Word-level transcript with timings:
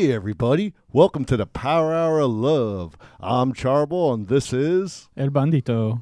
Hey, 0.00 0.12
everybody. 0.12 0.72
Welcome 0.94 1.26
to 1.26 1.36
the 1.36 1.44
Power 1.44 1.92
Hour 1.92 2.20
of 2.20 2.30
Love. 2.30 2.96
I'm 3.20 3.52
Charboil, 3.52 4.14
and 4.14 4.28
this 4.28 4.50
is. 4.50 5.10
El 5.14 5.28
Bandito. 5.28 6.00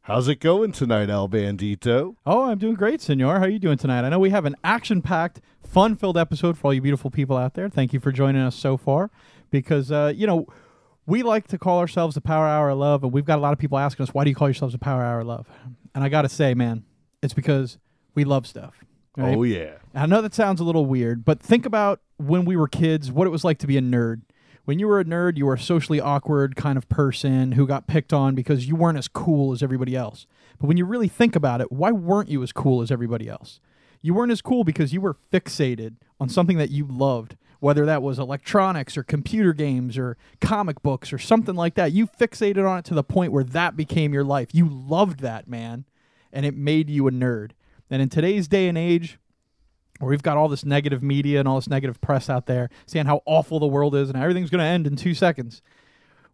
How's 0.00 0.28
it 0.28 0.40
going 0.40 0.72
tonight, 0.72 1.10
El 1.10 1.28
Bandito? 1.28 2.16
Oh, 2.24 2.44
I'm 2.44 2.56
doing 2.56 2.72
great, 2.72 3.02
senor. 3.02 3.38
How 3.38 3.44
are 3.44 3.50
you 3.50 3.58
doing 3.58 3.76
tonight? 3.76 4.06
I 4.06 4.08
know 4.08 4.18
we 4.18 4.30
have 4.30 4.46
an 4.46 4.56
action 4.64 5.02
packed, 5.02 5.42
fun 5.62 5.94
filled 5.94 6.16
episode 6.16 6.56
for 6.56 6.68
all 6.68 6.72
you 6.72 6.80
beautiful 6.80 7.10
people 7.10 7.36
out 7.36 7.52
there. 7.52 7.68
Thank 7.68 7.92
you 7.92 8.00
for 8.00 8.12
joining 8.12 8.40
us 8.40 8.56
so 8.56 8.78
far 8.78 9.10
because, 9.50 9.92
uh, 9.92 10.14
you 10.16 10.26
know, 10.26 10.46
we 11.04 11.22
like 11.22 11.48
to 11.48 11.58
call 11.58 11.80
ourselves 11.80 12.14
the 12.14 12.22
Power 12.22 12.46
Hour 12.46 12.70
of 12.70 12.78
Love, 12.78 13.04
and 13.04 13.12
we've 13.12 13.26
got 13.26 13.38
a 13.38 13.42
lot 13.42 13.52
of 13.52 13.58
people 13.58 13.76
asking 13.76 14.04
us, 14.04 14.14
why 14.14 14.24
do 14.24 14.30
you 14.30 14.36
call 14.36 14.48
yourselves 14.48 14.72
the 14.72 14.78
Power 14.78 15.02
Hour 15.04 15.20
of 15.20 15.26
Love? 15.26 15.46
And 15.94 16.02
I 16.02 16.08
got 16.08 16.22
to 16.22 16.30
say, 16.30 16.54
man, 16.54 16.84
it's 17.22 17.34
because 17.34 17.76
we 18.14 18.24
love 18.24 18.46
stuff. 18.46 18.82
right? 19.18 19.36
Oh, 19.36 19.42
yeah. 19.42 19.77
I 19.94 20.06
know 20.06 20.22
that 20.22 20.34
sounds 20.34 20.60
a 20.60 20.64
little 20.64 20.86
weird, 20.86 21.24
but 21.24 21.40
think 21.40 21.66
about 21.66 22.00
when 22.18 22.44
we 22.44 22.56
were 22.56 22.68
kids, 22.68 23.10
what 23.10 23.26
it 23.26 23.30
was 23.30 23.44
like 23.44 23.58
to 23.58 23.66
be 23.66 23.76
a 23.76 23.80
nerd. 23.80 24.22
When 24.64 24.78
you 24.78 24.86
were 24.86 25.00
a 25.00 25.04
nerd, 25.04 25.38
you 25.38 25.46
were 25.46 25.54
a 25.54 25.58
socially 25.58 26.00
awkward 26.00 26.54
kind 26.54 26.76
of 26.76 26.88
person 26.90 27.52
who 27.52 27.66
got 27.66 27.86
picked 27.86 28.12
on 28.12 28.34
because 28.34 28.68
you 28.68 28.76
weren't 28.76 28.98
as 28.98 29.08
cool 29.08 29.52
as 29.52 29.62
everybody 29.62 29.96
else. 29.96 30.26
But 30.60 30.66
when 30.66 30.76
you 30.76 30.84
really 30.84 31.08
think 31.08 31.34
about 31.34 31.62
it, 31.62 31.72
why 31.72 31.90
weren't 31.90 32.28
you 32.28 32.42
as 32.42 32.52
cool 32.52 32.82
as 32.82 32.90
everybody 32.90 33.28
else? 33.28 33.60
You 34.02 34.12
weren't 34.14 34.32
as 34.32 34.42
cool 34.42 34.64
because 34.64 34.92
you 34.92 35.00
were 35.00 35.16
fixated 35.32 35.96
on 36.20 36.28
something 36.28 36.58
that 36.58 36.70
you 36.70 36.86
loved, 36.86 37.36
whether 37.60 37.86
that 37.86 38.02
was 38.02 38.18
electronics 38.18 38.96
or 38.96 39.02
computer 39.02 39.52
games 39.52 39.96
or 39.96 40.16
comic 40.40 40.82
books 40.82 41.12
or 41.12 41.18
something 41.18 41.54
like 41.54 41.74
that. 41.74 41.92
You 41.92 42.06
fixated 42.06 42.68
on 42.68 42.78
it 42.78 42.84
to 42.86 42.94
the 42.94 43.02
point 43.02 43.32
where 43.32 43.44
that 43.44 43.76
became 43.76 44.12
your 44.12 44.24
life. 44.24 44.48
You 44.52 44.68
loved 44.68 45.20
that, 45.20 45.48
man, 45.48 45.86
and 46.32 46.44
it 46.44 46.54
made 46.54 46.90
you 46.90 47.08
a 47.08 47.10
nerd. 47.10 47.52
And 47.90 48.02
in 48.02 48.10
today's 48.10 48.48
day 48.48 48.68
and 48.68 48.76
age, 48.76 49.18
where 49.98 50.08
we've 50.10 50.22
got 50.22 50.36
all 50.36 50.48
this 50.48 50.64
negative 50.64 51.02
media 51.02 51.38
and 51.40 51.48
all 51.48 51.56
this 51.56 51.68
negative 51.68 52.00
press 52.00 52.28
out 52.30 52.46
there 52.46 52.68
saying 52.86 53.06
how 53.06 53.22
awful 53.26 53.58
the 53.58 53.66
world 53.66 53.94
is 53.94 54.08
and 54.08 54.16
everything's 54.16 54.50
going 54.50 54.60
to 54.60 54.64
end 54.64 54.86
in 54.86 54.96
two 54.96 55.14
seconds, 55.14 55.60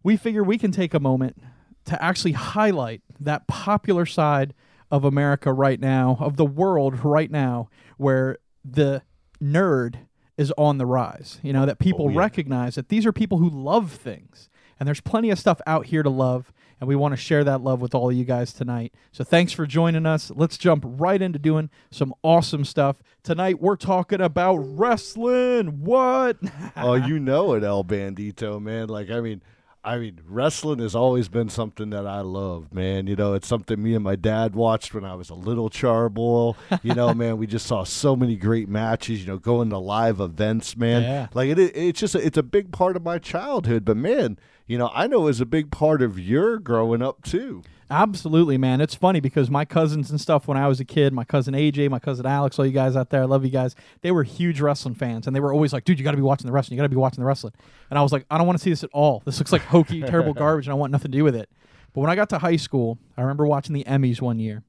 we 0.03 0.15
figure 0.17 0.43
we 0.43 0.57
can 0.57 0.71
take 0.71 0.93
a 0.93 0.99
moment 0.99 1.37
to 1.85 2.01
actually 2.03 2.31
highlight 2.33 3.01
that 3.19 3.47
popular 3.47 4.05
side 4.05 4.53
of 4.91 5.03
America 5.03 5.51
right 5.51 5.79
now, 5.79 6.17
of 6.19 6.37
the 6.37 6.45
world 6.45 7.03
right 7.03 7.31
now, 7.31 7.69
where 7.97 8.37
the 8.63 9.01
nerd 9.41 9.95
is 10.37 10.53
on 10.57 10.77
the 10.77 10.85
rise. 10.85 11.39
You 11.43 11.53
know, 11.53 11.65
that 11.65 11.79
people 11.79 12.05
Oh, 12.05 12.09
yeah. 12.09 12.19
recognize 12.19 12.75
that 12.75 12.89
these 12.89 13.05
are 13.05 13.11
people 13.11 13.37
who 13.39 13.49
love 13.49 13.91
things. 13.91 14.49
And 14.79 14.87
there's 14.87 15.01
plenty 15.01 15.29
of 15.29 15.39
stuff 15.39 15.61
out 15.65 15.85
here 15.87 16.03
to 16.03 16.09
love, 16.09 16.51
and 16.79 16.87
we 16.87 16.95
want 16.95 17.13
to 17.13 17.17
share 17.17 17.43
that 17.43 17.61
love 17.61 17.81
with 17.81 17.95
all 17.95 18.09
of 18.09 18.15
you 18.15 18.25
guys 18.25 18.51
tonight. 18.51 18.93
So 19.11 19.23
thanks 19.23 19.53
for 19.53 19.65
joining 19.65 20.05
us. 20.05 20.31
Let's 20.35 20.57
jump 20.57 20.83
right 20.85 21.21
into 21.21 21.39
doing 21.39 21.69
some 21.91 22.13
awesome 22.23 22.65
stuff. 22.65 23.01
Tonight 23.23 23.61
we're 23.61 23.77
talking 23.77 24.21
about 24.21 24.57
wrestling. 24.57 25.83
What? 25.83 26.37
oh, 26.75 26.95
you 26.95 27.19
know 27.19 27.53
it, 27.53 27.63
El 27.63 27.83
Bandito, 27.83 28.61
man. 28.61 28.87
Like, 28.87 29.09
I 29.09 29.21
mean, 29.21 29.41
I 29.85 29.99
mean, 29.99 30.19
wrestling 30.27 30.79
has 30.79 30.95
always 30.95 31.29
been 31.29 31.47
something 31.47 31.91
that 31.91 32.07
I 32.07 32.21
love, 32.21 32.73
man. 32.73 33.05
You 33.05 33.15
know, 33.15 33.35
it's 33.35 33.47
something 33.47 33.81
me 33.81 33.93
and 33.93 34.03
my 34.03 34.15
dad 34.15 34.55
watched 34.55 34.95
when 34.95 35.05
I 35.05 35.13
was 35.13 35.29
a 35.29 35.35
little 35.35 35.69
charboy. 35.69 36.55
You 36.81 36.95
know, 36.95 37.13
man, 37.13 37.37
we 37.37 37.45
just 37.45 37.67
saw 37.67 37.83
so 37.83 38.15
many 38.15 38.35
great 38.35 38.67
matches. 38.67 39.21
You 39.21 39.27
know, 39.27 39.37
going 39.37 39.69
to 39.69 39.77
live 39.77 40.19
events, 40.19 40.75
man. 40.75 41.03
Yeah. 41.03 41.27
Like 41.35 41.49
it, 41.49 41.59
it's 41.59 41.99
just 41.99 42.15
it's 42.15 42.37
a 42.37 42.43
big 42.43 42.71
part 42.71 42.95
of 42.95 43.03
my 43.03 43.19
childhood. 43.19 43.85
But 43.85 43.97
man, 43.97 44.39
you 44.67 44.77
know, 44.77 44.89
I 44.93 45.07
know 45.07 45.21
it 45.21 45.25
was 45.25 45.41
a 45.41 45.45
big 45.45 45.71
part 45.71 46.01
of 46.01 46.19
your 46.19 46.57
growing 46.59 47.01
up 47.01 47.23
too. 47.23 47.61
Absolutely, 47.89 48.57
man. 48.57 48.81
It's 48.81 48.95
funny 48.95 49.19
because 49.19 49.51
my 49.51 49.63
cousins 49.63 50.09
and 50.09 50.19
stuff 50.19 50.47
when 50.47 50.57
I 50.57 50.67
was 50.67 50.79
a 50.79 50.85
kid, 50.85 51.13
my 51.13 51.23
cousin 51.23 51.53
AJ, 51.53 51.89
my 51.91 51.99
cousin 51.99 52.25
Alex, 52.25 52.57
all 52.57 52.65
you 52.65 52.71
guys 52.71 52.95
out 52.95 53.11
there, 53.11 53.21
I 53.21 53.25
love 53.25 53.45
you 53.45 53.51
guys. 53.51 53.75
They 54.01 54.09
were 54.11 54.23
huge 54.23 54.59
wrestling 54.59 54.95
fans, 54.95 55.27
and 55.27 55.35
they 55.35 55.39
were 55.39 55.53
always 55.53 55.71
like, 55.71 55.83
"Dude, 55.83 55.99
you 55.99 56.03
got 56.03 56.11
to 56.11 56.17
be 56.17 56.23
watching 56.23 56.47
the 56.47 56.51
wrestling. 56.51 56.75
You 56.77 56.79
got 56.81 56.85
to 56.85 56.89
be 56.89 56.95
watching 56.95 57.21
the 57.21 57.27
wrestling." 57.27 57.53
And 57.91 57.99
I 57.99 58.01
was 58.01 58.11
like, 58.11 58.25
"I 58.31 58.39
don't 58.39 58.47
want 58.47 58.57
to 58.57 58.63
see 58.63 58.71
this 58.71 58.83
at 58.83 58.89
all. 58.91 59.21
This 59.23 59.37
looks 59.37 59.51
like 59.51 59.61
hokey, 59.61 60.01
terrible 60.07 60.33
garbage, 60.33 60.65
and 60.65 60.71
I 60.71 60.75
want 60.75 60.91
nothing 60.91 61.11
to 61.11 61.17
do 61.17 61.23
with 61.23 61.35
it." 61.35 61.47
But 61.93 62.01
when 62.01 62.09
I 62.09 62.15
got 62.15 62.29
to 62.29 62.39
high 62.39 62.55
school, 62.55 62.97
I 63.15 63.21
remember 63.21 63.45
watching 63.45 63.73
the 63.73 63.83
Emmys 63.83 64.19
one 64.19 64.39
year, 64.39 64.63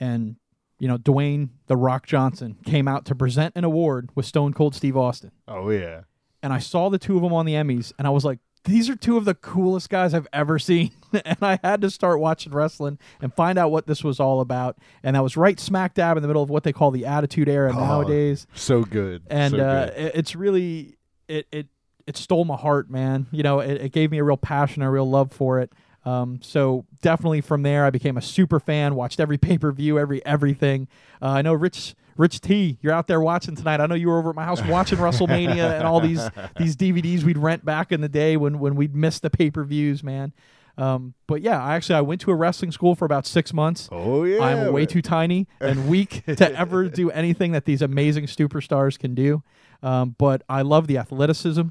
and 0.00 0.36
you 0.78 0.88
know, 0.88 0.98
Dwayne 0.98 1.50
the 1.68 1.76
Rock 1.76 2.06
Johnson 2.06 2.56
came 2.66 2.86
out 2.88 3.04
to 3.06 3.14
present 3.14 3.52
an 3.56 3.64
award 3.64 4.10
with 4.14 4.26
Stone 4.26 4.52
Cold 4.54 4.74
Steve 4.74 4.96
Austin 4.96 5.30
Oh 5.48 5.70
yeah. 5.70 6.02
and 6.42 6.52
I 6.52 6.58
saw 6.58 6.90
the 6.90 6.98
two 6.98 7.16
of 7.16 7.22
them 7.22 7.32
on 7.32 7.46
the 7.46 7.54
Emmys, 7.54 7.92
and 7.98 8.06
I 8.06 8.10
was 8.10 8.24
like, 8.24 8.40
these 8.66 8.90
are 8.90 8.96
two 8.96 9.16
of 9.16 9.24
the 9.24 9.34
coolest 9.34 9.88
guys 9.88 10.12
I've 10.12 10.26
ever 10.32 10.58
seen. 10.58 10.90
and 11.24 11.38
I 11.40 11.58
had 11.62 11.80
to 11.80 11.90
start 11.90 12.20
watching 12.20 12.52
wrestling 12.52 12.98
and 13.22 13.32
find 13.32 13.58
out 13.58 13.70
what 13.70 13.86
this 13.86 14.04
was 14.04 14.20
all 14.20 14.40
about. 14.40 14.76
And 15.02 15.16
that 15.16 15.22
was 15.22 15.36
right 15.36 15.58
smack 15.58 15.94
dab 15.94 16.16
in 16.16 16.22
the 16.22 16.28
middle 16.28 16.42
of 16.42 16.50
what 16.50 16.64
they 16.64 16.72
call 16.72 16.90
the 16.90 17.06
Attitude 17.06 17.48
Era 17.48 17.72
Oh, 17.74 17.78
nowadays. 17.80 18.46
So 18.54 18.82
good. 18.84 19.22
And 19.30 19.52
so 19.52 19.60
uh, 19.60 19.86
good. 19.86 19.96
it, 19.96 20.12
it's 20.16 20.36
really 20.36 20.98
it 21.28 21.46
it 21.50 21.66
it 22.06 22.16
stole 22.16 22.44
my 22.44 22.56
heart, 22.56 22.90
man. 22.90 23.26
You 23.32 23.42
know, 23.42 23.60
it, 23.60 23.80
it 23.80 23.92
gave 23.92 24.10
me 24.10 24.18
a 24.18 24.24
real 24.24 24.36
passion, 24.36 24.82
a 24.82 24.90
real 24.90 25.08
love 25.08 25.32
for 25.32 25.60
it. 25.60 25.72
Um, 26.04 26.38
so 26.40 26.84
definitely 27.02 27.40
from 27.40 27.62
there, 27.62 27.84
I 27.84 27.90
became 27.90 28.16
a 28.16 28.22
super 28.22 28.60
fan. 28.60 28.94
Watched 28.94 29.18
every 29.18 29.38
pay 29.38 29.58
per 29.58 29.72
view, 29.72 29.98
every 29.98 30.24
everything. 30.26 30.88
Uh, 31.20 31.26
I 31.30 31.42
know 31.42 31.52
Rich 31.54 31.94
Rich 32.16 32.40
T, 32.40 32.78
you're 32.80 32.92
out 32.92 33.06
there 33.06 33.20
watching 33.20 33.54
tonight. 33.54 33.80
I 33.80 33.86
know 33.86 33.94
you 33.94 34.08
were 34.08 34.18
over 34.18 34.30
at 34.30 34.36
my 34.36 34.44
house 34.44 34.62
watching 34.64 34.98
WrestleMania 34.98 35.76
and 35.76 35.84
all 35.84 36.00
these 36.00 36.28
these 36.56 36.76
DVDs 36.76 37.22
we'd 37.22 37.38
rent 37.38 37.64
back 37.64 37.92
in 37.92 38.00
the 38.00 38.08
day 38.08 38.36
when 38.36 38.58
when 38.58 38.74
we'd 38.74 38.94
miss 38.94 39.20
the 39.20 39.30
pay 39.30 39.50
per 39.50 39.64
views, 39.64 40.02
man. 40.02 40.32
Um, 40.78 41.14
but 41.26 41.40
yeah, 41.40 41.62
I 41.62 41.74
actually 41.74 41.96
I 41.96 42.00
went 42.02 42.20
to 42.22 42.30
a 42.30 42.34
wrestling 42.34 42.70
school 42.70 42.94
for 42.94 43.04
about 43.04 43.26
six 43.26 43.52
months. 43.52 43.88
oh 43.90 44.24
yeah. 44.24 44.42
I'm 44.42 44.72
way 44.72 44.86
too 44.86 45.02
tiny 45.02 45.46
and 45.60 45.88
weak 45.88 46.22
to 46.26 46.52
ever 46.58 46.88
do 46.88 47.10
anything 47.22 47.52
that 47.52 47.64
these 47.64 47.82
amazing 47.82 48.26
superstars 48.26 48.98
can 48.98 49.14
do. 49.14 49.42
Um, 49.82 50.16
but 50.18 50.42
I 50.48 50.62
love 50.62 50.86
the 50.86 50.98
athleticism 50.98 51.62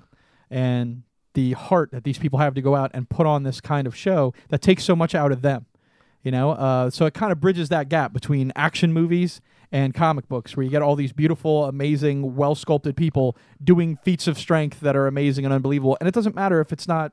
and 0.49 1.03
the 1.33 1.53
heart 1.53 1.91
that 1.91 2.03
these 2.03 2.17
people 2.17 2.39
have 2.39 2.53
to 2.55 2.61
go 2.61 2.75
out 2.75 2.91
and 2.93 3.09
put 3.09 3.27
on 3.27 3.43
this 3.43 3.61
kind 3.61 3.85
of 3.87 3.95
show 3.95 4.33
that 4.49 4.61
takes 4.61 4.83
so 4.83 4.95
much 4.95 5.13
out 5.13 5.31
of 5.31 5.41
them. 5.41 5.65
You 6.23 6.31
know, 6.31 6.51
uh, 6.51 6.89
so 6.89 7.05
it 7.05 7.13
kind 7.13 7.31
of 7.31 7.39
bridges 7.39 7.69
that 7.69 7.87
gap 7.87 8.11
between 8.11 8.51
action 8.55 8.91
movies 8.91 9.41
and 9.71 9.93
comic 9.93 10.27
books, 10.27 10.55
where 10.55 10.63
you 10.63 10.69
get 10.69 10.81
all 10.81 10.95
these 10.95 11.13
beautiful, 11.13 11.65
amazing, 11.65 12.35
well 12.35 12.55
sculpted 12.55 12.95
people 12.95 13.37
doing 13.63 13.97
feats 14.03 14.27
of 14.27 14.37
strength 14.37 14.79
that 14.81 14.95
are 14.95 15.07
amazing 15.07 15.45
and 15.45 15.53
unbelievable. 15.53 15.97
And 15.99 16.07
it 16.07 16.13
doesn't 16.13 16.35
matter 16.35 16.61
if 16.61 16.71
it's 16.71 16.87
not 16.87 17.11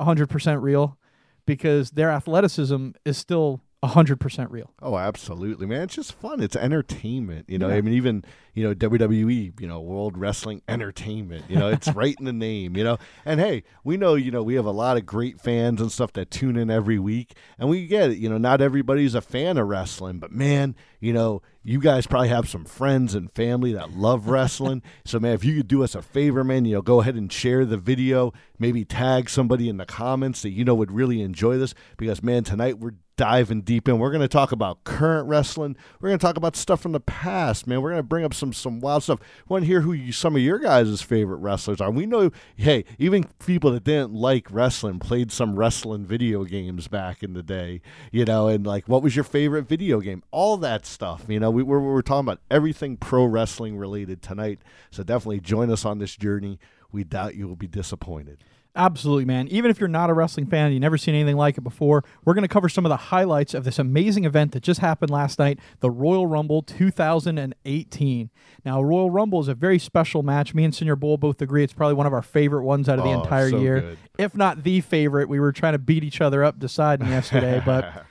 100% 0.00 0.62
real 0.62 0.98
because 1.46 1.92
their 1.92 2.10
athleticism 2.10 2.90
is 3.04 3.16
still 3.16 3.62
100% 3.82 4.50
real. 4.50 4.72
Oh, 4.82 4.96
absolutely, 4.96 5.64
man. 5.64 5.82
It's 5.82 5.94
just 5.94 6.12
fun. 6.12 6.42
It's 6.42 6.56
entertainment. 6.56 7.46
You 7.48 7.58
know, 7.58 7.68
Yeah. 7.68 7.76
I 7.76 7.80
mean, 7.80 7.94
even, 7.94 8.24
you 8.54 8.64
know, 8.64 8.74
WWE, 8.74 9.60
you 9.60 9.66
know, 9.68 9.80
World 9.80 10.18
Wrestling 10.18 10.62
Entertainment, 10.68 11.44
you 11.48 11.56
know, 11.56 11.68
it's 11.68 11.86
right 11.94 12.16
in 12.18 12.24
the 12.24 12.32
name, 12.32 12.76
you 12.76 12.82
know. 12.82 12.98
And 13.24 13.38
hey, 13.38 13.62
we 13.84 13.96
know, 13.96 14.14
you 14.16 14.32
know, 14.32 14.42
we 14.42 14.54
have 14.54 14.66
a 14.66 14.72
lot 14.72 14.96
of 14.96 15.06
great 15.06 15.40
fans 15.40 15.80
and 15.80 15.92
stuff 15.92 16.12
that 16.14 16.30
tune 16.30 16.56
in 16.56 16.70
every 16.70 16.98
week. 16.98 17.34
And 17.56 17.68
we 17.68 17.86
get 17.86 18.10
it. 18.10 18.18
You 18.18 18.28
know, 18.28 18.38
not 18.38 18.60
everybody's 18.60 19.14
a 19.14 19.20
fan 19.20 19.56
of 19.58 19.68
wrestling, 19.68 20.18
but 20.18 20.32
man, 20.32 20.74
you 20.98 21.12
know, 21.12 21.40
you 21.68 21.80
guys 21.80 22.06
probably 22.06 22.28
have 22.28 22.48
some 22.48 22.64
friends 22.64 23.14
and 23.14 23.30
family 23.32 23.74
that 23.74 23.90
love 23.90 24.28
wrestling. 24.28 24.82
so, 25.04 25.20
man, 25.20 25.34
if 25.34 25.44
you 25.44 25.58
could 25.58 25.68
do 25.68 25.84
us 25.84 25.94
a 25.94 26.00
favor, 26.00 26.42
man, 26.42 26.64
you 26.64 26.72
know, 26.72 26.80
go 26.80 27.02
ahead 27.02 27.14
and 27.14 27.30
share 27.30 27.66
the 27.66 27.76
video, 27.76 28.32
maybe 28.58 28.86
tag 28.86 29.28
somebody 29.28 29.68
in 29.68 29.76
the 29.76 29.84
comments 29.84 30.40
that 30.40 30.50
you 30.50 30.64
know 30.64 30.74
would 30.74 30.90
really 30.90 31.20
enjoy 31.20 31.58
this 31.58 31.74
because, 31.98 32.22
man, 32.22 32.42
tonight 32.42 32.78
we're 32.78 32.94
diving 33.18 33.60
deep 33.60 33.88
in. 33.88 33.98
We're 33.98 34.12
going 34.12 34.22
to 34.22 34.28
talk 34.28 34.52
about 34.52 34.84
current 34.84 35.28
wrestling. 35.28 35.76
We're 36.00 36.08
going 36.08 36.18
to 36.18 36.24
talk 36.24 36.38
about 36.38 36.56
stuff 36.56 36.80
from 36.80 36.92
the 36.92 37.00
past, 37.00 37.66
man. 37.66 37.82
We're 37.82 37.90
going 37.90 37.98
to 37.98 38.04
bring 38.04 38.24
up 38.24 38.32
some 38.32 38.54
some 38.54 38.80
wild 38.80 39.02
stuff. 39.02 39.18
We 39.46 39.52
want 39.52 39.64
to 39.64 39.66
hear 39.66 39.82
who 39.82 39.92
you, 39.92 40.12
some 40.12 40.36
of 40.36 40.40
your 40.40 40.58
guys' 40.58 41.02
favorite 41.02 41.38
wrestlers 41.38 41.82
are. 41.82 41.90
We 41.90 42.06
know, 42.06 42.30
hey, 42.56 42.84
even 42.98 43.24
people 43.44 43.72
that 43.72 43.84
didn't 43.84 44.14
like 44.14 44.46
wrestling 44.50 45.00
played 45.00 45.30
some 45.30 45.58
wrestling 45.58 46.06
video 46.06 46.44
games 46.44 46.88
back 46.88 47.22
in 47.22 47.34
the 47.34 47.42
day, 47.42 47.82
you 48.12 48.24
know, 48.24 48.48
and 48.48 48.66
like 48.66 48.88
what 48.88 49.02
was 49.02 49.14
your 49.14 49.24
favorite 49.24 49.68
video 49.68 50.00
game? 50.00 50.22
All 50.30 50.56
that 50.58 50.86
stuff, 50.86 51.24
you 51.28 51.40
know. 51.40 51.50
We, 51.50 51.62
we're, 51.64 51.80
we're 51.80 52.00
talking 52.02 52.26
about 52.26 52.40
everything 52.50 52.96
pro 52.96 53.24
wrestling 53.24 53.76
related 53.76 54.22
tonight. 54.22 54.60
So 54.92 55.02
definitely 55.02 55.40
join 55.40 55.70
us 55.70 55.84
on 55.84 55.98
this 55.98 56.16
journey. 56.16 56.60
We 56.92 57.02
doubt 57.02 57.34
you 57.34 57.48
will 57.48 57.56
be 57.56 57.66
disappointed. 57.66 58.44
Absolutely, 58.78 59.24
man. 59.24 59.48
Even 59.48 59.72
if 59.72 59.80
you're 59.80 59.88
not 59.88 60.08
a 60.08 60.14
wrestling 60.14 60.46
fan, 60.46 60.70
you've 60.70 60.80
never 60.80 60.96
seen 60.96 61.16
anything 61.16 61.36
like 61.36 61.58
it 61.58 61.62
before, 61.62 62.04
we're 62.24 62.32
going 62.32 62.42
to 62.42 62.48
cover 62.48 62.68
some 62.68 62.86
of 62.86 62.90
the 62.90 62.96
highlights 62.96 63.52
of 63.52 63.64
this 63.64 63.76
amazing 63.78 64.24
event 64.24 64.52
that 64.52 64.62
just 64.62 64.78
happened 64.78 65.10
last 65.10 65.40
night, 65.40 65.58
the 65.80 65.90
Royal 65.90 66.28
Rumble 66.28 66.62
2018. 66.62 68.30
Now, 68.64 68.80
Royal 68.80 69.10
Rumble 69.10 69.40
is 69.40 69.48
a 69.48 69.54
very 69.54 69.80
special 69.80 70.22
match. 70.22 70.54
Me 70.54 70.62
and 70.64 70.72
Senior 70.74 70.94
Bull 70.94 71.16
both 71.16 71.42
agree 71.42 71.64
it's 71.64 71.72
probably 71.72 71.94
one 71.94 72.06
of 72.06 72.12
our 72.12 72.22
favorite 72.22 72.62
ones 72.62 72.88
out 72.88 72.98
of 72.98 73.04
the 73.04 73.10
Oh, 73.10 73.22
entire 73.22 73.50
so 73.50 73.58
year, 73.58 73.80
good. 73.80 73.98
if 74.16 74.36
not 74.36 74.62
the 74.62 74.80
favorite. 74.80 75.28
We 75.28 75.40
were 75.40 75.50
trying 75.52 75.72
to 75.72 75.78
beat 75.78 76.04
each 76.04 76.20
other 76.20 76.44
up 76.44 76.60
deciding 76.60 77.08
yesterday, 77.08 77.60
but 77.66 78.04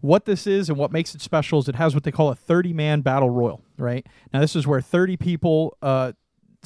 what 0.00 0.26
this 0.26 0.46
is 0.46 0.68
and 0.68 0.78
what 0.78 0.92
makes 0.92 1.14
it 1.14 1.22
special 1.22 1.58
is 1.58 1.68
it 1.68 1.74
has 1.74 1.92
what 1.94 2.04
they 2.04 2.12
call 2.12 2.28
a 2.30 2.34
30 2.36 2.72
man 2.72 3.00
battle 3.00 3.30
royal, 3.30 3.62
right? 3.78 4.06
Now, 4.32 4.40
this 4.40 4.54
is 4.54 4.66
where 4.66 4.80
30 4.80 5.16
people 5.16 5.76
uh, 5.82 6.12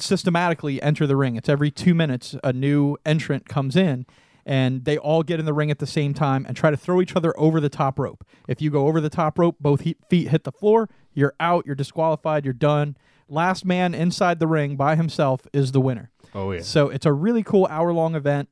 systematically 0.01 0.81
enter 0.81 1.05
the 1.07 1.15
ring. 1.15 1.35
It's 1.35 1.49
every 1.49 1.71
two 1.71 1.93
minutes 1.93 2.35
a 2.43 2.53
new 2.53 2.97
entrant 3.05 3.47
comes 3.47 3.75
in. 3.75 4.05
And 4.45 4.85
they 4.85 4.97
all 4.97 5.21
get 5.21 5.39
in 5.39 5.45
the 5.45 5.53
ring 5.53 5.69
at 5.69 5.77
the 5.77 5.85
same 5.85 6.13
time 6.15 6.43
and 6.47 6.57
try 6.57 6.71
to 6.71 6.77
throw 6.77 7.01
each 7.01 7.15
other 7.15 7.37
over 7.39 7.59
the 7.59 7.69
top 7.69 7.99
rope. 7.99 8.25
If 8.47 8.61
you 8.63 8.71
go 8.71 8.87
over 8.87 8.99
the 8.99 9.09
top 9.09 9.37
rope, 9.37 9.57
both 9.59 9.81
he- 9.81 9.97
feet 10.09 10.29
hit 10.29 10.43
the 10.43 10.51
floor, 10.51 10.89
you're 11.13 11.35
out, 11.39 11.67
you're 11.67 11.75
disqualified, 11.75 12.45
you're 12.45 12.53
done. 12.53 12.97
Last 13.27 13.63
man 13.63 13.93
inside 13.93 14.39
the 14.39 14.47
ring 14.47 14.75
by 14.75 14.95
himself 14.95 15.45
is 15.53 15.71
the 15.71 15.81
winner. 15.81 16.09
Oh 16.33 16.51
yeah. 16.51 16.61
So 16.61 16.89
it's 16.89 17.05
a 17.05 17.13
really 17.13 17.43
cool 17.43 17.67
hour 17.67 17.93
long 17.93 18.15
event 18.15 18.49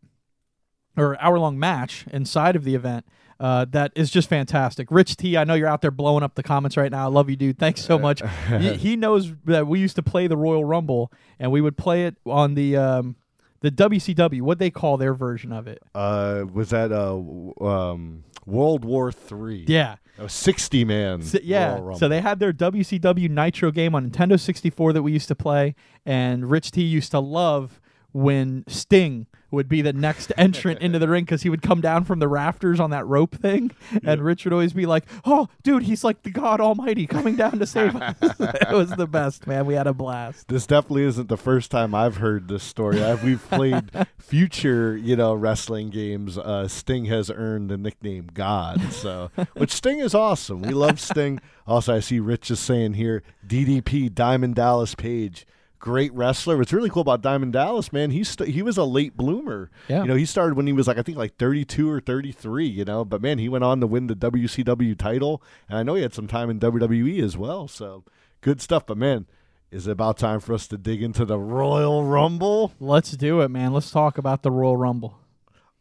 or 0.95 1.19
hour 1.19 1.39
long 1.39 1.57
match 1.57 2.05
inside 2.11 2.55
of 2.55 2.63
the 2.63 2.75
event. 2.75 3.05
Uh, 3.39 3.65
that 3.69 3.91
is 3.95 4.09
just 4.09 4.29
fantastic. 4.29 4.89
Rich 4.89 5.17
T, 5.17 5.37
I 5.37 5.43
know 5.43 5.53
you're 5.53 5.67
out 5.67 5.81
there 5.81 5.91
blowing 5.91 6.23
up 6.23 6.35
the 6.35 6.43
comments 6.43 6.75
right 6.75 6.91
now. 6.91 7.05
I 7.05 7.09
love 7.09 7.29
you, 7.29 7.35
dude. 7.35 7.59
Thanks 7.59 7.83
so 7.83 7.99
much. 7.99 8.21
he, 8.59 8.73
he 8.73 8.95
knows 8.95 9.33
that 9.45 9.67
we 9.67 9.79
used 9.79 9.95
to 9.97 10.03
play 10.03 10.27
the 10.27 10.37
Royal 10.37 10.65
Rumble, 10.65 11.11
and 11.39 11.51
we 11.51 11.61
would 11.61 11.77
play 11.77 12.05
it 12.05 12.15
on 12.25 12.55
the 12.55 12.77
um, 12.77 13.15
the 13.61 13.71
WCW. 13.71 14.41
What 14.41 14.59
they 14.59 14.71
call 14.71 14.97
their 14.97 15.13
version 15.13 15.51
of 15.51 15.67
it? 15.67 15.81
Uh, 15.93 16.45
was 16.51 16.71
that 16.71 16.91
uh, 16.91 17.63
um, 17.63 18.23
World 18.45 18.83
War 18.83 19.11
Three? 19.11 19.65
Yeah, 19.67 19.97
sixty 20.27 20.83
man. 20.83 21.21
So, 21.21 21.39
yeah. 21.43 21.93
So 21.95 22.07
they 22.07 22.21
had 22.21 22.39
their 22.39 22.53
WCW 22.53 23.29
Nitro 23.29 23.71
game 23.71 23.93
on 23.93 24.09
Nintendo 24.09 24.39
64 24.39 24.93
that 24.93 25.03
we 25.03 25.11
used 25.11 25.27
to 25.27 25.35
play, 25.35 25.75
and 26.05 26.49
Rich 26.49 26.71
T 26.71 26.81
used 26.81 27.11
to 27.11 27.19
love 27.19 27.79
when 28.11 28.63
Sting 28.67 29.27
would 29.49 29.69
be 29.69 29.81
the 29.81 29.93
next 29.93 30.31
entrant 30.37 30.81
into 30.81 30.99
the 30.99 31.07
ring 31.07 31.23
because 31.23 31.43
he 31.43 31.49
would 31.49 31.61
come 31.61 31.81
down 31.81 32.03
from 32.03 32.19
the 32.19 32.27
rafters 32.27 32.79
on 32.79 32.89
that 32.89 33.05
rope 33.05 33.35
thing, 33.35 33.71
and 34.03 34.21
Rich 34.21 34.43
would 34.45 34.53
always 34.53 34.73
be 34.73 34.85
like, 34.85 35.05
"Oh, 35.25 35.47
dude, 35.63 35.83
he's 35.83 36.03
like 36.03 36.23
the 36.23 36.29
God 36.29 36.59
Almighty 36.59 37.07
coming 37.07 37.35
down 37.35 37.59
to 37.59 37.65
save 37.65 37.95
us." 37.95 38.15
it 38.21 38.71
was 38.71 38.91
the 38.91 39.07
best, 39.07 39.47
man. 39.47 39.65
We 39.65 39.75
had 39.75 39.87
a 39.87 39.93
blast. 39.93 40.47
This 40.47 40.67
definitely 40.67 41.03
isn't 41.03 41.29
the 41.29 41.37
first 41.37 41.71
time 41.71 41.95
I've 41.95 42.17
heard 42.17 42.47
this 42.47 42.63
story. 42.63 43.03
I've, 43.03 43.23
we've 43.23 43.47
played 43.49 43.91
future, 44.17 44.97
you 44.97 45.15
know, 45.15 45.33
wrestling 45.33 45.89
games. 45.89 46.37
Uh, 46.37 46.67
Sting 46.67 47.05
has 47.05 47.29
earned 47.29 47.69
the 47.69 47.77
nickname 47.77 48.29
God, 48.33 48.81
so 48.91 49.31
which 49.53 49.71
Sting 49.71 49.99
is 49.99 50.13
awesome. 50.13 50.61
We 50.61 50.73
love 50.73 50.99
Sting. 50.99 51.39
Also, 51.65 51.95
I 51.95 51.99
see 51.99 52.19
Rich 52.19 52.51
is 52.51 52.59
saying 52.59 52.93
here, 52.93 53.23
DDP 53.45 54.13
Diamond 54.13 54.55
Dallas 54.55 54.95
Page. 54.95 55.45
Great 55.79 56.13
wrestler. 56.13 56.57
What's 56.57 56.73
really 56.73 56.89
cool 56.89 57.01
about 57.01 57.21
Diamond 57.21 57.53
Dallas, 57.53 57.93
man, 57.93 58.11
he's 58.11 58.29
st- 58.29 58.49
he 58.49 58.61
was 58.61 58.77
a 58.77 58.83
late 58.83 59.15
bloomer. 59.15 59.69
Yeah. 59.87 60.01
You 60.01 60.07
know, 60.09 60.15
he 60.15 60.25
started 60.25 60.55
when 60.55 60.67
he 60.67 60.73
was 60.73 60.87
like 60.87 60.97
I 60.97 61.03
think 61.03 61.17
like 61.17 61.37
32 61.37 61.89
or 61.89 61.99
33. 61.99 62.65
You 62.65 62.85
know, 62.85 63.05
but 63.05 63.21
man, 63.21 63.37
he 63.37 63.47
went 63.47 63.63
on 63.63 63.79
to 63.81 63.87
win 63.87 64.07
the 64.07 64.15
WCW 64.15 64.97
title, 64.97 65.41
and 65.69 65.77
I 65.77 65.83
know 65.83 65.95
he 65.95 66.01
had 66.01 66.13
some 66.13 66.27
time 66.27 66.49
in 66.49 66.59
WWE 66.59 67.21
as 67.21 67.37
well. 67.37 67.67
So 67.67 68.03
good 68.41 68.61
stuff. 68.61 68.85
But 68.85 68.97
man, 68.97 69.27
is 69.71 69.87
it 69.87 69.91
about 69.91 70.17
time 70.17 70.39
for 70.39 70.53
us 70.53 70.67
to 70.67 70.77
dig 70.77 71.03
into 71.03 71.25
the 71.25 71.37
Royal 71.37 72.03
Rumble? 72.03 72.73
Let's 72.79 73.11
do 73.11 73.41
it, 73.41 73.49
man. 73.49 73.73
Let's 73.73 73.91
talk 73.91 74.17
about 74.17 74.43
the 74.43 74.51
Royal 74.51 74.77
Rumble. 74.77 75.19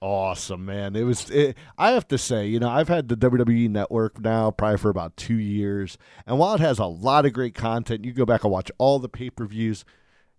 Awesome, 0.00 0.66
man. 0.66 0.94
It 0.94 1.04
was. 1.04 1.30
It, 1.30 1.56
I 1.78 1.92
have 1.92 2.06
to 2.08 2.18
say, 2.18 2.46
you 2.46 2.60
know, 2.60 2.68
I've 2.68 2.88
had 2.88 3.08
the 3.08 3.16
WWE 3.16 3.70
Network 3.70 4.20
now 4.20 4.50
probably 4.50 4.76
for 4.76 4.90
about 4.90 5.16
two 5.16 5.38
years, 5.38 5.96
and 6.26 6.38
while 6.38 6.54
it 6.54 6.60
has 6.60 6.78
a 6.78 6.84
lot 6.84 7.24
of 7.24 7.32
great 7.32 7.54
content, 7.54 8.04
you 8.04 8.12
go 8.12 8.26
back 8.26 8.44
and 8.44 8.52
watch 8.52 8.70
all 8.76 8.98
the 8.98 9.08
pay 9.08 9.30
per 9.30 9.46
views. 9.46 9.84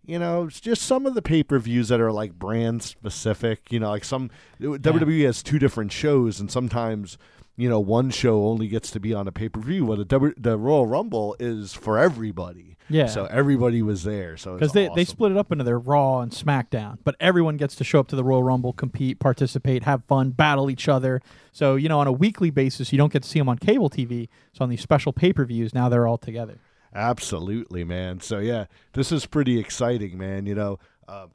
You 0.06 0.19
know, 0.19 0.45
it's 0.45 0.62
just 0.62 0.83
some 0.83 1.06
of 1.07 1.15
the 1.15 1.24
pay 1.24 1.42
per 1.44 1.57
views 1.57 1.89
that 1.89 2.00
are 2.00 2.12
like 2.12 2.33
brand 2.33 2.83
specific. 2.83 3.71
You 3.71 3.80
know, 3.80 3.89
like 3.89 4.06
some 4.06 4.30
WWE 4.62 5.25
has 5.25 5.42
two 5.42 5.57
different 5.57 5.92
shows, 5.92 6.39
and 6.39 6.51
sometimes 6.51 7.18
you 7.57 7.68
know 7.68 7.80
one 7.80 8.12
show 8.12 8.45
only 8.45 8.68
gets 8.68 8.92
to 8.92 9.00
be 9.00 9.13
on 9.13 9.27
a 9.27 9.31
pay 9.31 9.50
per 9.50 9.59
view. 9.59 9.86
Well, 9.86 9.98
the 9.98 10.06
w, 10.06 10.33
the 10.38 10.57
Royal 10.57 10.86
Rumble 10.86 11.36
is 11.39 11.74
for 11.74 11.98
everybody. 11.98 12.77
Yeah. 12.89 13.07
So 13.07 13.25
everybody 13.25 13.81
was 13.81 14.04
there. 14.04 14.38
So 14.38 14.54
because 14.54 14.71
they, 14.71 14.89
they 14.95 15.04
split 15.04 15.31
it 15.31 15.38
up 15.38 15.51
into 15.51 15.63
their 15.65 15.80
Raw 15.80 16.21
and 16.21 16.31
SmackDown, 16.31 17.00
but 17.04 17.15
everyone 17.19 17.57
gets 17.57 17.75
to 17.75 17.83
show 17.83 18.00
up 18.00 18.07
to 18.09 18.15
the 18.15 18.24
Royal 18.24 18.44
Rumble, 18.44 18.71
compete, 18.71 19.19
participate, 19.19 19.83
have 19.83 20.06
fun, 20.06 20.30
battle 20.30 20.69
each 20.69 20.88
other. 20.88 21.21
So 21.51 21.75
you 21.75 21.89
know, 21.89 22.00
on 22.00 22.07
a 22.07 22.12
weekly 22.12 22.50
basis, 22.50 22.94
you 22.94 22.98
don't 22.98 23.12
get 23.12 23.24
to 23.24 23.30
see 23.30 23.39
them 23.39 23.50
on 23.50 23.57
cable 23.57 23.89
TV. 23.89 24.30
So 24.54 24.63
on 24.63 24.69
these 24.69 24.81
special 24.81 25.12
pay 25.12 25.33
per 25.33 25.44
views, 25.44 25.74
now 25.74 25.89
they're 25.89 26.07
all 26.07 26.18
together. 26.18 26.59
Absolutely, 26.94 27.83
man. 27.83 28.21
So 28.21 28.40
yeah, 28.40 28.66
this 28.94 29.11
is 29.11 29.26
pretty 29.26 29.59
exciting, 29.59 30.18
man. 30.18 30.45
You 30.45 30.56
know, 30.56 30.80
um, 31.07 31.31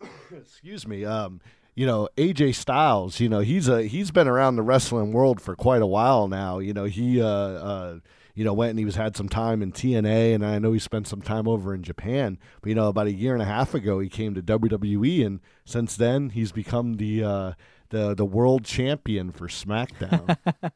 excuse 0.32 0.86
me. 0.86 1.04
Um, 1.04 1.40
you 1.74 1.86
know, 1.86 2.08
AJ 2.16 2.54
Styles. 2.54 3.20
You 3.20 3.28
know, 3.28 3.40
he's 3.40 3.68
a 3.68 3.82
he's 3.82 4.10
been 4.10 4.28
around 4.28 4.56
the 4.56 4.62
wrestling 4.62 5.12
world 5.12 5.40
for 5.40 5.54
quite 5.56 5.82
a 5.82 5.86
while 5.86 6.28
now. 6.28 6.58
You 6.58 6.72
know, 6.72 6.84
he 6.84 7.20
uh, 7.20 7.26
uh 7.26 7.98
you 8.34 8.44
know 8.44 8.52
went 8.52 8.70
and 8.70 8.78
he 8.78 8.84
was 8.84 8.96
had 8.96 9.16
some 9.16 9.28
time 9.28 9.62
in 9.62 9.72
TNA, 9.72 10.34
and 10.34 10.44
I 10.44 10.58
know 10.58 10.72
he 10.72 10.78
spent 10.78 11.06
some 11.06 11.22
time 11.22 11.46
over 11.46 11.74
in 11.74 11.82
Japan. 11.82 12.38
But 12.60 12.70
you 12.70 12.74
know, 12.74 12.88
about 12.88 13.06
a 13.06 13.12
year 13.12 13.32
and 13.32 13.42
a 13.42 13.46
half 13.46 13.74
ago, 13.74 13.98
he 13.98 14.08
came 14.08 14.34
to 14.34 14.42
WWE, 14.42 15.24
and 15.26 15.40
since 15.64 15.96
then, 15.96 16.30
he's 16.30 16.52
become 16.52 16.94
the 16.94 17.24
uh, 17.24 17.52
the 17.90 18.14
the 18.14 18.24
world 18.24 18.64
champion 18.64 19.30
for 19.32 19.48
SmackDown. 19.48 20.36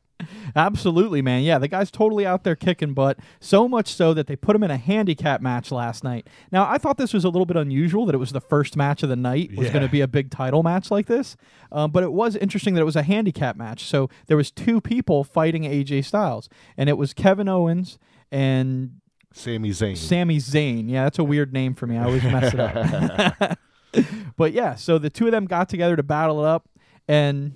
Absolutely, 0.57 1.21
man. 1.23 1.43
Yeah, 1.43 1.59
the 1.59 1.69
guy's 1.69 1.91
totally 1.91 2.25
out 2.25 2.45
there 2.45 2.55
kicking 2.55 2.95
butt. 2.95 3.19
So 3.41 3.67
much 3.69 3.89
so 3.93 4.15
that 4.15 4.27
they 4.27 4.37
put 4.37 4.55
him 4.55 4.63
in 4.63 4.71
a 4.71 4.77
handicap 4.77 5.41
match 5.41 5.71
last 5.73 6.05
night. 6.05 6.29
Now, 6.53 6.69
I 6.71 6.79
thought 6.79 6.97
this 6.99 7.13
was 7.13 7.25
a 7.25 7.29
little 7.29 7.47
bit 7.47 7.57
unusual 7.57 8.07
that 8.07 8.15
it 8.15 8.19
was 8.19 8.31
the 8.33 8.41
first 8.41 8.77
match 8.77 9.03
of 9.03 9.09
the 9.09 9.17
night 9.17 9.51
was 9.57 9.67
Yeah. 9.67 9.73
going 9.73 9.85
to 9.85 9.91
be 9.91 10.01
a 10.01 10.09
big 10.09 10.31
title 10.31 10.63
match 10.63 10.91
like 10.91 11.07
this. 11.07 11.37
Um, 11.73 11.91
but 11.91 12.03
it 12.05 12.13
was 12.13 12.37
interesting 12.37 12.75
that 12.75 12.81
it 12.81 12.85
was 12.85 12.97
a 12.97 13.03
handicap 13.03 13.57
match. 13.57 13.85
So 13.85 14.09
there 14.27 14.37
was 14.37 14.51
two 14.51 14.81
people 14.81 15.25
fighting 15.25 15.65
AJ 15.65 16.05
Styles, 16.05 16.49
and 16.77 16.89
it 16.89 16.97
was 16.97 17.13
Kevin 17.13 17.49
Owens 17.49 17.99
and 18.31 19.01
Sami 19.33 19.71
Zayn. 19.71 19.97
Sami 19.97 20.39
Zayn. 20.39 20.89
Yeah, 20.89 21.05
that's 21.05 21.19
a 21.19 21.25
weird 21.25 21.53
name 21.53 21.75
for 21.75 21.87
me. 21.89 21.97
I 21.99 22.05
always 22.05 22.23
mess 22.23 22.55
it 22.55 22.61
up. 22.61 23.59
but 24.37 24.53
yeah, 24.53 24.75
so 24.77 24.99
the 24.99 25.11
two 25.11 25.27
of 25.27 25.33
them 25.33 25.47
got 25.47 25.69
together 25.69 25.97
to 25.97 26.03
battle 26.03 26.45
it 26.45 26.49
up, 26.49 26.69
and 27.09 27.55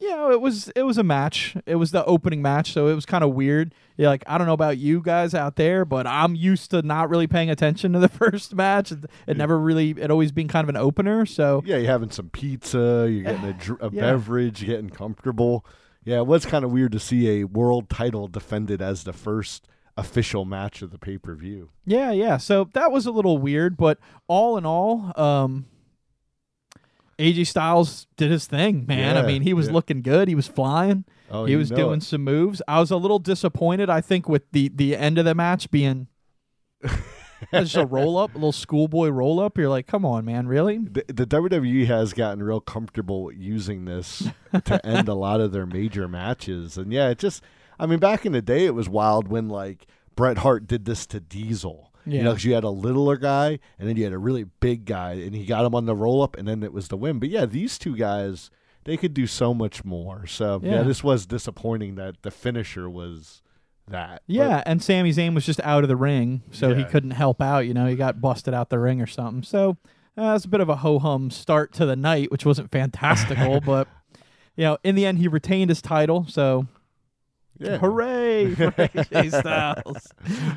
you 0.00 0.10
know, 0.10 0.30
it 0.30 0.40
was 0.40 0.68
it 0.76 0.82
was 0.82 0.98
a 0.98 1.02
match. 1.02 1.56
It 1.66 1.76
was 1.76 1.90
the 1.92 2.04
opening 2.04 2.42
match, 2.42 2.72
so 2.72 2.88
it 2.88 2.94
was 2.94 3.06
kind 3.06 3.22
of 3.24 3.30
weird. 3.34 3.74
Yeah, 3.96 4.08
like 4.08 4.24
I 4.26 4.36
don't 4.38 4.46
know 4.46 4.52
about 4.52 4.76
you 4.78 5.00
guys 5.00 5.34
out 5.34 5.56
there, 5.56 5.84
but 5.84 6.06
I'm 6.06 6.34
used 6.34 6.70
to 6.72 6.82
not 6.82 7.08
really 7.10 7.26
paying 7.26 7.48
attention 7.50 7.92
to 7.92 7.98
the 7.98 8.08
first 8.20 8.54
match. 8.54 8.90
It, 8.92 9.04
it 9.26 9.36
never 9.36 9.58
really, 9.58 9.90
it 9.90 10.10
always 10.10 10.32
been 10.32 10.48
kind 10.48 10.64
of 10.64 10.68
an 10.68 10.76
opener. 10.76 11.24
So 11.26 11.62
Yeah, 11.64 11.76
you're 11.76 11.86
having 11.90 12.10
some 12.10 12.28
pizza, 12.30 13.08
you're 13.10 13.22
getting 13.22 13.44
a, 13.44 13.52
dr- 13.52 13.82
a 13.82 13.90
Yeah. 13.92 14.00
beverage, 14.00 14.62
you're 14.62 14.76
getting 14.76 14.90
comfortable. 14.90 15.64
Yeah, 16.04 16.18
it 16.18 16.26
was 16.26 16.44
kind 16.44 16.64
of 16.64 16.72
weird 16.72 16.92
to 16.92 16.98
see 17.00 17.40
a 17.40 17.44
world 17.44 17.88
title 17.88 18.26
defended 18.28 18.82
as 18.82 19.04
the 19.04 19.12
first 19.12 19.68
official 19.96 20.44
match 20.44 20.82
of 20.82 20.90
the 20.90 20.98
pay 20.98 21.16
per 21.16 21.34
view. 21.36 21.70
yeah, 21.86 22.10
yeah. 22.10 22.36
So 22.36 22.68
that 22.74 22.90
was 22.90 23.06
a 23.06 23.12
little 23.12 23.38
weird, 23.38 23.76
but 23.76 23.98
all 24.26 24.58
in 24.58 24.66
all, 24.66 25.12
um, 25.18 25.66
AJ 27.18 27.46
Styles 27.46 28.06
did 28.16 28.30
his 28.30 28.46
thing, 28.46 28.86
man. 28.86 29.16
I 29.16 29.26
mean, 29.26 29.42
he 29.42 29.54
was 29.54 29.66
yeah. 29.66 29.72
looking 29.72 30.02
good. 30.02 30.28
He 30.28 30.34
was 30.34 30.48
flying. 30.48 31.04
Oh, 31.30 31.44
he 31.44 31.56
was 31.56 31.70
know 31.70 31.76
doing 31.76 32.00
some 32.00 32.22
moves. 32.22 32.60
I 32.68 32.80
was 32.80 32.90
a 32.90 32.96
little 32.96 33.18
disappointed, 33.18 33.88
I 33.90 34.00
think, 34.00 34.28
with 34.28 34.50
the 34.52 34.68
the 34.68 34.96
end 34.96 35.18
of 35.18 35.24
the 35.24 35.34
match 35.34 35.70
being 35.70 36.08
just 37.52 37.76
a 37.76 37.86
roll 37.86 38.16
up, 38.16 38.32
a 38.32 38.38
little 38.38 38.52
schoolboy 38.52 39.08
roll 39.08 39.40
up. 39.40 39.56
You're 39.56 39.68
like, 39.68 39.86
come 39.86 40.04
on, 40.04 40.24
man, 40.24 40.46
really? 40.46 40.78
The, 40.78 41.04
the 41.08 41.26
WWE 41.26 41.86
has 41.86 42.12
gotten 42.12 42.42
real 42.42 42.60
comfortable 42.60 43.32
using 43.32 43.84
this 43.84 44.28
to 44.64 44.84
end 44.86 45.08
a 45.08 45.14
lot 45.14 45.40
of 45.40 45.52
their 45.52 45.66
major 45.66 46.08
matches, 46.08 46.76
and 46.76 46.92
yeah, 46.92 47.08
it 47.10 47.18
just. 47.18 47.42
I 47.76 47.86
mean, 47.86 47.98
back 47.98 48.24
in 48.24 48.30
the 48.30 48.42
day, 48.42 48.66
it 48.66 48.74
was 48.74 48.88
wild 48.88 49.26
when 49.26 49.48
like 49.48 49.86
Bret 50.14 50.38
Hart 50.38 50.68
did 50.68 50.84
this 50.84 51.06
to 51.06 51.18
Diesel. 51.18 51.83
You 52.06 52.22
know, 52.22 52.30
because 52.32 52.44
you 52.44 52.54
had 52.54 52.64
a 52.64 52.70
littler 52.70 53.16
guy, 53.16 53.58
and 53.78 53.88
then 53.88 53.96
you 53.96 54.04
had 54.04 54.12
a 54.12 54.18
really 54.18 54.44
big 54.44 54.84
guy, 54.84 55.12
and 55.14 55.34
he 55.34 55.44
got 55.46 55.64
him 55.64 55.74
on 55.74 55.86
the 55.86 55.94
roll 55.94 56.22
up, 56.22 56.36
and 56.36 56.46
then 56.46 56.62
it 56.62 56.72
was 56.72 56.88
the 56.88 56.96
win. 56.96 57.18
But 57.18 57.30
yeah, 57.30 57.46
these 57.46 57.78
two 57.78 57.96
guys, 57.96 58.50
they 58.84 58.96
could 58.96 59.14
do 59.14 59.26
so 59.26 59.54
much 59.54 59.84
more. 59.84 60.26
So 60.26 60.60
yeah, 60.62 60.76
Yeah. 60.76 60.82
this 60.82 61.02
was 61.02 61.24
disappointing 61.26 61.94
that 61.94 62.22
the 62.22 62.30
finisher 62.30 62.88
was 62.90 63.42
that. 63.88 64.22
But- 64.26 64.34
Yeah, 64.34 64.62
and 64.66 64.82
Sami 64.82 65.10
Zayn 65.12 65.34
was 65.34 65.46
just 65.46 65.60
out 65.62 65.82
of 65.84 65.88
the 65.88 65.96
ring, 65.96 66.42
so 66.50 66.74
he 66.74 66.84
couldn't 66.84 67.12
help 67.12 67.40
out. 67.40 67.60
You 67.60 67.74
know, 67.74 67.86
he 67.86 67.96
got 67.96 68.20
busted 68.20 68.52
out 68.54 68.68
the 68.70 68.78
ring 68.78 69.00
or 69.00 69.06
something. 69.06 69.42
So 69.42 69.76
uh, 70.16 70.34
it's 70.36 70.44
a 70.44 70.48
bit 70.48 70.60
of 70.60 70.68
a 70.68 70.76
ho 70.76 70.98
hum 70.98 71.30
start 71.30 71.72
to 71.74 71.86
the 71.86 71.96
night, 71.96 72.30
which 72.30 72.44
wasn't 72.46 72.70
fantastical, 72.70 73.60
but 73.64 73.88
you 74.56 74.64
know, 74.64 74.78
in 74.84 74.94
the 74.94 75.04
end, 75.06 75.18
he 75.18 75.26
retained 75.28 75.70
his 75.70 75.82
title. 75.82 76.26
So 76.28 76.66
yeah. 77.58 77.78
hooray 77.78 78.54
for 78.54 78.70
AJ 78.72 79.38
Styles! 79.40 80.08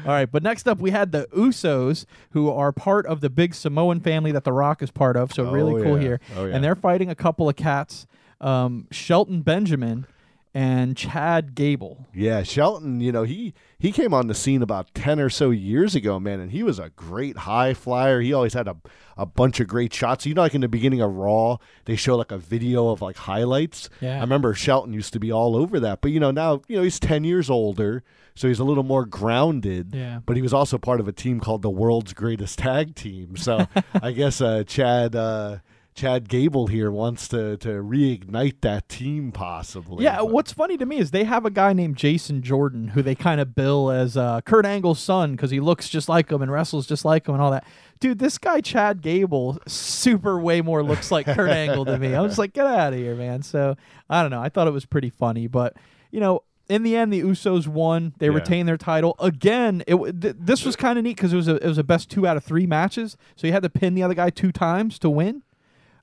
All 0.06 0.12
right, 0.12 0.30
but 0.32 0.44
next 0.44 0.68
up 0.68 0.80
we 0.80 0.92
had 0.92 1.12
the 1.12 1.27
Usos, 1.36 2.06
who 2.32 2.50
are 2.51 2.72
part 2.72 3.06
of 3.06 3.22
the 3.22 3.30
big 3.30 3.54
Samoan 3.56 4.00
family 4.00 4.32
that 4.32 4.44
The 4.44 4.54
Rock 4.54 4.82
is 4.82 4.92
part 4.92 5.16
of. 5.18 5.32
So 5.34 5.51
really 5.51 5.82
Oh, 5.82 5.84
cool 5.84 5.96
yeah. 5.98 6.01
here, 6.01 6.20
Oh, 6.36 6.46
yeah. 6.46 6.56
and 6.56 6.63
they're 6.63 6.75
fighting 6.75 7.10
a 7.10 7.16
couple 7.16 7.48
of 7.50 7.56
cats, 7.56 8.08
um, 8.42 8.88
Shelton 8.92 9.42
Benjamin 9.42 10.06
and 10.54 10.98
Chad 10.98 11.54
Gable. 11.56 12.08
Yeah, 12.13 12.44
Shelton, 12.44 13.00
you 13.00 13.12
know, 13.12 13.24
he 13.24 13.54
he 13.80 13.92
came 13.92 14.13
on 14.13 14.27
the 14.27 14.34
scene 14.34 14.62
about 14.62 14.94
10 14.96 15.20
or 15.20 15.30
so 15.30 15.51
years 15.51 15.94
ago, 15.94 16.20
man, 16.20 16.39
and 16.39 16.51
he 16.51 16.63
was 16.63 16.80
a 16.80 16.89
great 16.89 17.38
high 17.38 17.74
flyer. 17.74 18.22
He 18.22 18.34
always 18.34 18.54
had 18.54 18.68
a, 18.68 18.75
a 19.16 19.25
bunch 19.25 19.60
of 19.60 19.68
great 19.68 19.94
shots. 19.94 20.25
You 20.25 20.34
know, 20.34 20.42
like 20.42 20.56
in 20.56 20.62
the 20.62 20.68
beginning 20.68 21.01
of 21.01 21.13
Raw, 21.13 21.58
they 21.86 21.96
show 21.96 22.16
like 22.16 22.32
a 22.32 22.38
video 22.38 22.89
of 22.89 23.01
like 23.01 23.18
highlights. 23.18 23.89
Yeah. 24.01 24.18
I 24.18 24.22
remember 24.22 24.54
Shelton 24.56 24.94
used 24.94 25.13
to 25.13 25.20
be 25.20 25.32
all 25.32 25.56
over 25.56 25.80
that. 25.80 26.01
But, 26.01 26.12
you 26.12 26.20
know, 26.20 26.32
now, 26.32 26.62
you 26.68 26.77
know, 26.77 26.84
he's 26.84 27.00
10 27.00 27.24
years 27.24 27.50
older, 27.50 28.04
so 28.34 28.48
he's 28.48 28.60
a 28.60 28.63
little 28.63 28.84
more 28.84 29.06
grounded. 29.06 29.94
Yeah. 29.94 30.22
But 30.25 30.38
he 30.38 30.42
was 30.42 30.54
also 30.54 30.80
part 30.80 31.00
of 31.00 31.08
a 31.08 31.13
team 31.13 31.39
called 31.39 31.62
the 31.62 31.70
World's 31.70 32.13
Greatest 32.13 32.58
Tag 32.58 32.96
Team. 32.96 33.38
So 33.38 33.68
I 34.01 34.12
guess 34.12 34.42
uh, 34.42 34.63
Chad. 34.63 35.16
Uh, 35.16 35.58
Chad 35.98 36.30
Gable 36.30 36.68
here 36.68 36.92
wants 36.92 37.27
to 37.30 37.58
to 37.58 37.70
reignite 37.84 38.62
that 38.62 38.88
team 38.88 39.32
possibly. 39.32 40.04
Yeah, 40.04 40.18
But- 40.18 40.32
what's 40.32 40.54
funny 40.54 40.77
to 40.77 40.86
me 40.86 40.98
is 41.00 41.10
they 41.12 41.24
have 41.25 41.44
a 41.46 41.50
guy 41.50 41.74
named 41.74 41.98
Jason 41.98 42.42
Jordan 42.44 42.89
who 42.89 43.01
they 43.01 43.16
kind 43.16 43.42
of 43.42 43.56
bill 43.56 43.89
as 43.89 44.16
uh, 44.16 44.42
Kurt 44.42 44.66
Angle's 44.66 45.00
son 45.00 45.32
because 45.32 45.50
he 45.51 45.60
looks 45.60 45.89
just 45.89 46.08
like 46.08 46.32
him 46.32 46.42
and 46.42 46.51
wrestles 46.51 46.86
just 46.88 47.04
like 47.04 47.27
him 47.27 47.34
and 47.34 47.42
all 47.44 47.51
that. 47.51 47.66
Dude, 48.00 48.20
this 48.20 48.38
guy 48.38 48.62
Chad 48.62 49.01
Gable 49.01 49.58
super 49.68 50.39
way 50.39 50.62
more 50.62 50.84
looks 50.84 51.10
like 51.12 51.25
Kurt 51.25 51.50
Angle 51.63 51.86
to 51.86 51.98
me. 51.98 52.13
I 52.13 52.22
was 52.22 52.38
like, 52.38 52.54
get 52.54 52.68
out 52.68 52.94
of 52.94 53.00
here, 53.00 53.16
man. 53.16 53.42
So 53.42 53.75
I 54.10 54.22
don't 54.22 54.30
know. 54.32 54.42
I 54.42 54.50
thought 54.50 54.68
it 54.68 54.72
was 54.74 54.86
pretty 54.86 55.10
funny, 55.10 55.48
but 55.48 55.75
you 56.12 56.20
know. 56.20 56.44
In 56.70 56.84
the 56.84 56.98
end, 56.98 57.13
the 57.13 57.22
Usos 57.22 57.66
won. 57.66 58.12
They 58.18 58.25
Yeah. 58.25 58.34
retained 58.34 58.68
their 58.68 58.75
title 58.75 59.16
again. 59.20 59.86
It 59.88 59.96
th- 60.22 60.36
this 60.38 60.66
was 60.66 60.75
kind 60.75 60.98
of 61.00 61.06
neat 61.06 61.16
because 61.16 61.32
it 61.32 61.38
was 61.38 61.48
a 61.48 61.56
it 61.56 61.66
was 61.66 61.77
a 61.77 61.84
best 61.84 62.10
two 62.10 62.27
out 62.27 62.36
of 62.36 62.44
three 62.44 62.68
matches. 62.68 63.16
So 63.38 63.48
you 63.48 63.54
had 63.54 63.63
to 63.63 63.70
pin 63.70 63.94
the 63.96 64.04
other 64.04 64.13
guy 64.13 64.30
two 64.30 64.51
times 64.51 65.00
to 65.00 65.10
win. 65.10 65.44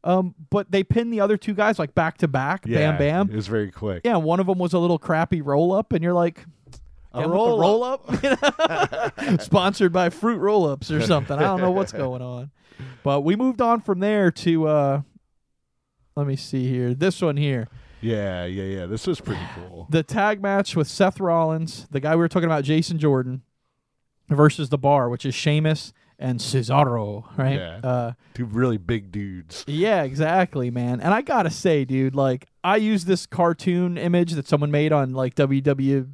Um, 0.05 0.35
but 0.51 0.71
they 0.71 0.85
pinned 0.85 1.13
the 1.13 1.21
other 1.21 1.37
two 1.39 1.55
guys 1.55 1.79
like 1.79 1.95
back 1.95 2.19
to 2.19 2.29
back. 2.29 2.67
yeah, 2.67 2.91
Bam, 2.93 2.99
bam. 2.99 3.31
It 3.31 3.37
was 3.37 3.47
very 3.49 3.71
quick. 3.71 4.03
Yeah, 4.05 4.17
one 4.17 4.39
of 4.39 4.47
them 4.47 4.59
was 4.59 4.75
a 4.75 4.79
little 4.79 4.99
crappy 4.99 5.41
roll 5.41 5.73
up, 5.73 5.93
and 5.95 6.05
you're 6.05 6.13
like, 6.13 6.45
A 7.15 7.19
"Get 7.21 7.25
'em 7.25 7.31
with 7.31 7.39
the 7.41 7.59
roll 7.59 7.83
up, 7.83 9.41
sponsored 9.41 9.93
by 9.93 10.11
Fruit 10.11 10.39
Roll 10.39 10.67
Ups 10.67 10.91
or 10.91 11.01
something. 11.01 11.39
I 11.39 11.43
don't 11.43 11.61
know 11.63 11.71
what's 11.71 11.93
going 11.93 12.21
on, 12.23 12.51
but 13.03 13.23
we 13.23 13.35
moved 13.35 13.61
on 13.63 13.81
from 13.81 14.01
there 14.01 14.31
to. 14.31 14.69
uh 14.69 15.01
Let 16.17 16.27
me 16.27 16.37
see 16.37 16.69
here. 16.69 16.93
This 16.95 17.23
one 17.23 17.37
here, 17.39 17.69
Yeah, 18.03 18.45
yeah, 18.45 18.63
yeah. 18.81 18.87
This 18.87 19.07
was 19.07 19.21
pretty 19.21 19.43
cool. 19.55 19.87
the 19.91 20.03
tag 20.03 20.43
match 20.43 20.77
with 20.77 20.87
Seth 20.89 21.19
Rollins, 21.19 21.87
the 21.91 22.01
guy 22.01 22.11
we 22.15 22.21
were 22.21 22.29
talking 22.29 22.45
about, 22.49 22.65
Jason 22.65 22.99
Jordan, 22.99 23.41
versus 24.29 24.69
the 24.69 24.79
Bar, 24.79 25.09
which 25.09 25.25
is 25.25 25.35
Sheamus 25.35 25.93
and 26.19 26.39
Cesaro, 26.41 27.25
right? 27.37 27.59
Yeah. 27.59 27.81
Uh, 27.83 28.13
Two 28.35 28.45
really 28.47 28.79
big 28.79 29.11
dudes. 29.13 29.65
Yeah, 29.67 30.03
exactly, 30.03 30.71
man. 30.71 31.01
And 31.01 31.13
I 31.15 31.23
gotta 31.23 31.51
say, 31.51 31.85
dude, 31.85 32.15
like 32.15 32.47
I 32.63 32.77
use 32.77 33.05
this 33.05 33.27
cartoon 33.27 33.99
image 33.99 34.33
that 34.33 34.47
someone 34.49 34.71
made 34.71 34.93
on 34.93 35.13
like 35.13 35.35
WW. 35.35 36.09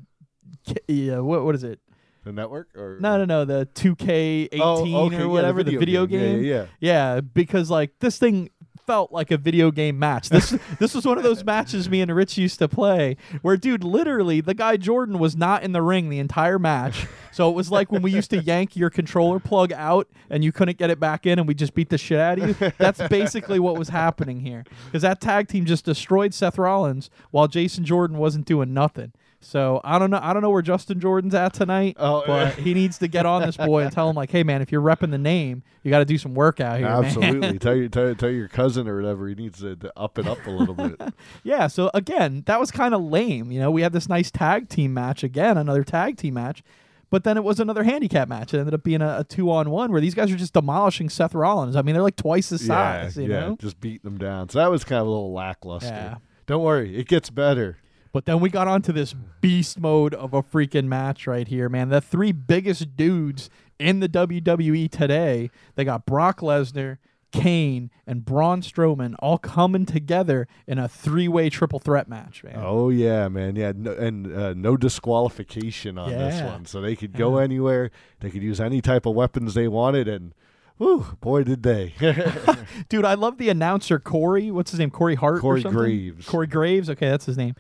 Yeah, 0.88 1.18
what 1.20 1.44
what 1.44 1.54
is 1.54 1.64
it? 1.64 1.80
The 2.24 2.32
network 2.32 2.68
or 2.76 2.98
No, 3.00 3.16
no, 3.16 3.24
no, 3.24 3.44
the 3.46 3.66
2K18 3.74 4.48
Oh, 4.60 5.06
okay, 5.06 5.16
yeah, 5.16 5.22
or 5.22 5.28
whatever, 5.28 5.62
the 5.62 5.76
video, 5.76 6.04
game. 6.04 6.42
Yeah, 6.44 6.66
yeah, 6.80 7.14
Yeah, 7.14 7.20
because 7.20 7.70
like 7.70 7.98
this 8.00 8.18
thing 8.18 8.50
felt 8.90 9.12
like 9.12 9.30
a 9.30 9.36
video 9.36 9.70
game 9.70 9.96
match. 10.00 10.30
This 10.30 10.50
this 10.80 10.96
was 10.96 11.06
one 11.06 11.16
of 11.16 11.22
those 11.22 11.44
matches 11.44 11.88
me 11.88 12.00
and 12.00 12.12
Rich 12.12 12.36
used 12.36 12.58
to 12.58 12.66
play 12.66 13.16
where 13.40 13.56
dude 13.56 13.84
literally 13.84 14.40
the 14.40 14.52
guy 14.52 14.76
Jordan 14.76 15.20
was 15.20 15.36
not 15.36 15.62
in 15.62 15.70
the 15.70 15.80
ring 15.80 16.08
the 16.08 16.18
entire 16.18 16.58
match. 16.58 17.06
So 17.30 17.48
it 17.48 17.54
was 17.54 17.70
like 17.70 17.92
when 17.92 18.02
we 18.02 18.10
used 18.10 18.30
to 18.30 18.42
yank 18.42 18.74
your 18.74 18.90
controller 18.90 19.38
plug 19.38 19.72
out 19.72 20.08
and 20.28 20.42
you 20.42 20.50
couldn't 20.50 20.76
get 20.76 20.90
it 20.90 20.98
back 20.98 21.24
in 21.24 21.38
and 21.38 21.46
we 21.46 21.54
just 21.54 21.72
beat 21.72 21.88
the 21.88 21.98
shit 21.98 22.18
out 22.18 22.40
of 22.40 22.48
you. 22.60 22.72
That's 22.78 23.00
basically 23.06 23.60
what 23.60 23.78
was 23.78 23.90
happening 23.90 24.40
here. 24.40 24.64
Cuz 24.90 25.02
that 25.02 25.20
tag 25.20 25.46
team 25.46 25.66
just 25.66 25.84
destroyed 25.84 26.34
Seth 26.34 26.58
Rollins 26.58 27.10
while 27.30 27.46
Jason 27.46 27.84
Jordan 27.84 28.18
wasn't 28.18 28.44
doing 28.44 28.74
nothing. 28.74 29.12
So 29.42 29.80
I 29.82 29.98
don't 29.98 30.10
know. 30.10 30.20
I 30.22 30.32
don't 30.32 30.42
know 30.42 30.50
where 30.50 30.60
Justin 30.60 31.00
Jordan's 31.00 31.34
at 31.34 31.54
tonight, 31.54 31.96
Oh, 31.98 32.22
but 32.26 32.54
he 32.54 32.74
needs 32.74 32.98
to 32.98 33.08
get 33.08 33.24
on 33.24 33.40
this 33.40 33.56
boy 33.56 33.82
and 33.82 33.92
tell 33.92 34.08
him 34.08 34.14
like, 34.14 34.30
"Hey 34.30 34.42
man, 34.42 34.60
if 34.60 34.70
you're 34.70 34.82
repping 34.82 35.10
the 35.10 35.18
name, 35.18 35.62
you 35.82 35.90
got 35.90 36.00
to 36.00 36.04
do 36.04 36.18
some 36.18 36.34
work 36.34 36.60
out 36.60 36.78
here, 36.78 36.88
man." 36.88 37.04
Absolutely. 37.04 37.58
tell 37.58 37.74
your 37.74 37.88
tell, 37.88 38.14
tell 38.14 38.30
your 38.30 38.48
cousin 38.48 38.86
or 38.86 38.96
whatever 38.96 39.28
he 39.28 39.34
needs 39.34 39.60
to, 39.60 39.76
to 39.76 39.92
up 39.98 40.18
it 40.18 40.26
up 40.26 40.46
a 40.46 40.50
little 40.50 40.74
bit. 40.74 41.00
Yeah, 41.42 41.68
so 41.68 41.90
again, 41.94 42.42
that 42.46 42.60
was 42.60 42.70
kind 42.70 42.94
of 42.94 43.02
lame. 43.02 43.50
You 43.50 43.60
know, 43.60 43.70
we 43.70 43.82
had 43.82 43.92
this 43.92 44.08
nice 44.08 44.30
tag 44.30 44.68
team 44.68 44.92
match 44.92 45.22
again, 45.24 45.56
another 45.56 45.84
tag 45.84 46.16
team 46.16 46.34
match, 46.34 46.62
but 47.08 47.24
then 47.24 47.36
it 47.36 47.44
was 47.44 47.60
another 47.60 47.82
handicap 47.82 48.28
match. 48.28 48.52
It 48.52 48.58
ended 48.58 48.74
up 48.74 48.82
being 48.82 49.00
a, 49.00 49.18
a 49.20 49.24
two 49.24 49.50
on 49.50 49.70
one 49.70 49.90
where 49.90 50.00
these 50.00 50.14
guys 50.14 50.30
are 50.30 50.36
just 50.36 50.52
demolishing 50.52 51.08
Seth 51.08 51.34
Rollins. 51.34 51.76
I 51.76 51.82
mean, 51.82 51.94
they're 51.94 52.02
like 52.02 52.16
twice 52.16 52.50
his 52.50 52.66
yeah, 52.66 53.02
size, 53.02 53.16
you 53.16 53.24
yeah. 53.24 53.40
know? 53.40 53.56
Just 53.56 53.80
beating 53.80 54.04
them 54.04 54.18
down. 54.18 54.48
So 54.50 54.58
that 54.58 54.70
was 54.70 54.84
kind 54.84 55.00
of 55.00 55.06
a 55.06 55.10
little 55.10 55.32
lackluster. 55.32 55.88
Yeah. 55.88 56.16
Don't 56.46 56.62
worry, 56.62 56.96
it 56.98 57.08
gets 57.08 57.30
better. 57.30 57.78
But 58.12 58.26
then 58.26 58.40
we 58.40 58.50
got 58.50 58.66
onto 58.66 58.92
this 58.92 59.14
beast 59.40 59.78
mode 59.78 60.14
of 60.14 60.34
a 60.34 60.42
freaking 60.42 60.86
match 60.86 61.26
right 61.26 61.46
here, 61.46 61.68
man. 61.68 61.90
The 61.90 62.00
three 62.00 62.32
biggest 62.32 62.96
dudes 62.96 63.50
in 63.78 64.00
the 64.00 64.08
WWE 64.08 64.90
today, 64.90 65.50
they 65.76 65.84
got 65.84 66.06
Brock 66.06 66.40
Lesnar, 66.40 66.98
Kane, 67.32 67.90
and 68.06 68.24
Braun 68.24 68.60
Strowman 68.60 69.14
all 69.20 69.38
coming 69.38 69.86
together 69.86 70.48
in 70.66 70.78
a 70.78 70.88
three 70.88 71.28
way 71.28 71.48
triple 71.48 71.78
threat 71.78 72.08
match, 72.08 72.42
man. 72.42 72.56
Oh 72.58 72.88
yeah, 72.90 73.28
man. 73.28 73.54
Yeah, 73.54 73.72
no, 73.74 73.92
and 73.92 74.32
uh, 74.32 74.54
no 74.54 74.76
disqualification 74.76 75.96
on 75.96 76.10
this 76.10 76.42
one, 76.42 76.66
so 76.66 76.80
they 76.80 76.96
could 76.96 77.12
go 77.12 77.38
anywhere. 77.38 77.90
They 78.18 78.30
could 78.30 78.42
use 78.42 78.60
any 78.60 78.80
type 78.80 79.06
of 79.06 79.14
weapons 79.14 79.54
they 79.54 79.68
wanted, 79.68 80.08
and 80.08 80.34
whew, 80.78 81.06
boy, 81.20 81.44
did 81.44 81.62
they! 81.62 81.94
Dude, 82.88 83.04
I 83.04 83.14
love 83.14 83.38
the 83.38 83.48
announcer 83.48 84.00
Corey. 84.00 84.50
What's 84.50 84.72
his 84.72 84.80
name? 84.80 84.90
Corey 84.90 85.14
Hart. 85.14 85.40
Corey? 85.40 85.62
Graves. 85.62 86.26
Corey 86.26 86.48
Graves. 86.48 86.90
Okay, 86.90 87.08
that's 87.08 87.26
his 87.26 87.36
name. 87.36 87.54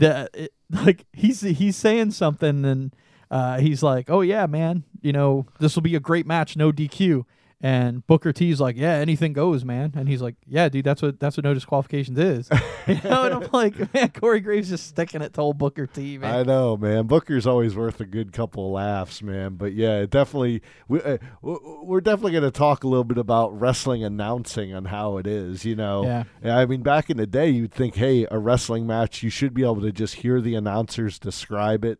The 0.00 0.28
it, 0.34 0.52
like 0.70 1.06
he's 1.12 1.42
he's 1.42 1.76
saying 1.76 2.10
something 2.12 2.64
and 2.64 2.94
uh, 3.30 3.58
he's 3.60 3.82
like, 3.82 4.10
"Oh 4.10 4.22
yeah, 4.22 4.46
man, 4.46 4.84
you 5.00 5.12
know 5.12 5.46
this 5.60 5.76
will 5.76 5.82
be 5.82 5.94
a 5.94 6.00
great 6.00 6.26
match, 6.26 6.56
no 6.56 6.72
DQ." 6.72 7.24
And 7.62 8.06
Booker 8.06 8.32
T's 8.32 8.58
like, 8.58 8.76
"Yeah, 8.78 8.94
anything 8.94 9.34
goes, 9.34 9.66
man." 9.66 9.92
And 9.94 10.08
he's 10.08 10.22
like, 10.22 10.34
"Yeah, 10.46 10.70
dude, 10.70 10.82
that's 10.84 11.02
what 11.02 11.20
that's 11.20 11.36
what 11.36 11.44
no 11.44 11.52
disqualifications 11.52 12.18
is." 12.18 12.48
you 12.86 12.98
know, 13.04 13.24
and 13.24 13.34
I'm 13.34 13.48
like, 13.52 13.92
man, 13.92 14.08
Corey 14.10 14.40
Graves 14.40 14.70
just 14.70 14.86
sticking 14.86 15.20
it 15.20 15.34
to 15.34 15.42
old 15.42 15.58
Booker 15.58 15.86
T, 15.86 16.16
man. 16.16 16.34
I 16.34 16.42
know, 16.42 16.78
man. 16.78 17.06
Booker's 17.06 17.46
always 17.46 17.76
worth 17.76 18.00
a 18.00 18.06
good 18.06 18.32
couple 18.32 18.66
of 18.66 18.72
laughs, 18.72 19.20
man. 19.20 19.56
But 19.56 19.74
yeah, 19.74 19.98
it 19.98 20.08
definitely, 20.10 20.62
we 20.88 21.02
uh, 21.02 21.18
we're 21.42 22.00
definitely 22.00 22.32
going 22.32 22.44
to 22.44 22.50
talk 22.50 22.82
a 22.84 22.88
little 22.88 23.04
bit 23.04 23.18
about 23.18 23.60
wrestling 23.60 24.02
announcing 24.04 24.72
and 24.72 24.86
how 24.88 25.18
it 25.18 25.26
is. 25.26 25.66
You 25.66 25.76
know, 25.76 26.04
Yeah. 26.42 26.56
I 26.56 26.64
mean, 26.64 26.80
back 26.82 27.10
in 27.10 27.18
the 27.18 27.26
day, 27.26 27.50
you'd 27.50 27.74
think, 27.74 27.94
hey, 27.96 28.26
a 28.30 28.38
wrestling 28.38 28.86
match, 28.86 29.22
you 29.22 29.28
should 29.28 29.52
be 29.52 29.64
able 29.64 29.82
to 29.82 29.92
just 29.92 30.14
hear 30.14 30.40
the 30.40 30.54
announcers 30.54 31.18
describe 31.18 31.84
it. 31.84 31.98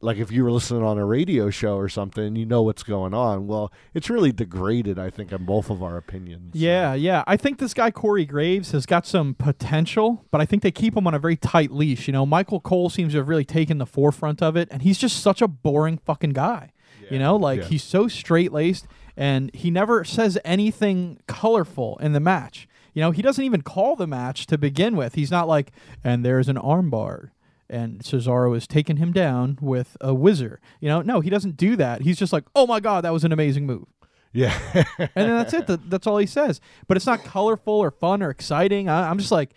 Like 0.00 0.18
if 0.18 0.30
you 0.30 0.44
were 0.44 0.52
listening 0.52 0.84
on 0.84 0.96
a 0.96 1.04
radio 1.04 1.50
show 1.50 1.76
or 1.76 1.88
something, 1.88 2.36
you 2.36 2.46
know 2.46 2.62
what's 2.62 2.84
going 2.84 3.14
on. 3.14 3.48
Well, 3.48 3.72
it's 3.94 4.08
really 4.08 4.30
degraded, 4.30 4.96
I 4.98 5.10
think, 5.10 5.32
on 5.32 5.44
both 5.44 5.70
of 5.70 5.82
our 5.82 5.96
opinions. 5.96 6.54
Yeah, 6.54 6.94
yeah. 6.94 7.24
I 7.26 7.36
think 7.36 7.58
this 7.58 7.74
guy 7.74 7.90
Corey 7.90 8.24
Graves 8.24 8.70
has 8.70 8.86
got 8.86 9.06
some 9.06 9.34
potential, 9.34 10.24
but 10.30 10.40
I 10.40 10.46
think 10.46 10.62
they 10.62 10.70
keep 10.70 10.96
him 10.96 11.08
on 11.08 11.14
a 11.14 11.18
very 11.18 11.36
tight 11.36 11.72
leash. 11.72 12.06
You 12.06 12.12
know, 12.12 12.24
Michael 12.24 12.60
Cole 12.60 12.90
seems 12.90 13.12
to 13.12 13.18
have 13.18 13.28
really 13.28 13.44
taken 13.44 13.78
the 13.78 13.86
forefront 13.86 14.40
of 14.40 14.56
it, 14.56 14.68
and 14.70 14.82
he's 14.82 14.98
just 14.98 15.20
such 15.20 15.42
a 15.42 15.48
boring 15.48 15.98
fucking 15.98 16.30
guy. 16.30 16.72
You 17.10 17.18
know, 17.18 17.36
like 17.36 17.60
yeah. 17.60 17.66
he's 17.68 17.82
so 17.82 18.06
straight 18.08 18.52
laced, 18.52 18.86
and 19.16 19.50
he 19.54 19.70
never 19.70 20.04
says 20.04 20.38
anything 20.44 21.20
colorful 21.26 21.96
in 21.98 22.12
the 22.12 22.20
match. 22.20 22.68
You 22.92 23.02
know, 23.02 23.10
he 23.10 23.22
doesn't 23.22 23.44
even 23.44 23.62
call 23.62 23.96
the 23.96 24.06
match 24.06 24.46
to 24.46 24.58
begin 24.58 24.96
with. 24.96 25.14
He's 25.14 25.30
not 25.30 25.48
like, 25.48 25.72
and 26.04 26.24
there's 26.24 26.48
an 26.48 26.56
armbar. 26.56 27.30
And 27.70 28.00
Cesaro 28.00 28.56
is 28.56 28.66
taking 28.66 28.96
him 28.96 29.12
down 29.12 29.58
with 29.60 29.96
a 30.00 30.14
whizzer. 30.14 30.58
You 30.80 30.88
know, 30.88 31.02
no, 31.02 31.20
he 31.20 31.28
doesn't 31.28 31.56
do 31.56 31.76
that. 31.76 32.02
He's 32.02 32.16
just 32.18 32.32
like, 32.32 32.44
oh 32.54 32.66
my 32.66 32.80
God, 32.80 33.04
that 33.04 33.12
was 33.12 33.24
an 33.24 33.32
amazing 33.32 33.66
move 33.66 33.84
yeah, 34.32 34.56
and 34.98 35.10
then 35.14 35.28
that's 35.30 35.54
it. 35.54 35.90
That's 35.90 36.06
all 36.06 36.18
he 36.18 36.26
says. 36.26 36.60
But 36.86 36.96
it's 36.96 37.06
not 37.06 37.24
colorful 37.24 37.72
or 37.74 37.90
fun 37.90 38.22
or 38.22 38.30
exciting. 38.30 38.88
I, 38.88 39.08
I'm 39.08 39.18
just 39.18 39.32
like, 39.32 39.50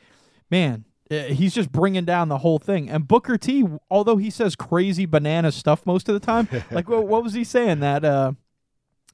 man, 0.50 0.86
eh, 1.10 1.34
he's 1.34 1.53
just 1.53 1.72
bringing 1.72 2.06
down 2.06 2.30
the 2.30 2.38
whole 2.38 2.58
thing. 2.58 2.89
And 2.89 3.08
Booker 3.08 3.38
T, 3.38 3.65
although 3.89 4.18
he 4.18 4.30
says 4.30 4.56
crazy 4.56 5.06
banana 5.06 5.51
stuff 5.51 5.86
most 5.86 6.08
of 6.08 6.13
the 6.13 6.25
time, 6.25 6.48
like 6.72 6.88
what, 6.88 7.06
what 7.06 7.24
was 7.24 7.34
he 7.34 7.44
saying 7.44 7.82
that? 7.82 8.06
Uh, 8.06 8.34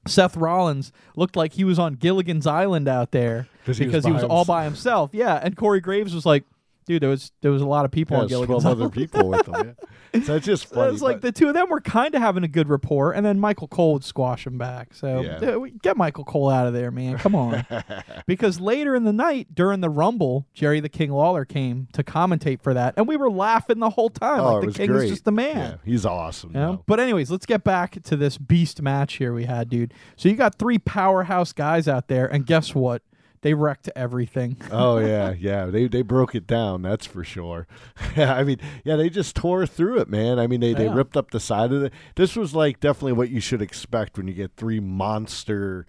Seth 0.06 0.36
Rollins 0.36 0.92
looked 1.16 1.34
like 1.36 1.54
he 1.54 1.64
was 1.64 1.78
on 1.78 1.94
Gilligan's 1.94 2.46
Island 2.46 2.88
out 2.88 3.10
there 3.10 3.48
'Cause 3.66 3.78
he 3.78 3.84
was 3.86 3.92
because 3.92 4.04
he 4.06 4.12
was 4.12 4.22
all 4.24 4.44
by 4.44 4.64
himself. 4.64 5.10
Yeah, 5.12 5.38
and 5.42 5.56
Corey 5.56 5.80
Graves 5.80 6.14
was 6.14 6.24
like, 6.24 6.44
dude, 6.88 7.02
there 7.02 7.10
was 7.10 7.30
there 7.42 7.52
was 7.52 7.62
a 7.62 7.66
lot 7.66 7.84
of 7.84 7.92
people 7.92 8.16
Yeah, 8.16 8.22
on 8.22 8.28
Gilligan's 8.28 8.62
twelve 8.64 8.80
other 8.80 8.90
people 8.90 9.28
with 9.28 9.46
them. 9.46 9.54
Yeah. 9.78 9.84
So 10.24 10.36
it's 10.36 10.46
just 10.46 10.70
So 10.70 10.74
funny. 10.74 10.94
it's 10.94 11.02
like 11.02 11.20
the 11.20 11.30
two 11.30 11.48
of 11.48 11.54
them 11.54 11.68
were 11.68 11.82
kind 11.82 12.14
of 12.14 12.22
having 12.22 12.42
a 12.42 12.48
good 12.48 12.70
rapport, 12.70 13.12
and 13.12 13.26
then 13.26 13.38
Michael 13.38 13.68
Cole 13.68 13.92
would 13.92 14.04
squash 14.04 14.46
him 14.46 14.56
back. 14.56 14.94
So 14.94 15.20
Yeah. 15.20 15.56
we- 15.56 15.72
get 15.82 15.98
Michael 15.98 16.24
Cole 16.24 16.48
out 16.48 16.66
of 16.66 16.72
there, 16.72 16.90
man. 16.90 17.18
Come 17.18 17.34
on. 17.34 17.66
because 18.26 18.58
later 18.58 18.94
in 18.96 19.04
the 19.04 19.12
night, 19.12 19.48
during 19.54 19.82
the 19.82 19.90
Rumble, 19.90 20.46
Jerry 20.54 20.80
the 20.80 20.88
King 20.88 21.10
Lawler 21.12 21.44
came 21.44 21.88
to 21.92 22.02
commentate 22.02 22.62
for 22.62 22.72
that, 22.72 22.94
and 22.96 23.06
we 23.06 23.18
were 23.18 23.30
laughing 23.30 23.80
the 23.80 23.90
whole 23.90 24.08
time. 24.08 24.40
oh, 24.40 24.54
like 24.60 24.68
the 24.68 24.72
King 24.72 24.86
great. 24.88 25.04
is 25.04 25.10
just 25.10 25.24
the 25.26 25.30
man. 25.30 25.56
Yeah, 25.56 25.76
he's 25.84 26.06
awesome. 26.06 26.52
You 26.54 26.60
know? 26.60 26.84
But 26.86 27.00
anyways, 27.00 27.30
let's 27.30 27.46
get 27.46 27.62
back 27.62 28.02
to 28.04 28.16
this 28.16 28.38
beast 28.38 28.80
match 28.80 29.14
here 29.18 29.34
we 29.34 29.44
had, 29.44 29.68
dude. 29.68 29.92
So 30.16 30.30
you 30.30 30.36
got 30.36 30.54
three 30.58 30.78
powerhouse 30.78 31.52
guys 31.52 31.86
out 31.86 32.08
there, 32.08 32.26
and 32.26 32.46
guess 32.46 32.74
what? 32.74 33.02
They 33.42 33.54
wrecked 33.54 33.88
everything. 33.94 34.56
oh 34.72 34.98
yeah, 34.98 35.32
yeah. 35.38 35.66
They 35.66 35.86
they 35.88 36.02
broke 36.02 36.34
it 36.34 36.46
down. 36.46 36.82
That's 36.82 37.06
for 37.06 37.22
sure. 37.24 37.66
yeah, 38.16 38.34
I 38.34 38.42
mean, 38.44 38.58
yeah, 38.84 38.96
they 38.96 39.08
just 39.10 39.36
tore 39.36 39.66
through 39.66 39.98
it, 40.00 40.08
man. 40.08 40.38
I 40.38 40.46
mean, 40.46 40.60
they, 40.60 40.74
they 40.74 40.86
Yeah. 40.86 40.94
ripped 40.94 41.16
up 41.16 41.30
the 41.30 41.40
side 41.40 41.72
of 41.72 41.82
it. 41.84 41.92
This 42.16 42.34
was 42.36 42.54
like 42.54 42.80
definitely 42.80 43.12
what 43.12 43.30
you 43.30 43.40
should 43.40 43.62
expect 43.62 44.16
when 44.16 44.26
you 44.28 44.34
get 44.34 44.56
three 44.56 44.80
monster 44.80 45.86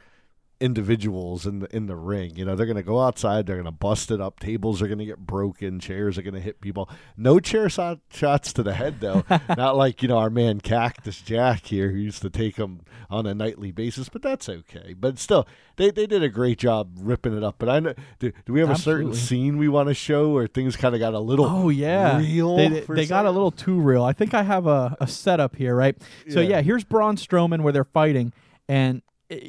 individuals 0.61 1.45
in 1.45 1.59
the 1.59 1.75
in 1.75 1.87
the 1.87 1.95
ring. 1.95 2.35
You 2.35 2.45
know, 2.45 2.55
they're 2.55 2.65
gonna 2.65 2.83
go 2.83 2.99
outside, 2.99 3.45
they're 3.45 3.57
gonna 3.57 3.71
bust 3.71 4.11
it 4.11 4.19
up, 4.21 4.39
tables 4.39 4.81
are 4.81 4.87
gonna 4.87 5.05
get 5.05 5.19
broken, 5.19 5.79
chairs 5.79 6.17
are 6.17 6.21
gonna 6.21 6.39
hit 6.39 6.61
people. 6.61 6.89
No 7.17 7.39
chair 7.39 7.69
shot, 7.69 7.99
shots 8.11 8.51
to 8.53 8.63
the 8.63 8.73
head 8.73 8.99
though. 8.99 9.23
Not 9.57 9.77
like, 9.77 10.01
you 10.01 10.07
know, 10.09 10.17
our 10.17 10.29
man 10.29 10.59
Cactus 10.59 11.21
Jack 11.21 11.65
here 11.67 11.89
who 11.91 11.97
used 11.97 12.21
to 12.21 12.29
take 12.29 12.55
them 12.57 12.81
on 13.09 13.25
a 13.25 13.33
nightly 13.33 13.71
basis, 13.71 14.09
but 14.09 14.21
that's 14.21 14.49
okay. 14.49 14.93
But 14.97 15.17
still, 15.17 15.47
they, 15.77 15.91
they 15.91 16.05
did 16.05 16.23
a 16.23 16.29
great 16.29 16.59
job 16.59 16.91
ripping 16.99 17.35
it 17.35 17.43
up. 17.43 17.55
But 17.57 17.69
I 17.69 17.79
know 17.79 17.93
do, 18.19 18.31
do 18.45 18.53
we 18.53 18.59
have 18.59 18.69
a 18.69 18.75
certain 18.77 19.13
scene 19.13 19.57
we 19.57 19.69
want 19.69 19.87
to 19.87 19.93
show 19.95 20.29
where 20.29 20.47
things 20.47 20.75
kind 20.75 20.93
of 20.93 20.99
got 20.99 21.13
a 21.13 21.19
little 21.19 21.45
Oh 21.45 21.69
yeah, 21.69 22.17
real? 22.19 22.57
They, 22.57 22.67
they, 22.67 22.79
they 22.81 23.05
got 23.05 23.25
a 23.25 23.31
little 23.31 23.51
too 23.51 23.79
real. 23.79 24.03
I 24.03 24.13
think 24.13 24.33
I 24.33 24.43
have 24.43 24.67
a, 24.67 24.95
a 24.99 25.07
setup 25.07 25.55
here, 25.55 25.75
right? 25.75 25.95
So 26.29 26.41
Yeah. 26.41 26.49
yeah, 26.49 26.61
here's 26.61 26.83
Braun 26.83 27.15
Strowman 27.15 27.61
where 27.61 27.71
they're 27.73 27.83
fighting, 27.85 28.33
and 28.67 29.01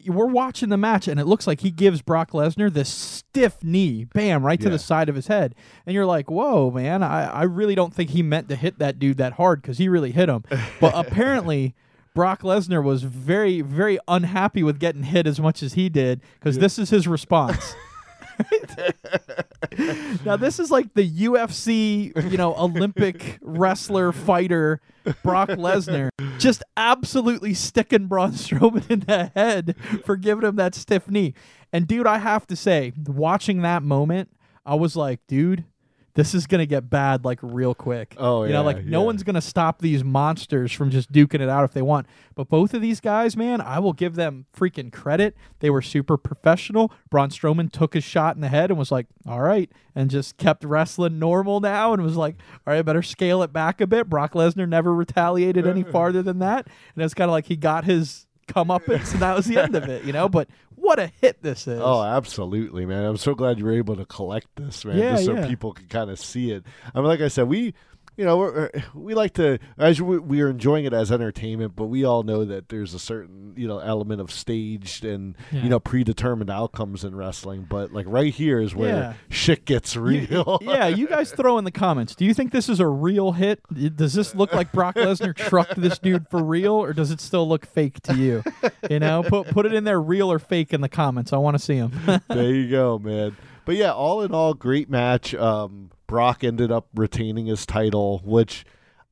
we're 0.07 0.27
watching 0.27 0.69
the 0.69 0.77
match, 0.77 1.09
and 1.09 1.19
it 1.19 1.25
looks 1.27 1.47
like 1.47 1.61
he 1.61 1.71
gives 1.71 2.03
Brock 2.03 2.33
Lesnar 2.33 2.73
this 2.73 2.89
stiff 2.89 3.63
knee, 3.65 4.05
bam, 4.13 4.45
right 4.45 4.59
to 4.61 4.67
Yeah. 4.67 4.73
the 4.73 4.79
side 4.79 5.09
of 5.09 5.15
his 5.15 5.29
head, 5.29 5.55
and 5.87 5.95
you're 5.95 6.07
like, 6.07 6.31
whoa, 6.31 6.71
man, 6.71 7.03
I, 7.03 7.25
I 7.27 7.43
really 7.45 7.75
don't 7.75 7.95
think 7.95 8.11
he 8.11 8.23
meant 8.23 8.49
to 8.51 8.57
hit 8.57 8.79
that 8.79 8.99
dude 8.99 9.17
that 9.19 9.35
hard 9.35 9.63
because 9.63 9.79
he 9.79 9.89
really 9.89 10.13
hit 10.13 10.29
him, 10.29 10.45
but 10.81 10.93
apparently. 10.95 11.75
Brock 12.13 12.43
Lesnar 12.43 12.83
was 12.83 13.05
very, 13.05 13.61
very 13.61 13.97
unhappy 14.09 14.65
with 14.65 14.81
getting 14.81 15.05
hit 15.05 15.29
as 15.29 15.39
much 15.39 15.63
as 15.63 15.75
he 15.75 15.89
did 15.89 16.21
because 16.35 16.59
this 16.59 16.77
is 16.77 16.91
his 16.91 17.07
response. 17.07 17.77
now 20.25 20.37
this 20.37 20.59
is 20.59 20.71
like 20.71 20.95
the 20.95 21.09
UFC, 21.09 22.31
you 22.31 22.37
know, 22.37 22.55
Olympic 22.57 23.39
wrestler 23.41 24.13
fighter 24.13 24.81
Brock 25.23 25.49
Lesnar 25.51 26.11
just 26.39 26.63
absolutely 26.77 27.55
sticking 27.55 28.07
Braun 28.07 28.33
Strowman 28.33 28.91
in 28.91 29.01
the 29.01 29.31
head 29.35 29.75
for 30.05 30.17
giving 30.17 30.45
him 30.45 30.57
that 30.57 30.75
stiff 30.75 31.09
knee. 31.09 31.35
And 31.73 31.87
dude, 31.87 32.07
I 32.07 32.19
have 32.19 32.47
to 32.49 32.57
say, 32.57 32.93
watching 33.07 33.63
that 33.63 33.83
moment, 33.83 34.31
I 34.67 34.75
was 34.75 34.97
like, 34.97 35.21
dude, 35.27 35.65
this 36.21 36.35
is 36.35 36.47
gonna 36.47 36.67
get 36.67 36.91
bad 36.91 37.25
like 37.25 37.39
real 37.41 37.75
quick. 37.75 38.15
Oh, 38.19 38.43
you 38.43 38.51
know, 38.51 38.61
yeah, 38.61 38.67
like 38.67 38.85
no 38.85 39.01
yeah. 39.01 39.07
one's 39.07 39.23
gonna 39.23 39.41
stop 39.41 39.81
these 39.81 40.05
monsters 40.05 40.71
from 40.71 40.91
just 40.91 41.11
duking 41.11 41.41
it 41.41 41.49
out 41.49 41.65
if 41.65 41.73
they 41.73 41.81
want. 41.81 42.07
But 42.35 42.51
both 42.51 42.75
of 42.75 42.83
these 42.83 43.01
guys, 43.01 43.39
man, 43.39 43.63
I 43.63 43.79
will 43.79 43.95
give 43.95 44.17
them 44.17 44.45
freaking 44.55 44.93
credit. 44.93 45.35
They 45.61 45.71
were 45.71 45.81
super 45.81 46.19
professional. 46.19 46.93
Braun 47.09 47.31
Strowman 47.31 47.73
took 47.73 47.95
his 47.95 48.05
shot 48.05 48.35
in 48.35 48.43
the 48.43 48.49
head 48.49 48.71
and 48.71 48.79
was 48.79 48.93
like, 48.93 49.07
"All 49.27 49.41
right," 49.41 49.73
and 49.95 50.11
just 50.11 50.37
kept 50.37 50.63
wrestling 50.63 51.19
normal 51.19 51.61
now, 51.61 51.95
and 51.95 52.03
was 52.03 52.17
like, 52.17 52.37
"All 52.67 52.73
right, 52.75 52.81
I 52.81 52.83
better 52.83 53.03
scale 53.03 53.43
it 53.43 53.51
back 53.51 53.81
a 53.81 53.87
bit." 53.87 54.11
Brock 54.11 54.35
Lesnar 54.35 54.69
never 54.69 54.95
retaliated 54.95 55.67
any 55.67 55.83
farther 55.91 56.23
than 56.23 56.39
that, 56.41 56.67
and 56.95 57.03
it's 57.03 57.15
kind 57.15 57.31
of 57.31 57.33
like 57.33 57.47
he 57.47 57.57
got 57.57 57.87
his 57.87 58.27
comeuppance, 58.47 59.13
and 59.13 59.23
that 59.23 59.37
was 59.37 59.47
the 59.47 59.59
end 59.59 59.75
of 59.75 59.89
it, 59.89 60.05
you 60.05 60.13
know. 60.13 60.29
But 60.29 60.49
what 60.81 60.99
a 60.99 61.13
hit 61.21 61.43
this 61.43 61.67
is! 61.67 61.81
Oh, 61.83 62.03
absolutely, 62.03 62.87
man. 62.87 63.05
I'm 63.05 63.17
so 63.17 63.35
glad 63.35 63.59
you 63.59 63.65
were 63.65 63.73
able 63.73 63.97
to 63.97 64.05
collect 64.07 64.49
this, 64.57 64.85
man, 64.85 64.99
Yeah, 64.99 65.13
just 65.13 65.27
so 65.27 65.35
yeah. 65.35 65.47
people 65.47 65.73
can 65.73 65.87
kind 65.87 66.11
of 66.11 66.19
see 66.19 66.51
it. 66.53 66.65
I 66.95 66.99
mean, 66.99 67.07
like 67.07 67.21
I 67.21 67.29
said, 67.29 67.49
we, 67.49 67.75
you 68.21 68.27
know, 68.27 68.37
we're, 68.37 68.71
we 68.93 69.15
like 69.15 69.33
to, 69.35 69.59
as 69.79 70.03
we, 70.03 70.19
we 70.19 70.43
are 70.43 70.51
enjoying 70.51 70.85
it 70.85 70.93
as 70.93 71.11
entertainment, 71.11 71.75
but 71.75 71.87
we 71.87 72.05
all 72.05 72.23
know 72.23 72.45
that 72.45 72.69
there's 72.69 72.93
a 72.93 72.99
certain, 72.99 73.55
you 73.57 73.67
know, 73.67 73.79
element 73.79 74.21
of 74.21 74.31
staged 74.31 75.07
and, 75.07 75.35
Yeah. 75.51 75.63
you 75.63 75.71
know, 75.71 75.81
predetermined 75.81 76.51
outcomes 76.51 77.03
in 77.03 77.15
wrestling. 77.17 77.67
But 77.69 77.95
like 77.95 78.05
right 78.07 78.31
here 78.35 78.61
is 78.61 78.75
where 78.75 78.95
Yeah. 78.95 79.13
shit 79.31 79.65
gets 79.65 79.97
real. 79.97 80.59
yeah, 80.61 80.87
you 80.87 81.07
guys 81.09 81.33
throw 81.37 81.57
in 81.57 81.65
the 81.65 81.71
comments. 81.71 82.15
Do 82.15 82.27
you 82.27 82.35
think 82.35 82.53
this 82.53 82.69
is 82.69 82.79
a 82.79 82.87
real 82.87 83.33
hit? 83.33 83.61
Does 83.97 84.13
this 84.13 84.35
look 84.35 84.53
like 84.53 84.71
Brock 84.71 84.97
Lesnar 84.97 85.35
trucked 85.35 85.81
this 85.81 85.99
dude 85.99 86.29
for 86.29 86.45
real, 86.45 86.75
or 86.75 86.93
does 86.93 87.11
it 87.11 87.23
still 87.23 87.49
look 87.49 87.65
fake 87.65 88.01
to 88.03 88.15
you? 88.15 88.43
You 88.91 88.99
know, 88.99 89.23
put 89.23 89.47
put 89.49 89.65
it 89.65 89.73
in 89.73 89.85
there, 89.85 89.99
real 90.01 90.31
or 90.31 90.39
fake, 90.39 90.75
in 90.75 90.83
the 90.83 90.89
comments. 90.91 91.33
I 91.33 91.39
want 91.39 91.55
to 91.57 91.59
see 91.63 91.79
them. 91.79 92.21
there 92.29 92.55
you 92.55 92.69
go, 92.71 92.99
man. 92.99 93.35
But 93.65 93.77
yeah, 93.77 93.93
all 93.93 94.21
in 94.23 94.33
all, 94.33 94.53
great 94.53 94.91
match. 94.91 95.35
Um, 95.35 95.91
Brock 96.11 96.43
ended 96.45 96.73
up 96.73 96.89
retaining 96.95 97.47
his 97.47 97.65
title, 97.65 98.21
which 98.25 98.65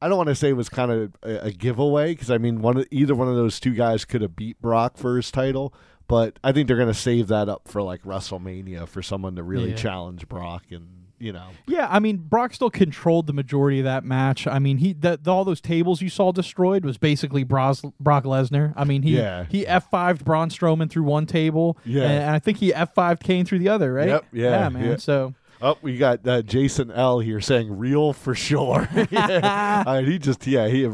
I 0.03 0.09
don't 0.09 0.17
want 0.17 0.29
to 0.31 0.35
say 0.35 0.53
was 0.53 0.69
kind 0.69 0.91
of 0.91 1.13
a, 1.23 1.47
a 1.47 1.51
giveaway 1.53 2.13
because 2.13 2.31
I 2.31 2.39
mean, 2.39 2.61
one 2.61 2.85
either 2.91 3.15
one 3.15 3.29
of 3.29 3.37
those 3.37 3.61
two 3.61 3.73
guys 3.75 4.05
could 4.05 4.21
have 4.23 4.35
beat 4.35 4.61
Brock 4.61 4.97
for 4.97 5.17
his 5.17 5.31
title, 5.31 5.73
but 6.09 6.39
I 6.43 6.51
think 6.53 6.67
they're 6.67 6.77
going 6.77 6.89
to 6.89 6.95
save 6.95 7.29
that 7.29 7.49
up 7.49 7.69
for 7.69 7.83
like 7.83 8.03
WrestleMania 8.03 8.89
for 8.89 9.01
someone 9.03 9.37
to 9.37 9.43
really 9.43 9.71
Yeah. 9.71 9.77
challenge 9.77 10.29
Brock 10.29 10.65
and 10.71 10.89
you 11.21 11.33
know. 11.33 11.49
yeah, 11.67 11.89
I 11.91 11.99
mean, 11.99 12.17
Brock 12.19 12.55
still 12.55 12.71
controlled 12.71 13.27
the 13.27 13.33
majority 13.33 13.81
of 13.81 13.85
that 13.87 14.05
match. 14.05 14.47
I 14.47 14.61
mean, 14.61 14.79
he 14.79 14.93
the, 14.93 15.19
the- 15.21 15.33
all 15.33 15.45
those 15.45 15.61
tables 15.61 16.01
you 16.01 16.09
saw 16.09 16.31
destroyed 16.31 16.85
was 16.85 16.97
basically 16.97 17.43
Bros, 17.43 17.83
Brock 17.99 18.23
Lesnar. 18.23 18.73
I 18.77 18.85
mean, 18.85 19.03
he 19.03 19.17
Yeah. 19.17 19.47
he 19.49 19.67
F 19.67 19.91
5'd 19.91 20.25
Braun 20.25 20.49
Strowman 20.49 20.89
through 20.89 21.03
one 21.03 21.27
table, 21.27 21.77
Yeah. 21.85 22.03
and, 22.05 22.13
and 22.23 22.31
I 22.31 22.39
think 22.39 22.59
he 22.59 22.73
F 22.73 22.95
5'd 22.95 23.25
Kane 23.25 23.45
through 23.45 23.59
the 23.59 23.69
other, 23.69 23.93
right? 23.93 24.07
Yep, 24.09 24.27
yeah, 24.33 24.69
man. 24.69 24.85
yeah. 24.85 24.97
So 24.99 25.35
Oh, 25.61 25.77
we 25.83 25.97
got 25.99 26.27
uh, 26.27 26.43
Jason 26.43 26.91
L 26.91 27.19
here 27.19 27.41
saying 27.41 27.77
real 27.77 28.13
for 28.13 28.35
sure. 28.35 28.89
yeah. 29.11 29.83
I 29.87 30.01
mean, 30.03 30.11
he 30.13 30.19
just 30.19 30.47
yeah 30.47 30.69
he 30.69 30.87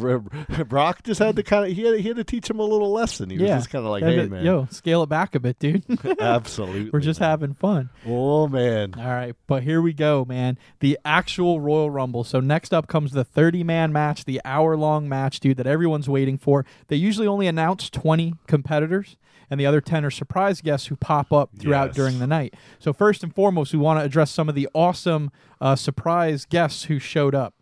Brock 0.64 1.02
just 1.02 1.20
had 1.20 1.36
to 1.36 1.42
kind 1.42 1.70
of 1.70 1.76
he 1.76 1.84
had, 1.84 2.00
he 2.00 2.08
had 2.08 2.16
to 2.16 2.24
teach 2.24 2.48
him 2.48 2.58
a 2.58 2.64
little 2.64 2.92
lesson. 2.92 3.30
He 3.30 3.36
was 3.38 3.48
yeah, 3.48 3.58
just 3.58 3.70
kind 3.70 3.84
of 3.84 3.90
like, 3.90 4.02
hey 4.02 4.20
but- 4.20 4.30
man, 4.30 4.44
yo, 4.44 4.66
scale 4.70 5.02
it 5.02 5.08
back 5.08 5.34
a 5.34 5.40
bit, 5.40 5.58
dude. 5.58 5.84
absolutely, 6.20 6.90
We're 6.90 7.00
just 7.00 7.20
man. 7.20 7.30
having 7.30 7.54
fun. 7.54 7.90
Oh 8.06 8.48
man, 8.48 8.94
All 8.96 9.04
right, 9.04 9.34
but 9.46 9.62
here 9.62 9.82
we 9.82 9.92
go, 9.92 10.24
man. 10.24 10.58
The 10.80 10.98
actual 11.04 11.60
Royal 11.60 11.90
Rumble. 11.90 12.24
So 12.24 12.40
next 12.40 12.72
up 12.72 12.86
comes 12.86 13.12
the 13.12 13.24
30-man 13.24 13.92
match, 13.92 14.24
the 14.24 14.40
hour-long 14.44 15.08
match, 15.08 15.40
dude, 15.40 15.56
that 15.58 15.66
everyone's 15.66 16.08
waiting 16.08 16.38
for. 16.38 16.64
They 16.88 16.96
usually 16.96 17.26
only 17.26 17.46
announce 17.46 17.90
20 17.90 18.34
competitors, 18.46 19.16
and 19.50 19.58
the 19.60 19.66
other 19.66 19.80
10 19.80 20.04
are 20.04 20.10
surprise 20.10 20.60
guests 20.60 20.88
who 20.88 20.96
pop 20.96 21.32
up 21.32 21.50
throughout 21.58 21.88
Yes. 21.88 21.96
during 21.96 22.18
the 22.18 22.26
night. 22.26 22.54
So 22.78 22.92
first 22.92 23.22
and 23.22 23.34
foremost, 23.34 23.72
we 23.72 23.78
want 23.78 24.00
to 24.00 24.04
address 24.04 24.30
some 24.30 24.48
of 24.48 24.54
the 24.54 24.68
awesome 24.74 25.30
uh, 25.60 25.76
surprise 25.76 26.44
guests 26.44 26.84
who 26.84 26.98
showed 26.98 27.34
up. 27.34 27.54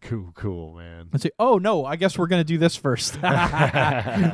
cool, 0.00 0.30
cool, 0.36 0.74
man. 0.74 1.08
Let's 1.12 1.24
see. 1.24 1.30
Oh 1.40 1.58
no, 1.58 1.84
I 1.84 1.96
guess 1.96 2.16
we're 2.16 2.28
gonna 2.28 2.44
do 2.44 2.56
this 2.58 2.76
first. 2.76 3.20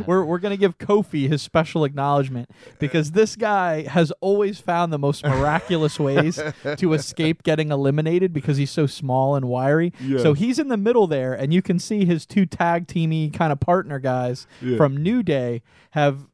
we're 0.07 0.25
we're 0.25 0.39
gonna 0.39 0.57
give 0.59 0.77
Kofi 0.79 1.29
his 1.29 1.41
special 1.41 1.85
acknowledgement 1.85 2.51
because 2.79 3.13
this 3.13 3.35
guy 3.37 3.83
has 3.89 4.11
always 4.21 4.61
found 4.61 4.93
the 4.93 4.99
most 4.99 5.25
miraculous 5.25 5.99
ways 5.99 6.39
to 6.77 6.93
escape 6.95 7.43
getting 7.43 7.71
eliminated 7.71 8.33
because 8.35 8.57
he's 8.59 8.71
so 8.71 8.87
small 8.87 9.37
and 9.37 9.47
wiry. 9.47 9.93
Yes. 10.01 10.21
So 10.23 10.35
he's 10.35 10.59
in 10.59 10.69
the 10.69 10.77
middle 10.77 11.07
there, 11.07 11.33
and 11.33 11.53
you 11.55 11.63
can 11.63 11.79
see 11.79 12.05
his 12.05 12.27
two 12.27 12.45
tag 12.47 12.87
teamy 12.87 13.33
kind 13.33 13.53
of 13.53 13.59
partner 13.61 13.99
guys 13.99 14.47
Yeah. 14.61 14.77
from 14.77 14.97
New 14.97 15.23
Day 15.23 15.63
have 15.93 16.27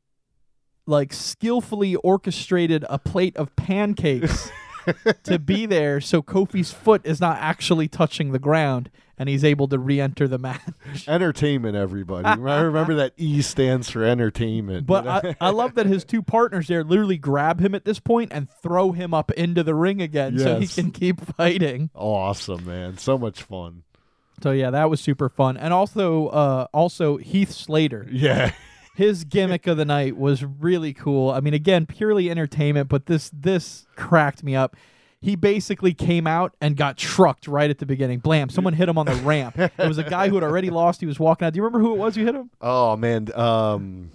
like 0.86 1.12
skillfully 1.12 1.96
orchestrated 1.96 2.84
a 2.88 2.98
plate 2.98 3.36
of 3.36 3.54
pancakes 3.56 4.50
to 5.22 5.38
be 5.38 5.66
there 5.66 6.00
so 6.00 6.22
Kofi's 6.22 6.72
foot 6.72 7.02
is 7.04 7.20
not 7.20 7.38
actually 7.38 7.88
touching 7.88 8.32
the 8.32 8.38
ground 8.38 8.90
and 9.20 9.28
he's 9.28 9.44
able 9.44 9.68
to 9.68 9.78
re-enter 9.78 10.26
the 10.26 10.38
match. 10.38 10.62
Entertainment, 11.06 11.76
everybody. 11.76 12.24
I 12.24 12.60
remember 12.62 12.94
that 12.94 13.12
E 13.18 13.42
stands 13.42 13.90
for 13.90 14.02
entertainment. 14.02 14.86
But? 14.86 15.06
I, 15.06 15.36
I 15.42 15.50
love 15.50 15.74
that 15.74 15.84
his 15.84 16.04
two 16.06 16.22
partners 16.22 16.68
there 16.68 16.82
literally 16.82 17.18
grab 17.18 17.60
him 17.60 17.74
at 17.74 17.84
this 17.84 18.00
point 18.00 18.32
and 18.32 18.48
throw 18.62 18.92
him 18.92 19.12
up 19.12 19.30
into 19.32 19.62
the 19.62 19.74
ring 19.74 20.00
again 20.00 20.38
so 20.38 20.58
he 20.58 20.66
can 20.66 20.90
keep 20.90 21.20
fighting. 21.36 21.90
awesome, 21.94 22.64
man. 22.64 22.96
So 22.96 23.18
much 23.18 23.42
fun. 23.42 23.82
So 24.42 24.52
yeah, 24.52 24.70
that 24.70 24.88
was 24.88 25.02
super 25.02 25.28
fun. 25.28 25.58
And 25.58 25.74
also 25.74 26.28
uh 26.28 26.66
also 26.72 27.18
Heath 27.18 27.52
Slater. 27.52 28.08
Yeah. 28.10 28.52
His 28.94 29.24
gimmick 29.24 29.66
of 29.66 29.76
the 29.76 29.84
night 29.84 30.16
was 30.16 30.44
really 30.44 30.92
cool. 30.92 31.30
I 31.30 31.40
mean, 31.40 31.54
again, 31.54 31.86
purely 31.86 32.30
entertainment, 32.30 32.88
but 32.88 33.06
this 33.06 33.30
this 33.32 33.86
cracked 33.96 34.42
me 34.42 34.54
up. 34.56 34.76
He 35.22 35.36
basically 35.36 35.92
came 35.92 36.26
out 36.26 36.54
and 36.62 36.76
got 36.76 36.96
trucked 36.96 37.46
right 37.46 37.68
at 37.68 37.78
the 37.78 37.84
beginning. 37.86 38.20
Blam! 38.20 38.48
Someone 38.48 38.72
hit 38.72 38.88
him 38.88 38.96
on 38.96 39.04
the 39.06 39.14
ramp. 39.16 39.58
It 39.58 39.72
was 39.78 39.98
a 39.98 40.02
guy 40.02 40.28
who 40.28 40.34
had 40.36 40.44
already 40.44 40.70
lost. 40.70 41.00
He 41.00 41.06
was 41.06 41.20
walking 41.20 41.46
out. 41.46 41.52
Do 41.52 41.58
you 41.58 41.62
remember 41.62 41.78
who 41.86 41.94
it 41.94 41.98
was 41.98 42.16
You 42.16 42.24
hit 42.24 42.34
him? 42.34 42.50
Oh 42.60 42.96
man. 42.96 43.28
Um. 43.34 44.10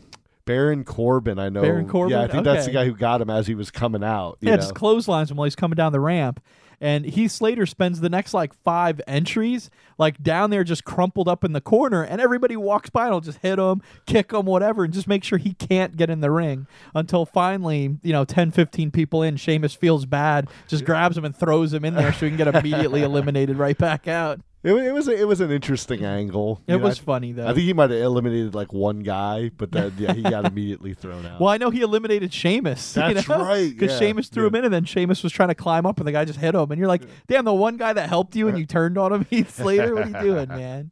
Baron 0.46 0.84
Corbin, 0.84 1.40
I 1.40 1.50
know. 1.50 1.64
Baron 1.64 1.90
Corbin? 1.90 2.12
Yeah, 2.16 2.24
I 2.24 2.28
think 2.28 2.44
that's 2.44 2.68
the 2.68 2.72
guy 2.72 2.86
who 2.86 2.94
got 2.96 3.20
him 3.20 3.32
as 3.32 3.48
he 3.48 3.56
was 3.56 3.72
coming 3.72 4.04
out. 4.04 4.38
You 4.42 4.50
Yeah, 4.50 4.58
know? 4.58 4.62
just 4.62 4.76
clotheslines 4.76 5.32
him 5.32 5.38
while 5.38 5.46
he's 5.46 5.56
coming 5.56 5.76
down 5.76 5.92
the 5.92 6.00
ramp. 6.00 6.40
And 6.80 7.06
Heath 7.06 7.32
Slater 7.32 7.66
spends 7.66 8.00
the 8.00 8.10
next 8.10 8.34
like 8.34 8.54
five 8.54 9.02
entries 9.08 9.70
like 9.98 10.22
down 10.22 10.50
there 10.50 10.64
just 10.64 10.84
crumpled 10.84 11.28
up 11.28 11.44
in 11.44 11.54
the 11.54 11.62
corner, 11.62 12.04
and 12.04 12.20
everybody 12.20 12.56
walks 12.56 12.90
by 12.90 13.06
and 13.06 13.14
will 13.14 13.22
just 13.22 13.40
hit 13.40 13.60
him, 13.60 13.82
kick 14.06 14.34
him, 14.34 14.46
whatever, 14.46 14.84
and 14.84 14.94
just 14.94 15.08
make 15.08 15.24
sure 15.24 15.38
he 15.38 15.54
can't 15.54 15.96
get 15.96 16.10
in 16.10 16.22
the 16.22 16.32
ring 16.32 16.68
until 16.94 17.26
finally, 17.26 17.98
you 18.04 18.12
know, 18.12 18.26
10, 18.26 18.52
15 18.52 18.92
people 18.92 19.24
in, 19.24 19.38
Sheamus 19.38 19.74
feels 19.74 20.06
bad, 20.06 20.50
just 20.68 20.86
grabs 20.86 21.18
him 21.18 21.26
and 21.26 21.36
throws 21.36 21.74
him 21.74 21.86
in 21.86 21.96
there 21.96 22.12
so 22.12 22.26
he 22.26 22.30
can 22.30 22.38
get 22.38 22.54
immediately 22.56 23.04
eliminated 23.04 23.58
right 23.58 23.78
back 23.78 24.08
out. 24.08 24.42
It, 24.66 24.74
it 24.74 24.92
was 24.94 25.08
it 25.08 25.28
was 25.28 25.42
an 25.42 25.52
interesting 25.52 26.04
angle. 26.04 26.60
It 26.66 26.74
You 26.74 26.80
know, 26.80 26.86
was 26.86 27.00
I, 27.00 27.04
funny 27.04 27.32
though. 27.34 27.44
I 27.46 27.54
think 27.54 27.60
he 27.66 27.74
might 27.74 27.92
have 27.92 28.00
eliminated 28.00 28.56
like 28.56 28.74
one 28.74 29.02
guy, 29.02 29.52
but 29.56 29.72
then 29.72 29.94
yeah, 30.00 30.14
he 30.14 30.24
got 30.24 30.46
immediately 30.52 30.96
thrown 30.96 31.24
out. 31.24 31.40
well, 31.40 31.50
I 31.50 31.58
know 31.58 31.70
he 31.70 31.82
eliminated 31.82 32.34
Sheamus. 32.34 32.94
That's 32.94 33.28
you 33.28 33.36
know? 33.36 33.44
right, 33.44 33.70
Because 33.70 33.92
yeah, 33.92 34.00
Sheamus 34.08 34.28
threw 34.30 34.44
yeah. 34.46 34.48
him 34.50 34.56
in, 34.56 34.66
and 34.66 34.74
then 34.74 34.86
Sheamus 34.86 35.22
was 35.22 35.32
trying 35.32 35.50
to 35.50 35.56
climb 35.56 35.86
up, 35.86 36.00
and 36.00 36.08
the 36.08 36.12
guy 36.12 36.26
just 36.26 36.40
hit 36.40 36.56
him. 36.56 36.72
And 36.72 36.80
you're 36.80 36.88
like, 36.88 37.04
damn, 37.28 37.46
the 37.46 37.54
one 37.54 37.78
guy 37.78 37.94
that 37.94 38.10
helped 38.10 38.36
you 38.36 38.48
and 38.48 38.58
you 38.58 38.66
turned 38.66 38.98
on 38.98 39.14
him, 39.14 39.26
Heath 39.30 39.56
Slater? 39.56 39.94
What 39.94 40.08
are 40.08 40.10
you 40.10 40.32
doing, 40.34 40.48
man? 40.50 40.90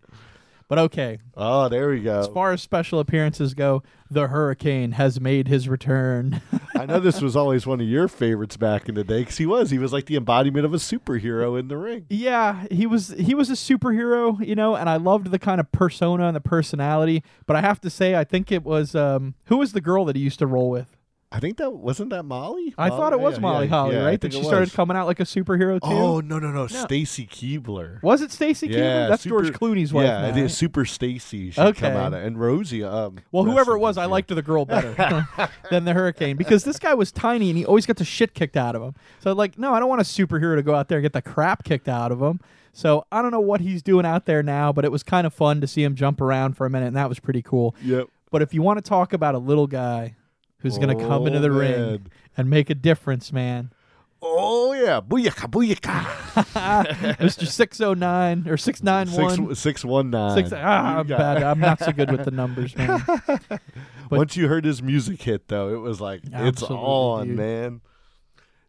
But 0.68 0.80
okay, 0.80 1.20
Oh, 1.36 1.70
there 1.70 1.90
we 1.90 2.00
go. 2.02 2.20
as 2.22 2.28
far 2.28 2.52
as 2.52 2.62
special 2.62 3.00
appearances 3.00 3.54
go, 3.54 3.84
the 4.10 4.28
Hurricane 4.28 4.94
has 4.94 5.20
made 5.20 5.48
his 5.48 5.68
return. 5.70 6.42
I 6.76 6.86
know 6.86 7.00
this 7.00 7.22
was 7.22 7.36
always 7.36 7.68
one 7.68 7.80
of 7.82 7.88
your 7.88 8.08
favorites 8.08 8.58
back 8.58 8.88
in 8.90 8.96
the 8.96 9.04
day 9.04 9.20
because 9.20 9.38
he 9.38 9.46
was. 9.46 9.70
He 9.70 9.78
was 9.78 9.94
like 9.94 10.06
the 10.06 10.16
embodiment 10.16 10.66
of 10.66 10.74
a 10.74 10.78
superhero 10.78 11.60
in 11.60 11.68
the 11.68 11.78
ring. 11.78 12.06
yeah, 12.10 12.66
he 12.72 12.86
was 12.88 13.10
he 13.10 13.36
was 13.36 13.50
a 13.50 13.54
superhero, 13.54 14.44
you 14.46 14.56
know, 14.56 14.76
and 14.76 14.90
I 14.90 14.96
loved 14.98 15.32
the 15.32 15.40
kind 15.40 15.60
of 15.60 15.72
persona 15.72 16.26
and 16.28 16.36
the 16.36 16.42
personality. 16.42 17.24
But 17.46 17.56
I 17.56 17.62
have 17.62 17.80
to 17.82 17.90
say, 17.90 18.16
I 18.16 18.24
think 18.24 18.52
it 18.52 18.64
was 18.64 18.96
um, 18.96 19.36
who 19.46 19.58
was 19.58 19.74
the 19.74 19.82
girl 19.82 20.06
that 20.06 20.16
he 20.16 20.22
used 20.22 20.40
to 20.40 20.48
roll 20.48 20.70
with? 20.70 20.96
I 21.36 21.40
think 21.40 21.58
that 21.58 21.74
wasn't 21.74 22.12
that 22.12 22.24
Molly. 22.24 22.76
I 22.78 22.90
Molly? 22.90 23.00
thought 23.02 23.14
it 23.14 23.20
was 23.20 23.34
Yeah, 23.36 23.40
Molly 23.40 23.66
yeah, 23.66 23.70
Holly, 23.72 23.96
yeah, 23.96 24.06
right? 24.06 24.22
That 24.22 24.34
she 24.34 24.44
started 24.44 24.60
was. 24.68 24.76
coming 24.76 24.96
out 24.96 25.08
like 25.08 25.20
a 25.20 25.24
superhero 25.24 25.82
too. 25.82 25.88
Oh 25.88 26.20
no 26.20 26.38
no 26.38 26.52
no, 26.52 26.52
no. 26.52 26.68
Stacy 26.68 27.26
Keibler. 27.26 28.02
Was 28.04 28.22
it 28.22 28.32
Stacy 28.32 28.68
Yeah, 28.68 28.78
Keibler? 28.78 29.10
That's 29.10 29.24
super- 29.24 29.42
George 29.42 29.54
Clooney's 29.56 29.92
wife. 29.92 30.06
Yeah, 30.06 30.22
now, 30.22 30.28
it 30.28 30.38
is 30.38 30.42
right? 30.44 30.52
Super 30.52 30.86
Stacy. 30.86 31.50
Should 31.50 31.66
Okay. 31.66 31.90
come 31.90 31.94
out 31.98 32.14
of, 32.14 32.24
and 32.24 32.40
Rosie. 32.40 32.84
Um, 32.84 33.18
Well, 33.32 33.46
whoever 33.46 33.74
it 33.76 33.80
was, 33.80 33.98
I 33.98 34.06
liked 34.06 34.28
the 34.28 34.42
girl 34.44 34.66
better 34.66 34.94
than 35.72 35.86
the 35.86 35.94
Hurricane 35.94 36.38
because 36.38 36.66
this 36.66 36.78
guy 36.78 36.94
was 36.94 37.12
tiny 37.12 37.50
and 37.50 37.58
he 37.58 37.66
always 37.66 37.88
got 37.88 37.98
the 37.98 38.06
shit 38.06 38.36
kicked 38.36 38.56
out 38.56 38.76
of 38.76 38.84
him. 38.84 38.94
So 39.20 39.34
like, 39.34 39.58
no, 39.58 39.74
I 39.74 39.80
don't 39.80 39.90
want 39.90 40.02
a 40.02 40.06
superhero 40.06 40.56
to 40.56 40.62
go 40.62 40.76
out 40.76 40.88
there 40.88 41.00
and 41.00 41.04
get 41.04 41.14
the 41.14 41.22
crap 41.24 41.64
kicked 41.64 41.90
out 41.90 42.12
of 42.12 42.22
him. 42.22 42.40
So 42.74 43.06
I 43.12 43.24
don't 43.24 43.32
know 43.32 43.40
what 43.40 43.60
he's 43.62 43.82
doing 43.82 44.06
out 44.06 44.26
there 44.28 44.44
now, 44.44 44.72
but 44.72 44.86
it 44.86 44.92
was 44.92 45.02
kind 45.02 45.26
of 45.26 45.34
fun 45.34 45.62
to 45.62 45.68
see 45.68 45.84
him 45.84 45.96
jump 45.96 46.22
around 46.22 46.58
for 46.58 46.66
a 46.66 46.70
minute, 46.70 46.88
and 46.88 46.96
that 46.96 47.10
was 47.10 47.20
pretty 47.20 47.42
cool. 47.42 47.76
Yep. 47.84 48.08
But 48.32 48.42
if 48.44 48.54
you 48.54 48.62
want 48.64 48.78
to 48.78 48.88
talk 48.88 49.14
about 49.14 49.36
a 49.36 49.40
little 49.40 49.68
guy 49.68 50.16
who's 50.64 50.80
going 50.80 50.98
to 50.98 51.04
come 51.04 51.22
Oh, 51.22 51.26
into 51.28 51.40
the 51.40 51.52
ring 51.52 52.08
and 52.36 52.50
make 52.50 52.72
a 52.72 52.76
difference, 52.76 53.32
man, 53.32 53.72
Oh 54.26 54.72
yeah, 54.72 55.02
booyaka 55.02 55.52
booyaka. 55.52 56.06
Mr. 57.18 57.46
Six 57.46 57.82
oh 57.82 57.94
nine 57.94 58.48
or 58.48 58.56
six 58.56 58.82
nine 58.82 59.10
one. 59.12 59.54
Six 59.54 59.84
one 59.84 60.10
nine. 60.12 60.38
Six, 60.38 60.54
ah, 60.54 61.00
I'm 61.00 61.08
bad. 61.08 61.44
I'm 61.44 61.60
not 61.60 61.80
so 61.80 61.92
good 61.92 62.10
with 62.10 62.24
the 62.24 62.32
numbers, 62.42 62.74
man. 62.78 63.04
but- 63.28 63.62
Once 64.10 64.38
you 64.38 64.48
heard 64.48 64.64
his 64.64 64.82
music 64.82 65.22
hit, 65.22 65.50
though, 65.50 65.74
it 65.74 65.80
was 65.80 66.00
like 66.00 66.22
it's 66.32 66.64
on, 66.64 67.28
dude. 67.28 67.38
man. 67.38 67.82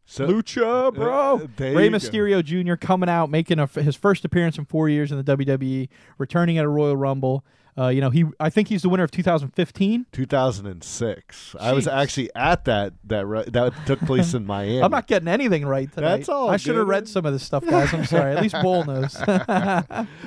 So 0.06 0.26
Lucha, 0.26 0.92
bro. 0.92 1.36
Uh, 1.36 1.46
Rey 1.58 1.84
you 1.84 1.90
go. 1.90 1.96
Mysterio 1.96 2.44
Jr. 2.44 2.74
coming 2.74 3.08
out, 3.08 3.30
making 3.30 3.58
a, 3.60 3.66
his 3.66 3.94
first 3.96 4.24
appearance 4.24 4.58
in 4.58 4.64
four 4.64 4.88
years 4.88 5.12
in 5.12 5.22
the 5.22 5.36
WWE, 5.36 5.88
returning 6.18 6.58
at 6.58 6.64
a 6.64 6.68
Royal 6.68 6.96
Rumble. 6.96 7.44
Uh, 7.76 7.88
you 7.88 8.00
know, 8.00 8.10
he 8.10 8.24
I 8.38 8.50
think 8.50 8.68
he's 8.68 8.82
the 8.82 8.88
winner 8.88 9.02
of 9.04 9.10
2015. 9.10 10.06
2006. 10.12 11.56
I 11.58 11.72
was 11.72 11.88
actually 11.88 12.30
at 12.34 12.64
that 12.66 12.92
that 13.04 13.26
ru- 13.26 13.44
that 13.44 13.72
took 13.86 13.98
place 14.00 14.32
in 14.34 14.46
Miami. 14.54 14.80
I'm 14.82 14.90
not 14.90 15.06
getting 15.06 15.26
anything 15.28 15.66
right 15.66 15.90
tonight. 15.92 16.16
That's 16.18 16.28
all 16.28 16.50
I 16.50 16.56
should 16.56 16.76
have 16.76 16.86
read 16.86 17.08
some 17.08 17.26
of 17.26 17.32
this 17.32 17.42
stuff, 17.42 17.64
guys. 17.66 17.92
I'm 17.92 18.04
sorry. 18.04 18.36
At 18.36 18.42
least 18.42 18.54
Bull 18.62 18.84
knows. 18.84 19.16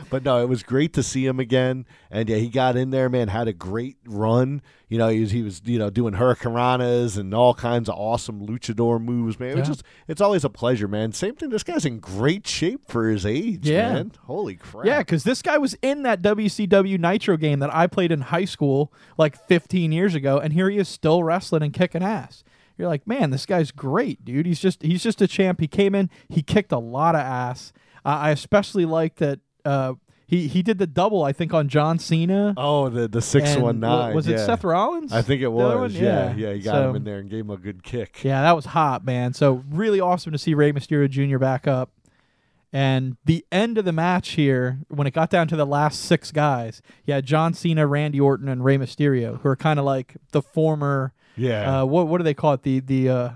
But 0.09 0.23
no, 0.23 0.41
it 0.41 0.47
was 0.49 0.63
great 0.63 0.93
to 0.93 1.03
see 1.03 1.25
him 1.25 1.39
again. 1.39 1.85
And 2.09 2.29
yeah, 2.29 2.37
he 2.37 2.49
got 2.49 2.75
in 2.77 2.89
there, 2.91 3.09
man, 3.09 3.27
had 3.27 3.47
a 3.47 3.53
great 3.53 3.97
run. 4.05 4.61
You 4.87 4.97
know, 4.97 5.09
he 5.09 5.19
was, 5.19 5.31
he 5.31 5.41
was 5.43 5.61
you 5.65 5.77
know, 5.77 5.89
doing 5.89 6.13
hurricanranas 6.13 7.17
and 7.17 7.33
all 7.33 7.53
kinds 7.53 7.89
of 7.89 7.95
awesome 7.95 8.45
luchador 8.45 9.01
moves, 9.03 9.39
man. 9.39 9.57
Yeah. 9.57 9.63
just 9.63 9.83
it's 10.07 10.21
always 10.21 10.43
a 10.43 10.49
pleasure, 10.49 10.87
man. 10.87 11.11
Same 11.11 11.35
thing, 11.35 11.49
this 11.49 11.63
guy's 11.63 11.85
in 11.85 11.99
great 11.99 12.47
shape 12.47 12.87
for 12.89 13.09
his 13.09 13.25
age, 13.25 13.67
Yeah. 13.69 13.93
man. 13.93 14.11
Holy 14.25 14.55
crap. 14.55 14.85
yeah, 14.85 14.99
because 14.99 15.23
this 15.23 15.41
guy 15.41 15.57
was 15.57 15.75
in 15.81 16.03
that 16.03 16.21
WCW 16.21 16.97
Nitro 16.99 17.37
game 17.37 17.59
that 17.59 17.73
I 17.73 17.87
played 17.87 18.11
in 18.11 18.21
high 18.21 18.45
school 18.45 18.93
like 19.17 19.35
15 19.47 19.91
years 19.91 20.15
ago, 20.15 20.37
and 20.39 20.53
here 20.53 20.69
he 20.69 20.77
is 20.77 20.87
still 20.87 21.23
wrestling 21.23 21.63
and 21.63 21.73
kicking 21.73 22.03
ass. 22.03 22.43
You're 22.77 22.87
like, 22.87 23.07
man, 23.07 23.31
this 23.31 23.45
guy's 23.45 23.71
great, 23.71 24.23
dude. 24.23 24.45
He's 24.45 24.59
just 24.59 24.83
he's 24.83 25.01
just 25.01 25.19
a 25.21 25.27
champ. 25.27 25.59
He 25.59 25.67
came 25.67 25.95
in, 25.95 26.09
he 26.29 26.43
kicked 26.43 26.71
a 26.71 26.77
lot 26.77 27.15
of 27.15 27.21
ass. 27.21 27.73
Uh, 28.05 28.09
I 28.09 28.29
especially 28.31 28.85
like 28.85 29.15
that. 29.15 29.39
Uh, 29.65 29.95
he 30.27 30.47
he 30.47 30.61
did 30.61 30.77
the 30.77 30.85
double, 30.87 31.23
I 31.23 31.31
think, 31.31 31.53
on 31.53 31.69
John 31.69 31.97
Cena. 31.99 32.53
Oh, 32.57 32.89
the 32.89 33.07
the 33.07 33.21
six 33.21 33.55
one 33.55 33.79
nine. 33.79 34.13
Was 34.13 34.27
it 34.27 34.33
yeah. 34.33 34.45
Seth 34.45 34.63
Rollins? 34.63 35.13
I 35.13 35.21
think 35.21 35.41
it 35.41 35.47
was. 35.47 35.95
Yeah, 35.95 36.33
Yeah. 36.35 36.49
yeah. 36.49 36.53
He 36.53 36.59
got 36.59 36.71
So- 36.73 36.89
him 36.89 36.95
in 36.97 37.03
there 37.05 37.19
and 37.19 37.29
gave 37.29 37.45
him 37.45 37.49
a 37.49 37.57
good 37.57 37.81
kick. 37.83 38.23
Yeah, 38.23 38.41
that 38.41 38.55
was 38.55 38.65
hot, 38.65 39.05
man. 39.05 39.33
So 39.33 39.63
really 39.69 39.99
awesome 40.01 40.31
to 40.33 40.37
see 40.37 40.53
Rey 40.53 40.71
Mysterio 40.73 41.09
Jr. 41.09 41.37
back 41.37 41.65
up. 41.67 41.91
And 42.73 43.15
the 43.23 43.45
end 43.49 43.77
of 43.77 43.85
the 43.85 43.93
match 43.93 44.31
here, 44.31 44.79
when 44.89 45.07
it 45.07 45.11
got 45.13 45.29
down 45.29 45.47
to 45.47 45.55
the 45.55 45.65
last 45.65 46.01
six 46.01 46.31
guys, 46.33 46.81
yeah, 47.05 47.21
John 47.21 47.53
Cena, 47.53 47.87
Randy 47.87 48.19
Orton, 48.19 48.49
and 48.49 48.63
Rey 48.63 48.77
Mysterio, 48.77 49.39
who 49.39 49.47
are 49.49 49.55
kind 49.55 49.79
of 49.79 49.85
like 49.85 50.17
the 50.33 50.41
former, 50.41 51.13
Yeah. 51.37 51.81
uh, 51.81 51.85
what 51.85 52.09
what 52.09 52.17
do 52.17 52.25
they 52.25 52.33
call 52.33 52.53
it? 52.53 52.63
The 52.63 52.81
the 52.81 53.09
uh, 53.09 53.29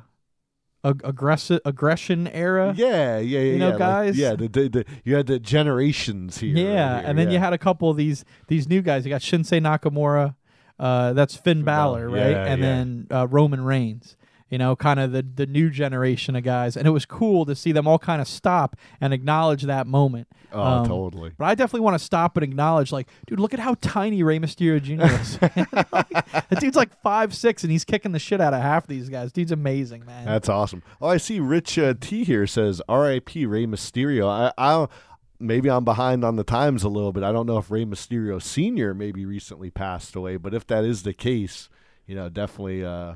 ag- 0.84 1.02
aggressive 1.04 1.62
aggression 1.66 2.28
era. 2.28 2.74
yeah, 2.76 3.18
yeah, 3.18 3.40
yeah. 3.40 3.40
you 3.40 3.58
know, 3.60 3.66
yeah, 3.66 3.72
like- 3.72 3.80
guys? 3.80 4.18
yeah, 4.18 4.36
the, 4.36 4.48
the, 4.48 4.70
the 4.70 4.86
you 5.04 5.16
had 5.16 5.28
the 5.28 5.40
generations 5.40 6.40
here. 6.40 6.56
Yeah, 6.56 6.64
right 6.64 7.00
here, 7.00 7.10
and 7.10 7.18
then 7.18 7.28
yeah. 7.28 7.34
you 7.34 7.40
had 7.40 7.54
a 7.54 7.58
couple 7.58 7.90
of 7.90 7.98
these 7.98 8.26
these 8.48 8.68
new 8.68 8.82
guys. 8.82 9.06
You 9.06 9.10
got 9.10 9.22
Shinsuke 9.22 9.62
Nakamura, 9.62 10.36
uh, 10.80 11.14
that's 11.14 11.36
Finn 11.36 11.64
Balor, 11.64 12.10
Balor, 12.10 12.22
right? 12.22 12.32
yeah, 12.32 12.46
and 12.46 12.64
then 12.64 13.08
uh, 13.12 13.28
Roman 13.28 13.64
Reigns. 13.64 14.16
You 14.52 14.58
know, 14.60 14.76
kind 14.76 15.00
of 15.00 15.12
the 15.14 15.24
the 15.24 15.48
new 15.48 15.70
generation 15.72 16.36
of 16.36 16.44
guys, 16.44 16.78
and 16.78 16.86
it 16.86 16.92
was 16.92 17.06
cool 17.06 17.46
to 17.46 17.56
see 17.56 17.72
them 17.72 17.88
all 17.88 17.98
kind 17.98 18.22
of 18.22 18.28
stop 18.28 18.76
and 19.00 19.14
acknowledge 19.14 19.64
that 19.64 19.88
moment. 19.88 20.28
Oh, 20.52 20.62
Um, 20.62 20.86
totally. 20.88 21.32
But 21.38 21.46
I 21.46 21.56
definitely 21.56 21.86
want 21.86 21.98
to 21.98 22.04
stop 22.04 22.36
and 22.36 22.44
acknowledge, 22.44 22.92
like, 22.92 23.08
dude, 23.26 23.40
look 23.40 23.54
at 23.54 23.62
how 23.62 23.76
tiny 23.80 24.22
Rey 24.22 24.38
Mysterio 24.40 24.82
Jr. 24.84 25.06
is. 25.22 25.38
that 25.40 26.58
dude's 26.60 26.76
like 26.76 26.94
five 27.02 27.34
six, 27.34 27.64
and 27.64 27.72
he's 27.72 27.86
kicking 27.86 28.12
the 28.12 28.20
shit 28.20 28.42
out 28.42 28.54
of 28.54 28.62
half 28.62 28.88
these 28.88 29.08
guys. 29.10 29.32
Dude's 29.32 29.54
amazing, 29.54 30.06
man. 30.06 30.26
That's 30.26 30.50
awesome. 30.50 30.84
Oh, 31.02 31.08
I 31.08 31.18
see. 31.18 31.40
Rich 31.40 31.80
uh, 31.80 31.94
T 32.00 32.24
here 32.26 32.46
says 32.46 32.82
R.I.P. 32.90 33.46
Rey 33.46 33.66
Mysterio. 33.66 34.28
I, 34.28 34.52
I 34.58 34.88
maybe 35.40 35.70
I'm 35.72 35.86
behind 35.86 36.24
on 36.24 36.36
the 36.36 36.44
times 36.44 36.84
a 36.84 36.90
little 36.90 37.14
bit. 37.14 37.24
I 37.24 37.32
don't 37.32 37.46
know 37.48 37.58
if 37.58 37.72
Rey 37.72 37.86
Mysterio 37.86 38.42
Senior 38.42 38.94
maybe 38.94 39.26
recently 39.26 39.70
passed 39.70 40.16
away, 40.16 40.36
but 40.38 40.54
if 40.54 40.68
that 40.68 40.84
is 40.84 41.04
the 41.04 41.14
case, 41.14 41.70
you 42.06 42.16
know, 42.16 42.28
definitely 42.30 42.84
uh, 42.86 43.14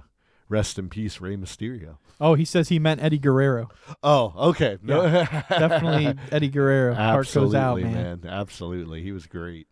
rest 0.50 0.78
in 0.80 0.90
peace, 0.90 1.20
Rey 1.22 1.36
Mysterio. 1.36 1.98
oh, 2.22 2.36
he 2.36 2.46
says 2.46 2.70
he 2.70 2.80
meant 2.80 3.02
Eddie 3.02 3.20
Guerrero. 3.20 3.70
Oh, 4.04 4.34
okay. 4.50 4.78
No, 4.82 5.04
Definitely 5.50 6.16
Eddie 6.32 6.50
Guerrero. 6.50 6.94
Heart 6.94 7.26
goes 7.34 7.54
Absolutely, 7.56 7.60
out, 7.60 7.82
man. 7.94 8.20
man. 8.24 8.32
Absolutely, 8.32 9.02
he 9.04 9.12
was 9.12 9.26
great. 9.28 9.68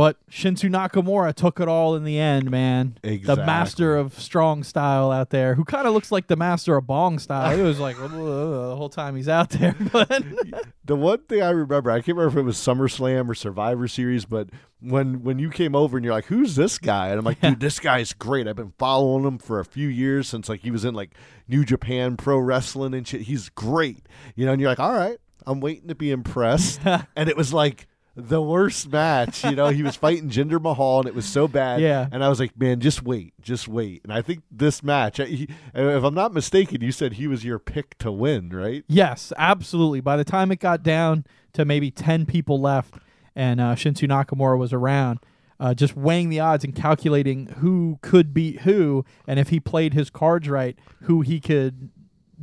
But 0.00 0.16
Shinsuke 0.30 0.70
Nakamura 0.70 1.34
took 1.34 1.60
it 1.60 1.68
all 1.68 1.94
in 1.94 2.04
the 2.04 2.18
end, 2.18 2.50
man. 2.50 2.96
Exactly. 3.02 3.34
The 3.34 3.44
master 3.44 3.96
of 3.98 4.18
strong 4.18 4.64
style 4.64 5.12
out 5.12 5.28
there, 5.28 5.56
who 5.56 5.62
kind 5.62 5.86
of 5.86 5.92
looks 5.92 6.10
like 6.10 6.26
the 6.26 6.36
master 6.36 6.74
of 6.74 6.86
bong 6.86 7.18
style. 7.18 7.54
He 7.54 7.62
was 7.62 7.78
like 7.78 7.96
the 8.00 8.08
whole 8.08 8.88
time 8.88 9.14
he's 9.14 9.28
out 9.28 9.50
there. 9.50 9.76
But 9.92 10.08
The 10.86 10.96
one 10.96 11.18
thing 11.24 11.42
I 11.42 11.50
remember, 11.50 11.90
I 11.90 11.98
can't 11.98 12.16
remember 12.16 12.38
if 12.38 12.42
it 12.42 12.46
was 12.46 12.56
SummerSlam 12.56 13.28
or 13.28 13.34
Survivor 13.34 13.86
Series, 13.88 14.24
but 14.24 14.48
when 14.80 15.22
when 15.22 15.38
you 15.38 15.50
came 15.50 15.76
over 15.76 15.98
and 15.98 16.04
you're 16.04 16.14
like, 16.14 16.24
"Who's 16.24 16.56
this 16.56 16.78
guy?" 16.78 17.08
and 17.08 17.18
I'm 17.18 17.24
like, 17.26 17.42
"Dude, 17.42 17.60
this 17.60 17.78
guy's 17.78 18.14
great. 18.14 18.48
I've 18.48 18.56
been 18.56 18.72
following 18.78 19.26
him 19.26 19.36
for 19.36 19.60
a 19.60 19.66
few 19.66 19.88
years 19.88 20.28
since 20.28 20.48
like 20.48 20.60
he 20.60 20.70
was 20.70 20.86
in 20.86 20.94
like 20.94 21.10
New 21.46 21.62
Japan 21.62 22.16
Pro 22.16 22.38
Wrestling 22.38 22.94
and 22.94 23.06
shit. 23.06 23.20
He's 23.20 23.50
great, 23.50 24.06
you 24.34 24.46
know." 24.46 24.52
And 24.52 24.62
you're 24.62 24.70
like, 24.70 24.80
"All 24.80 24.94
right, 24.94 25.18
I'm 25.46 25.60
waiting 25.60 25.88
to 25.88 25.94
be 25.94 26.10
impressed." 26.10 26.80
and 26.86 27.28
it 27.28 27.36
was 27.36 27.52
like 27.52 27.86
the 28.16 28.42
worst 28.42 28.90
match. 28.90 29.44
You 29.44 29.56
know, 29.56 29.68
he 29.68 29.82
was 29.82 29.96
fighting 29.96 30.30
Jinder 30.30 30.60
Mahal, 30.60 31.00
and 31.00 31.08
it 31.08 31.14
was 31.14 31.26
so 31.26 31.48
bad. 31.48 31.80
Yeah. 31.80 32.08
And 32.10 32.24
I 32.24 32.28
was 32.28 32.40
like, 32.40 32.58
"Man, 32.58 32.80
just 32.80 33.02
wait, 33.02 33.34
just 33.40 33.68
wait." 33.68 34.02
And 34.04 34.12
I 34.12 34.22
think 34.22 34.42
this 34.50 34.82
match, 34.82 35.18
he, 35.18 35.48
if 35.74 36.04
I'm 36.04 36.14
not 36.14 36.32
mistaken, 36.32 36.80
you 36.80 36.92
said 36.92 37.14
he 37.14 37.26
was 37.26 37.44
your 37.44 37.58
pick 37.58 37.98
to 37.98 38.10
win, 38.10 38.50
right? 38.50 38.84
yes, 38.88 39.32
absolutely. 39.36 40.00
By 40.00 40.16
the 40.16 40.24
time 40.24 40.50
it 40.52 40.60
got 40.60 40.82
down 40.82 41.24
to 41.52 41.64
maybe 41.64 41.90
10 41.90 42.26
people 42.26 42.60
left 42.60 42.96
and 43.34 43.60
uh, 43.60 43.74
Shinsuke 43.74 44.08
Nakamura 44.08 44.58
was 44.58 44.72
around, 44.72 45.20
uh, 45.58 45.74
just 45.74 45.96
weighing 45.96 46.28
the 46.28 46.40
odds 46.40 46.64
and 46.64 46.74
calculating 46.74 47.46
who 47.58 47.98
could 48.02 48.32
beat 48.32 48.60
who, 48.60 49.04
and 49.26 49.38
if 49.38 49.50
he 49.50 49.60
played 49.60 49.94
his 49.94 50.10
cards 50.10 50.48
right, 50.48 50.78
who 51.02 51.20
he 51.20 51.40
could 51.40 51.90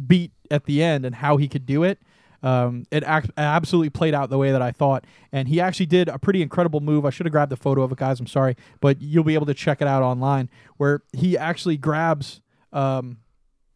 beat 0.06 0.32
at 0.52 0.66
the 0.66 0.84
end 0.84 1.06
and 1.06 1.16
how 1.16 1.38
he 1.38 1.48
could 1.48 1.66
do 1.66 1.84
it. 1.84 2.00
Um, 2.44 2.86
it 2.92 3.04
ac- 3.08 3.32
absolutely 3.36 3.90
played 3.90 4.14
out 4.14 4.30
the 4.30 4.38
way 4.38 4.52
that 4.52 4.62
I 4.62 4.72
thought, 4.72 5.06
and 5.32 5.48
he 5.48 5.60
actually 5.60 5.88
did 5.88 6.08
a 6.08 6.20
pretty 6.20 6.42
incredible 6.42 6.80
move. 6.80 7.06
I 7.06 7.10
should 7.10 7.26
have 7.26 7.32
grabbed 7.32 7.52
the 7.52 7.58
photo 7.58 7.82
of 7.82 7.92
it, 7.92 7.98
guys. 7.98 8.20
I'm 8.20 8.28
sorry, 8.28 8.56
but 8.80 9.02
you'll 9.02 9.24
be 9.24 9.34
able 9.34 9.48
to 9.48 9.54
check 9.54 9.82
it 9.82 9.88
out 9.88 10.04
online, 10.04 10.50
where 10.78 11.02
he 11.14 11.38
actually 11.38 11.78
grabs 11.78 12.42
um, 12.72 13.18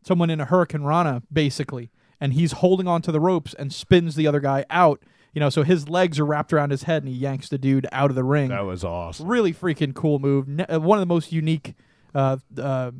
someone 0.04 0.30
in 0.30 0.40
a 0.40 0.46
Hurricane 0.46 0.84
Rana, 0.84 1.24
basically, 1.34 1.90
and 2.20 2.34
he's 2.34 2.52
holding 2.54 2.88
onto 2.88 3.12
the 3.12 3.20
ropes 3.20 3.54
and 3.56 3.74
spins 3.74 4.16
the 4.16 4.28
other 4.28 4.40
guy 4.40 4.66
out. 4.70 5.02
You 5.34 5.40
know, 5.40 5.50
so 5.50 5.64
his 5.64 5.88
legs 5.88 6.20
are 6.20 6.26
wrapped 6.26 6.52
around 6.52 6.72
his 6.72 6.84
head 6.84 7.04
and 7.04 7.12
he 7.12 7.18
yanks 7.18 7.48
the 7.48 7.58
dude 7.58 7.88
out 7.94 8.10
of 8.10 8.16
the 8.18 8.24
ring. 8.24 8.50
That 8.50 8.66
was 8.66 8.84
awesome. 8.84 9.28
really 9.28 9.54
freaking 9.54 9.94
cool 9.96 10.20
move. 10.20 10.46
Ne- 10.48 10.66
uh, 10.66 10.80
one 10.80 10.98
of 10.98 11.02
the 11.02 11.06
most 11.06 11.32
unique 11.32 11.74
uh, 12.14 12.36
uh, 12.58 12.92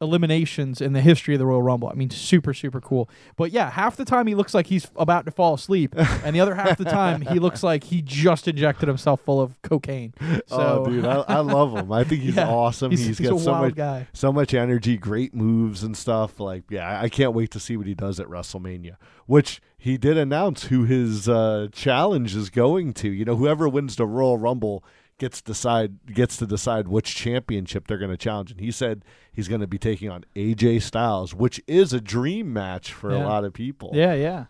eliminations 0.00 0.80
in 0.80 0.92
the 0.92 1.00
history 1.00 1.34
of 1.34 1.38
the 1.38 1.46
Royal 1.46 1.62
Rumble. 1.62 1.88
I 1.88 1.94
mean, 1.94 2.10
super, 2.10 2.52
super 2.54 2.80
cool. 2.80 3.08
But 3.36 3.50
yeah, 3.50 3.70
half 3.70 3.96
the 3.96 4.04
time 4.04 4.26
he 4.26 4.34
looks 4.34 4.54
like 4.54 4.66
he's 4.66 4.90
about 4.96 5.24
to 5.26 5.30
fall 5.30 5.54
asleep, 5.54 5.94
and 5.96 6.34
the 6.34 6.40
other 6.40 6.54
half 6.54 6.76
the 6.78 6.84
time 6.84 7.22
he 7.22 7.38
looks 7.38 7.62
like 7.62 7.84
he 7.84 8.02
just 8.02 8.46
injected 8.48 8.88
himself 8.88 9.20
full 9.22 9.40
of 9.40 9.60
cocaine. 9.62 10.12
So, 10.48 10.84
oh, 10.86 10.90
dude, 10.90 11.04
I, 11.04 11.16
I 11.22 11.38
love 11.40 11.76
him. 11.76 11.90
I 11.90 12.04
think 12.04 12.22
he's 12.22 12.36
Yeah, 12.36 12.48
awesome. 12.48 12.90
he's, 12.90 13.04
he's 13.04 13.18
he's 13.18 13.28
got 13.28 13.36
a 13.36 13.40
so 13.40 13.52
wild 13.52 13.64
much, 13.66 13.74
guy. 13.74 14.06
so 14.12 14.32
much 14.32 14.54
energy, 14.54 14.96
great 14.96 15.34
moves 15.34 15.82
and 15.82 15.96
stuff. 15.96 16.38
Like, 16.38 16.64
yeah, 16.70 16.86
I- 16.88 17.04
I 17.04 17.08
can't 17.08 17.32
wait 17.32 17.50
to 17.52 17.60
see 17.60 17.76
what 17.76 17.86
he 17.86 17.94
does 17.94 18.20
at 18.20 18.26
WrestleMania. 18.28 18.96
Which 19.26 19.60
he 19.78 19.96
did 19.98 20.16
announce 20.16 20.64
who 20.66 20.84
his 20.84 21.28
uh, 21.28 21.68
challenge 21.72 22.36
is 22.36 22.48
going 22.50 22.92
to. 22.94 23.08
You 23.10 23.24
know, 23.24 23.36
whoever 23.36 23.68
wins 23.68 23.96
the 23.96 24.06
Royal 24.06 24.38
Rumble 24.38 24.84
gets 25.18 25.40
decide 25.40 25.98
gets 26.12 26.36
to 26.38 26.46
decide 26.46 26.88
which 26.88 27.14
championship 27.14 27.86
they're 27.86 27.98
going 27.98 28.10
to 28.10 28.16
challenge. 28.16 28.50
And 28.50 28.60
he 28.60 28.70
said 28.70 29.04
he's 29.32 29.48
going 29.48 29.60
to 29.62 29.66
be 29.66 29.78
taking 29.78 30.10
on 30.10 30.24
AJ 30.34 30.82
Styles, 30.82 31.34
which 31.34 31.60
is 31.66 31.92
a 31.92 32.00
dream 32.00 32.52
match 32.52 32.92
for 32.92 33.10
Yeah. 33.12 33.24
a 33.24 33.26
lot 33.26 33.44
of 33.44 33.52
people. 33.52 33.90
Yeah, 33.94 34.14
yeah. 34.14 34.44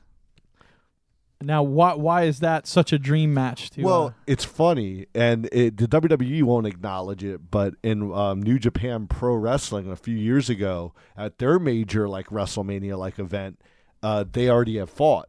Now, 1.42 1.62
why 1.62 1.92
why 1.94 2.22
is 2.22 2.40
that 2.40 2.66
such 2.66 2.94
a 2.94 2.98
dream 2.98 3.35
match? 3.35 3.68
To 3.70 3.83
Well, 3.83 4.07
uh, 4.07 4.12
it's 4.26 4.44
funny, 4.44 5.07
and 5.14 5.50
it, 5.52 5.76
the 5.76 5.87
WWE 5.87 6.42
won't 6.44 6.66
acknowledge 6.66 7.22
it, 7.22 7.50
but 7.50 7.74
in 7.83 8.11
um, 8.14 8.40
New 8.40 8.59
Japan 8.59 9.07
Pro 9.07 9.35
Wrestling 9.35 9.90
a 9.90 9.96
few 9.96 10.16
years 10.16 10.48
ago, 10.48 10.94
at 11.14 11.37
their 11.38 11.59
major 11.59 12.09
like 12.09 12.29
WrestleMania 12.29 12.96
like 12.98 13.18
event, 13.18 13.61
uh, 14.02 14.24
they 14.33 14.48
already 14.48 14.79
have 14.79 14.88
fought, 14.88 15.29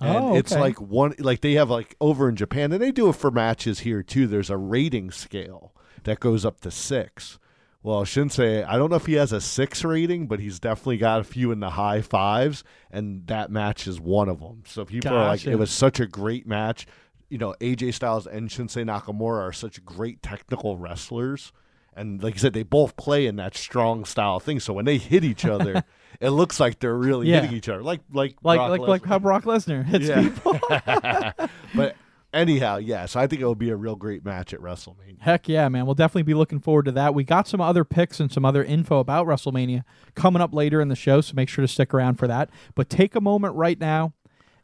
and 0.00 0.16
Oh, 0.16 0.36
it's 0.36 0.52
like 0.52 0.80
one 0.80 1.14
like 1.18 1.40
they 1.40 1.54
have 1.54 1.70
like 1.70 1.96
over 2.00 2.28
in 2.28 2.36
Japan, 2.36 2.72
and 2.72 2.82
they 2.82 2.92
do 2.92 3.08
it 3.08 3.16
for 3.16 3.30
matches 3.30 3.80
here 3.80 4.02
too. 4.02 4.26
There's 4.26 4.50
a 4.50 4.56
rating 4.56 5.10
scale 5.10 5.72
that 6.04 6.20
goes 6.20 6.44
up 6.44 6.60
to 6.60 6.70
six. 6.70 7.38
Well, 7.82 8.02
Shinsuke, 8.04 8.66
I 8.66 8.78
don't 8.78 8.90
know 8.90 8.96
if 8.96 9.06
he 9.06 9.14
has 9.14 9.30
a 9.32 9.40
six 9.40 9.84
rating, 9.84 10.26
but 10.26 10.40
he's 10.40 10.58
definitely 10.58 10.96
got 10.96 11.20
a 11.20 11.24
few 11.24 11.52
in 11.52 11.60
the 11.60 11.70
high 11.70 12.00
fives, 12.00 12.64
and 12.90 13.24
that 13.28 13.50
match 13.50 13.86
is 13.86 14.00
one 14.00 14.28
of 14.28 14.40
them. 14.40 14.64
So 14.66 14.84
people 14.84 15.12
are 15.12 15.28
like, 15.28 15.46
it 15.46 15.56
was 15.56 15.70
such 15.70 16.00
a 16.00 16.06
great 16.06 16.48
match. 16.48 16.86
You 17.28 17.38
know, 17.38 17.54
AJ 17.60 17.94
Styles 17.94 18.26
and 18.26 18.48
Shinsuke 18.48 18.84
Nakamura 18.84 19.40
are 19.48 19.52
such 19.52 19.84
great 19.84 20.20
technical 20.20 20.76
wrestlers. 20.76 21.52
And 21.94 22.22
like 22.22 22.34
you 22.34 22.40
said, 22.40 22.54
they 22.54 22.64
both 22.64 22.96
play 22.96 23.24
in 23.26 23.36
that 23.36 23.56
strong 23.56 24.04
style 24.04 24.38
thing. 24.40 24.58
So 24.60 24.72
when 24.72 24.84
they 24.84 24.98
hit 24.98 25.22
each 25.24 25.44
other, 25.46 25.84
it 26.20 26.30
looks 26.30 26.58
like 26.60 26.78
they're 26.80 26.94
really 26.96 27.28
Yeah. 27.28 27.40
hitting 27.42 27.56
each 27.56 27.68
other. 27.68 27.82
Like 27.82 28.00
like 28.12 28.36
like 28.42 28.58
Brock 28.58 28.70
like 28.70 28.80
like 28.80 29.04
how 29.04 29.18
Brock 29.18 29.44
Lesnar 29.44 29.84
hits 29.86 30.06
Yeah. 30.06 30.22
people. 30.22 30.58
but 31.74 31.96
anyhow, 32.32 32.76
yes, 32.76 33.16
I 33.16 33.26
think 33.26 33.40
it 33.42 33.44
will 33.44 33.54
be 33.54 33.70
a 33.70 33.76
real 33.76 33.96
great 33.96 34.24
match 34.24 34.52
at 34.54 34.60
WrestleMania. 34.60 35.20
Heck 35.20 35.48
yeah, 35.48 35.68
man. 35.68 35.86
We'll 35.86 35.94
definitely 35.94 36.24
be 36.24 36.34
looking 36.34 36.60
forward 36.60 36.84
to 36.86 36.92
that. 36.92 37.14
We 37.14 37.24
got 37.24 37.48
some 37.48 37.60
other 37.60 37.84
picks 37.84 38.20
and 38.20 38.30
some 38.30 38.44
other 38.44 38.62
info 38.62 38.98
about 38.98 39.26
WrestleMania 39.26 39.82
coming 40.14 40.42
up 40.42 40.52
later 40.54 40.80
in 40.80 40.88
the 40.88 40.96
show, 40.96 41.20
so 41.20 41.32
make 41.34 41.48
sure 41.48 41.62
to 41.62 41.68
stick 41.68 41.92
around 41.94 42.16
for 42.16 42.26
that. 42.28 42.50
But 42.74 42.88
take 42.90 43.14
a 43.14 43.20
moment 43.20 43.54
right 43.54 43.78
now 43.80 44.12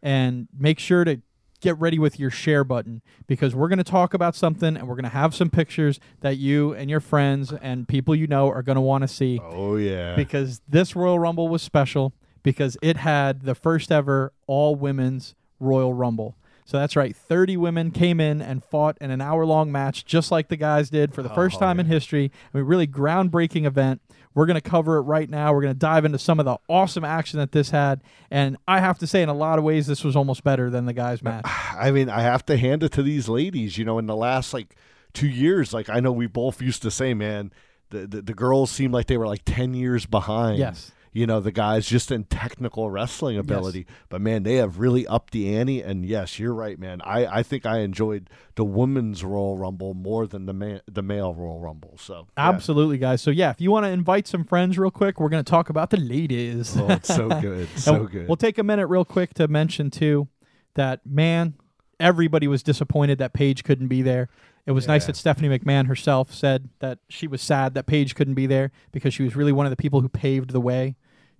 and 0.03 0.49
make 0.57 0.79
sure 0.79 1.05
to 1.05 1.21
get 1.63 1.79
ready 1.79 1.99
with 1.99 2.19
your 2.21 2.29
share 2.31 2.65
button 2.65 3.01
because 3.27 3.55
we're 3.55 3.69
going 3.69 3.79
to 3.79 3.85
talk 3.85 4.13
about 4.13 4.35
something 4.35 4.77
and 4.77 4.87
we're 4.87 4.95
going 4.97 5.05
to 5.05 5.09
have 5.09 5.35
some 5.35 5.49
pictures 5.49 5.99
that 6.21 6.37
you 6.37 6.75
and 6.75 6.91
your 6.91 7.01
friends 7.01 7.53
and 7.63 7.89
people 7.89 8.15
you 8.15 8.27
know 8.27 8.49
are 8.51 8.63
going 8.63 8.77
to 8.77 8.83
want 8.83 9.03
to 9.03 9.09
see 9.09 9.41
Oh 9.43 9.77
yeah. 9.77 10.15
because 10.15 10.61
this 10.69 10.95
Royal 10.95 11.19
Rumble 11.19 11.49
was 11.49 11.63
special 11.63 12.13
because 12.43 12.77
it 12.83 12.99
had 12.99 13.43
the 13.43 13.55
first 13.55 13.91
ever 13.91 14.33
all 14.47 14.75
women's 14.75 15.35
Royal 15.61 15.95
Rumble. 15.95 16.37
So 16.65 16.79
that's 16.79 16.95
right, 16.97 17.15
30 17.15 17.57
women 17.57 17.91
came 17.91 18.21
in 18.21 18.41
and 18.41 18.65
fought 18.65 18.97
in 19.01 19.11
an 19.11 19.21
hour 19.21 19.45
long 19.45 19.73
match 19.73 20.05
just 20.05 20.31
like 20.31 20.49
the 20.49 20.57
guys 20.57 20.91
did 20.91 21.13
for 21.13 21.23
the 21.23 21.31
oh, 21.31 21.35
first 21.35 21.57
Oh, 21.57 21.61
time 21.61 21.81
in 21.81 21.87
history. 21.87 22.31
I 22.53 22.59
mean, 22.59 22.67
really 22.67 22.87
groundbreaking 22.87 23.67
event. 23.67 24.01
We're 24.35 24.47
going 24.47 24.61
to 24.61 24.61
cover 24.63 24.97
it 24.97 25.03
right 25.03 25.29
now. 25.29 25.53
We're 25.53 25.61
going 25.61 25.75
to 25.75 25.79
dive 25.79 26.05
into 26.05 26.19
some 26.19 26.39
of 26.39 26.47
the 26.47 26.57
awesome 26.69 27.05
action 27.05 27.39
that 27.39 27.53
this 27.53 27.71
had. 27.71 28.01
And 28.31 28.57
I 28.67 28.81
have 28.81 28.99
to 28.99 29.07
say, 29.07 29.23
in 29.23 29.29
a 29.29 29.35
lot 29.35 29.59
of 29.59 29.65
ways, 29.65 29.87
this 29.87 30.05
was 30.05 30.17
almost 30.17 30.43
better 30.43 30.71
than 30.71 30.87
the 30.87 30.95
guys' 30.95 31.23
match. 31.23 31.45
I 31.79 31.91
mean, 31.91 32.09
I 32.09 32.23
have 32.23 32.47
to 32.47 32.57
hand 32.57 32.83
it 32.83 32.93
to 32.93 33.03
these 33.03 33.29
ladies. 33.29 33.77
You 33.77 33.85
know, 33.85 33.99
in 33.99 34.07
the 34.07 34.17
last 34.17 34.55
like 34.55 34.75
two 35.13 35.29
years, 35.29 35.75
like 35.75 35.91
I 35.91 36.01
know 36.01 36.13
we 36.13 36.27
both 36.27 36.63
used 36.63 36.81
to 36.83 36.91
say, 36.91 37.13
man, 37.13 37.53
the 37.91 38.07
the, 38.07 38.23
the 38.23 38.35
girls 38.35 38.71
seemed 38.71 38.95
like 38.95 39.07
they 39.07 39.19
were 39.19 39.27
like 39.27 39.43
ten 39.45 39.75
years 39.75 40.07
behind. 40.07 40.59
Yes. 40.59 40.93
You 41.13 41.27
know, 41.27 41.41
the 41.41 41.53
guys 41.53 41.87
just 41.87 42.11
in 42.11 42.25
technical 42.25 42.91
wrestling 42.91 43.37
ability. 43.37 43.87
But 44.09 44.23
man, 44.23 44.45
they 44.45 44.57
have 44.57 44.79
really 44.79 45.07
upped 45.07 45.33
the 45.33 45.55
ante. 45.55 45.83
And 45.83 46.07
yes, 46.07 46.39
you're 46.39 46.55
right, 46.55 46.79
man. 46.79 47.03
I, 47.03 47.27
I 47.27 47.43
think 47.43 47.67
I 47.67 47.81
enjoyed 47.81 48.31
the 48.55 48.65
women's 48.65 49.23
Royal 49.23 49.59
Rumble 49.59 49.93
more 49.93 50.27
than 50.27 50.47
the 50.47 50.55
man, 50.55 50.81
the 50.91 51.03
male 51.03 51.35
Royal 51.35 51.61
Rumble. 51.61 51.99
So 51.99 52.27
yeah. 52.39 52.49
Absolutely, 52.49 52.97
guys. 52.97 53.21
So, 53.21 53.31
yeah, 53.31 53.51
if 53.51 53.61
you 53.61 53.71
want 53.71 53.85
to 53.85 53.91
invite 53.91 54.27
some 54.27 54.45
friends 54.45 54.79
real 54.79 54.91
quick, 54.91 55.21
we're 55.21 55.29
going 55.29 55.45
to 55.45 55.51
talk 55.51 55.69
about 55.69 55.91
the 55.91 55.99
ladies. 55.99 56.77
Oh, 56.79 56.89
it's 56.89 57.15
so 57.15 57.29
good. 57.41 57.69
So 57.77 58.05
good. 58.07 58.27
We'll 58.27 58.37
take 58.37 58.57
a 58.57 58.65
minute 58.65 58.87
real 58.87 59.05
quick 59.05 59.35
to 59.35 59.49
mention 59.49 59.91
too 59.91 60.29
that 60.75 61.01
man, 61.05 61.55
everybody 62.01 62.49
was 62.49 62.63
disappointed 62.63 63.19
that 63.19 63.33
Paige 63.35 63.65
couldn't 63.65 63.89
be 63.89 64.03
there. 64.03 64.29
It 64.65 64.73
was 64.73 64.87
nice 64.87 65.07
that 65.07 65.17
Stephanie 65.17 65.49
McMahon 65.49 65.87
herself 65.89 66.33
said 66.33 66.69
that 66.79 67.01
she 67.09 67.27
was 67.27 67.43
sad 67.43 67.75
that 67.75 67.87
Paige 67.87 68.15
couldn't 68.15 68.35
be 68.35 68.47
there 68.47 68.71
because 68.93 69.13
she 69.13 69.25
was 69.25 69.35
really 69.35 69.51
one 69.51 69.67
of 69.67 69.71
the 69.71 69.77
people 69.77 70.01
who 70.01 70.09
paved 70.09 70.51
the 70.51 70.61
way 70.61 70.95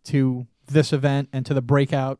to 0.05 0.47
this 0.67 0.93
event 0.93 1.29
and 1.33 1.47
to 1.47 1.55
the 1.55 1.63
breakout 1.63 2.19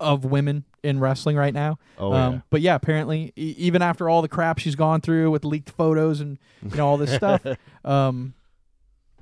of 0.00 0.24
women 0.24 0.64
in 0.82 1.00
wrestling 1.00 1.36
right 1.36 1.52
now. 1.52 1.78
oh, 1.98 2.12
um, 2.12 2.34
yeah. 2.34 2.40
But 2.50 2.60
yeah, 2.62 2.74
apparently, 2.76 3.32
e- 3.36 3.54
even 3.58 3.82
after 3.82 4.08
all 4.08 4.22
the 4.22 4.28
crap 4.28 4.58
she's 4.58 4.76
gone 4.76 5.00
through 5.00 5.30
with 5.30 5.44
leaked 5.44 5.70
photos 5.70 6.20
and 6.20 6.38
you 6.62 6.76
know 6.76 6.86
all 6.86 6.96
this 6.96 7.12
stuff, 7.12 7.44
um, 7.84 8.34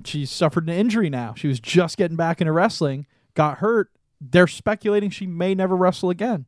she's 0.05 0.31
suffered 0.31 0.67
an 0.69 0.75
injury 0.75 1.09
now. 1.09 1.33
She 1.35 1.47
was 1.47 1.59
just 1.59 1.97
getting 1.97 2.15
back 2.17 2.39
into 2.41 2.53
wrestling, 2.53 3.05
got 3.33 3.57
hurt. 3.57 3.89
They're 4.21 4.47
speculating 4.47 5.09
she 5.09 5.27
may 5.27 5.55
never 5.55 5.75
wrestle 5.75 6.09
again. 6.09 6.45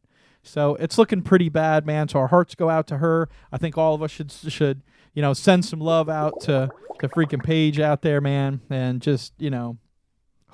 So 0.50 0.76
it's 0.76 0.98
looking 0.98 1.22
pretty 1.22 1.50
bad, 1.50 1.86
man. 1.86 2.08
So 2.08 2.20
our 2.20 2.28
hearts 2.28 2.56
go 2.56 2.70
out 2.70 2.88
to 2.88 2.98
her. 2.98 3.30
I 3.52 3.58
think 3.58 3.78
all 3.78 3.94
of 3.96 4.02
us 4.04 4.12
should 4.12 4.32
should 4.32 4.82
you 5.14 5.22
know 5.22 5.34
send 5.34 5.66
some 5.66 5.80
love 5.80 6.10
out 6.10 6.42
to 6.42 6.70
to 7.00 7.08
freaking 7.10 7.44
Paige 7.44 7.80
out 7.80 8.02
there, 8.02 8.20
man, 8.22 8.62
and 8.70 9.02
just 9.02 9.34
you 9.40 9.50
know 9.50 9.78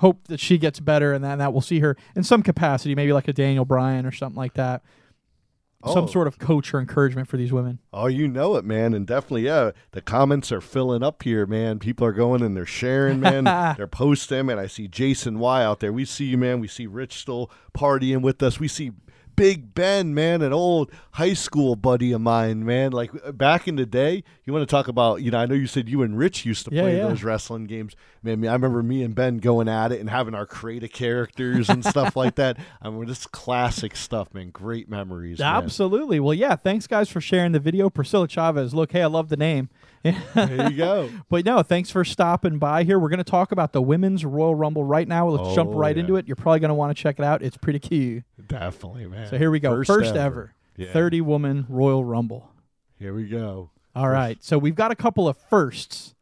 hope 0.00 0.28
that 0.28 0.38
she 0.38 0.58
gets 0.58 0.78
better 0.78 1.12
and 1.14 1.24
that, 1.24 1.38
that 1.38 1.52
we'll 1.54 1.62
see 1.62 1.80
her 1.80 1.96
in 2.14 2.22
some 2.22 2.42
capacity, 2.42 2.94
maybe 2.94 3.12
like 3.14 3.28
a 3.28 3.32
Daniel 3.32 3.64
Bryan 3.64 4.04
or 4.04 4.12
something 4.12 4.36
like 4.36 4.52
that. 4.54 4.82
Some 5.86 6.04
Oh. 6.04 6.06
sort 6.06 6.26
of 6.26 6.38
coach 6.38 6.74
or 6.74 6.80
encouragement 6.80 7.28
for 7.28 7.36
these 7.36 7.52
women. 7.52 7.78
Oh, 7.92 8.06
you 8.06 8.26
know 8.28 8.56
it, 8.56 8.64
man, 8.64 8.92
and 8.92 9.06
definitely, 9.06 9.42
yeah. 9.42 9.70
The 9.92 10.00
comments 10.02 10.50
are 10.50 10.60
filling 10.60 11.02
up 11.02 11.22
here, 11.22 11.46
man. 11.46 11.78
People 11.78 12.06
are 12.06 12.12
going 12.12 12.42
and 12.42 12.56
they're 12.56 12.66
sharing, 12.66 13.20
man. 13.20 13.44
they're 13.76 13.86
posting, 13.86 14.50
and 14.50 14.58
I 14.58 14.66
see 14.66 14.88
Jason 14.88 15.38
Y 15.38 15.62
out 15.62 15.80
there. 15.80 15.92
We 15.92 16.04
see 16.04 16.24
you, 16.24 16.38
man. 16.38 16.60
We 16.60 16.66
see 16.66 16.86
Rich 16.86 17.14
still 17.14 17.50
partying 17.76 18.20
with 18.22 18.42
us. 18.42 18.58
We 18.58 18.68
see 18.68 18.92
Big 19.36 19.74
Ben, 19.74 20.14
man, 20.14 20.42
an 20.42 20.52
old 20.52 20.90
high 21.12 21.34
school 21.34 21.76
buddy 21.76 22.12
of 22.12 22.20
mine, 22.20 22.64
man. 22.64 22.92
Like 22.92 23.10
uh, 23.24 23.32
back 23.32 23.68
in 23.68 23.76
the 23.76 23.86
day, 23.86 24.24
you 24.44 24.52
want 24.52 24.62
to 24.62 24.70
talk 24.70 24.88
about, 24.88 25.22
you 25.22 25.30
know, 25.30 25.38
I 25.38 25.46
know 25.46 25.54
you 25.54 25.66
said 25.66 25.88
you 25.88 26.02
and 26.02 26.18
Rich 26.18 26.44
used 26.46 26.64
to 26.66 26.74
Yeah, 26.74 26.82
play 26.82 26.96
yeah. 26.96 27.08
those 27.08 27.22
wrestling 27.22 27.66
games. 27.66 27.94
Man, 28.22 28.46
I 28.48 28.52
remember 28.54 28.82
me 28.82 29.02
and 29.02 29.14
Ben 29.14 29.36
going 29.38 29.68
at 29.68 29.92
it 29.92 30.00
and 30.00 30.08
having 30.10 30.34
our 30.34 30.46
creative 30.46 30.90
characters 30.92 31.68
and 31.68 31.84
stuff 31.84 32.16
like 32.16 32.34
that. 32.36 32.56
I 32.82 32.90
mean, 32.90 33.06
this 33.06 33.26
classic 33.26 33.94
stuff, 33.94 34.32
man. 34.34 34.50
Great 34.50 34.88
memories. 34.88 35.38
man. 35.38 35.54
Absolutely. 35.62 36.18
Well, 36.18 36.34
yeah, 36.34 36.56
thanks 36.56 36.86
guys 36.86 37.08
for 37.10 37.20
sharing 37.20 37.52
the 37.52 37.60
video. 37.60 37.90
Priscilla 37.90 38.26
Chavez. 38.26 38.74
Look, 38.74 38.92
hey, 38.92 39.02
I 39.02 39.06
love 39.06 39.28
the 39.28 39.36
name. 39.36 39.68
There 40.34 40.70
you 40.70 40.76
go. 40.76 41.10
But 41.28 41.44
no, 41.44 41.62
thanks 41.62 41.90
for 41.90 42.04
stopping 42.04 42.58
by 42.58 42.84
here. 42.84 42.98
We're 42.98 43.08
going 43.08 43.18
to 43.18 43.24
talk 43.24 43.52
about 43.52 43.72
the 43.72 43.82
Women's 43.82 44.24
Royal 44.24 44.54
Rumble 44.54 44.84
right 44.84 45.06
now. 45.08 45.28
Let's 45.28 45.54
jump 45.54 45.70
Oh, 45.70 45.74
right 45.78 45.96
yeah. 45.96 46.00
into 46.00 46.16
it. 46.16 46.26
You're 46.26 46.36
probably 46.36 46.60
going 46.60 46.68
to 46.68 46.74
want 46.74 46.96
to 46.96 47.02
check 47.02 47.18
it 47.18 47.24
out. 47.24 47.42
It's 47.42 47.56
pretty 47.56 47.78
cute. 47.80 48.24
Definitely, 48.46 49.06
man. 49.06 49.28
So 49.28 49.38
here 49.38 49.50
we 49.50 49.58
go. 49.60 49.82
First, 49.84 50.14
ever, 50.14 50.54
Yeah. 50.76 50.92
30 50.92 51.20
woman 51.22 51.66
Royal 51.68 52.04
Rumble. 52.04 52.50
Here 52.98 53.12
we 53.14 53.24
go. 53.28 53.70
All 53.94 54.08
right. 54.08 54.42
So 54.44 54.58
we've 54.58 54.74
got 54.74 54.90
a 54.90 54.96
couple 54.96 55.26
of 55.28 55.36
firsts 55.36 56.14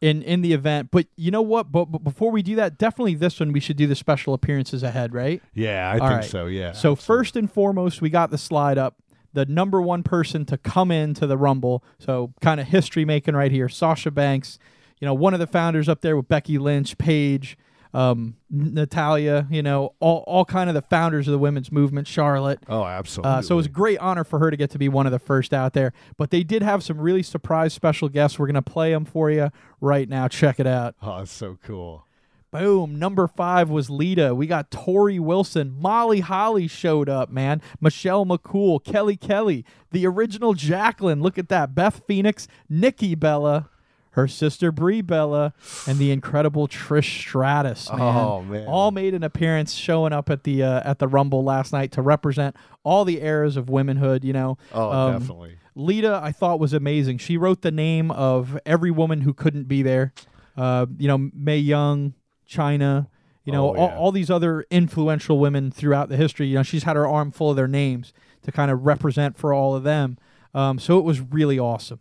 in 0.00 0.20
in 0.22 0.42
the 0.42 0.52
event, 0.52 0.88
but 0.90 1.06
you 1.16 1.30
know 1.30 1.42
what? 1.42 1.70
But, 1.70 1.86
but 1.86 2.02
before 2.02 2.30
we 2.32 2.42
do 2.42 2.56
that, 2.56 2.76
definitely 2.76 3.14
this 3.14 3.38
one 3.40 3.52
we 3.52 3.60
should 3.60 3.76
do 3.76 3.86
the 3.86 3.94
special 3.94 4.34
appearances 4.34 4.82
ahead, 4.82 5.14
right? 5.14 5.40
Yeah, 5.54 5.88
I 5.88 5.98
All 5.98 6.08
think 6.08 6.20
right. 6.22 6.24
so. 6.30 6.46
Yeah. 6.46 6.72
So 6.72 6.92
absolutely. 6.92 7.04
first 7.04 7.36
and 7.36 7.52
foremost, 7.52 8.02
we 8.02 8.10
got 8.10 8.30
the 8.30 8.38
slide 8.38 8.78
up. 8.78 8.96
The 9.32 9.46
number 9.46 9.80
one 9.80 10.02
person 10.02 10.44
to 10.46 10.58
come 10.58 10.90
into 10.90 11.26
the 11.26 11.36
Rumble, 11.36 11.82
so 11.98 12.32
kind 12.40 12.60
of 12.60 12.68
history 12.68 13.04
making 13.04 13.34
right 13.34 13.50
here. 13.50 13.68
Sasha 13.68 14.10
Banks, 14.10 14.58
you 15.00 15.06
know, 15.06 15.14
one 15.14 15.34
of 15.34 15.40
the 15.40 15.46
founders 15.46 15.88
up 15.88 16.00
there 16.00 16.16
with 16.16 16.28
Becky 16.28 16.58
Lynch, 16.58 16.98
Paige, 16.98 17.56
um, 17.94 18.36
Natalya, 18.50 19.46
you 19.50 19.62
know, 19.62 19.94
all 20.00 20.24
all 20.26 20.44
kind 20.44 20.70
of 20.70 20.74
the 20.74 20.82
founders 20.82 21.28
of 21.28 21.32
the 21.32 21.38
women's 21.38 21.70
movement. 21.70 22.06
Charlotte. 22.06 22.60
Oh, 22.68 22.84
absolutely. 22.84 23.30
Uh, 23.32 23.42
so 23.42 23.54
it 23.54 23.56
was 23.56 23.66
a 23.66 23.70
great 23.70 23.98
honor 23.98 24.24
for 24.24 24.38
her 24.38 24.50
to 24.50 24.56
get 24.56 24.70
to 24.70 24.78
be 24.78 24.88
one 24.88 25.06
of 25.06 25.12
the 25.12 25.18
first 25.18 25.52
out 25.52 25.72
there. 25.74 25.92
But 26.16 26.30
they 26.30 26.42
did 26.42 26.62
have 26.62 26.82
some 26.82 26.98
really 26.98 27.22
surprise 27.22 27.74
special 27.74 28.08
guests. 28.08 28.38
We're 28.38 28.46
gonna 28.46 28.62
play 28.62 28.92
them 28.92 29.04
for 29.04 29.30
you 29.30 29.50
right 29.80 30.08
now. 30.08 30.28
Check 30.28 30.58
it 30.58 30.66
out. 30.66 30.94
Oh, 31.02 31.20
it's 31.20 31.32
so 31.32 31.58
cool. 31.62 32.06
Boom. 32.52 32.98
Number 32.98 33.26
five 33.26 33.70
was 33.70 33.88
Lita. 33.90 34.34
We 34.34 34.46
got 34.46 34.70
Torrie 34.70 35.18
Wilson. 35.18 35.74
Molly 35.80 36.20
Holly 36.20 36.68
showed 36.68 37.08
up, 37.08 37.30
man. 37.30 37.62
Michelle 37.80 38.26
McCool. 38.26 38.84
Kelly 38.84 39.16
Kelly. 39.16 39.64
The 39.90 40.06
original 40.06 40.52
Jacqueline. 40.52 41.22
Look 41.22 41.38
at 41.38 41.48
that. 41.48 41.74
Beth 41.74 42.02
Phoenix. 42.06 42.46
Nikki 42.68 43.14
Bella. 43.14 43.70
Her 44.10 44.28
sister 44.28 44.70
Brie 44.70 45.00
Bella. 45.00 45.54
And 45.86 45.98
the 45.98 46.10
incredible 46.10 46.68
Trish 46.68 47.20
Stratus, 47.20 47.90
man. 47.90 48.00
Oh, 48.00 48.42
man. 48.42 48.66
All 48.68 48.90
made 48.90 49.14
an 49.14 49.22
appearance 49.22 49.72
showing 49.72 50.12
up 50.12 50.28
at 50.28 50.44
the 50.44 50.62
uh, 50.62 50.82
at 50.84 50.98
the 50.98 51.08
Rumble 51.08 51.42
last 51.42 51.72
night 51.72 51.92
to 51.92 52.02
represent 52.02 52.54
all 52.84 53.06
the 53.06 53.22
eras 53.22 53.56
of 53.56 53.70
womanhood, 53.70 54.24
you 54.24 54.34
know. 54.34 54.58
Oh, 54.72 54.90
Um, 54.92 55.12
definitely. 55.20 55.56
Lita, 55.74 56.20
I 56.22 56.32
thought 56.32 56.60
was 56.60 56.74
amazing. 56.74 57.16
She 57.16 57.38
wrote 57.38 57.62
the 57.62 57.70
name 57.70 58.10
of 58.10 58.58
every 58.66 58.90
woman 58.90 59.22
who 59.22 59.32
couldn't 59.32 59.68
be 59.68 59.80
there. 59.82 60.12
Uh, 60.54 60.84
you 60.98 61.08
know, 61.08 61.30
Mae 61.34 61.56
Young, 61.56 62.12
Chyna, 62.52 63.06
you 63.44 63.52
know, 63.52 63.70
Oh, 63.70 63.76
all, 63.76 63.88
all 63.90 64.12
these 64.12 64.30
other 64.30 64.64
influential 64.70 65.38
women 65.38 65.70
throughout 65.70 66.08
the 66.08 66.16
history. 66.16 66.46
You 66.48 66.56
know, 66.56 66.62
she's 66.62 66.82
had 66.84 66.96
her 66.96 67.06
arm 67.06 67.30
full 67.32 67.50
of 67.50 67.56
their 67.56 67.68
names 67.68 68.12
to 68.42 68.52
kind 68.52 68.70
of 68.70 68.84
represent 68.84 69.36
for 69.36 69.52
all 69.52 69.74
of 69.74 69.82
them. 69.84 70.18
Um, 70.54 70.78
so 70.78 70.98
it 70.98 71.04
was 71.04 71.20
really 71.20 71.58
awesome. 71.58 72.00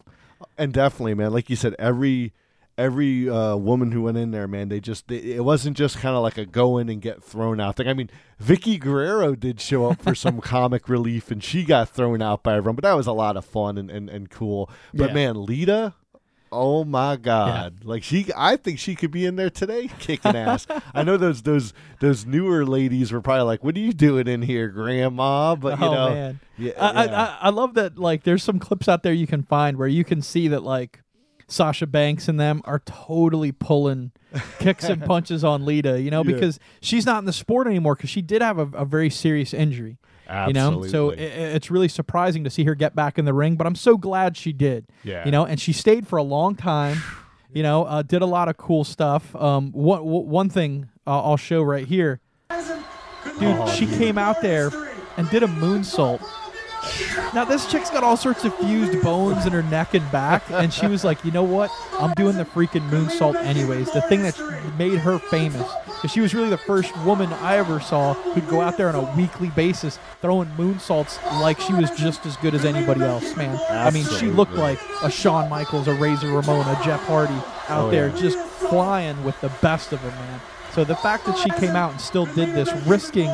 And 0.57 0.73
definitely, 0.73 1.13
man, 1.13 1.31
like 1.33 1.49
you 1.49 1.55
said, 1.55 1.75
every 1.79 2.33
every 2.77 3.29
uh, 3.29 3.55
woman 3.55 3.91
who 3.91 4.03
went 4.03 4.17
in 4.17 4.31
there, 4.31 4.47
man, 4.47 4.69
they 4.69 4.79
just 4.79 5.07
they, 5.07 5.17
it 5.17 5.43
wasn't 5.43 5.77
just 5.77 5.97
kind 5.99 6.15
of 6.15 6.23
like 6.23 6.37
a 6.37 6.45
go 6.45 6.77
in 6.77 6.89
and 6.89 7.01
get 7.01 7.23
thrown 7.23 7.59
out 7.59 7.75
thing. 7.75 7.87
I 7.87 7.93
mean, 7.93 8.09
Vickie 8.43 8.79
Guerrero 8.79 9.35
did 9.35 9.61
show 9.61 9.85
up 9.89 10.01
for 10.01 10.15
some 10.15 10.41
comic 10.41 10.89
relief, 10.89 11.29
and 11.31 11.43
she 11.43 11.63
got 11.63 11.89
thrown 11.89 12.21
out 12.21 12.41
by 12.43 12.55
everyone, 12.55 12.75
but 12.75 12.83
that 12.83 12.93
was 12.93 13.07
a 13.07 13.11
lot 13.13 13.37
of 13.37 13.45
fun 13.45 13.77
and 13.77 13.89
and, 13.91 14.09
and 14.09 14.29
cool. 14.29 14.69
But 14.93 15.09
Yeah. 15.09 15.13
man, 15.13 15.45
Lita. 15.45 15.93
Oh 16.51 16.83
my 16.83 17.15
God! 17.15 17.85
Like 17.85 18.03
she, 18.03 18.27
I 18.35 18.57
think 18.57 18.77
she 18.77 18.95
could 18.95 19.11
be 19.11 19.25
in 19.25 19.37
there 19.37 19.49
today, 19.49 19.89
kicking 19.99 20.35
ass. 20.35 20.67
I 20.93 21.03
know 21.03 21.15
those 21.15 21.43
those 21.43 21.73
those 21.99 22.25
newer 22.25 22.65
ladies 22.65 23.11
were 23.11 23.21
probably 23.21 23.43
like, 23.45 23.63
"What 23.63 23.75
are 23.75 23.79
you 23.79 23.93
doing 23.93 24.27
in 24.27 24.41
here, 24.41 24.67
Grandma?" 24.67 25.55
But 25.55 25.79
you 25.79 25.85
oh 25.85 25.91
know, 25.93 26.09
man, 26.09 26.39
yeah, 26.57 26.71
I, 26.77 27.05
yeah. 27.05 27.37
I, 27.41 27.47
I 27.47 27.49
love 27.51 27.75
that. 27.75 27.97
Like, 27.97 28.23
there's 28.23 28.43
some 28.43 28.59
clips 28.59 28.89
out 28.89 29.01
there 29.03 29.13
you 29.13 29.27
can 29.27 29.43
find 29.43 29.77
where 29.77 29.87
you 29.87 30.03
can 30.03 30.21
see 30.21 30.49
that 30.49 30.61
like 30.63 31.01
Sasha 31.47 31.87
Banks 31.87 32.27
and 32.27 32.39
them 32.39 32.61
are 32.65 32.79
totally 32.79 33.51
pulling 33.51 34.11
kicks 34.59 34.83
and 34.85 35.01
punches 35.05 35.43
on 35.45 35.65
Lita. 35.65 36.01
You 36.01 36.11
know, 36.11 36.23
Yeah. 36.23 36.33
because 36.33 36.59
she's 36.81 37.05
not 37.05 37.19
in 37.19 37.25
the 37.25 37.33
sport 37.33 37.67
anymore 37.67 37.95
because 37.95 38.09
she 38.09 38.21
did 38.21 38.41
have 38.41 38.57
a, 38.57 38.67
a 38.77 38.85
very 38.85 39.09
serious 39.09 39.53
injury. 39.53 39.97
You 40.47 40.53
know, 40.53 40.83
so 40.83 41.09
i 41.09 41.13
Absolutely. 41.13 41.25
i- 41.25 41.27
it's 41.55 41.69
really 41.71 41.87
surprising 41.87 42.43
to 42.45 42.49
see 42.49 42.63
her 42.63 42.75
get 42.75 42.95
back 42.95 43.17
in 43.19 43.25
the 43.25 43.33
ring. 43.33 43.55
But 43.55 43.67
I'm 43.67 43.75
so 43.75 43.97
glad 43.97 44.37
she 44.37 44.53
did. 44.53 44.85
Yeah. 45.03 45.25
You 45.25 45.31
know, 45.31 45.45
and 45.45 45.59
she 45.59 45.73
stayed 45.73 46.07
for 46.07 46.17
a 46.17 46.23
long 46.23 46.55
time. 46.55 46.97
You 47.53 47.63
know, 47.63 47.83
uh, 47.83 48.01
did 48.01 48.21
a 48.21 48.25
lot 48.25 48.47
of 48.47 48.55
cool 48.55 48.85
stuff. 48.85 49.35
Um, 49.35 49.73
one 49.73 49.99
one 50.05 50.49
thing 50.49 50.87
uh, 51.05 51.21
I'll 51.21 51.35
show 51.35 51.61
right 51.61 51.85
here. 51.85 52.21
Dude, 52.49 52.59
Oh, 53.41 53.67
she 53.75 53.85
came 53.87 54.17
out 54.17 54.41
there 54.41 54.71
and 55.17 55.29
did 55.29 55.43
a 55.43 55.47
moonsault. 55.47 56.21
Now 57.33 57.45
this 57.45 57.69
chick's 57.71 57.89
got 57.89 58.03
all 58.03 58.17
sorts 58.17 58.43
of 58.43 58.55
fused 58.55 59.01
bones 59.03 59.45
in 59.45 59.53
her 59.53 59.63
neck 59.63 59.93
and 59.93 60.09
back, 60.11 60.43
and 60.49 60.73
she 60.73 60.87
was 60.87 61.03
like, 61.03 61.23
you 61.23 61.31
know 61.31 61.43
what? 61.43 61.71
I'm 61.93 62.13
doing 62.15 62.37
the 62.37 62.45
freaking 62.45 62.89
moonsault 62.89 63.35
anyways. 63.35 63.91
The 63.91 64.01
thing 64.01 64.23
that 64.23 64.37
made 64.77 64.97
her 64.99 65.19
famous, 65.19 65.67
because 65.85 66.11
she 66.11 66.19
was 66.21 66.33
really 66.33 66.49
the 66.49 66.57
first 66.57 66.95
woman 66.99 67.31
I 67.33 67.57
ever 67.57 67.79
saw 67.79 68.13
who'd 68.13 68.47
go 68.49 68.61
out 68.61 68.77
there 68.77 68.89
on 68.89 68.95
a 68.95 69.15
weekly 69.15 69.49
basis 69.49 69.99
throwing 70.21 70.49
moonsaults 70.57 71.21
like 71.41 71.59
she 71.59 71.73
was 71.73 71.89
just 71.91 72.25
as 72.25 72.35
good 72.37 72.53
as 72.55 72.65
anybody 72.65 73.01
else, 73.01 73.35
man. 73.35 73.59
I 73.69 73.91
mean, 73.91 74.05
she 74.19 74.27
looked 74.27 74.53
like 74.53 74.79
a 75.03 75.09
Shawn 75.11 75.49
Michaels, 75.49 75.87
a 75.87 75.93
Razor 75.93 76.27
Ramon, 76.29 76.67
a 76.67 76.83
Jeff 76.83 77.01
Hardy 77.05 77.33
out 77.69 77.85
Oh, 77.85 77.91
there 77.91 78.07
yeah. 78.09 78.17
just 78.17 78.37
flying 78.37 79.23
with 79.23 79.39
the 79.41 79.49
best 79.61 79.93
of 79.93 80.01
them, 80.01 80.11
man. 80.13 80.41
So 80.73 80.83
the 80.85 80.95
fact 80.95 81.25
that 81.25 81.37
she 81.37 81.49
came 81.59 81.75
out 81.75 81.91
and 81.91 81.99
still 82.01 82.25
did 82.27 82.55
this, 82.55 82.71
risking 82.87 83.29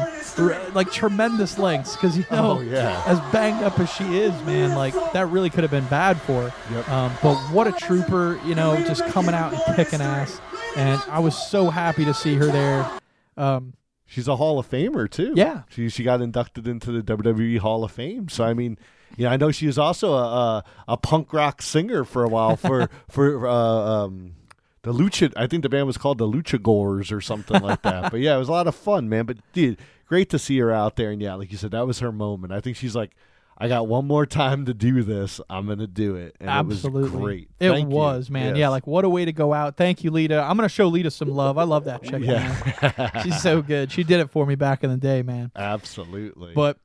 like 0.74 0.92
tremendous 0.92 1.58
lengths, 1.60 1.96
because 1.96 2.18
you 2.18 2.26
know, 2.32 2.58
Oh, 2.58 2.62
yeah. 2.62 3.02
as 3.06 3.20
banged 3.32 3.64
up 3.64 3.80
as 3.80 3.92
she 3.92 4.18
is, 4.18 4.32
man, 4.44 4.76
like 4.76 4.94
that 5.14 5.28
really 5.30 5.50
could 5.50 5.64
have 5.64 5.72
been 5.72 5.86
bad 5.86 6.20
for 6.22 6.50
her. 6.50 6.74
Yep. 6.76 6.90
Um, 6.90 7.12
but 7.22 7.36
what 7.54 7.68
a 7.68 7.72
trooper, 7.74 8.40
you 8.46 8.56
know, 8.56 8.76
just 8.86 9.06
coming 9.08 9.36
out 9.36 9.54
and 9.54 9.76
kicking 9.76 10.02
ass. 10.02 10.42
And 10.76 11.02
I 11.10 11.20
was 11.20 11.36
so 11.38 11.70
happy 11.70 12.06
to 12.06 12.14
see 12.14 12.36
her 12.36 12.46
there. 12.48 12.90
Um, 13.36 13.74
She's 14.10 14.28
a 14.30 14.38
Hall 14.38 14.58
of 14.58 14.70
Famer 14.70 15.10
too. 15.10 15.34
Yeah. 15.36 15.64
she 15.70 15.90
she 15.90 16.04
got 16.04 16.22
inducted 16.22 16.68
into 16.68 16.92
the 16.92 17.04
WWE 17.04 17.58
Hall 17.60 17.84
of 17.84 17.92
Fame. 17.92 18.30
So 18.30 18.46
I 18.46 18.54
mean, 18.54 18.78
you 19.18 19.26
know, 19.26 19.32
I 19.32 19.38
know 19.38 19.52
she 19.52 19.68
was 19.68 19.78
also 19.78 20.14
a 20.14 20.24
a, 20.24 20.64
a 20.90 20.98
punk 20.98 21.34
rock 21.34 21.62
singer 21.62 22.04
for 22.06 22.24
a 22.24 22.30
while 22.30 22.56
for 22.56 22.90
for 23.10 23.46
uh, 23.48 23.52
um, 23.54 24.34
the 24.88 24.94
Lucha. 24.94 25.34
I 25.36 25.48
think 25.48 25.64
the 25.64 25.70
band 25.70 25.88
was 25.88 25.98
called 25.98 26.18
the 26.18 26.28
Luchagors 26.28 27.12
or 27.12 27.22
something 27.22 27.62
like 27.62 27.82
that. 27.84 28.12
But 28.12 28.20
yeah, 28.22 28.36
it 28.36 28.40
was 28.40 28.50
a 28.50 28.52
lot 28.54 28.68
of 28.68 28.76
fun, 28.76 29.10
man. 29.10 29.26
But 29.26 29.38
dude, 29.54 29.78
great 30.08 30.30
to 30.32 30.40
see 30.40 30.58
her 30.60 30.72
out 30.72 30.96
there. 30.96 31.12
And 31.12 31.22
yeah, 31.22 31.36
like 31.36 31.52
you 31.52 31.58
said, 31.58 31.72
that 31.72 31.86
was 31.86 32.00
her 32.00 32.12
moment. 32.12 32.54
I 32.54 32.62
think 32.62 32.78
she's 32.78 32.96
like. 32.96 33.12
I 33.60 33.68
got 33.68 33.88
one 33.88 34.06
more 34.06 34.28
time 34.28 34.66
to 34.66 34.74
do 34.76 35.02
this. 35.02 35.42
I'm 35.50 35.66
gonna 35.66 35.88
do 35.88 36.16
it. 36.16 36.36
And 36.40 36.48
absolutely. 36.48 37.00
it 37.00 37.12
was 37.12 37.12
great. 37.12 37.50
It 37.60 37.70
Thank 37.70 37.90
you. 37.90 37.96
was, 37.96 38.30
man. 38.30 38.50
Yes. 38.50 38.58
Yeah, 38.58 38.70
like 38.70 38.86
what 38.86 39.04
a 39.04 39.10
way 39.10 39.26
to 39.26 39.34
go 39.34 39.52
out. 39.52 39.78
Thank 39.78 40.04
you, 40.04 40.12
Lita. 40.12 40.40
I'm 40.40 40.58
going 40.58 40.70
to 40.70 40.72
show 40.72 40.86
Lita 40.86 41.10
some 41.10 41.30
love. 41.30 41.58
I 41.58 41.64
love 41.64 41.86
that 41.86 42.04
chick. 42.04 42.22
yeah, 42.22 43.22
She's 43.24 43.42
so 43.42 43.64
good. 43.64 43.92
She 43.92 44.04
did 44.04 44.20
it 44.20 44.30
for 44.30 44.46
me 44.46 44.54
back 44.54 44.84
in 44.84 44.92
the 44.92 44.98
day, 44.98 45.24
man. 45.24 45.52
absolutely. 45.56 46.54
But 46.54 46.78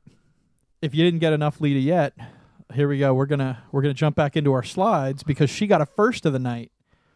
if 0.81 0.95
you 0.95 1.05
didn't 1.05 1.21
get 1.21 1.35
enough 1.35 1.61
Lita 1.61 1.79
yet, 1.79 2.15
here 2.73 2.89
we 2.89 2.99
go. 2.99 3.13
We're 3.13 3.27
gonna 3.27 3.63
we're 3.71 3.83
gonna 3.83 3.93
jump 3.93 4.17
back 4.17 4.35
into 4.35 4.53
our 4.53 4.63
slides 4.63 5.23
because 5.23 5.51
she 5.51 5.67
got 5.67 5.83
a 5.83 5.87
first 5.87 6.25
of 6.25 6.33
the 6.33 6.39
night. 6.39 6.73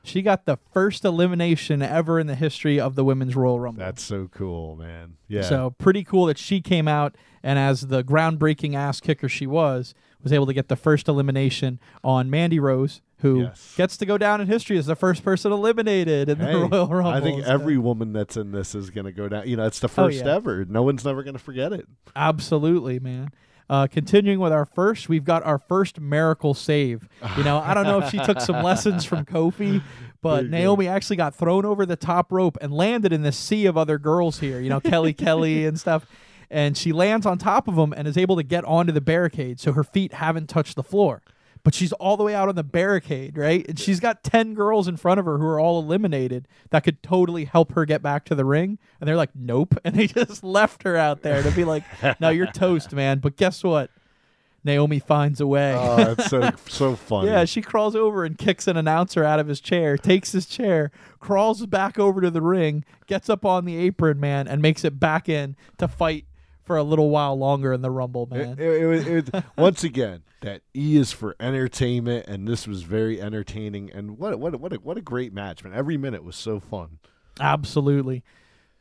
She 0.07 0.23
got 0.23 0.47
the 0.47 0.57
first 0.73 1.05
elimination 1.05 1.83
ever 1.83 2.19
in 2.21 2.27
the 2.27 2.35
history 2.37 2.79
of 2.81 2.95
the 2.95 3.05
women's 3.05 3.35
Royal 3.37 3.59
Rumble. 3.61 3.81
that's 3.81 4.03
so 4.03 4.29
cool, 4.33 4.77
man. 4.77 5.17
Yeah. 5.29 5.43
So 5.43 5.71
pretty 5.79 6.05
cool 6.05 6.27
that 6.27 6.39
she 6.39 6.61
came 6.61 6.87
out 6.89 7.17
and 7.43 7.59
as 7.59 7.83
the 7.89 8.03
groundbreaking 8.05 8.75
ass 8.75 9.01
kicker 9.01 9.29
she 9.29 9.47
was, 9.47 9.95
was 10.23 10.33
able 10.33 10.47
to 10.47 10.53
get 10.53 10.69
the 10.69 10.77
first 10.77 11.09
elimination 11.09 11.79
on 12.03 12.31
Mandy 12.31 12.59
Rose, 12.59 13.03
who 13.19 13.43
Yes. 13.43 13.75
gets 13.77 13.97
to 13.99 14.07
go 14.07 14.17
down 14.19 14.41
in 14.41 14.47
history 14.47 14.77
as 14.79 14.87
the 14.87 14.97
first 14.97 15.23
person 15.25 15.53
eliminated 15.53 16.29
in 16.29 16.39
Hey, 16.39 16.53
the 16.53 16.59
Royal 16.69 16.87
Rumble. 16.89 17.11
I 17.13 17.21
think 17.21 17.45
every 17.45 17.77
woman 17.79 18.13
that's 18.13 18.37
in 18.37 18.53
this 18.53 18.75
is 18.75 18.91
going 18.91 19.05
to 19.07 19.13
go 19.13 19.29
down. 19.29 19.47
You 19.49 19.57
know, 19.57 19.67
it's 19.67 19.81
the 19.81 19.87
Oh, 19.87 20.07
first 20.07 20.25
yeah. 20.25 20.35
ever. 20.37 20.65
No 20.65 20.83
one's 20.83 21.05
never 21.05 21.23
going 21.23 21.35
to 21.37 21.43
forget 21.43 21.73
it. 21.73 21.87
Absolutely, 22.15 22.99
man. 22.99 23.31
Uh, 23.69 23.87
continuing 23.89 24.39
with 24.39 24.53
our 24.53 24.65
first, 24.65 25.09
we've 25.09 25.25
got 25.25 25.43
our 25.45 25.59
first 25.59 26.01
miracle 26.01 26.55
save. 26.55 27.09
You 27.37 27.45
know, 27.45 27.59
I 27.59 27.75
don't 27.75 27.85
know 27.85 27.99
if 28.01 28.11
she 28.11 28.19
took 28.19 28.41
some 28.41 28.63
lessons 28.63 29.05
from 29.05 29.25
Kofi, 29.25 29.83
but 30.23 30.45
you 30.45 30.51
go. 30.51 30.57
Naomi 30.57 30.89
actually 30.89 31.17
got 31.17 31.35
thrown 31.35 31.65
over 31.65 31.85
the 31.85 31.97
top 31.97 32.31
rope 32.31 32.57
and 32.61 32.73
landed 32.73 33.13
in 33.13 33.23
this 33.23 33.37
sea 33.37 33.67
of 33.67 33.77
other 33.77 33.99
girls 33.99 34.39
here. 34.39 34.61
You 34.61 34.71
know, 34.71 34.81
Kelly 34.81 35.13
Kelly 35.15 35.67
and 35.67 35.79
stuff. 35.79 36.07
And 36.49 36.77
she 36.77 36.93
lands 36.93 37.27
on 37.27 37.39
top 37.39 37.67
of 37.67 37.75
them 37.75 37.93
and 37.93 38.07
is 38.07 38.17
able 38.17 38.37
to 38.37 38.45
get 38.45 38.65
onto 38.65 38.93
the 38.93 39.01
barricade, 39.01 39.59
so 39.59 39.73
her 39.73 39.83
feet 39.83 40.13
haven't 40.13 40.49
touched 40.49 40.77
the 40.77 40.85
floor. 40.85 41.23
But 41.67 41.75
she's 41.75 41.93
all 41.95 42.17
the 42.17 42.23
way 42.23 42.33
out 42.33 42.49
on 42.49 42.55
the 42.55 42.63
barricade, 42.63 43.37
right? 43.37 43.67
And 43.69 43.77
she's 43.77 43.99
got 43.99 44.23
10 44.23 44.55
girls 44.55 44.87
in 44.87 44.97
front 44.97 45.19
of 45.19 45.27
her 45.27 45.39
who 45.39 45.47
are 45.47 45.59
all 45.59 45.83
eliminated 45.83 46.47
that 46.71 46.85
could 46.85 47.03
totally 47.03 47.45
help 47.45 47.73
her 47.73 47.85
get 47.85 48.03
back 48.03 48.25
to 48.27 48.37
the 48.37 48.45
ring. 48.45 48.79
And 49.01 49.09
they're 49.09 49.17
like, 49.17 49.35
nope. 49.35 49.75
And 49.85 49.97
they 49.97 50.07
just 50.07 50.45
left 50.45 50.85
her 50.85 50.97
out 50.97 51.23
there 51.23 51.43
to 51.43 51.51
be 51.51 51.65
like, 51.65 51.83
no, 52.21 52.29
you're 52.29 52.47
toast, 52.47 52.93
man. 52.93 53.19
But 53.19 53.37
guess 53.37 53.65
what? 53.65 53.91
Naomi 54.63 55.01
finds 55.01 55.41
a 55.41 55.47
way. 55.49 55.75
Oh, 55.77 56.13
it's 56.13 56.31
so 56.31 56.53
so 56.69 56.95
funny. 56.95 57.31
Yeah, 57.31 57.45
she 57.45 57.63
crawls 57.63 57.97
over 57.97 58.25
and 58.25 58.39
kicks 58.39 58.69
an 58.69 58.77
announcer 58.77 59.25
out 59.25 59.41
of 59.41 59.49
his 59.49 59.61
chair, 59.61 59.99
takes 59.99 60.31
his 60.31 60.47
chair, 60.47 60.93
crawls 61.19 61.67
back 61.67 61.99
over 61.99 62.21
to 62.21 62.31
the 62.31 62.43
ring, 62.43 62.85
gets 63.09 63.29
up 63.29 63.45
on 63.45 63.65
the 63.65 63.77
apron, 63.77 64.21
man, 64.21 64.47
and 64.47 64.63
makes 64.63 64.85
it 64.85 65.01
back 65.01 65.29
in 65.29 65.57
to 65.79 65.89
fight 65.89 66.26
for 66.67 66.77
a 66.77 66.83
little 66.83 67.09
while 67.11 67.39
longer 67.39 67.73
in 67.73 67.81
the 67.81 67.91
Rumble, 67.91 68.27
man. 68.27 68.57
It, 68.59 68.61
it, 68.61 68.83
it, 68.83 68.87
was- 68.87 69.07
it, 69.07 69.33
was- 69.33 69.43
once 69.57 69.85
again, 69.85 70.23
that 70.43 70.63
E 70.77 70.97
is 70.97 71.13
for 71.13 71.35
entertainment, 71.41 72.27
and 72.29 72.47
this 72.47 72.67
was 72.67 72.83
very 72.83 73.21
entertaining. 73.21 73.91
And 73.93 74.19
what 74.19 74.35
a- 74.35 74.37
what 74.37 74.61
what 74.61 74.73
a, 74.73 74.77
what 74.77 74.97
a 74.99 75.01
great 75.01 75.33
match, 75.33 75.65
man! 75.65 75.73
Every 75.73 75.97
minute 75.97 76.23
was 76.25 76.37
so 76.37 76.61
fun. 76.61 76.99
Absolutely. 77.41 78.23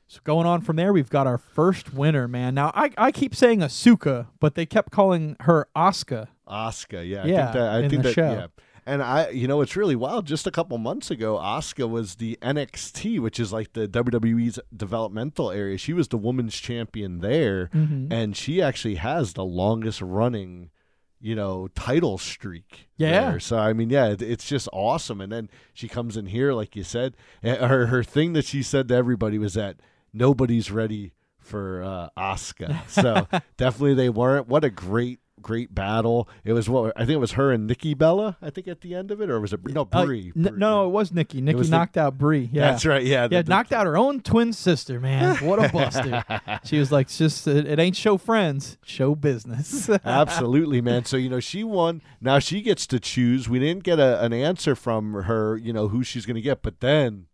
So 0.07 0.19
going 0.23 0.45
on 0.45 0.61
from 0.61 0.75
there, 0.75 0.93
we've 0.93 1.09
got 1.09 1.25
our 1.25 1.37
first 1.39 1.93
winner, 1.93 2.27
man. 2.27 2.53
Now 2.53 2.71
I, 2.75 2.91
I 2.97 3.11
keep 3.11 3.33
saying 3.35 3.59
Asuka, 3.59 4.27
but 4.39 4.53
they 4.55 4.65
kept 4.65 4.91
calling 4.91 5.35
her 5.41 5.67
Asuka. 5.75 6.27
Asuka, 6.47 7.07
yeah, 7.07 7.23
I 7.23 7.25
Yeah, 7.25 7.45
think 7.45 7.53
that 7.53 7.69
I 7.73 7.79
in 7.79 7.89
think 7.89 8.01
the 8.03 8.07
that 8.09 8.13
show. 8.13 8.31
yeah. 8.31 8.47
And 8.87 9.01
I, 9.01 9.29
you 9.29 9.47
know, 9.47 9.61
it's 9.61 9.75
really 9.75 9.95
wild. 9.95 10.27
Just 10.27 10.45
a 10.45 10.51
couple 10.51 10.77
months 10.77 11.09
ago, 11.09 11.37
Asuka 11.37 11.89
was 11.89 12.15
the 12.15 12.37
NXT, 12.41 13.19
which 13.19 13.39
is 13.39 13.51
like 13.51 13.73
the 13.73 13.87
WWE's 13.87 14.59
developmental 14.75 15.49
area. 15.51 15.77
She 15.77 15.91
was 15.93 16.07
the 16.09 16.17
women's 16.17 16.55
champion 16.55 17.19
there, 17.19 17.69
Mhm. 17.73 18.11
and 18.11 18.37
she 18.37 18.61
actually 18.61 18.95
has 18.95 19.33
the 19.33 19.43
longest 19.43 20.01
running, 20.01 20.69
you 21.19 21.33
know, 21.35 21.67
title 21.73 22.19
streak. 22.19 22.87
Yeah. 22.97 23.31
there. 23.31 23.39
So 23.39 23.57
I 23.57 23.73
mean, 23.73 23.89
yeah, 23.89 24.09
it, 24.09 24.21
it's 24.21 24.47
just 24.47 24.69
awesome. 24.71 25.19
And 25.19 25.31
then 25.31 25.49
she 25.73 25.87
comes 25.87 26.15
in 26.15 26.27
here, 26.27 26.53
like 26.53 26.75
you 26.75 26.83
said, 26.83 27.15
and 27.41 27.57
her 27.57 27.87
her 27.87 28.03
thing 28.03 28.33
that 28.33 28.45
she 28.45 28.61
said 28.61 28.87
to 28.89 28.95
everybody 28.95 29.39
was 29.39 29.55
that 29.55 29.77
nobody's 30.13 30.69
ready 30.71 31.13
for 31.39 31.83
uh, 31.83 32.09
Asuka. 32.17 32.87
So 32.87 33.27
definitely 33.57 33.95
they 33.95 34.09
weren't. 34.09 34.47
What 34.47 34.63
a 34.63 34.69
great 34.69 35.19
great 35.45 35.75
battle. 35.75 36.27
It 36.43 36.53
was 36.53 36.67
what 36.67 36.91
I 36.95 37.01
think 37.01 37.11
it 37.11 37.19
was 37.19 37.33
her 37.33 37.51
and 37.51 37.67
Nikki 37.67 37.93
Bella. 37.93 38.35
I 38.41 38.49
think 38.49 38.67
at 38.67 38.81
the 38.81 38.95
end 38.95 39.11
of 39.11 39.21
it, 39.21 39.29
or 39.29 39.39
was 39.39 39.53
it 39.53 39.59
no 39.67 39.87
Uh, 39.91 40.03
Brie? 40.05 40.33
n- 40.35 40.41
Brie, 40.41 40.51
no, 40.57 40.87
it 40.87 40.89
was 40.89 41.11
Nikki. 41.11 41.39
Nikki 41.39 41.55
was 41.57 41.69
knocked 41.69 41.97
out 41.97 42.17
Brie. 42.17 42.49
Yeah. 42.51 42.71
That's 42.71 42.83
right. 42.83 43.03
Yeah, 43.03 43.27
Yeah, 43.29 43.43
the- 43.43 43.49
knocked 43.49 43.71
out 43.71 43.85
her 43.85 43.95
own 43.95 44.21
twin 44.21 44.51
sister, 44.53 44.99
man. 44.99 45.35
What 45.45 45.63
a 45.63 45.69
buster. 45.71 46.23
she 46.63 46.79
was 46.79 46.91
like, 46.91 47.05
it's 47.05 47.17
just, 47.19 47.47
it, 47.47 47.67
it 47.67 47.77
ain't 47.79 47.95
show 47.95 48.17
friends, 48.17 48.77
show 48.83 49.13
business. 49.13 49.87
Absolutely, 50.03 50.81
man. 50.81 51.05
So 51.05 51.15
you 51.17 51.29
know 51.29 51.39
she 51.39 51.63
won. 51.63 52.01
Now 52.19 52.39
she 52.39 52.61
gets 52.61 52.87
to 52.87 52.99
choose. 52.99 53.47
We 53.47 53.59
didn't 53.59 53.83
get 53.83 53.99
a, 53.99 54.23
an 54.23 54.33
answer 54.33 54.75
from 54.75 55.13
her. 55.13 55.57
You 55.57 55.73
know 55.73 55.89
who 55.89 56.03
she's 56.03 56.25
going 56.25 56.35
to 56.35 56.41
get, 56.41 56.63
but 56.63 56.79
then, 56.79 57.27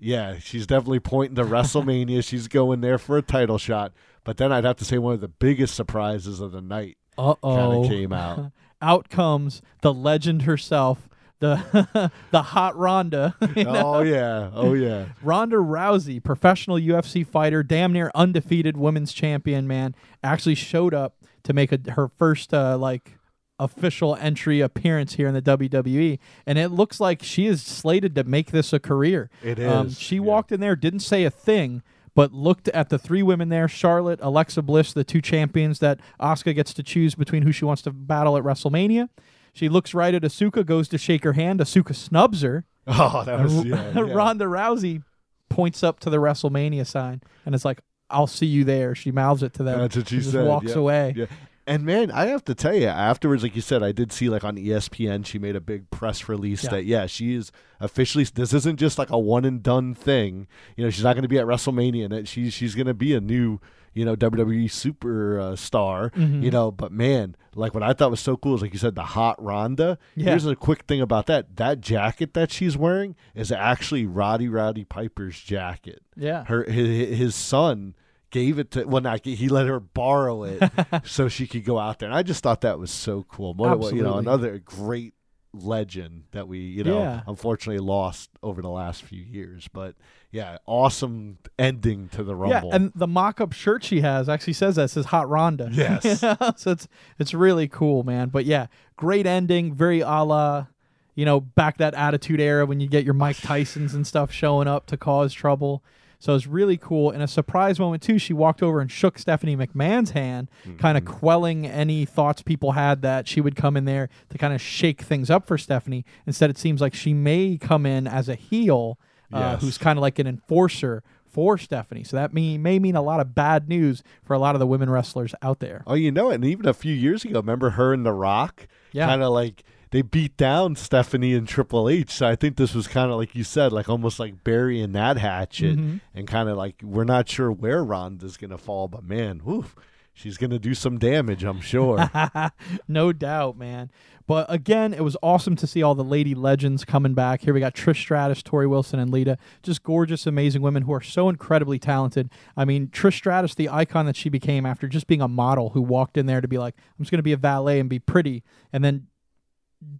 yeah, 0.00 0.38
she's 0.40 0.66
definitely 0.66 0.98
pointing 1.00 1.36
to 1.36 1.44
WrestleMania. 1.44 2.24
she's 2.24 2.48
going 2.48 2.80
there 2.80 2.98
for 2.98 3.16
a 3.16 3.22
title 3.22 3.58
shot. 3.58 3.92
But 4.24 4.36
then 4.36 4.52
I'd 4.52 4.64
have 4.64 4.76
to 4.76 4.84
say 4.84 4.98
one 4.98 5.14
of 5.14 5.20
the 5.20 5.28
biggest 5.28 5.74
surprises 5.74 6.40
of 6.40 6.52
the 6.52 6.60
night 6.60 6.96
Uh 7.16 7.34
oh. 7.42 7.88
came 7.88 8.12
out. 8.12 8.52
Out 8.82 9.08
comes 9.10 9.62
the 9.82 9.94
legend 9.94 10.42
herself, 10.42 11.08
the 11.38 12.10
the 12.32 12.42
hot 12.42 12.76
Ronda. 12.76 13.36
you 13.54 13.64
know? 13.64 13.96
oh 13.96 14.02
yeah, 14.02 14.50
oh 14.52 14.74
yeah. 14.74 15.06
Ronda 15.22 15.56
Rousey, 15.56 16.22
professional 16.22 16.78
UFC 16.78 17.24
fighter, 17.24 17.62
damn 17.62 17.92
near 17.92 18.10
undefeated 18.14 18.76
women's 18.76 19.12
champion, 19.12 19.68
man, 19.68 19.94
actually 20.24 20.56
showed 20.56 20.94
up 20.94 21.14
to 21.44 21.52
make 21.52 21.70
a, 21.70 21.78
her 21.92 22.08
first 22.08 22.52
uh, 22.52 22.76
like 22.76 23.18
official 23.58 24.16
entry 24.16 24.60
appearance 24.60 25.14
here 25.14 25.28
in 25.28 25.34
the 25.34 25.42
WWE, 25.42 26.18
and 26.46 26.58
it 26.58 26.70
looks 26.70 26.98
like 26.98 27.22
she 27.22 27.46
is 27.46 27.62
slated 27.62 28.14
to 28.16 28.24
make 28.24 28.50
this 28.50 28.72
a 28.72 28.80
career. 28.80 29.30
It 29.42 29.60
Um, 29.60 29.90
she 29.90 30.16
yeah. 30.16 30.22
walked 30.22 30.50
in 30.50 30.60
there, 30.60 30.74
didn't 30.74 31.00
say 31.00 31.24
a 31.24 31.30
thing. 31.30 31.82
But 32.14 32.32
looked 32.32 32.68
at 32.68 32.90
the 32.90 32.98
three 32.98 33.22
women 33.22 33.48
there: 33.48 33.68
Charlotte, 33.68 34.20
Alexa 34.22 34.62
Bliss, 34.62 34.92
the 34.92 35.04
two 35.04 35.22
champions 35.22 35.78
that 35.78 35.98
Asuka 36.20 36.54
gets 36.54 36.74
to 36.74 36.82
choose 36.82 37.14
between 37.14 37.42
who 37.42 37.52
she 37.52 37.64
wants 37.64 37.82
to 37.82 37.90
battle 37.90 38.36
at 38.36 38.42
WrestleMania. 38.42 39.08
She 39.54 39.68
looks 39.68 39.94
right 39.94 40.14
at 40.14 40.22
Asuka, 40.22 40.64
goes 40.64 40.88
to 40.88 40.98
shake 40.98 41.24
her 41.24 41.34
hand. 41.34 41.60
Asuka 41.60 41.94
snubs 41.94 42.42
her, 42.42 42.64
Oh, 42.86 43.22
that 43.24 43.40
was 43.40 43.64
yeah. 43.64 43.92
yeah. 43.94 44.12
Ronda 44.12 44.46
Rousey 44.46 45.02
points 45.48 45.82
up 45.82 46.00
to 46.00 46.10
the 46.10 46.16
WrestleMania 46.16 46.86
sign 46.86 47.20
and 47.46 47.54
it's 47.54 47.64
like, 47.64 47.80
"I'll 48.10 48.26
see 48.26 48.46
you 48.46 48.64
there." 48.64 48.94
She 48.94 49.12
mouths 49.12 49.42
it 49.42 49.54
to 49.54 49.62
them. 49.62 49.78
That's 49.78 49.96
what 49.96 50.08
she 50.08 50.18
just 50.18 50.32
said, 50.32 50.46
walks 50.46 50.70
yeah. 50.70 50.78
away. 50.78 51.14
Yeah. 51.16 51.26
And 51.66 51.84
man, 51.84 52.10
I 52.10 52.26
have 52.26 52.44
to 52.46 52.54
tell 52.54 52.74
you, 52.74 52.86
afterwards, 52.88 53.42
like 53.44 53.54
you 53.54 53.62
said, 53.62 53.82
I 53.82 53.92
did 53.92 54.10
see 54.12 54.28
like 54.28 54.42
on 54.44 54.56
ESPN, 54.56 55.24
she 55.24 55.38
made 55.38 55.54
a 55.54 55.60
big 55.60 55.90
press 55.90 56.28
release 56.28 56.64
Yeah. 56.64 56.70
that 56.70 56.84
yeah, 56.86 57.06
she 57.06 57.34
is 57.34 57.52
officially. 57.80 58.24
This 58.24 58.52
isn't 58.52 58.78
just 58.80 58.98
like 58.98 59.10
a 59.10 59.18
one 59.18 59.44
and 59.44 59.62
done 59.62 59.94
thing. 59.94 60.48
You 60.76 60.84
know, 60.84 60.90
she's 60.90 61.04
not 61.04 61.14
going 61.14 61.22
to 61.22 61.28
be 61.28 61.38
at 61.38 61.46
WrestleMania, 61.46 62.12
and 62.12 62.28
she's 62.28 62.52
she's 62.52 62.74
going 62.74 62.88
to 62.88 62.94
be 62.94 63.14
a 63.14 63.20
new 63.20 63.60
you 63.94 64.04
know 64.04 64.16
WWE 64.16 64.70
super 64.70 65.38
uh, 65.38 65.54
star. 65.56 66.10
Mm-hmm. 66.10 66.42
You 66.42 66.50
know, 66.50 66.72
but 66.72 66.90
man, 66.90 67.36
like 67.54 67.74
what 67.74 67.82
I 67.84 67.92
thought 67.92 68.10
was 68.10 68.20
so 68.20 68.36
cool 68.36 68.56
is 68.56 68.62
like 68.62 68.72
you 68.72 68.78
said, 68.80 68.94
the 68.96 69.02
hot 69.04 69.40
Ronda. 69.40 69.98
Yeah. 70.16 70.30
Here's 70.30 70.46
a 70.46 70.56
quick 70.56 70.82
thing 70.86 71.00
about 71.00 71.26
that: 71.26 71.56
that 71.56 71.80
jacket 71.80 72.34
that 72.34 72.50
she's 72.50 72.76
wearing 72.76 73.14
is 73.36 73.52
actually 73.52 74.04
Roddy 74.06 74.48
Rowdy 74.48 74.84
Piper's 74.84 75.38
jacket 75.38 76.02
Yeah. 76.16 76.44
her 76.46 76.64
his, 76.64 77.16
his 77.18 77.34
son 77.36 77.94
gave 78.32 78.58
it 78.58 78.72
to 78.72 78.84
well 78.84 79.00
not 79.00 79.24
he 79.24 79.48
let 79.48 79.66
her 79.68 79.78
borrow 79.78 80.42
it 80.42 80.60
so 81.04 81.28
she 81.28 81.46
could 81.46 81.64
go 81.64 81.78
out 81.78 82.00
there 82.00 82.08
and 82.08 82.16
i 82.16 82.22
just 82.22 82.42
thought 82.42 82.62
that 82.62 82.78
was 82.80 82.90
so 82.90 83.22
cool 83.28 83.54
what, 83.54 83.78
what- 83.78 83.94
you 83.94 84.02
know 84.02 84.16
another 84.18 84.58
great 84.58 85.14
legend 85.54 86.24
that 86.32 86.48
we 86.48 86.58
you 86.60 86.82
know 86.82 86.98
Yeah. 86.98 87.20
unfortunately 87.26 87.78
lost 87.84 88.30
over 88.42 88.62
the 88.62 88.70
last 88.70 89.02
few 89.02 89.22
years 89.22 89.68
but 89.68 89.94
yeah 90.30 90.56
awesome 90.64 91.36
ending 91.58 92.08
to 92.10 92.24
the 92.24 92.34
rumble 92.34 92.70
Yeah, 92.70 92.74
and 92.76 92.92
the 92.94 93.06
mock-up 93.06 93.52
shirt 93.52 93.84
she 93.84 94.00
has 94.00 94.30
actually 94.30 94.54
says 94.54 94.76
that 94.76 94.84
it 94.84 94.88
says 94.88 95.04
"Hot 95.06 95.28
Ronda." 95.28 95.68
Yes. 95.74 96.22
You 96.22 96.36
know? 96.40 96.52
so 96.56 96.70
it's 96.70 96.88
it's 97.18 97.34
really 97.34 97.68
cool, 97.68 98.02
man. 98.02 98.30
But 98.30 98.46
yeah, 98.46 98.68
great 98.96 99.26
ending, 99.26 99.74
very 99.74 100.00
a 100.00 100.22
la, 100.24 100.66
you 101.14 101.26
know, 101.26 101.38
back 101.40 101.76
that 101.76 101.92
Attitude 101.92 102.40
Era 102.40 102.64
when 102.64 102.80
you 102.80 102.88
get 102.88 103.04
your 103.04 103.12
Mike 103.12 103.36
Tyson's 103.36 103.92
and 103.92 104.06
stuff 104.06 104.32
showing 104.32 104.68
up 104.68 104.86
to 104.86 104.96
cause 104.96 105.34
trouble. 105.34 105.84
So 106.22 106.36
it's 106.36 106.46
really 106.46 106.76
cool. 106.76 107.10
In 107.10 107.20
a 107.20 107.26
surprise 107.26 107.80
moment 107.80 108.00
too. 108.00 108.16
She 108.16 108.32
walked 108.32 108.62
over 108.62 108.80
and 108.80 108.88
shook 108.88 109.18
Stephanie 109.18 109.56
McMahon's 109.56 110.10
hand, 110.10 110.48
kind 110.78 110.96
of 110.96 111.04
quelling 111.04 111.66
any 111.66 112.04
thoughts 112.04 112.42
people 112.42 112.72
had 112.72 113.02
that 113.02 113.26
she 113.26 113.40
would 113.40 113.56
come 113.56 113.76
in 113.76 113.86
there 113.86 114.08
to 114.30 114.38
kind 114.38 114.54
of 114.54 114.60
shake 114.60 115.02
things 115.02 115.30
up 115.30 115.48
for 115.48 115.58
Stephanie. 115.58 116.04
Instead, 116.24 116.48
it 116.48 116.58
seems 116.58 116.80
like 116.80 116.94
she 116.94 117.12
may 117.12 117.58
come 117.60 117.84
in 117.84 118.06
as 118.06 118.28
a 118.28 118.36
heel, 118.36 119.00
uh, 119.32 119.38
Yes. 119.54 119.62
who's 119.62 119.78
kind 119.78 119.98
of 119.98 120.00
like 120.02 120.20
an 120.20 120.28
enforcer 120.28 121.02
for 121.26 121.58
Stephanie. 121.58 122.04
So 122.04 122.16
that 122.16 122.32
mean, 122.32 122.62
may 122.62 122.78
mean 122.78 122.94
a 122.94 123.02
lot 123.02 123.18
of 123.18 123.34
bad 123.34 123.68
news 123.68 124.04
for 124.22 124.34
a 124.34 124.38
lot 124.38 124.54
of 124.54 124.60
the 124.60 124.66
women 124.66 124.90
wrestlers 124.90 125.34
out 125.42 125.58
there. 125.58 125.82
oh 125.88 125.94
you 125.94 126.12
know 126.12 126.30
it 126.30 126.34
and 126.36 126.44
even 126.44 126.66
a 126.66 126.74
few 126.74 126.94
years 126.94 127.24
ago 127.24 127.40
remember 127.40 127.70
her 127.70 127.92
and 127.92 128.06
the 128.06 128.12
rock 128.12 128.68
Yeah. 128.92 129.06
kind 129.06 129.22
of 129.24 129.32
like 129.32 129.64
they 129.92 130.02
beat 130.02 130.36
down 130.36 130.74
Stephanie 130.74 131.34
and 131.34 131.46
Triple 131.46 131.88
H. 131.88 132.10
So 132.10 132.26
I 132.26 132.34
think 132.34 132.56
this 132.56 132.74
was 132.74 132.88
kind 132.88 133.10
of 133.12 133.16
like 133.18 133.34
you 133.36 133.44
said, 133.44 133.72
like 133.72 133.88
almost 133.88 134.18
like 134.18 134.42
burying 134.42 134.92
that 134.92 135.18
hatchet 135.18 135.78
Mhm. 135.78 136.00
and 136.14 136.26
kind 136.26 136.48
of 136.48 136.56
like 136.56 136.76
we're 136.82 137.04
not 137.04 137.28
sure 137.28 137.52
where 137.52 137.84
Ronda's 137.84 138.36
gonna 138.36 138.58
fall, 138.58 138.88
but 138.88 139.04
man, 139.04 139.40
whew, 139.44 139.66
she's 140.12 140.36
gonna 140.36 140.58
do 140.58 140.74
some 140.74 140.98
damage, 140.98 141.44
I'm 141.44 141.60
sure. 141.60 142.10
no 142.88 143.12
doubt, 143.12 143.56
man. 143.56 143.90
But 144.26 144.46
again, 144.48 144.94
it 144.94 145.02
was 145.02 145.16
awesome 145.20 145.56
to 145.56 145.66
see 145.66 145.82
all 145.82 145.96
the 145.96 146.04
lady 146.04 146.34
legends 146.34 146.84
coming 146.84 147.12
back. 147.12 147.40
Here 147.42 147.52
we 147.52 147.58
got 147.58 147.74
Trish 147.74 147.96
Stratus, 147.96 148.40
Torrie 148.40 148.68
Wilson, 148.70 149.00
and 149.00 149.10
Lita. 149.10 149.36
Just 149.64 149.82
gorgeous, 149.82 150.26
amazing 150.28 150.62
women 150.62 150.84
who 150.84 150.92
are 150.92 151.00
so 151.02 151.28
incredibly 151.28 151.78
talented. 151.80 152.30
I 152.56 152.64
mean, 152.64 152.86
Trish 152.86 153.14
Stratus, 153.14 153.54
the 153.56 153.68
icon 153.68 154.06
that 154.06 154.14
she 154.16 154.28
became 154.28 154.64
after 154.64 154.86
just 154.86 155.08
being 155.08 155.20
a 155.20 155.26
model 155.28 155.70
who 155.70 155.82
walked 155.82 156.16
in 156.16 156.26
there 156.26 156.40
to 156.40 156.46
be 156.48 156.56
like, 156.56 156.76
I'm 156.98 157.04
just 157.04 157.10
going 157.10 157.18
to 157.18 157.22
be 157.24 157.32
a 157.32 157.36
valet 157.36 157.80
and 157.80 157.90
be 157.90 157.98
pretty. 157.98 158.44
And 158.72 158.84
then 158.84 159.08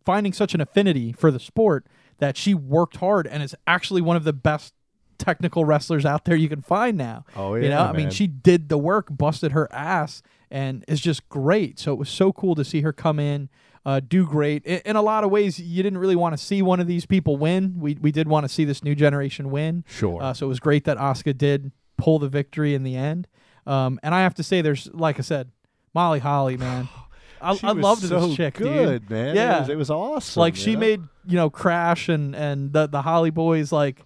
finding 0.04 0.32
such 0.32 0.54
an 0.54 0.60
affinity 0.60 1.12
for 1.12 1.30
the 1.30 1.40
sport 1.40 1.86
that 2.18 2.36
she 2.36 2.54
worked 2.54 2.96
hard 2.96 3.26
and 3.26 3.42
is 3.42 3.54
actually 3.66 4.00
one 4.00 4.16
of 4.16 4.24
the 4.24 4.32
best 4.32 4.74
technical 5.18 5.64
wrestlers 5.64 6.04
out 6.04 6.24
there 6.24 6.36
you 6.36 6.48
can 6.48 6.62
find 6.62 6.96
now. 6.96 7.24
Oh, 7.36 7.54
yeah, 7.54 7.62
You 7.62 7.68
know, 7.70 7.78
yeah, 7.82 7.90
I 7.90 7.92
mean, 7.92 8.10
she 8.10 8.26
did 8.26 8.68
the 8.68 8.78
work, 8.78 9.06
busted 9.10 9.52
her 9.52 9.72
ass, 9.72 10.22
and 10.50 10.84
is 10.88 11.00
just 11.00 11.28
great. 11.28 11.78
So 11.78 11.92
it 11.92 11.98
was 11.98 12.08
so 12.08 12.32
cool 12.32 12.54
to 12.54 12.64
see 12.64 12.82
her 12.82 12.92
come 12.92 13.18
in, 13.18 13.48
uh, 13.86 14.00
do 14.00 14.26
great. 14.26 14.64
In, 14.64 14.80
in 14.84 14.96
a 14.96 15.02
lot 15.02 15.24
of 15.24 15.30
ways, 15.30 15.58
you 15.58 15.82
didn't 15.82 15.98
really 15.98 16.16
want 16.16 16.36
to 16.36 16.44
see 16.44 16.62
one 16.62 16.80
of 16.80 16.86
these 16.86 17.06
people 17.06 17.36
win. 17.36 17.76
We 17.78 17.96
we 18.00 18.12
did 18.12 18.28
want 18.28 18.44
to 18.44 18.48
see 18.48 18.64
this 18.64 18.84
new 18.84 18.94
generation 18.94 19.50
win. 19.50 19.84
Sure. 19.88 20.22
Uh, 20.22 20.34
so 20.34 20.46
it 20.46 20.48
was 20.48 20.60
great 20.60 20.84
that 20.84 20.98
Oscar 20.98 21.32
did 21.32 21.72
pull 21.96 22.18
the 22.18 22.28
victory 22.28 22.74
in 22.74 22.82
the 22.84 22.96
end. 22.96 23.26
Um, 23.66 23.98
and 24.02 24.14
I 24.14 24.22
have 24.22 24.34
to 24.34 24.42
say, 24.42 24.60
there's 24.60 24.88
like 24.92 25.18
I 25.18 25.22
said, 25.22 25.50
Molly 25.94 26.20
Holly, 26.20 26.56
man. 26.56 26.88
I, 27.42 27.58
I 27.62 27.72
loved 27.72 28.02
so 28.02 28.26
this 28.26 28.36
chick, 28.36 28.54
good, 28.54 29.08
dude. 29.08 29.10
man. 29.10 29.36
Yeah. 29.36 29.56
it 29.56 29.60
was, 29.60 29.68
it 29.70 29.76
was 29.76 29.90
awesome. 29.90 30.40
Like 30.40 30.56
she 30.56 30.74
know? 30.74 30.80
made 30.80 31.02
you 31.26 31.36
know 31.36 31.50
Crash 31.50 32.08
and 32.08 32.34
and 32.34 32.72
the 32.72 32.86
the 32.86 33.02
Holly 33.02 33.30
Boys 33.30 33.72
like 33.72 34.00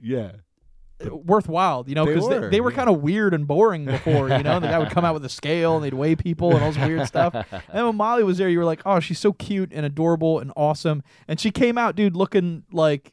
yeah. 0.00 0.32
Eh, 1.00 1.08
worthwhile, 1.10 1.84
you 1.86 1.94
know, 1.94 2.04
because 2.04 2.28
they, 2.28 2.38
were, 2.38 2.50
they 2.50 2.60
were 2.60 2.70
yeah. 2.70 2.76
kind 2.76 2.90
of 2.90 3.00
weird 3.02 3.32
and 3.32 3.46
boring 3.46 3.84
before, 3.84 4.28
you 4.30 4.42
know. 4.42 4.58
the 4.58 4.66
guy 4.66 4.78
would 4.78 4.90
come 4.90 5.04
out 5.04 5.14
with 5.14 5.24
a 5.24 5.28
scale 5.28 5.76
and 5.76 5.84
they'd 5.84 5.94
weigh 5.94 6.16
people 6.16 6.52
and 6.52 6.64
all 6.64 6.72
this 6.72 6.84
weird 6.84 7.06
stuff. 7.06 7.34
And 7.68 7.86
when 7.86 7.96
Molly 7.96 8.24
was 8.24 8.38
there, 8.38 8.48
you 8.48 8.58
were 8.58 8.64
like, 8.64 8.80
oh, 8.84 8.98
she's 8.98 9.18
so 9.18 9.32
cute 9.32 9.72
and 9.72 9.86
adorable 9.86 10.40
and 10.40 10.52
awesome. 10.56 11.02
And 11.28 11.38
she 11.38 11.50
came 11.50 11.78
out, 11.78 11.94
dude, 11.94 12.16
looking 12.16 12.64
like 12.72 13.12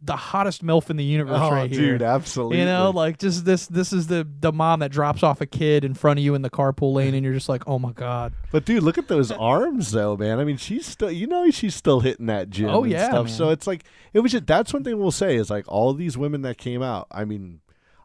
the 0.00 0.14
hottest 0.16 0.64
milf 0.64 0.90
in 0.90 0.96
the 0.96 1.04
universe 1.04 1.38
Oh, 1.40 1.50
right 1.50 1.68
dude, 1.70 2.00
here. 2.00 2.08
absolutely. 2.08 2.58
You 2.60 2.64
know, 2.66 2.90
like 2.90 3.18
just 3.18 3.44
this. 3.44 3.66
This 3.66 3.92
is 3.92 4.06
the 4.06 4.26
the 4.40 4.52
mom 4.52 4.80
that 4.80 4.90
drops 4.92 5.22
off 5.22 5.40
a 5.40 5.46
kid 5.46 5.84
in 5.84 5.94
front 5.94 6.18
of 6.20 6.24
you 6.24 6.34
in 6.34 6.42
the 6.42 6.50
carpool 6.50 6.94
lane, 6.94 7.14
and 7.14 7.24
you're 7.24 7.34
just 7.34 7.48
like, 7.48 7.64
oh 7.66 7.78
my 7.78 7.92
god. 7.92 8.32
but 8.52 8.64
dude, 8.64 8.82
look 8.82 8.96
at 8.98 9.08
those 9.08 9.30
arms, 9.32 9.90
though, 9.90 10.16
man. 10.16 10.38
I 10.38 10.44
mean, 10.44 10.56
she's 10.56 10.86
still, 10.86 11.10
you 11.10 11.26
know, 11.26 11.50
she's 11.50 11.74
still 11.74 12.00
hitting 12.00 12.26
that 12.26 12.48
gym. 12.50 12.68
Oh, 12.70 12.82
and 12.84 12.92
yeah, 12.92 13.08
stuff. 13.08 13.26
man. 13.26 13.34
So 13.34 13.50
it's 13.50 13.66
like 13.66 13.84
it 14.12 14.20
was. 14.20 14.32
Just, 14.32 14.46
that's 14.46 14.72
one 14.72 14.84
thing 14.84 14.98
we'll 14.98 15.10
say 15.10 15.36
is 15.36 15.50
like 15.50 15.64
all 15.68 15.92
these 15.94 16.16
women 16.16 16.42
that 16.42 16.58
came 16.58 16.82
out. 16.82 17.08
I 17.10 17.24
mean, 17.24 17.60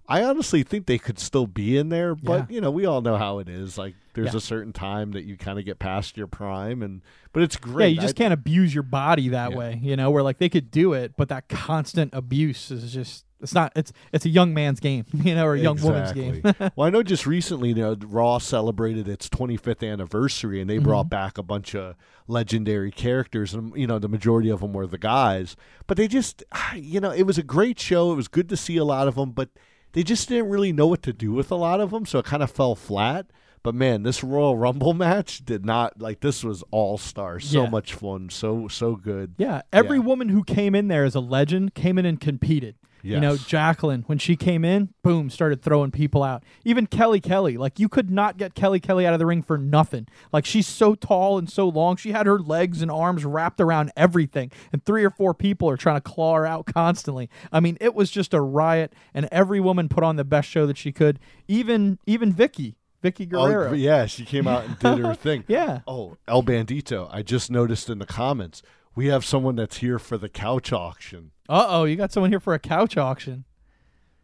I 0.07 0.23
honestly 0.23 0.63
think 0.63 0.85
they 0.85 0.97
could 0.97 1.17
still 1.17 1.47
be 1.47 1.77
in 1.77 1.89
there, 1.89 2.13
but 2.13 2.49
Yeah. 2.49 2.55
you 2.55 2.61
know, 2.61 2.71
we 2.71 2.85
all 2.85 3.01
know 3.01 3.15
how 3.17 3.39
it 3.39 3.47
is. 3.47 3.77
Like, 3.77 3.95
there's 4.13 4.33
Yeah. 4.33 4.37
a 4.37 4.41
certain 4.41 4.73
time 4.73 5.11
that 5.13 5.23
you 5.23 5.37
kind 5.37 5.57
of 5.57 5.65
get 5.65 5.79
past 5.79 6.17
your 6.17 6.27
prime, 6.27 6.83
and 6.83 7.01
but 7.31 7.41
it's 7.41 7.55
great. 7.55 7.85
Yeah, 7.85 7.95
you 7.95 8.01
just 8.01 8.15
I- 8.19 8.23
can't 8.23 8.33
abuse 8.33 8.73
your 8.73 8.83
body 8.83 9.29
that 9.29 9.51
Yeah. 9.51 9.57
way, 9.57 9.79
you 9.81 9.95
know. 9.95 10.11
Where 10.11 10.21
like 10.23 10.37
they 10.39 10.49
could 10.49 10.71
do 10.71 10.93
it, 10.93 11.13
but 11.17 11.29
that 11.29 11.47
constant 11.49 12.13
abuse 12.13 12.69
is 12.69 12.91
just 12.93 13.25
it's 13.41 13.53
not. 13.53 13.71
It's 13.75 13.91
it's 14.13 14.25
a 14.25 14.29
young 14.29 14.53
man's 14.53 14.79
game, 14.79 15.05
you 15.13 15.35
know, 15.35 15.45
or 15.45 15.55
a 15.55 15.59
young 15.59 15.81
woman's 15.81 16.11
game. 16.13 16.41
Well, 16.75 16.87
I 16.87 16.89
know 16.89 17.03
just 17.03 17.25
recently, 17.25 17.69
you 17.69 17.75
know, 17.75 17.97
Raw 18.05 18.37
celebrated 18.37 19.07
its 19.07 19.27
25th 19.29 19.83
anniversary, 19.89 20.61
and 20.61 20.69
they 20.69 20.75
Mm-hmm. 20.75 20.83
brought 20.85 21.09
back 21.09 21.37
a 21.37 21.43
bunch 21.43 21.75
of 21.75 21.95
legendary 22.27 22.91
characters, 22.91 23.53
and 23.53 23.73
you 23.75 23.87
know, 23.87 23.99
the 23.99 24.07
majority 24.09 24.49
of 24.49 24.59
them 24.61 24.73
were 24.73 24.87
the 24.87 24.97
guys. 24.97 25.55
But 25.87 25.97
they 25.97 26.07
just, 26.07 26.43
you 26.75 26.99
know, 26.99 27.11
it 27.11 27.23
was 27.23 27.37
a 27.37 27.43
great 27.43 27.79
show. 27.79 28.11
It 28.11 28.15
was 28.15 28.27
good 28.27 28.47
to 28.49 28.57
see 28.57 28.77
a 28.77 28.85
lot 28.85 29.07
of 29.07 29.15
them, 29.15 29.31
but 29.31 29.49
they 29.93 30.03
just 30.03 30.27
didn't 30.29 30.49
really 30.49 30.71
know 30.73 30.87
what 30.87 31.01
to 31.03 31.13
do 31.13 31.31
with 31.31 31.51
a 31.51 31.55
lot 31.55 31.79
of 31.79 31.91
them, 31.91 32.05
so 32.05 32.19
it 32.19 32.25
kind 32.25 32.43
of 32.43 32.51
fell 32.51 32.75
flat. 32.75 33.27
But 33.63 33.73
man, 33.75 34.03
this 34.03 34.23
Royal 34.23 34.57
Rumble 34.57 34.93
match 35.05 35.45
did 35.45 35.65
not 35.65 36.01
like. 36.01 36.19
This 36.19 36.43
was 36.43 36.63
all 36.71 36.97
star, 36.97 37.39
so 37.39 37.63
Yeah. 37.63 37.69
much 37.69 37.93
fun, 37.93 38.29
so 38.29 38.67
so 38.67 38.95
good. 38.97 39.35
Yeah, 39.37 39.61
every 39.71 39.97
Yeah. 39.99 40.03
woman 40.03 40.29
who 40.29 40.43
came 40.43 40.75
in 40.75 40.89
there 40.89 41.05
as 41.05 41.15
a 41.15 41.19
legend 41.21 41.73
came 41.73 41.97
in 41.97 42.05
and 42.05 42.19
competed. 42.19 42.75
You 43.03 43.19
know, 43.19 43.35
Jacqueline, 43.35 44.03
when 44.07 44.17
she 44.17 44.35
came 44.35 44.63
in, 44.63 44.93
boom, 45.03 45.29
started 45.29 45.61
throwing 45.61 45.91
people 45.91 46.23
out. 46.23 46.43
Even 46.63 46.87
Kelly 46.87 47.19
Kelly, 47.19 47.57
like 47.57 47.79
you 47.79 47.89
could 47.89 48.09
not 48.09 48.37
get 48.37 48.55
Kelly 48.55 48.79
Kelly 48.79 49.05
out 49.05 49.13
of 49.13 49.19
the 49.19 49.25
ring 49.25 49.43
for 49.43 49.57
nothing. 49.57 50.07
Like 50.31 50.45
she's 50.45 50.67
so 50.67 50.95
tall 50.95 51.37
and 51.37 51.49
so 51.49 51.67
long, 51.67 51.97
she 51.97 52.13
had 52.13 52.25
her 52.25 52.39
legs 52.39 52.81
and 52.81 52.89
arms 52.89 53.25
wrapped 53.25 53.59
around 53.59 53.91
everything, 53.97 54.51
and 54.71 54.83
three 54.85 55.03
or 55.03 55.09
four 55.09 55.33
people 55.33 55.69
are 55.69 55.77
trying 55.77 55.97
to 55.97 56.01
claw 56.01 56.35
her 56.35 56.45
out 56.45 56.65
constantly. 56.65 57.29
I 57.51 57.59
mean, 57.59 57.77
it 57.81 57.93
was 57.93 58.09
just 58.09 58.33
a 58.33 58.41
riot, 58.41 58.93
and 59.13 59.27
every 59.31 59.59
woman 59.59 59.89
put 59.89 60.03
on 60.03 60.15
the 60.15 60.23
best 60.23 60.47
show 60.47 60.65
that 60.65 60.77
she 60.77 60.91
could. 60.91 61.19
Even 61.47 61.99
even 62.05 62.33
Vickie, 62.33 62.75
Vickie 63.03 63.27
oh, 63.33 63.47
Guerrero. 63.47 63.71
Oh, 63.71 63.73
yeah, 63.73 64.05
she 64.05 64.23
came 64.23 64.47
out 64.47 64.63
and 64.63 64.79
did 64.79 64.99
her 64.99 65.13
thing. 65.21 65.43
Yeah. 65.47 65.81
Oh, 65.85 66.17
El 66.27 66.43
Bandito. 66.43 67.09
I 67.11 67.21
just 67.21 67.51
noticed 67.51 67.89
in 67.89 67.99
the 67.99 68.05
comments 68.05 68.63
we 68.95 69.07
have 69.07 69.25
someone 69.25 69.55
that's 69.55 69.77
here 69.77 69.99
for 69.99 70.17
the 70.17 70.29
couch 70.29 70.71
auction. 70.71 71.31
Uh 71.49 71.65
oh, 71.69 71.83
you 71.85 71.95
got 71.95 72.11
someone 72.11 72.31
here 72.31 72.39
for 72.39 72.53
a 72.53 72.59
couch 72.59 72.97
auction. 72.97 73.45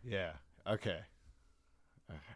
Yeah. 0.03 0.31
Okay. 0.67 0.99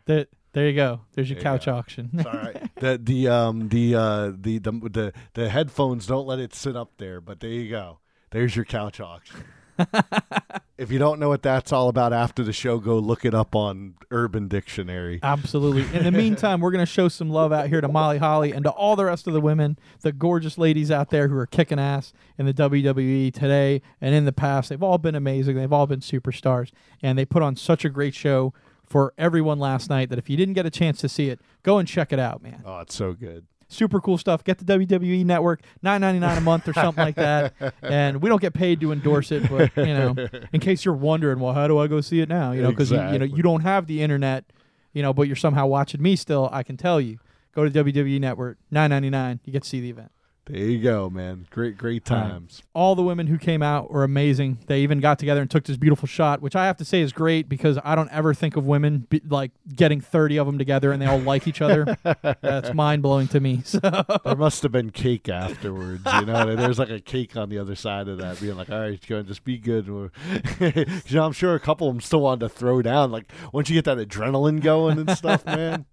There, 0.05 0.25
there 0.51 0.67
you 0.67 0.75
go. 0.75 1.01
There's 1.13 1.29
your 1.29 1.35
There 1.39 1.43
couch 1.43 1.65
go. 1.67 1.75
auction. 1.75 2.09
It's 2.13 2.25
all 2.25 2.33
right. 2.33 2.69
the 2.79 2.99
the 3.01 3.27
um 3.29 3.69
the 3.69 3.95
uh 3.95 4.31
the 4.37 4.59
the 4.59 4.71
the 4.71 5.13
the 5.33 5.49
headphones 5.49 6.05
don't 6.05 6.27
let 6.27 6.39
it 6.39 6.53
sit 6.53 6.75
up 6.75 6.91
there, 6.97 7.21
but 7.21 7.39
there 7.39 7.49
you 7.51 7.69
go. 7.69 7.99
There's 8.31 8.55
your 8.55 8.65
couch 8.65 8.99
auction. 8.99 9.43
if 10.77 10.91
you 10.91 10.97
don't 10.97 11.19
know 11.19 11.29
what 11.29 11.43
that's 11.43 11.71
all 11.71 11.87
about 11.87 12.13
after 12.13 12.43
the 12.43 12.53
show, 12.53 12.79
go 12.79 12.97
look 12.97 13.25
it 13.25 13.33
up 13.33 13.55
on 13.55 13.93
Urban 14.09 14.47
Dictionary. 14.47 15.19
Absolutely. 15.21 15.83
In 15.95 16.03
the 16.03 16.11
meantime, 16.11 16.61
we're 16.61 16.71
going 16.71 16.85
to 16.85 16.91
show 16.91 17.07
some 17.07 17.29
love 17.29 17.51
out 17.51 17.67
here 17.67 17.79
to 17.79 17.87
Molly 17.87 18.17
Holly 18.17 18.51
and 18.51 18.63
to 18.65 18.71
all 18.71 18.95
the 18.95 19.05
rest 19.05 19.27
of 19.27 19.33
the 19.33 19.41
women, 19.41 19.77
the 20.01 20.11
gorgeous 20.11 20.57
ladies 20.57 20.89
out 20.89 21.11
there 21.11 21.27
who 21.27 21.37
are 21.37 21.45
kicking 21.45 21.79
ass 21.79 22.11
in 22.37 22.47
the 22.47 22.53
WWE 22.53 23.31
today 23.31 23.81
and 24.01 24.15
in 24.15 24.25
the 24.25 24.33
past. 24.33 24.69
They've 24.69 24.81
all 24.81 24.97
been 24.97 25.15
amazing. 25.15 25.55
They've 25.55 25.71
all 25.71 25.87
been 25.87 25.99
superstars. 25.99 26.71
And 27.03 27.17
they 27.17 27.25
put 27.25 27.43
on 27.43 27.55
such 27.55 27.85
a 27.85 27.89
great 27.89 28.15
show 28.15 28.53
for 28.83 29.13
everyone 29.17 29.59
last 29.59 29.89
night 29.89 30.09
that 30.09 30.19
if 30.19 30.29
you 30.29 30.37
didn't 30.37 30.55
get 30.55 30.65
a 30.65 30.71
chance 30.71 30.99
to 31.01 31.09
see 31.09 31.29
it, 31.29 31.39
go 31.61 31.77
and 31.77 31.87
check 31.87 32.11
it 32.11 32.19
out, 32.19 32.41
man. 32.41 32.63
Oh, 32.65 32.79
it's 32.79 32.95
so 32.95 33.13
good. 33.13 33.45
Super 33.73 33.99
cool 33.99 34.17
stuff. 34.17 34.43
Get 34.43 34.59
the 34.59 34.65
WWE 34.65 35.25
network, 35.25 35.61
nine 35.81 36.01
ninety 36.01 36.19
nine 36.19 36.37
a 36.37 36.41
month 36.41 36.67
or 36.67 36.73
something 36.73 37.03
like 37.03 37.15
that. 37.15 37.53
And 37.81 38.21
we 38.21 38.29
don't 38.29 38.41
get 38.41 38.53
paid 38.53 38.79
to 38.81 38.91
endorse 38.91 39.31
it, 39.31 39.49
but 39.49 39.75
you 39.77 39.85
know, 39.85 40.15
in 40.51 40.59
case 40.59 40.85
you're 40.85 40.93
wondering, 40.93 41.39
well, 41.39 41.53
how 41.53 41.67
do 41.67 41.77
I 41.77 41.87
go 41.87 42.01
see 42.01 42.21
it 42.21 42.29
now? 42.29 42.51
You 42.51 42.61
know, 42.61 42.69
because 42.69 42.91
you, 42.91 42.97
you 43.11 43.19
know 43.19 43.25
you 43.25 43.43
don't 43.43 43.61
have 43.61 43.87
the 43.87 44.01
internet, 44.01 44.45
you 44.93 45.01
know, 45.01 45.13
but 45.13 45.23
you're 45.23 45.35
somehow 45.35 45.67
watching 45.67 46.01
me 46.01 46.15
still. 46.15 46.49
I 46.51 46.63
can 46.63 46.77
tell 46.77 47.01
you, 47.01 47.19
go 47.53 47.67
to 47.67 47.83
WWE 47.83 48.19
network, 48.19 48.57
nine 48.71 48.89
ninety 48.89 49.09
nine. 49.09 49.39
You 49.43 49.51
get 49.53 49.63
to 49.63 49.69
see 49.69 49.81
the 49.81 49.89
event. 49.89 50.11
There 50.45 50.57
you 50.57 50.81
go, 50.81 51.09
man. 51.09 51.47
Great, 51.51 51.77
great 51.77 52.03
times. 52.03 52.63
All 52.73 52.95
the 52.95 53.01
women 53.01 53.27
who 53.27 53.37
came 53.37 53.61
out 53.61 53.89
were 53.89 54.03
amazing. 54.03 54.57
They 54.67 54.81
even 54.81 54.99
got 54.99 55.17
together 55.17 55.39
and 55.39 55.49
took 55.49 55.63
this 55.63 55.77
beautiful 55.77 56.05
shot, 56.05 56.41
which 56.41 56.53
I 56.53 56.65
have 56.65 56.75
to 56.77 56.85
say 56.85 56.99
is 56.99 57.13
great 57.13 57.47
because 57.47 57.79
I 57.81 57.95
don't 57.95 58.11
ever 58.11 58.33
think 58.33 58.57
of 58.57 58.65
women 58.65 59.07
be, 59.09 59.21
like 59.25 59.51
getting 59.73 60.01
30 60.01 60.37
of 60.37 60.45
them 60.45 60.57
together 60.57 60.91
and 60.91 61.01
they 61.01 61.05
all 61.05 61.19
like 61.19 61.47
each 61.47 61.61
other. 61.61 61.97
That's 62.41 62.73
mind 62.73 63.01
blowing 63.01 63.27
to 63.29 63.39
me. 63.39 63.61
So 63.73 63.79
There 63.79 64.35
must 64.35 64.61
have 64.63 64.71
been 64.71 64.91
cake 64.91 65.29
afterwards, 65.29 66.03
you 66.19 66.25
know. 66.25 66.55
There's 66.55 66.77
like 66.77 66.89
a 66.89 66.99
cake 66.99 67.35
on 67.35 67.49
the 67.49 67.57
other 67.57 67.75
side 67.75 68.07
of 68.07 68.17
that, 68.19 68.39
being 68.39 68.55
like, 68.55 68.69
"All 68.69 68.79
right, 68.79 68.99
go 69.07 69.17
and 69.17 69.27
just 69.27 69.43
be 69.43 69.57
good." 69.57 69.87
you 69.87 70.85
know, 71.11 71.25
I'm 71.25 71.31
sure 71.31 71.55
a 71.55 71.59
couple 71.59 71.87
of 71.87 71.93
them 71.95 72.01
still 72.01 72.21
wanted 72.21 72.41
to 72.41 72.49
throw 72.49 72.81
down. 72.81 73.11
Like 73.11 73.31
once 73.51 73.69
you 73.69 73.75
get 73.75 73.85
that 73.85 73.97
adrenaline 73.97 74.61
going 74.61 74.99
and 74.99 75.09
stuff, 75.17 75.45
man. 75.45 75.85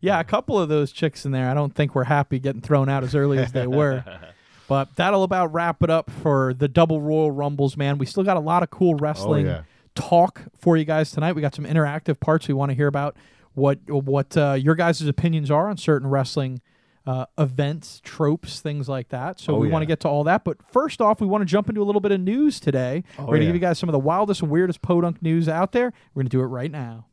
Yeah, 0.00 0.20
a 0.20 0.24
couple 0.24 0.58
of 0.58 0.68
those 0.68 0.92
chicks 0.92 1.24
in 1.24 1.32
there, 1.32 1.50
I 1.50 1.54
don't 1.54 1.74
think 1.74 1.94
were 1.94 2.04
happy 2.04 2.38
getting 2.38 2.60
thrown 2.60 2.88
out 2.88 3.04
as 3.04 3.14
early 3.14 3.38
as 3.38 3.52
they 3.52 3.66
were. 3.66 4.04
But 4.70 4.94
that'll 4.94 5.24
about 5.24 5.52
wrap 5.52 5.82
it 5.82 5.90
up 5.90 6.12
for 6.12 6.54
the 6.54 6.68
double 6.68 7.00
Royal 7.00 7.32
Rumbles, 7.32 7.76
man. 7.76 7.98
We 7.98 8.06
still 8.06 8.22
got 8.22 8.36
a 8.36 8.40
lot 8.40 8.62
of 8.62 8.70
cool 8.70 8.94
wrestling 8.94 9.46
yeah. 9.46 9.62
talk 9.96 10.42
for 10.56 10.76
you 10.76 10.84
guys 10.84 11.10
tonight. 11.10 11.32
We 11.32 11.42
got 11.42 11.56
some 11.56 11.64
interactive 11.64 12.20
parts 12.20 12.46
we 12.46 12.54
want 12.54 12.70
to 12.70 12.76
hear 12.76 12.86
about 12.86 13.16
what 13.54 13.80
what 13.90 14.36
uh, 14.36 14.52
your 14.52 14.76
guys' 14.76 15.02
opinions 15.02 15.50
are 15.50 15.68
on 15.68 15.76
certain 15.76 16.08
wrestling 16.08 16.60
uh, 17.04 17.26
events, 17.36 18.00
tropes, 18.04 18.60
things 18.60 18.88
like 18.88 19.08
that. 19.08 19.40
So 19.40 19.56
Oh, 19.56 19.58
we 19.58 19.68
want 19.68 19.82
to 19.82 19.86
get 19.86 19.98
to 20.00 20.08
all 20.08 20.22
that. 20.22 20.44
But 20.44 20.58
first 20.70 21.00
off, 21.00 21.20
we 21.20 21.26
want 21.26 21.42
to 21.42 21.46
jump 21.46 21.68
into 21.68 21.82
a 21.82 21.84
little 21.84 22.00
bit 22.00 22.12
of 22.12 22.20
news 22.20 22.60
today. 22.60 23.02
Oh, 23.18 23.22
We're 23.22 23.26
going 23.26 23.40
to 23.40 23.46
yeah. 23.46 23.48
give 23.48 23.56
you 23.56 23.60
guys 23.60 23.78
some 23.80 23.88
of 23.88 23.92
the 23.92 23.98
wildest 23.98 24.42
and 24.42 24.52
weirdest 24.52 24.82
podunk 24.82 25.20
news 25.20 25.48
out 25.48 25.72
there. 25.72 25.92
We're 26.14 26.22
going 26.22 26.30
to 26.30 26.36
do 26.36 26.42
it 26.42 26.46
right 26.46 26.70
now. 26.70 27.06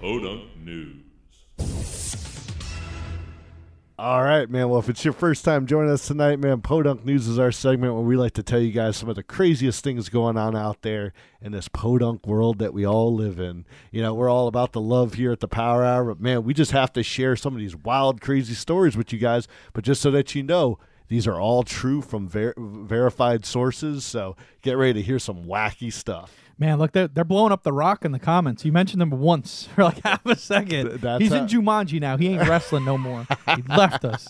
Podunk 0.00 0.44
News. 0.64 1.02
All 3.98 4.22
right, 4.22 4.48
man. 4.48 4.68
Well, 4.68 4.78
if 4.78 4.88
it's 4.88 5.04
your 5.04 5.12
first 5.12 5.44
time 5.44 5.66
joining 5.66 5.90
us 5.90 6.06
tonight, 6.06 6.38
man, 6.38 6.60
Podunk 6.60 7.04
News 7.04 7.26
is 7.26 7.36
our 7.36 7.50
segment 7.50 7.94
where 7.94 8.04
we 8.04 8.16
like 8.16 8.34
to 8.34 8.44
tell 8.44 8.60
you 8.60 8.70
guys 8.70 8.96
some 8.96 9.08
of 9.08 9.16
the 9.16 9.24
craziest 9.24 9.82
things 9.82 10.08
going 10.08 10.36
on 10.36 10.54
out 10.54 10.82
there 10.82 11.12
in 11.42 11.50
this 11.50 11.66
podunk 11.66 12.24
world 12.28 12.60
that 12.60 12.72
we 12.72 12.86
all 12.86 13.12
live 13.12 13.40
in. 13.40 13.66
You 13.90 14.02
know, 14.02 14.14
we're 14.14 14.30
all 14.30 14.46
about 14.46 14.70
the 14.70 14.80
love 14.80 15.14
here 15.14 15.32
at 15.32 15.40
the 15.40 15.48
Power 15.48 15.84
Hour, 15.84 16.04
but 16.04 16.20
man, 16.20 16.44
we 16.44 16.54
just 16.54 16.70
have 16.70 16.92
to 16.92 17.02
share 17.02 17.34
some 17.34 17.54
of 17.54 17.58
these 17.58 17.74
wild, 17.74 18.20
crazy 18.20 18.54
stories 18.54 18.96
with 18.96 19.12
you 19.12 19.18
guys. 19.18 19.48
But 19.72 19.82
just 19.82 20.00
so 20.00 20.12
that 20.12 20.32
you 20.32 20.44
know, 20.44 20.78
these 21.08 21.26
are 21.26 21.40
all 21.40 21.64
true 21.64 22.02
from 22.02 22.28
ver- 22.28 22.54
verified 22.56 23.44
sources. 23.44 24.04
So 24.04 24.36
get 24.62 24.76
ready 24.76 24.92
to 24.92 25.02
hear 25.02 25.18
some 25.18 25.44
wacky 25.44 25.92
stuff. 25.92 26.32
Man, 26.58 26.78
look, 26.78 26.90
they're, 26.92 27.06
they're 27.08 27.24
blowing 27.24 27.52
up 27.52 27.62
the 27.62 27.72
rock 27.72 28.04
in 28.04 28.10
the 28.12 28.18
comments. 28.18 28.64
You 28.64 28.72
mentioned 28.72 29.00
them 29.00 29.10
once 29.10 29.68
for 29.74 29.84
like 29.84 30.02
half 30.02 30.26
a 30.26 30.36
second. 30.36 30.88
Th- 30.88 31.00
that's 31.00 31.22
He's 31.22 31.32
in 31.32 31.46
Jumanji 31.46 32.00
now. 32.00 32.16
He 32.16 32.28
ain't 32.28 32.48
wrestling 32.48 32.84
no 32.84 32.98
more. 32.98 33.26
he 33.54 33.62
left 33.68 34.04
us. 34.04 34.28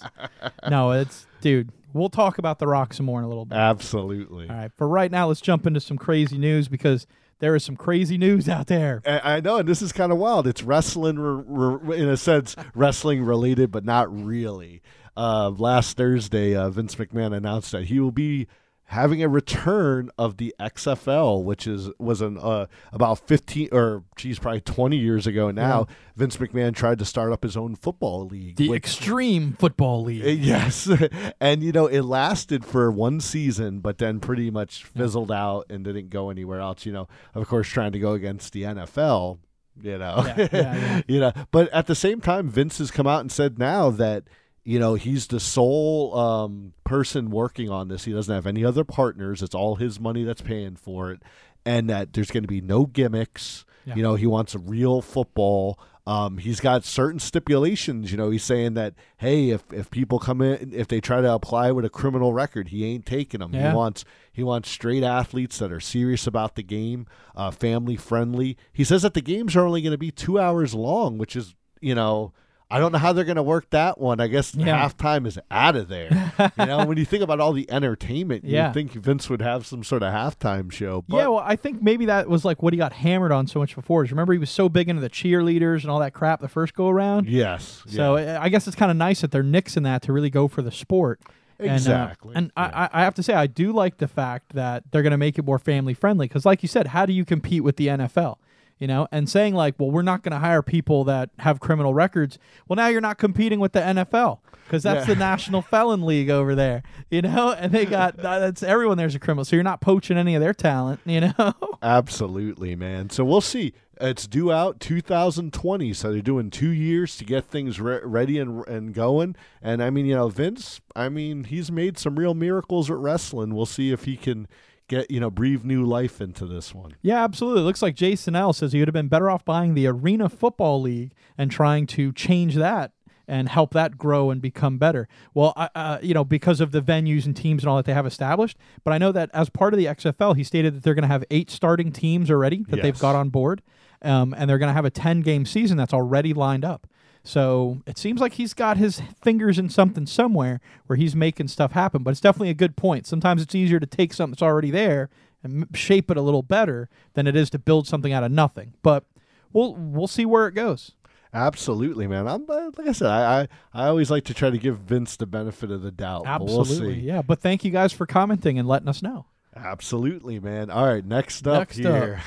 No, 0.69 0.93
it's 0.93 1.27
dude. 1.41 1.73
We'll 1.95 2.11
talk 2.11 2.37
about 2.37 2.59
the 2.59 2.67
rock 2.67 2.93
some 2.93 3.07
more 3.07 3.19
in 3.19 3.25
a 3.25 3.29
little 3.29 3.47
bit. 3.47 3.57
Absolutely. 3.57 4.49
All 4.49 4.55
right, 4.55 4.71
for 4.77 4.87
right 4.87 5.11
now, 5.11 5.29
let's 5.29 5.41
jump 5.41 5.67
into 5.67 5.81
some 5.81 5.97
crazy 5.97 6.37
news 6.37 6.69
because 6.69 7.07
there 7.39 7.57
is 7.57 7.65
some 7.65 7.77
crazy 7.77 8.19
news 8.19 8.47
out 8.47 8.67
there. 8.67 9.01
I 9.07 9.37
I 9.37 9.41
know, 9.41 9.57
and 9.57 9.67
this 9.69 9.81
is 9.81 9.91
kind 9.93 10.13
of 10.13 10.19
wild. 10.19 10.47
It's 10.47 10.63
wrestling, 10.63 11.19
re- 11.19 11.79
re- 11.81 11.99
in 11.99 12.09
a 12.11 12.17
sense, 12.19 12.57
wrestling 12.75 13.23
related, 13.23 13.71
but 13.71 13.85
not 13.87 14.15
really. 14.15 14.83
Uh, 15.17 15.49
last 15.51 15.97
Thursday, 15.97 16.55
uh, 16.55 16.69
Vince 16.71 16.95
McMahon 16.97 17.35
announced 17.35 17.73
that 17.73 17.85
he 17.85 17.99
will 18.01 18.13
be 18.13 18.47
having 18.89 19.23
a 19.23 19.29
return 19.29 20.11
of 20.17 20.39
the 20.39 20.55
XFL, 20.59 21.45
which 21.45 21.67
is 21.67 21.91
was 21.99 22.21
an 22.21 22.39
uh, 22.39 22.67
about 22.93 23.19
fifteen 23.27 23.69
or 23.73 24.05
geez, 24.17 24.39
probably 24.39 24.61
twenty 24.61 24.97
years 24.97 25.27
ago 25.27 25.51
now. 25.51 25.87
Vince 26.17 26.37
McMahon 26.39 26.75
tried 26.75 26.99
to 26.99 27.05
start 27.05 27.33
up 27.33 27.43
his 27.45 27.57
own 27.57 27.77
football 27.77 28.27
league. 28.27 28.57
The 28.57 28.69
which- 28.71 28.77
Extreme 28.79 29.53
Football 29.59 30.05
League. 30.05 30.25
uh, 30.25 30.29
Yes, 30.29 30.91
and 31.41 31.63
you 31.63 31.71
know 31.73 31.87
it 31.87 32.03
lasted 32.03 32.65
for 32.65 32.91
one 32.91 33.21
season, 33.21 33.81
but 33.81 33.99
then 33.99 34.19
pretty 34.21 34.51
much 34.51 34.85
fizzled 34.85 35.31
out 35.31 35.67
and 35.71 35.85
didn't 35.85 36.11
go 36.11 36.31
anywhere 36.31 36.61
else. 36.61 36.85
You 36.87 36.93
know, 36.93 37.09
of 37.35 37.47
course, 37.47 37.69
trying 37.69 37.93
to 37.93 37.99
go 37.99 38.13
against 38.13 38.53
the 38.53 38.63
NFL. 38.63 39.39
You 39.81 39.97
know, 39.99 40.25
Yeah, 40.27 40.35
yeah, 40.39 40.49
yeah. 40.53 41.03
you 41.09 41.21
know, 41.21 41.33
but 41.53 41.69
at 41.73 41.87
the 41.87 41.95
same 41.95 42.21
time, 42.21 42.49
Vince 42.49 42.79
has 42.79 42.91
come 42.91 43.07
out 43.07 43.21
and 43.21 43.31
said 43.31 43.61
now 43.61 43.91
that 43.91 44.25
you 44.69 44.79
know 44.79 44.97
he's 44.97 45.29
the 45.29 45.41
sole 45.41 46.15
um, 46.15 46.75
person 46.85 47.31
working 47.31 47.71
on 47.71 47.89
this. 47.89 48.05
He 48.05 48.13
doesn't 48.13 48.35
have 48.35 48.47
any 48.47 48.67
other 48.67 48.85
partners. 48.85 49.43
It's 49.43 49.55
all 49.55 49.77
his 49.77 49.99
money 49.99 50.25
that's 50.25 50.43
paying 50.43 50.77
for 50.77 51.11
it, 51.11 51.23
and 51.65 51.89
that 51.89 52.13
there's 52.13 52.31
going 52.31 52.43
to 52.43 52.49
be 52.49 52.61
no 52.61 52.85
gimmicks. 52.85 53.65
Yeah. 53.87 53.95
You 53.95 54.03
know, 54.03 54.15
he 54.17 54.27
wants 54.27 54.55
a 54.55 54.59
real 54.59 55.01
football. 55.01 55.81
Um, 56.07 56.37
he's 56.37 56.61
got 56.61 56.85
certain 56.85 57.19
stipulations. 57.19 58.13
You 58.13 58.19
know, 58.19 58.29
he's 58.29 58.45
saying 58.45 58.75
that 58.75 58.93
hey, 59.17 59.49
if 59.49 59.63
if 59.73 59.91
people 59.91 60.19
come 60.19 60.43
in, 60.43 60.75
if 60.75 60.87
they 60.87 61.01
try 61.01 61.23
to 61.23 61.33
apply 61.33 61.73
with 61.73 61.87
a 61.87 61.91
criminal 61.91 62.35
record, 62.35 62.69
he 62.69 62.85
ain't 62.85 63.07
taking 63.07 63.41
them. 63.41 63.55
Yeah. 63.55 63.71
He 63.71 63.75
wants 63.75 64.05
he 64.31 64.43
wants 64.43 64.69
straight 64.69 65.03
athletes 65.03 65.59
that 65.61 65.73
are 65.73 65.81
serious 65.81 66.27
about 66.27 66.57
the 66.57 66.63
game, 66.63 67.07
uh, 67.35 67.51
family 67.53 67.97
friendly. 67.97 68.59
He 68.71 68.85
says 68.85 69.01
that 69.01 69.15
the 69.15 69.23
games 69.23 69.57
are 69.57 69.65
only 69.65 69.81
going 69.81 69.93
to 69.93 69.99
be 69.99 70.11
two 70.11 70.39
hours 70.39 70.75
long, 70.75 71.17
which 71.17 71.35
is 71.35 71.55
you 71.81 71.95
know. 71.95 72.35
I 72.71 72.79
don't 72.81 72.93
know 72.93 72.99
how 72.99 73.15
they're 73.15 73.25
going 73.25 73.37
to 73.37 73.43
work 73.43 73.71
that 73.71 73.99
one. 73.99 74.21
I 74.21 74.27
guess 74.27 74.55
Yeah. 74.55 74.87
halftime 74.89 75.27
is 75.27 75.39
out 75.51 75.75
of 75.75 75.89
there. 75.89 76.11
you 76.59 76.67
know, 76.67 76.85
when 76.85 76.99
you 76.99 77.07
think 77.07 77.23
about 77.23 77.41
all 77.41 77.53
the 77.55 77.71
entertainment, 77.71 78.45
Yeah. 78.45 78.67
you'd 78.67 78.75
think 78.75 78.93
Vince 78.93 79.31
would 79.31 79.41
have 79.41 79.65
some 79.67 79.83
sort 79.83 80.03
of 80.03 80.13
halftime 80.13 80.71
show. 80.71 81.03
But 81.09 81.17
yeah, 81.17 81.27
well, 81.29 81.43
I 81.45 81.57
think 81.57 81.83
maybe 81.83 82.05
that 82.07 82.29
was 82.29 82.45
like 82.45 82.63
what 82.63 82.75
he 82.75 82.77
got 82.79 82.93
hammered 82.93 83.33
on 83.33 83.47
so 83.47 83.59
much 83.59 83.75
before. 83.75 84.05
Is 84.05 84.11
remember 84.11 84.35
he 84.35 84.39
was 84.39 84.51
so 84.51 84.69
big 84.69 84.89
into 84.91 85.01
the 85.01 85.09
cheerleaders 85.09 85.81
and 85.83 85.91
all 85.91 86.01
that 86.01 86.13
crap 86.13 86.41
the 86.41 86.49
first 86.49 86.75
go 86.75 86.89
around. 86.89 87.27
yes. 87.29 87.83
So 87.87 88.17
yeah. 88.17 88.35
uh, 88.39 88.43
I 88.43 88.51
guess 88.51 88.67
it's 88.67 88.77
kind 88.77 88.91
of 88.91 88.97
nice 88.99 89.23
that 89.23 89.31
they're 89.31 89.43
nixing 89.43 89.85
that 89.85 90.03
to 90.03 90.13
really 90.13 90.31
go 90.31 90.47
for 90.47 90.61
the 90.61 90.71
sport. 90.73 91.21
And, 91.61 91.71
uh, 91.71 91.75
Exactly, 91.75 92.35
And, 92.37 92.53
yeah. 92.57 92.71
I, 92.73 92.85
I- 92.85 92.91
I 92.93 93.05
have 93.05 93.15
to 93.15 93.23
say, 93.23 93.33
I 93.35 93.49
do 93.49 93.73
like 93.73 93.97
the 93.97 94.07
fact 94.07 94.53
that 94.55 94.85
they're 94.93 95.03
going 95.03 95.11
to 95.11 95.17
make 95.19 95.39
it 95.41 95.45
more 95.45 95.59
family 95.59 95.93
friendly 95.95 96.27
because, 96.29 96.47
like 96.47 96.63
you 96.63 96.69
said, 96.69 96.89
how 96.89 97.05
do 97.05 97.13
you 97.13 97.25
compete 97.25 97.65
with 97.65 97.77
the 97.77 97.89
NFL? 97.89 98.37
You 98.79 98.87
know, 98.87 99.09
and 99.11 99.29
saying 99.29 99.55
like, 99.55 99.75
well, 99.79 99.91
we're 99.91 100.03
not 100.03 100.23
going 100.23 100.33
to 100.33 100.39
hire 100.39 100.63
people 100.63 101.05
that 101.05 101.31
have 101.41 101.59
criminal 101.61 101.95
records. 101.95 102.39
Well, 102.69 102.77
now 102.77 102.87
you're 102.89 103.01
not 103.01 103.19
competing 103.19 103.59
with 103.61 103.73
the 103.73 103.81
NFL 103.81 104.39
because 104.65 104.83
that's 104.85 105.09
Yeah. 105.09 105.15
the 105.15 105.19
National 105.19 105.63
Felon 105.63 106.05
League 106.07 106.31
over 106.31 106.55
there. 106.55 106.83
You 107.11 107.23
know, 107.23 107.53
and 107.59 107.73
they 107.73 107.87
got 107.87 108.17
that's 108.19 108.63
everyone 108.63 108.97
there's 108.99 109.15
a 109.15 109.19
criminal, 109.19 109.45
so 109.45 109.57
you're 109.57 109.63
not 109.65 109.81
poaching 109.81 110.17
any 110.17 110.35
of 110.35 110.41
their 110.41 110.55
talent. 110.55 111.01
You 111.05 111.21
know, 111.23 111.55
Absolutely, 111.83 112.77
man. 112.77 113.11
So 113.11 113.25
we'll 113.25 113.41
see. 113.41 113.73
It's 114.01 114.29
due 114.29 114.53
out 114.53 114.79
2020, 114.79 115.93
so 115.93 116.13
they're 116.13 116.23
doing 116.23 116.51
two 116.51 116.71
years 116.71 117.17
to 117.17 117.25
get 117.25 117.47
things 117.47 117.81
re- 117.81 117.99
ready 118.05 118.39
and 118.39 118.65
and 118.69 118.95
going. 118.95 119.35
And 119.61 119.83
I 119.83 119.91
mean, 119.91 120.07
you 120.07 120.15
know, 120.15 120.29
Vince, 120.29 120.81
I 120.95 121.09
mean, 121.09 121.43
he's 121.45 121.73
made 121.73 121.99
some 121.99 122.17
real 122.17 122.35
miracles 122.35 122.91
at 122.93 122.97
wrestling. 122.97 123.57
We'll 123.57 123.67
see 123.67 123.91
if 123.91 124.05
he 124.05 124.17
can 124.17 124.47
get 124.89 125.11
you 125.11 125.21
know 125.21 125.31
breathe 125.31 125.65
new 125.65 125.85
life 125.85 126.21
into 126.21 126.47
this 126.47 126.75
one. 126.75 126.97
Yeah, 127.03 127.23
absolutely. 127.23 127.63
It 127.63 127.65
looks 127.65 127.83
like 127.83 127.95
Jason 127.95 128.35
L 128.35 128.53
says 128.53 128.73
he 128.73 128.81
would 128.81 128.89
have 128.89 128.95
been 128.95 129.09
better 129.09 129.31
off 129.31 129.45
buying 129.45 129.75
the 129.75 129.87
Arena 129.87 130.29
Football 130.29 130.81
League 130.81 131.13
and 131.37 131.51
trying 131.51 131.87
to 131.89 132.13
change 132.13 132.57
that 132.57 132.93
and 133.29 133.51
help 133.51 133.75
that 133.75 133.99
grow 133.99 134.31
and 134.31 134.41
become 134.41 134.79
better. 134.79 135.07
Well, 135.35 135.53
uh, 135.57 135.99
you 136.03 136.15
know, 136.15 136.25
because 136.25 136.61
of 136.61 136.73
the 136.73 136.81
venues 136.81 137.27
and 137.27 137.37
teams 137.37 137.63
and 137.63 137.69
all 137.69 137.77
that 137.77 137.85
they 137.85 137.93
have 137.93 138.07
established. 138.07 138.57
But 138.85 138.95
I 138.95 138.99
know 138.99 139.13
that 139.13 139.31
as 139.35 139.51
part 139.51 139.75
of 139.75 139.79
the 139.79 139.85
XFL, 139.85 140.35
he 140.35 140.43
stated 140.43 140.75
that 140.75 140.83
they're 140.83 140.95
going 140.95 141.03
to 141.03 141.09
have 141.09 141.25
eight 141.31 141.51
starting 141.51 141.93
teams 141.93 142.31
already 142.31 142.65
that 142.69 142.81
they've 142.83 142.99
got 142.99 143.15
on 143.15 143.29
board, 143.29 143.63
um, 144.01 144.35
and 144.37 144.49
they're 144.49 144.59
going 144.59 144.71
to 144.71 144.75
have 144.75 144.87
a 144.87 144.91
ten 144.91 145.21
game 145.21 145.45
season 145.45 145.77
that's 145.77 145.93
already 145.93 146.33
lined 146.33 146.65
up. 146.65 146.87
So 147.25 147.83
it 147.87 147.99
seems 147.99 148.21
like 148.21 148.35
he's 148.35 148.55
got 148.55 148.77
his 148.77 149.03
fingers 149.23 149.59
in 149.59 149.69
something 149.69 150.07
somewhere 150.07 150.61
where 150.87 150.97
he's 150.97 151.15
making 151.15 151.49
stuff 151.49 151.73
happen. 151.73 152.03
But 152.03 152.11
it's 152.11 152.21
definitely 152.21 152.51
a 152.51 152.55
good 152.55 152.77
point. 152.77 153.07
Sometimes 153.07 153.43
it's 153.43 153.55
easier 153.55 153.81
to 153.81 153.87
take 153.87 154.13
something 154.15 154.33
that's 154.33 154.43
already 154.43 154.71
there 154.71 155.11
and 155.43 155.67
shape 155.75 156.11
it 156.11 156.17
a 156.17 156.23
little 156.23 156.43
better 156.43 156.89
than 157.15 157.27
it 157.27 157.37
is 157.37 157.51
to 157.51 157.59
build 157.59 157.87
something 157.87 158.13
out 158.13 158.25
of 158.25 158.33
nothing. 158.33 158.75
But 158.83 159.05
we'll 159.53 159.75
we'll 159.75 160.07
see 160.07 160.25
where 160.27 160.47
it 160.47 160.53
goes. 160.53 160.93
Absolutely, 161.35 162.07
man. 162.07 162.27
I'm 162.27 162.47
uh, 162.49 162.71
like 162.79 162.89
I 162.89 162.93
said, 162.93 163.09
I, 163.09 163.41
I 163.43 163.49
I 163.75 163.87
always 163.89 164.11
like 164.11 164.25
to 164.25 164.35
try 164.35 164.49
to 164.49 164.57
give 164.59 164.79
Vince 164.79 165.17
the 165.17 165.27
benefit 165.27 165.71
of 165.71 165.83
the 165.83 165.91
doubt. 165.93 166.25
but 166.25 166.45
we'll 166.47 166.61
Absolutely, 166.61 166.95
see. 166.95 167.01
yeah. 167.01 167.21
But 167.21 167.41
thank 167.41 167.65
you 167.65 167.71
guys 167.71 167.93
for 167.93 168.07
commenting 168.07 168.59
and 168.59 168.67
letting 168.67 168.89
us 168.89 169.03
know. 169.03 169.27
Absolutely, 169.65 170.39
man. 170.41 170.71
All 170.71 170.87
right, 170.87 171.05
next 171.05 171.47
up 171.47 171.59
Next 171.69 171.79
up. 171.85 171.95
here. 171.95 172.21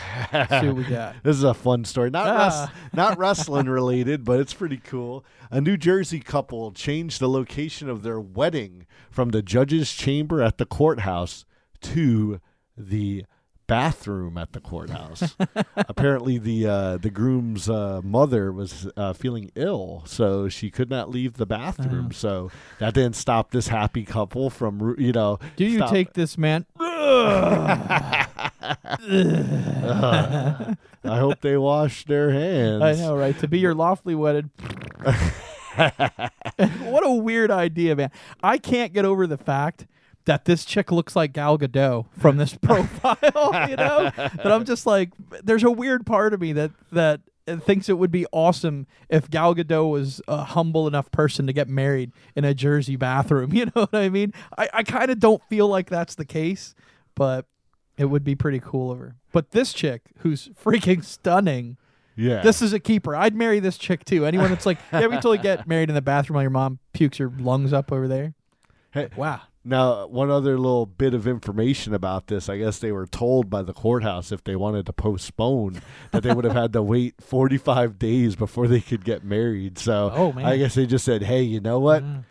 See 0.61 0.67
what 0.67 0.75
we 0.75 0.83
got. 0.89 1.15
This 1.23 1.35
is 1.37 1.43
a 1.43 1.53
fun 1.53 1.85
story. 1.85 2.09
Not 2.09 2.27
Ah. 2.27 2.73
not 2.93 3.17
wrestling 3.19 3.67
related, 3.67 4.23
but 4.23 4.39
it's 4.39 4.53
pretty 4.53 4.77
cool. 4.77 5.23
A 5.49 5.61
New 5.61 5.77
Jersey 5.77 6.19
couple 6.19 6.71
changed 6.71 7.19
the 7.19 7.29
location 7.29 7.89
of 7.89 8.03
their 8.03 8.19
wedding 8.19 8.85
from 9.09 9.29
the 9.29 9.41
judge's 9.41 9.91
chamber 9.93 10.41
at 10.41 10.57
the 10.57 10.65
courthouse 10.65 11.45
to 11.81 12.39
the 12.77 13.25
bathroom 13.71 14.37
at 14.37 14.51
the 14.51 14.59
courthouse. 14.59 15.37
Apparently, 15.77 16.37
the 16.37 16.67
uh, 16.67 16.97
the 16.97 17.09
groom's 17.09 17.69
uh, 17.69 18.01
mother 18.03 18.51
was 18.51 18.91
uh, 18.97 19.13
feeling 19.13 19.49
ill, 19.55 20.03
so 20.05 20.49
she 20.49 20.69
could 20.69 20.89
not 20.89 21.09
leave 21.09 21.35
the 21.35 21.45
bathroom. 21.45 22.07
Uh-huh. 22.07 22.13
So 22.13 22.51
that 22.79 22.93
didn't 22.93 23.15
stop 23.15 23.51
this 23.51 23.69
happy 23.69 24.03
couple 24.03 24.49
from 24.49 24.97
you 24.99 25.13
know. 25.13 25.39
Do 25.55 25.63
you 25.63 25.77
stop- 25.77 25.89
take 25.89 26.11
this 26.11 26.37
man? 26.37 26.65
I 26.77 28.27
hope 31.03 31.39
they 31.39 31.55
wash 31.55 32.03
their 32.03 32.29
hands. 32.29 32.83
I 32.83 32.95
know, 32.95 33.15
right? 33.15 33.39
To 33.39 33.47
be 33.47 33.59
your 33.59 33.73
lawfully 33.73 34.15
wedded. 34.15 34.49
what 35.77 37.05
a 37.05 37.11
weird 37.11 37.51
idea, 37.51 37.95
man. 37.95 38.11
I 38.43 38.57
can't 38.57 38.91
get 38.91 39.05
over 39.05 39.27
the 39.27 39.37
fact 39.37 39.87
that 40.25 40.45
this 40.45 40.65
chick 40.65 40.91
looks 40.91 41.15
like 41.15 41.33
Gal 41.33 41.57
Gadot 41.57 42.05
from 42.17 42.37
this 42.37 42.53
profile, 42.61 43.17
you 43.69 43.75
know? 43.75 44.11
That 44.15 44.51
I'm 44.51 44.65
just 44.65 44.85
like 44.85 45.09
there's 45.43 45.63
a 45.63 45.71
weird 45.71 46.05
part 46.05 46.33
of 46.33 46.41
me 46.41 46.53
that 46.53 46.71
that 46.91 47.21
thinks 47.63 47.89
it 47.89 47.97
would 47.97 48.11
be 48.11 48.25
awesome 48.31 48.85
if 49.09 49.29
Gal 49.29 49.55
Gadot 49.55 49.89
was 49.89 50.21
a 50.27 50.43
humble 50.43 50.87
enough 50.87 51.11
person 51.11 51.47
to 51.47 51.53
get 51.53 51.67
married 51.67 52.11
in 52.35 52.45
a 52.45 52.53
Jersey 52.53 52.95
bathroom, 52.95 53.53
you 53.55 53.65
know 53.65 53.87
what 53.89 53.95
I 53.95 54.09
mean? 54.09 54.33
I, 54.57 54.69
I 54.73 54.83
kind 54.83 55.09
of 55.11 55.19
don't 55.19 55.41
feel 55.49 55.67
like 55.67 55.89
that's 55.89 56.15
the 56.15 56.23
case, 56.25 56.75
but 57.15 57.45
it 57.97 58.05
would 58.05 58.23
be 58.23 58.35
pretty 58.35 58.59
cool 58.59 58.91
of 58.91 58.99
her. 58.99 59.15
But 59.31 59.51
this 59.51 59.73
chick 59.73 60.03
who's 60.19 60.49
freaking 60.49 61.03
stunning 61.03 61.77
Yeah. 62.15 62.41
this 62.41 62.61
is 62.61 62.73
a 62.73 62.79
keeper. 62.79 63.15
I'd 63.15 63.35
marry 63.35 63.59
this 63.59 63.77
chick 63.77 64.05
too. 64.05 64.25
Anyone 64.25 64.49
that's 64.51 64.65
like, 64.67 64.77
yeah, 64.93 65.07
we 65.07 65.15
totally 65.15 65.37
get 65.39 65.67
married 65.67 65.89
in 65.89 65.95
the 65.95 66.01
bathroom 66.01 66.35
while 66.35 66.43
your 66.43 66.51
mom 66.51 66.79
pukes 66.93 67.17
her 67.17 67.29
lungs 67.39 67.73
up 67.73 67.91
over 67.91 68.07
there. 68.07 68.33
Hey, 68.91 69.09
Wow. 69.15 69.41
Now, 69.63 70.07
one 70.07 70.31
other 70.31 70.57
little 70.57 70.87
bit 70.87 71.13
of 71.13 71.27
information 71.27 71.93
about 71.93 72.27
this. 72.27 72.49
I 72.49 72.57
guess 72.57 72.79
they 72.79 72.91
were 72.91 73.05
told 73.05 73.49
by 73.49 73.61
the 73.61 73.73
courthouse 73.73 74.31
if 74.31 74.43
they 74.43 74.55
wanted 74.55 74.87
to 74.87 74.93
postpone 74.93 75.81
that 76.11 76.23
they 76.23 76.33
would 76.33 76.45
have 76.45 76.55
had 76.55 76.73
to 76.73 76.81
wait 76.81 77.15
45 77.21 77.99
days 77.99 78.35
before 78.35 78.67
they 78.67 78.81
could 78.81 79.05
get 79.05 79.23
married. 79.23 79.77
So 79.77 80.11
Oh, 80.13 80.31
man. 80.31 80.45
I 80.45 80.57
guess 80.57 80.73
they 80.73 80.87
just 80.87 81.05
said, 81.05 81.21
hey, 81.23 81.43
you 81.43 81.59
know 81.59 81.79
what? 81.79 82.03
Yeah. 82.03 82.21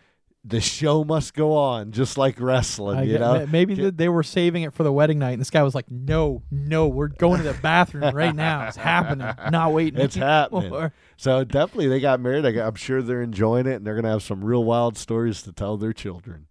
The 0.43 0.59
show 0.59 1.03
must 1.03 1.35
go 1.35 1.55
on, 1.55 1.91
just 1.91 2.17
like 2.17 2.41
wrestling, 2.41 2.97
I 2.97 3.03
you 3.03 3.19
know? 3.19 3.45
maybe 3.45 3.75
Get- 3.75 3.95
they 3.97 4.09
were 4.09 4.23
saving 4.23 4.63
it 4.63 4.73
for 4.73 4.81
the 4.81 4.91
wedding 4.91 5.19
night, 5.19 5.33
and 5.33 5.39
this 5.39 5.51
guy 5.51 5.61
was 5.61 5.75
like, 5.75 5.91
"No, 5.91 6.41
no, 6.49 6.87
we're 6.87 7.09
going 7.09 7.43
to 7.43 7.43
the 7.43 7.53
bathroom 7.61 8.15
right 8.15 8.33
now. 8.35 8.67
It's 8.67 8.75
happening. 8.75 9.31
Not 9.51 9.71
waiting. 9.71 10.01
It's 10.01 10.15
happening. 10.15 10.63
anymore." 10.63 10.93
So 11.15 11.43
definitely 11.43 11.89
they 11.89 11.99
got 11.99 12.19
married. 12.19 12.43
I, 12.47 12.65
am 12.65 12.73
sure 12.73 13.03
they're 13.03 13.21
enjoying 13.21 13.67
it, 13.67 13.75
and 13.75 13.85
they're 13.85 13.93
going 13.93 14.05
to 14.05 14.09
have 14.09 14.23
some 14.23 14.43
real 14.43 14.63
wild 14.63 14.97
stories 14.97 15.43
to 15.43 15.51
tell 15.51 15.77
their 15.77 15.93
children. 15.93 16.47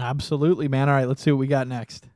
Absolutely, 0.00 0.68
man. 0.68 0.88
All 0.88 0.94
right, 0.94 1.08
let's 1.08 1.22
see 1.22 1.32
what 1.32 1.38
we 1.38 1.46
got 1.46 1.68
next. 1.68 2.06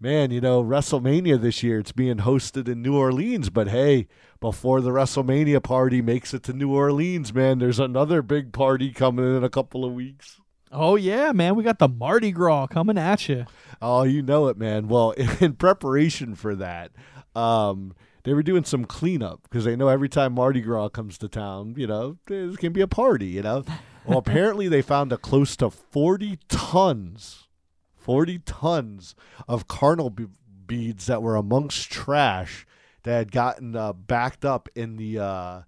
Man, 0.00 0.32
you 0.32 0.40
know, 0.40 0.64
WrestleMania 0.64 1.40
this 1.40 1.62
year, 1.62 1.78
it's 1.78 1.92
being 1.92 2.16
hosted 2.16 2.66
in 2.68 2.82
New 2.82 2.96
Orleans. 2.96 3.50
But 3.50 3.68
hey, 3.68 4.08
before 4.40 4.80
the 4.80 4.90
WrestleMania 4.90 5.62
party 5.62 6.02
makes 6.02 6.34
it 6.34 6.42
to 6.44 6.52
New 6.52 6.74
Orleans, 6.74 7.32
man, 7.32 7.60
there's 7.60 7.78
another 7.78 8.20
big 8.20 8.52
party 8.52 8.90
coming 8.90 9.36
in 9.36 9.44
a 9.44 9.48
couple 9.48 9.84
of 9.84 9.92
weeks. 9.92 10.40
Oh 10.72 10.96
yeah, 10.96 11.32
man. 11.32 11.54
We 11.54 11.62
got 11.62 11.78
the 11.78 11.88
Mardi 11.88 12.32
Gras 12.32 12.66
coming 12.66 12.98
at 12.98 13.28
you. 13.28 13.44
Oh, 13.80 14.02
you 14.04 14.22
know 14.22 14.48
it, 14.48 14.56
man. 14.56 14.88
Well, 14.88 15.10
in 15.40 15.54
preparation 15.54 16.34
for 16.34 16.56
that, 16.56 16.92
um, 17.36 17.94
they 18.24 18.32
were 18.32 18.42
doing 18.42 18.64
some 18.64 18.84
cleanup 18.84 19.42
because 19.42 19.64
they 19.64 19.76
know 19.76 19.88
every 19.88 20.08
time 20.08 20.32
Mardi 20.32 20.62
Gras 20.62 20.88
comes 20.88 21.18
to 21.18 21.28
town, 21.28 21.74
you 21.76 21.86
know, 21.86 22.16
there's 22.26 22.56
going 22.56 22.70
to 22.72 22.78
be 22.78 22.80
a 22.80 22.88
party, 22.88 23.26
you 23.26 23.42
know. 23.42 23.64
Well, 24.06 24.18
apparently 24.18 24.68
they 24.68 24.82
found 24.82 25.12
a 25.12 25.16
close 25.16 25.56
to 25.56 25.70
40 25.70 26.38
tons, 26.48 27.48
40 27.96 28.38
tons 28.40 29.14
of 29.46 29.68
carnal 29.68 30.10
be- 30.10 30.26
beads 30.66 31.06
that 31.06 31.22
were 31.22 31.36
amongst 31.36 31.90
trash 31.90 32.66
that 33.04 33.12
had 33.12 33.32
gotten 33.32 33.76
uh, 33.76 33.92
backed 33.92 34.44
up 34.44 34.68
in 34.74 34.96
the 34.96 35.18
uh, 35.18 35.62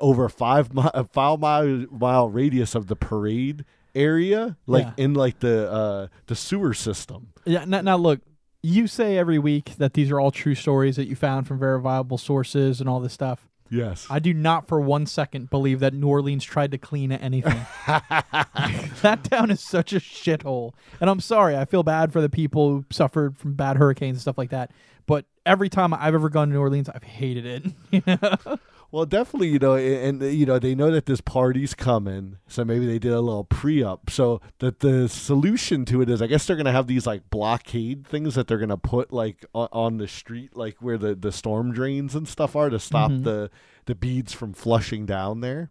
over 0.00 0.28
five 0.28 0.74
mi- 0.74 0.82
five 1.12 1.38
mile 1.40 1.86
mile 1.90 2.28
radius 2.28 2.74
of 2.74 2.86
the 2.88 2.96
parade 2.96 3.64
area, 3.94 4.56
like 4.66 4.84
Yeah. 4.96 5.04
in 5.04 5.14
like 5.14 5.40
the 5.40 5.70
uh, 5.70 6.06
the 6.26 6.34
sewer 6.34 6.74
system. 6.74 7.28
Yeah. 7.44 7.64
Now, 7.66 7.80
now 7.82 7.96
look, 7.96 8.20
you 8.62 8.86
say 8.86 9.16
every 9.18 9.38
week 9.38 9.76
that 9.78 9.94
these 9.94 10.10
are 10.10 10.18
all 10.20 10.30
true 10.30 10.54
stories 10.54 10.96
that 10.96 11.06
you 11.08 11.16
found 11.16 11.46
from 11.46 11.58
verifiable 11.58 12.18
sources 12.18 12.80
and 12.80 12.88
all 12.88 13.00
this 13.00 13.12
stuff. 13.12 13.48
Yes. 13.72 14.06
I 14.10 14.18
do 14.18 14.34
not 14.34 14.68
for 14.68 14.80
one 14.80 15.06
second 15.06 15.48
believe 15.48 15.80
that 15.80 15.94
New 15.94 16.06
Orleans 16.06 16.44
tried 16.44 16.72
to 16.72 16.78
clean 16.78 17.10
anything. 17.10 17.58
that 17.86 19.20
town 19.24 19.50
is 19.50 19.60
such 19.60 19.94
a 19.94 19.96
shithole. 20.00 20.74
And 21.00 21.08
I'm 21.08 21.20
sorry, 21.20 21.56
I 21.56 21.64
feel 21.64 21.82
bad 21.82 22.12
for 22.12 22.20
the 22.20 22.28
people 22.28 22.68
who 22.68 22.84
suffered 22.90 23.38
from 23.38 23.54
bad 23.54 23.78
hurricanes 23.78 24.16
and 24.16 24.20
stuff 24.20 24.36
like 24.36 24.50
that. 24.50 24.72
But 25.06 25.24
every 25.46 25.70
time 25.70 25.94
I've 25.94 26.14
ever 26.14 26.28
gone 26.28 26.48
to 26.48 26.54
New 26.54 26.60
Orleans, 26.60 26.90
I've 26.90 27.02
hated 27.02 27.74
it. 27.92 28.60
Well, 28.92 29.06
definitely, 29.06 29.48
you 29.48 29.58
know, 29.58 29.74
and, 29.74 30.22
and 30.22 30.34
you 30.34 30.44
know 30.44 30.58
they 30.58 30.74
know 30.74 30.90
that 30.90 31.06
this 31.06 31.22
party's 31.22 31.72
coming, 31.72 32.36
so 32.46 32.62
maybe 32.62 32.84
they 32.84 32.98
did 32.98 33.12
a 33.12 33.22
little 33.22 33.44
pre-up. 33.44 34.10
So 34.10 34.42
that 34.58 34.80
the 34.80 35.08
solution 35.08 35.86
to 35.86 36.02
it 36.02 36.10
is, 36.10 36.20
I 36.20 36.26
guess 36.26 36.46
they're 36.46 36.56
gonna 36.56 36.72
have 36.72 36.88
these 36.88 37.06
like 37.06 37.30
blockade 37.30 38.06
things 38.06 38.34
that 38.34 38.48
they're 38.48 38.58
gonna 38.58 38.76
put 38.76 39.10
like 39.10 39.46
on, 39.54 39.68
on 39.72 39.96
the 39.96 40.06
street, 40.06 40.54
like 40.56 40.76
where 40.82 40.98
the 40.98 41.14
the 41.14 41.32
storm 41.32 41.72
drains 41.72 42.14
and 42.14 42.28
stuff 42.28 42.54
are, 42.54 42.68
to 42.68 42.78
stop 42.78 43.10
Mhm. 43.10 43.24
the 43.24 43.50
the 43.86 43.94
beads 43.94 44.34
from 44.34 44.52
flushing 44.52 45.06
down 45.06 45.40
there. 45.40 45.70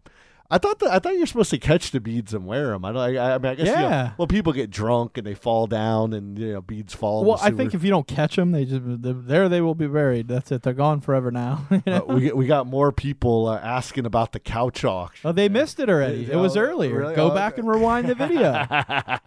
I 0.54 0.58
thought 0.58 0.78
that 0.80 0.90
I 0.90 0.98
thought 0.98 1.14
you're 1.16 1.26
supposed 1.26 1.48
to 1.50 1.58
catch 1.58 1.92
the 1.92 2.00
beads 2.00 2.34
and 2.34 2.44
wear 2.46 2.68
them. 2.68 2.84
I 2.84 2.92
don't. 2.92 3.16
I, 3.16 3.34
I 3.34 3.38
mean, 3.38 3.46
I 3.52 3.54
guess 3.54 3.66
you 3.68 3.72
know, 3.72 3.80
Yeah. 3.80 4.12
well, 4.18 4.26
people 4.26 4.52
get 4.52 4.70
drunk 4.70 5.16
and 5.16 5.26
they 5.26 5.34
fall 5.34 5.66
down, 5.66 6.12
and 6.12 6.38
you 6.38 6.52
know, 6.52 6.60
beads 6.60 6.94
fall. 6.94 7.24
well, 7.24 7.38
I 7.42 7.50
think 7.50 7.72
if 7.72 7.82
you 7.82 7.88
don't 7.88 8.06
catch 8.06 8.36
them, 8.36 8.52
they 8.52 8.66
just 8.66 8.82
there 8.84 9.48
they 9.48 9.62
will 9.62 9.74
be 9.74 9.86
buried. 9.86 10.28
That's 10.28 10.52
it. 10.52 10.62
They're 10.62 10.74
gone 10.74 11.00
forever 11.00 11.30
now. 11.30 11.66
You 11.72 11.82
know? 11.86 12.06
Uh, 12.08 12.14
we 12.14 12.32
we 12.32 12.46
got 12.46 12.66
more 12.66 12.92
people 12.92 13.46
uh, 13.48 13.58
asking 13.58 14.04
about 14.04 14.32
the 14.32 14.40
couch 14.40 14.84
auction. 14.84 15.28
Oh, 15.30 15.32
they 15.32 15.48
missed 15.48 15.80
it 15.80 15.88
already. 15.88 16.30
It 16.30 16.36
was 16.36 16.54
Oh, 16.56 16.60
earlier. 16.60 16.98
really? 16.98 17.14
Go 17.14 17.30
Oh, 17.30 17.34
back 17.34 17.54
okay. 17.54 17.62
and 17.62 17.68
rewind 17.70 18.08
the 18.08 18.14
video. 18.14 18.66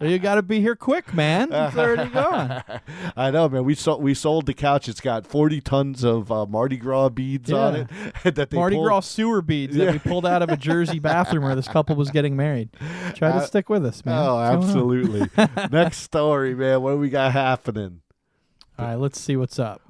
you 0.00 0.18
got 0.20 0.36
to 0.36 0.42
be 0.42 0.60
here 0.60 0.76
quick, 0.76 1.12
man. 1.12 1.52
It's 1.52 1.76
already 1.76 2.08
gone. 2.10 2.62
I 3.16 3.30
know, 3.32 3.48
man. 3.48 3.64
We 3.64 3.74
sold 3.74 4.00
we 4.02 4.14
sold 4.14 4.46
the 4.46 4.54
couch. 4.54 4.88
It's 4.88 5.00
got 5.00 5.26
forty 5.26 5.60
tons 5.60 6.04
of 6.04 6.30
uh, 6.30 6.46
Mardi 6.46 6.76
Gras 6.76 7.08
beads 7.08 7.50
on 7.52 7.74
it. 7.74 7.88
that 8.22 8.50
they 8.50 8.56
Mardi 8.56 8.76
pulled. 8.76 8.86
Gras 8.86 9.00
sewer 9.00 9.42
beads 9.42 9.74
Yeah. 9.76 9.86
that 9.86 9.92
we 9.94 9.98
pulled 9.98 10.24
out 10.24 10.42
of 10.42 10.48
a 10.50 10.56
Jersey 10.56 11.00
bathroom 11.16 11.44
where 11.44 11.54
this 11.54 11.68
couple 11.68 11.96
was 11.96 12.10
getting 12.10 12.36
married. 12.36 12.68
Try 13.14 13.30
to 13.30 13.36
Uh, 13.36 13.40
stick 13.40 13.68
with 13.70 13.84
us, 13.86 14.04
man. 14.04 14.18
Oh, 14.18 14.38
absolutely. 14.38 15.28
Next 15.70 15.98
story, 15.98 16.54
man. 16.54 16.82
What 16.82 16.92
do 16.92 16.98
we 16.98 17.08
got 17.08 17.32
happening? 17.32 18.00
All 18.78 18.86
right, 18.86 18.94
let's 18.96 19.18
see 19.18 19.36
what's 19.36 19.58
up. 19.58 19.80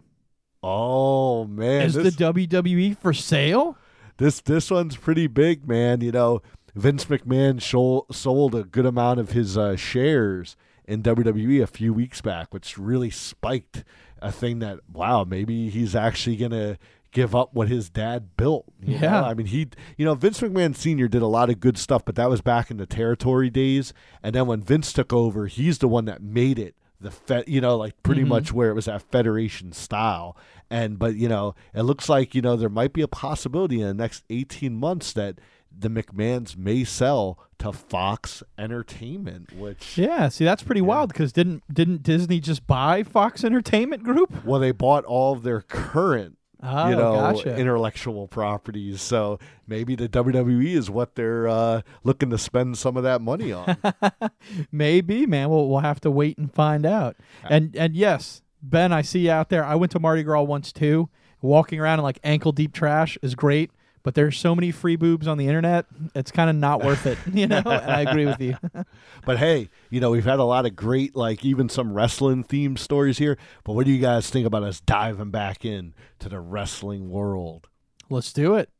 Oh 0.63 1.45
man, 1.45 1.83
Is 1.87 1.95
this, 1.95 2.17
the 2.17 2.25
WWE 2.33 2.97
for 2.99 3.13
sale? 3.13 3.77
this 4.19 4.41
this 4.41 4.71
one's 4.71 4.97
pretty 4.97 5.27
big, 5.27 5.69
man. 5.69 6.01
You 6.01 6.13
know, 6.13 6.43
Vince 6.75 7.05
McMahon 7.07 7.57
shol- 7.57 8.13
sold 8.15 8.55
a 8.55 8.65
good 8.65 8.87
amount 8.87 9.21
of 9.21 9.31
his 9.33 9.57
uh, 9.59 9.77
shares 9.77 10.57
in 10.87 11.03
WWE 11.03 11.63
a 11.63 11.67
few 11.67 11.93
weeks 11.93 12.21
back, 12.21 12.53
which 12.55 12.79
really 12.79 13.11
spiked 13.11 13.85
a 14.23 14.33
thing 14.33 14.61
that 14.61 14.79
wow, 14.93 15.25
maybe 15.25 15.69
he's 15.71 15.95
actually 15.95 16.37
gonna 16.37 16.79
give 17.13 17.35
up 17.35 17.55
what 17.55 17.69
his 17.69 17.89
dad 17.89 18.37
built. 18.37 18.67
Yeah. 18.83 19.01
know? 19.01 19.25
I 19.25 19.35
mean, 19.35 19.47
he, 19.47 19.69
you 19.97 20.05
know, 20.05 20.15
Vince 20.15 20.41
McMahon 20.41 20.77
Sr. 20.77 21.09
did 21.09 21.23
a 21.23 21.27
lot 21.27 21.49
of 21.51 21.61
good 21.61 21.79
stuff, 21.79 22.05
but 22.05 22.15
that 22.17 22.29
was 22.31 22.41
back 22.41 22.71
in 22.71 22.77
the 22.77 22.87
territory 22.87 23.51
days. 23.51 23.93
And 24.23 24.35
then 24.35 24.47
when 24.47 24.61
Vince 24.63 24.93
took 24.93 25.13
over, 25.13 25.47
he's 25.47 25.79
the 25.79 25.89
one 25.89 26.05
that 26.07 26.23
made 26.23 26.59
it 26.59 26.75
the 26.99 27.11
Fed, 27.11 27.45
you 27.47 27.61
know, 27.61 27.77
like 27.77 28.03
pretty 28.03 28.23
Mhm. 28.23 28.29
much 28.29 28.53
where 28.55 28.71
it 28.71 28.75
was 28.75 28.89
at 28.89 29.03
Federation 29.03 29.71
style. 29.73 30.35
And, 30.71 30.99
but, 30.99 31.15
you 31.15 31.29
know, 31.29 31.55
it 31.75 31.83
looks 31.83 32.09
like, 32.09 32.35
you 32.35 32.41
know, 32.41 32.57
there 32.57 32.71
might 32.71 32.95
be 32.95 33.03
a 33.03 33.09
possibility 33.09 33.83
in 33.83 33.87
the 33.87 33.93
next 33.95 34.25
18 34.31 34.75
months 34.75 35.13
that 35.13 35.39
the 35.79 35.91
McMahons 35.91 36.57
may 36.57 36.85
sell 36.85 37.39
to 37.59 37.71
Fox 37.71 38.43
Entertainment, 38.59 39.53
which, 39.53 39.99
Yeah, 39.99 40.29
see 40.29 40.45
that's 40.45 40.63
pretty 40.63 40.81
wild 40.81 41.09
because 41.13 41.33
didn't 41.33 41.63
didn't 41.73 42.03
Disney 42.03 42.41
just 42.41 42.67
buy 42.67 43.03
Fox 43.03 43.45
Entertainment 43.45 44.03
Group? 44.03 44.45
well, 44.45 44.61
they 44.61 44.73
bought 44.73 45.05
all 45.05 45.33
of 45.35 45.43
their 45.43 45.61
current 45.61 46.39
Oh, 46.69 46.89
you 46.89 46.97
know, 46.97 47.15
gotcha. 47.15 47.57
intellectual 47.57 48.27
properties. 48.27 49.01
So 49.01 49.39
maybe 49.67 49.95
the 49.95 50.09
WWE 50.09 50.75
is 50.75 50.91
what 50.91 51.15
they're 51.15 51.47
uh, 51.47 51.83
looking 52.03 52.31
to 52.31 52.39
spend 52.39 52.77
some 52.79 52.97
of 52.97 53.03
that 53.05 53.21
money 53.21 53.53
on. 53.53 53.77
Maybe, 54.73 55.27
man. 55.27 55.49
We'll 55.51 55.69
we'll 55.69 55.81
have 55.81 56.01
to 56.01 56.11
wait 56.11 56.39
and 56.39 56.53
find 56.53 56.85
out. 56.85 57.17
And 57.49 57.77
and 57.77 57.95
yes, 57.95 58.43
Ben, 58.63 58.93
I 58.93 59.03
see 59.03 59.21
you 59.21 59.31
out 59.31 59.49
there. 59.49 59.65
I 59.65 59.75
went 59.77 59.93
to 59.93 60.01
Mardi 60.01 60.23
Gras 60.23 60.43
once 60.43 60.73
too. 60.73 61.09
Walking 61.43 61.79
around 61.79 62.01
in 62.01 62.03
like 62.03 62.19
ankle 62.25 62.53
deep 62.53 62.73
trash 62.73 63.17
is 63.23 63.35
great, 63.35 63.71
but 64.07 64.15
there's 64.15 64.39
so 64.39 64.55
many 64.55 64.71
free 64.71 64.95
boobs 64.95 65.27
on 65.27 65.37
the 65.37 65.49
internet. 65.49 65.85
It's 66.15 66.31
kind 66.31 66.49
of 66.49 66.55
not 66.55 66.85
worth 66.85 67.07
it, 67.07 67.19
you 67.33 67.49
know. 67.49 67.57
And 67.57 67.91
I 67.91 68.03
agree 68.03 68.25
with 68.25 68.41
you. 68.41 68.57
but 69.27 69.39
hey, 69.39 69.69
you 69.91 69.99
know, 69.99 70.13
we've 70.13 70.25
had 70.25 70.39
a 70.39 70.45
lot 70.45 70.65
of 70.65 70.77
great, 70.77 71.17
like 71.17 71.45
even 71.45 71.69
some 71.69 71.93
wrestling 71.93 72.45
themed 72.45 72.79
stories 72.79 73.19
here. 73.19 73.37
But 73.65 73.73
what 73.73 73.85
do 73.85 73.91
you 73.91 74.01
guys 74.01 74.31
think 74.31 74.47
about 74.47 74.63
us 74.63 74.79
diving 74.79 75.33
back 75.33 75.65
in 75.65 75.93
to 76.21 76.29
the 76.29 76.39
wrestling 76.39 77.11
world? 77.11 77.67
Let's 78.09 78.33
do 78.33 78.55
it. 78.55 78.71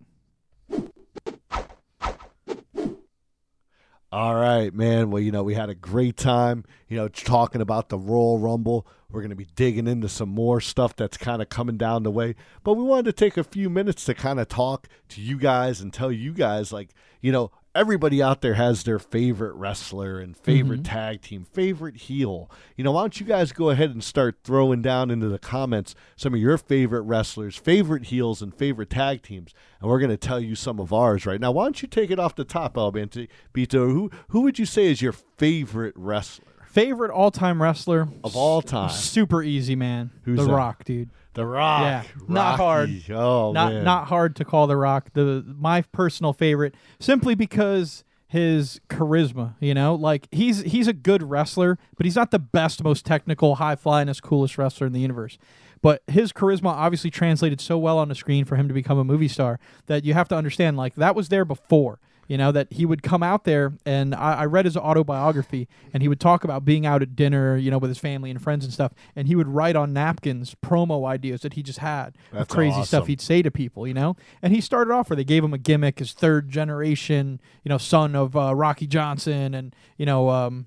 All 4.13 4.37
right, 4.37 4.73
man. 4.73 5.11
Well, 5.11 5.23
you 5.23 5.33
know, 5.33 5.43
we 5.43 5.55
had 5.55 5.69
a 5.69 5.75
great 5.75 6.17
time, 6.17 6.65
you 6.89 6.97
know, 6.97 7.09
talking 7.09 7.61
about 7.61 7.89
the 7.89 7.99
Royal 7.99 8.39
Rumble. 8.39 8.87
We're 9.11 9.21
going 9.21 9.31
to 9.31 9.37
be 9.37 9.49
digging 9.57 9.89
into 9.89 10.09
some 10.09 10.29
more 10.29 10.61
stuff 10.61 10.95
that's 10.95 11.17
kind 11.17 11.43
of 11.43 11.49
coming 11.49 11.77
down 11.77 12.05
the 12.05 12.11
way. 12.11 12.37
But 12.63 12.75
we 12.75 12.85
wanted 12.85 13.07
to 13.07 13.13
take 13.13 13.37
a 13.37 13.43
few 13.45 13.69
minutes 13.69 14.05
to 14.05 14.15
kind 14.15 14.39
of 14.39 14.47
talk 14.47 14.89
to 15.11 15.21
you 15.21 15.39
guys 15.39 15.81
and 15.81 15.93
tell 15.93 16.13
you 16.13 16.33
guys, 16.33 16.73
like, 16.73 16.91
you 17.21 17.33
know, 17.33 17.51
everybody 17.77 18.23
out 18.23 18.41
there 18.41 18.55
has 18.55 18.85
their 18.85 18.99
favorite 18.99 19.55
wrestler 19.55 20.19
and 20.19 20.37
favorite 20.37 20.83
mm-hmm. 20.83 20.95
tag 20.95 21.21
team, 21.21 21.45
favorite 21.45 21.97
heel. 21.97 22.51
You 22.75 22.85
know, 22.85 22.93
why 22.93 23.03
don't 23.03 23.21
you 23.21 23.27
guys 23.27 23.53
go 23.53 23.71
ahead 23.71 23.91
and 23.91 24.03
start 24.03 24.39
throwing 24.43 24.83
down 24.83 25.11
into 25.11 25.29
the 25.29 25.39
comments 25.39 25.95
some 26.17 26.33
of 26.35 26.41
your 26.41 26.57
favorite 26.59 27.03
wrestlers, 27.03 27.57
favorite 27.57 28.07
heels, 28.07 28.41
and 28.41 28.55
favorite 28.55 28.91
tag 28.91 29.23
teams? 29.23 29.53
And 29.81 29.91
we're 29.91 30.01
going 30.01 30.11
to 30.11 30.17
tell 30.17 30.41
you 30.41 30.55
some 30.55 30.81
of 30.81 30.93
ours 30.93 31.27
right 31.27 31.41
now. 31.41 31.53
Why 31.53 31.65
don't 31.65 31.83
you 31.83 31.89
take 31.89 32.11
it 32.11 32.19
off 32.19 32.35
the 32.35 32.45
top, 32.45 32.79
Alberto? 32.79 33.27
Who, 33.55 34.11
who 34.29 34.41
would 34.41 34.59
you 34.59 34.67
say 34.67 34.87
is 34.87 35.03
your 35.03 35.13
favorite 35.13 35.95
wrestler? 35.97 36.47
Favorite 36.65 37.11
all 37.11 37.31
time 37.31 37.63
wrestler 37.63 38.09
Of 38.23 38.37
all 38.37 38.61
time. 38.61 38.91
Super 38.91 39.43
easy, 39.43 39.77
man. 39.77 40.11
Who's 40.25 40.39
the 40.39 40.47
that? 40.47 40.53
Rock, 40.53 40.85
dude. 40.85 41.11
The 41.37 41.47
Rock. 41.47 41.83
Yeah, 41.83 42.03
not 42.29 42.57
hard. 42.57 42.91
Oh, 43.11 43.53
not 43.53 43.73
man. 43.73 43.85
not 43.85 44.09
hard 44.09 44.35
to 44.37 44.45
call 44.45 44.67
the 44.67 44.77
Rock 44.77 45.11
the 45.13 45.45
my 45.47 45.83
personal 45.83 46.33
favorite 46.33 46.75
simply 46.99 47.35
because 47.35 48.05
his 48.27 48.81
charisma. 48.89 49.55
You 49.61 49.75
know, 49.75 49.95
like 49.95 50.29
he's 50.33 50.63
he's 50.63 50.89
a 50.89 50.95
good 50.95 51.23
wrestler, 51.23 51.79
but 51.97 52.07
he's 52.07 52.17
not 52.17 52.31
the 52.31 52.39
best, 52.39 52.83
most 52.83 53.05
technical, 53.05 53.57
high 53.57 53.77
flyingest, 53.77 54.23
coolest 54.23 54.57
wrestler 54.57 54.87
in 54.87 54.95
the 54.95 55.01
universe. 55.01 55.37
But 55.83 56.03
his 56.07 56.33
charisma 56.33 56.71
obviously 56.71 57.11
translated 57.11 57.61
so 57.61 57.77
well 57.77 57.99
on 57.99 58.09
the 58.09 58.15
screen 58.15 58.47
for 58.47 58.57
him 58.57 58.67
to 58.67 58.75
become 58.75 58.99
a 58.99 59.05
movie 59.05 59.29
star 59.29 59.61
that 59.87 60.05
you 60.05 60.15
have 60.15 60.29
to 60.29 60.35
understand 60.35 60.77
like 60.77 60.95
that 60.95 61.15
was 61.15 61.29
there 61.29 61.45
before. 61.45 62.01
You 62.29 62.37
know 62.37 62.51
that 62.53 62.73
he 62.73 62.85
would 62.85 63.03
come 63.03 63.23
out 63.23 63.45
there, 63.45 63.75
and 63.85 64.15
I, 64.15 64.35
I 64.35 64.45
read 64.47 64.65
his 64.65 64.77
autobiography, 64.77 65.69
and 65.93 66.03
he 66.03 66.09
would 66.09 66.21
talk 66.21 66.45
about 66.45 66.65
being 66.65 66.85
out 66.85 67.03
at 67.03 67.15
dinner, 67.15 67.57
you 67.57 67.71
know, 67.71 67.79
with 67.79 67.91
his 67.91 67.99
family 67.99 68.31
and 68.31 68.43
friends 68.43 68.65
and 68.65 68.75
stuff, 68.75 68.93
and 69.15 69.29
he 69.29 69.37
would 69.37 69.49
write 69.49 69.77
on 69.77 69.93
napkins 69.93 70.57
promo 70.65 71.07
ideas 71.07 71.43
that 71.43 71.55
he 71.55 71.63
just 71.63 71.79
had 71.79 72.17
of 72.33 72.39
That's 72.39 72.55
crazy 72.55 72.83
stuff 72.85 73.07
he'd 73.07 73.21
say 73.21 73.43
to 73.43 73.51
people, 73.51 73.87
you 73.87 73.95
know. 73.95 74.17
And 74.43 74.53
he 74.53 74.61
started 74.61 74.93
off 74.93 75.11
where 75.11 75.17
they 75.17 75.25
gave 75.25 75.45
him 75.45 75.55
a 75.55 75.59
gimmick, 75.59 75.99
his 75.99 76.13
third 76.13 76.51
generation, 76.51 77.41
you 77.63 77.69
know, 77.69 77.79
son 77.79 78.17
of 78.17 78.37
uh, 78.37 78.55
Rocky 78.55 78.87
Johnson, 78.87 79.55
and 79.55 79.75
you 79.97 80.07
know, 80.07 80.29
um, 80.31 80.67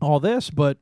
all 0.00 0.20
this. 0.20 0.50
But 0.50 0.78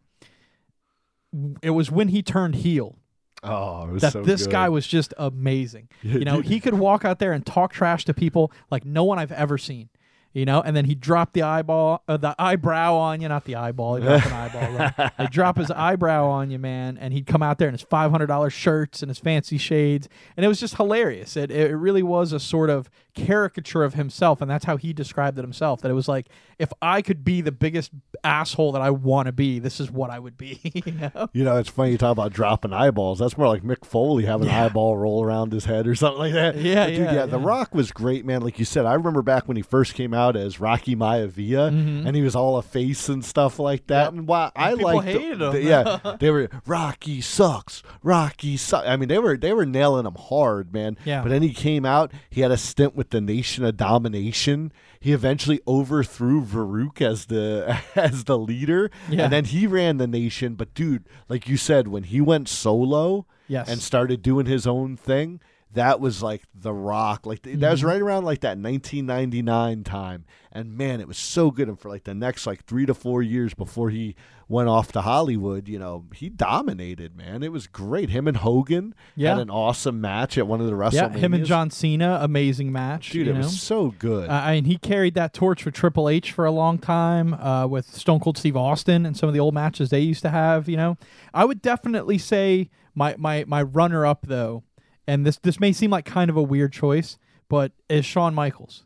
it 1.63 1.71
was 1.71 1.91
when 1.91 2.09
he 2.09 2.23
turned 2.23 2.57
heel 2.57 2.99
Oh, 3.43 3.89
it 3.89 3.93
was 3.93 4.03
that 4.03 4.13
so 4.13 4.23
this 4.23 4.45
good. 4.45 4.53
guy 4.53 4.69
was 4.69 4.87
just 4.87 5.15
amazing. 5.19 5.89
You 6.03 6.25
know, 6.25 6.41
he 6.41 6.59
could 6.61 6.75
walk 6.75 7.05
out 7.05 7.19
there 7.19 7.33
and 7.33 7.45
talk 7.45 7.73
trash 7.73 8.05
to 8.07 8.15
people 8.15 8.51
like 8.71 8.85
no 8.85 9.05
one 9.05 9.19
I've 9.19 9.33
ever 9.33 9.59
seen. 9.59 9.89
You 10.33 10.45
know, 10.45 10.61
and 10.61 10.77
then 10.77 10.85
he'd 10.85 11.01
drop 11.01 11.33
the 11.33 11.41
eyeball, 11.41 12.03
uh, 12.07 12.19
the 12.19 12.35
eyebrow 12.39 12.95
on 12.95 13.23
you, 13.23 13.29
not 13.29 13.47
the 13.47 13.55
eyeball. 13.57 13.95
He'd 13.97 14.05
drop 14.05 14.27
an 14.27 14.33
eyeball. 14.35 14.73
Right? 14.99 15.13
He'd 15.19 15.31
drop 15.31 15.57
his 15.57 15.71
eyebrow 15.71 16.27
on 16.27 16.51
you, 16.51 16.59
man, 16.59 16.99
and 16.99 17.15
he'd 17.15 17.27
come 17.27 17.43
out 17.43 17.57
there 17.57 17.69
in 17.69 17.73
his 17.75 17.81
five 17.81 18.11
hundred 18.11 18.27
dollars 18.27 18.53
shirts 18.53 19.03
and 19.03 19.09
his 19.09 19.19
fancy 19.19 19.57
shades, 19.57 20.11
and 20.37 20.45
it 20.45 20.49
was 20.49 20.61
just 20.61 20.77
hilarious. 20.77 21.39
It 21.39 21.51
it 21.51 21.75
really 21.75 22.03
was 22.03 22.35
a 22.35 22.41
sort 22.41 22.69
of 22.69 22.91
caricature 23.17 23.83
of 23.83 23.95
himself, 23.95 24.41
and 24.41 24.51
that's 24.51 24.65
how 24.67 24.77
he 24.77 24.93
described 24.93 25.39
it 25.39 25.43
himself. 25.43 25.81
That 25.81 25.91
it 25.91 25.95
was 25.95 26.07
like, 26.09 26.29
if 26.59 26.73
I 26.81 27.03
could 27.03 27.25
be 27.25 27.41
the 27.41 27.51
biggest 27.53 27.91
asshole 28.23 28.73
that 28.73 28.83
I 28.83 28.91
want 28.91 29.27
to 29.27 29.33
be, 29.33 29.59
this 29.59 29.81
is 29.81 29.91
what 29.91 30.11
I 30.11 30.19
would 30.19 30.37
be. 30.37 30.61
you 30.87 30.93
know? 30.93 31.29
You 31.33 31.45
know, 31.45 31.57
it's 31.57 31.69
funny 31.71 31.93
you 31.93 31.99
talk 31.99 32.13
about 32.13 32.33
dropping 32.33 32.73
eyeballs. 32.73 33.19
That's 33.19 33.37
more 33.37 33.49
like 33.49 33.63
Mick 33.63 33.85
Foley 33.85 34.25
having 34.27 34.47
Yeah. 34.49 34.59
an 34.61 34.65
eyeball 34.67 34.97
roll 34.97 35.25
around 35.25 35.53
his 35.53 35.65
head 35.65 35.87
or 35.87 35.95
something 35.95 36.19
like 36.19 36.33
that. 36.35 36.57
Yeah, 36.57 36.87
dude, 36.87 36.99
yeah, 36.99 37.27
The 37.27 37.39
yeah. 37.39 37.47
Rock 37.47 37.75
was 37.75 37.91
great, 37.93 38.25
man. 38.25 38.43
Like 38.43 38.59
you 38.59 38.65
said, 38.65 38.87
I 38.87 38.95
remember 38.95 39.23
back 39.23 39.49
when 39.49 39.57
he 39.57 39.63
first 39.63 39.95
came 39.95 40.13
out 40.15 40.37
as 40.37 40.61
Rocky 40.61 40.95
Maivia, 40.95 41.71
Mhm. 41.71 42.07
and 42.07 42.15
he 42.17 42.23
was 42.23 42.37
all 42.37 42.57
a 42.59 42.63
face 42.63 43.09
and 43.09 43.25
stuff 43.25 43.59
like 43.59 43.87
that. 43.89 44.05
Yep. 44.05 44.13
And 44.13 44.29
why 44.29 44.51
I 44.55 44.75
liked, 44.75 45.05
hated 45.07 45.41
him. 45.41 45.63
yeah, 45.63 46.17
they 46.21 46.31
were 46.31 46.49
Rocky 46.67 47.21
sucks, 47.21 47.83
Rocky 48.03 48.57
sucks. 48.57 48.87
I 48.87 48.97
mean, 48.97 49.09
they 49.09 49.19
were 49.19 49.37
they 49.37 49.53
were 49.53 49.67
nailing 49.67 50.07
him 50.07 50.17
hard, 50.19 50.73
man. 50.73 50.97
Yeah. 51.05 51.23
But 51.23 51.29
then 51.31 51.43
he 51.43 51.53
came 51.53 51.85
out. 51.85 52.13
He 52.31 52.41
had 52.41 52.51
a 52.51 52.57
stint 52.57 52.95
with 52.95 53.06
the 53.11 53.21
Nation 53.21 53.65
of 53.65 53.77
Domination. 53.77 54.73
He 55.01 55.13
eventually 55.13 55.61
overthrew 55.67 56.45
Faarooq 56.45 57.01
as 57.01 57.27
the 57.27 57.79
as 57.95 58.25
the 58.25 58.39
leader, 58.39 58.91
Yeah. 59.11 59.25
and 59.25 59.33
then 59.33 59.45
he 59.47 59.67
ran 59.67 59.97
the 59.99 60.07
nation. 60.07 60.55
But 60.55 60.75
dude, 60.75 61.05
like 61.29 61.49
you 61.49 61.57
said, 61.57 61.89
when 61.89 62.05
he 62.05 62.21
went 62.21 62.49
solo 62.49 63.27
Yes. 63.49 63.69
and 63.69 63.81
started 63.81 64.23
doing 64.23 64.47
his 64.47 64.67
own 64.67 64.97
thing, 64.97 65.41
that 65.73 66.01
was 66.01 66.23
like 66.23 66.43
the 66.55 66.73
rock. 66.73 67.27
Like 67.27 67.43
th- 67.43 67.59
that 67.59 67.71
was 67.71 67.81
Mm-hmm. 67.81 67.89
right 67.89 68.01
around 68.01 68.25
like 68.25 68.41
that 68.41 68.57
1999 68.59 69.85
time. 69.85 70.25
And 70.53 70.77
man, 70.77 71.01
it 71.01 71.09
was 71.09 71.19
so 71.19 71.51
good. 71.51 71.69
And 71.69 71.79
for 71.79 71.89
like 71.91 72.05
the 72.05 72.15
next 72.15 72.47
like 72.47 72.65
three 72.65 72.87
to 72.87 72.95
four 72.95 73.23
years 73.23 73.53
before 73.53 73.91
he 73.91 74.15
went 74.49 74.69
off 74.69 74.93
to 74.93 75.03
Hollywood, 75.03 75.69
you 75.69 75.79
know, 75.79 76.07
he 76.15 76.31
dominated. 76.31 77.15
Man, 77.17 77.43
it 77.43 77.53
was 77.53 77.67
great. 77.67 78.09
Him 78.11 78.27
and 78.27 78.39
Hogan 78.39 78.95
Yeah. 79.17 79.31
had 79.31 79.39
an 79.41 79.51
awesome 79.51 80.01
match 80.01 80.39
at 80.39 80.47
one 80.47 80.61
of 80.61 80.67
the 80.67 80.73
WrestleManias. 80.73 80.93
yeah, 80.95 81.09
him 81.19 81.35
and 81.35 81.45
John 81.45 81.71
Cena, 81.71 82.21
amazing 82.23 82.73
match. 82.73 83.11
Dude, 83.11 83.29
it 83.29 83.33
know? 83.35 83.39
was 83.41 83.61
so 83.61 83.91
good. 83.99 84.31
Uh, 84.31 84.33
I 84.33 84.55
mean, 84.55 84.65
he 84.65 84.79
carried 84.79 85.15
that 85.15 85.35
torch 85.35 85.63
for 85.63 85.71
Triple 85.71 86.09
H 86.09 86.33
for 86.33 86.47
a 86.47 86.51
long 86.53 86.79
time 86.79 87.35
uh, 87.35 87.67
with 87.67 87.95
Stone 87.95 88.21
Cold 88.21 88.39
Steve 88.39 88.57
Austin 88.57 89.05
and 89.05 89.17
some 89.17 89.29
of 89.29 89.35
the 89.35 89.41
old 89.41 89.53
matches 89.53 89.91
they 89.91 90.01
used 90.01 90.23
to 90.23 90.31
have. 90.31 90.69
You 90.71 90.77
know, 90.79 90.97
I 91.35 91.45
would 91.45 91.61
definitely 91.61 92.17
say 92.19 92.71
my 92.95 93.15
my 93.19 93.45
my 93.47 93.61
runner 93.63 94.07
up 94.07 94.27
though, 94.27 94.63
and 95.07 95.25
this 95.27 95.39
this 95.39 95.61
may 95.61 95.73
seem 95.73 95.91
like 95.91 96.05
kind 96.05 96.31
of 96.31 96.37
a 96.37 96.43
weird 96.43 96.73
choice, 96.73 97.19
but 97.49 97.73
is 97.89 98.05
Shawn 98.05 98.35
Michaels. 98.35 98.85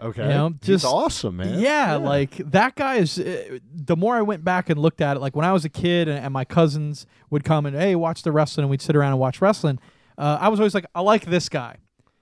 okay, 0.00 0.22
you 0.22 0.28
know, 0.28 0.48
He's 0.60 0.82
just- 0.82 0.84
awesome, 0.84 1.36
man. 1.36 1.58
Yeah, 1.60 1.96
like 1.96 2.36
that 2.50 2.74
guy 2.74 2.96
is. 2.96 3.18
Uh, 3.18 3.58
the 3.74 3.96
more 3.96 4.16
I 4.16 4.22
went 4.22 4.44
back 4.44 4.68
and 4.70 4.80
looked 4.80 5.00
at 5.00 5.16
it, 5.16 5.20
like 5.20 5.36
when 5.36 5.44
I 5.44 5.52
was 5.52 5.64
a 5.64 5.68
kid 5.68 6.08
and, 6.08 6.18
and 6.24 6.32
my 6.32 6.44
cousins 6.44 7.06
would 7.30 7.44
come 7.44 7.66
and 7.66 7.76
hey, 7.76 7.94
watch 7.94 8.22
the 8.22 8.32
wrestling, 8.32 8.64
and 8.64 8.70
we'd 8.70 8.82
sit 8.82 8.96
around 8.96 9.12
and 9.12 9.18
watch 9.20 9.40
wrestling. 9.40 9.78
Uh, 10.18 10.38
I 10.40 10.48
was 10.48 10.60
always 10.60 10.74
like, 10.74 10.86
I 10.94 11.00
like 11.00 11.24
this 11.24 11.48
guy 11.48 11.76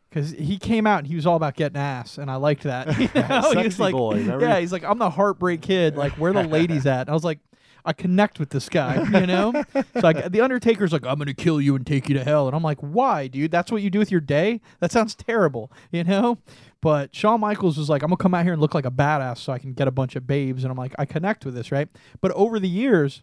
because 0.09 0.31
he 0.31 0.59
came 0.59 0.87
out 0.87 0.99
and 0.99 1.07
he 1.09 1.17
was 1.17 1.27
all 1.27 1.37
about 1.37 1.55
getting 1.57 1.77
ass, 1.77 2.19
and 2.19 2.31
I 2.31 2.37
liked 2.37 2.63
that. 2.65 2.87
You 2.99 3.09
know? 3.15 3.53
he 3.53 3.65
was 3.65 3.81
like, 3.81 3.93
boy, 3.93 4.17
yeah, 4.41 4.61
he's 4.61 4.73
like, 4.73 4.85
I'm 4.85 4.99
the 4.99 5.11
heartbreak 5.11 5.61
kid. 5.63 5.97
Like, 5.97 6.13
where 6.13 6.33
the 6.33 6.45
ladies 6.45 6.87
at? 6.87 7.03
And 7.03 7.11
I 7.11 7.15
was 7.15 7.25
like. 7.25 7.39
I 7.85 7.93
connect 7.93 8.39
with 8.39 8.51
this 8.51 8.69
guy, 8.69 9.03
you 9.21 9.27
know. 9.27 9.53
so 9.75 10.01
like, 10.03 10.31
the 10.31 10.41
Undertaker's 10.41 10.93
like, 10.93 11.05
I'm 11.05 11.19
gonna 11.19 11.35
kill 11.35 11.61
you 11.61 11.77
and 11.77 11.87
take 11.87 12.09
you 12.09 12.15
to 12.17 12.25
hell, 12.25 12.47
and 12.47 12.57
I'm 12.57 12.63
like, 12.63 12.79
why, 12.81 13.27
dude? 13.27 13.51
That's 13.51 13.73
what 13.73 13.83
you 13.83 13.91
do 13.91 13.99
with 13.99 14.11
your 14.11 14.21
day? 14.21 14.61
That 14.81 14.93
sounds 14.93 15.15
terrible, 15.15 15.73
you 15.91 16.05
know. 16.05 16.39
But 16.83 17.15
Shawn 17.15 17.41
Michaels 17.41 17.77
was 17.77 17.89
like, 17.89 18.03
I'm 18.03 18.09
gonna 18.09 18.17
come 18.17 18.35
out 18.35 18.45
here 18.45 18.53
and 18.53 18.63
look 18.63 18.75
like 18.75 18.87
a 18.87 18.91
badass 18.91 19.39
so 19.39 19.53
I 19.53 19.59
can 19.59 19.73
get 19.73 19.89
a 19.89 19.93
bunch 19.93 20.17
of 20.17 20.27
babes, 20.27 20.65
and 20.65 20.71
I'm 20.71 20.79
like, 20.79 20.95
I 20.99 21.05
connect 21.05 21.45
with 21.45 21.55
this, 21.55 21.71
right? 21.73 21.89
But 22.21 22.33
over 22.33 22.59
the 22.59 22.69
years, 22.69 23.23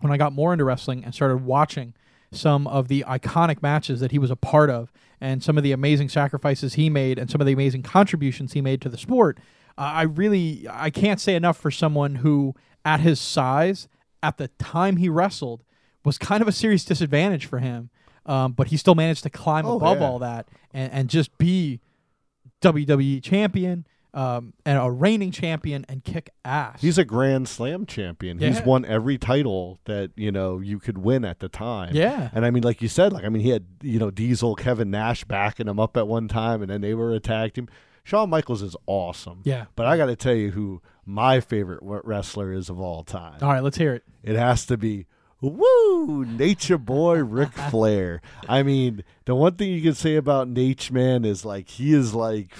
when 0.00 0.12
I 0.12 0.16
got 0.16 0.32
more 0.32 0.52
into 0.52 0.64
wrestling 0.64 1.04
and 1.04 1.14
started 1.14 1.44
watching 1.44 1.94
some 2.32 2.66
of 2.66 2.88
the 2.88 3.04
iconic 3.06 3.62
matches 3.62 4.00
that 4.00 4.10
he 4.10 4.18
was 4.18 4.30
a 4.30 4.36
part 4.36 4.70
of 4.70 4.92
and 5.20 5.42
some 5.42 5.56
of 5.56 5.62
the 5.62 5.72
amazing 5.72 6.08
sacrifices 6.08 6.74
he 6.74 6.90
made 6.90 7.18
and 7.18 7.30
some 7.30 7.40
of 7.40 7.46
the 7.46 7.52
amazing 7.52 7.82
contributions 7.82 8.52
he 8.52 8.60
made 8.60 8.80
to 8.80 8.88
the 8.88 8.98
sport, 8.98 9.38
I 9.78 10.02
really 10.02 10.66
I 10.68 10.90
can't 10.90 11.20
say 11.20 11.34
enough 11.34 11.56
for 11.56 11.70
someone 11.70 12.16
who 12.16 12.54
at 12.84 13.00
his 13.00 13.20
size 13.20 13.88
at 14.22 14.38
the 14.38 14.48
time 14.58 14.96
he 14.96 15.08
wrestled 15.08 15.62
was 16.04 16.18
kind 16.18 16.42
of 16.42 16.48
a 16.48 16.52
serious 16.52 16.84
disadvantage 16.84 17.46
for 17.46 17.58
him. 17.60 17.90
um, 18.26 18.52
but 18.52 18.68
he 18.68 18.76
still 18.76 18.94
managed 18.94 19.22
to 19.24 19.30
climb 19.30 19.66
Oh, 19.66 19.76
above 19.76 19.98
yeah. 20.00 20.06
all 20.06 20.18
that 20.20 20.48
and, 20.72 20.92
and 20.92 21.08
just 21.10 21.36
be 21.38 21.80
WWE 22.60 23.22
champion 23.22 23.86
um, 24.14 24.52
and 24.66 24.78
a 24.78 24.90
reigning 24.90 25.30
champion 25.30 25.86
and 25.88 26.04
kick 26.04 26.30
ass. 26.44 26.80
He's 26.82 26.98
a 26.98 27.04
Grand 27.04 27.48
Slam 27.48 27.86
champion. 27.86 28.38
He's 28.38 28.60
won 28.60 28.84
every 28.84 29.16
title 29.16 29.80
that 29.86 30.10
you 30.16 30.30
know 30.30 30.60
you 30.60 30.78
could 30.78 30.98
win 30.98 31.24
at 31.24 31.40
the 31.40 31.48
time. 31.48 31.94
yeah. 31.96 32.28
And 32.34 32.44
I 32.44 32.50
mean, 32.50 32.62
like 32.62 32.82
you 32.82 32.88
said, 32.88 33.12
like 33.12 33.24
I 33.24 33.28
mean, 33.30 33.42
he 33.42 33.48
had 33.50 33.64
you 33.82 33.98
know 33.98 34.10
Diesel, 34.10 34.54
Kevin 34.54 34.90
Nash 34.90 35.24
backing 35.24 35.66
him 35.66 35.80
up 35.80 35.96
at 35.96 36.06
one 36.06 36.28
time, 36.28 36.60
and 36.62 36.70
then 36.70 36.82
they 36.82 36.92
were 36.94 37.12
attacked 37.12 37.56
him. 37.56 37.68
Shawn 38.04 38.30
Michaels 38.30 38.62
is 38.62 38.76
awesome. 38.86 39.40
Yeah. 39.44 39.66
But 39.76 39.86
I 39.86 39.96
got 39.96 40.06
to 40.06 40.16
tell 40.16 40.34
you 40.34 40.50
who 40.50 40.82
my 41.06 41.40
favorite 41.40 41.80
wrestler 41.82 42.52
is 42.52 42.68
of 42.68 42.80
all 42.80 43.04
time. 43.04 43.38
All 43.42 43.48
right, 43.48 43.62
let's 43.62 43.78
hear 43.78 43.94
it. 43.94 44.04
It 44.22 44.36
has 44.36 44.66
to 44.66 44.76
be 44.76 45.06
Woo! 45.40 46.24
Nature 46.24 46.78
Boy 46.78 47.18
Ric 47.18 47.50
Flair. 47.70 48.22
I 48.48 48.62
mean, 48.62 49.02
the 49.24 49.34
one 49.34 49.56
thing 49.56 49.72
you 49.72 49.82
can 49.82 49.94
say 49.94 50.14
about 50.14 50.48
Nature 50.48 50.94
Man 50.94 51.24
is 51.24 51.44
like 51.44 51.68
he 51.68 51.92
is 51.92 52.14
like 52.14 52.54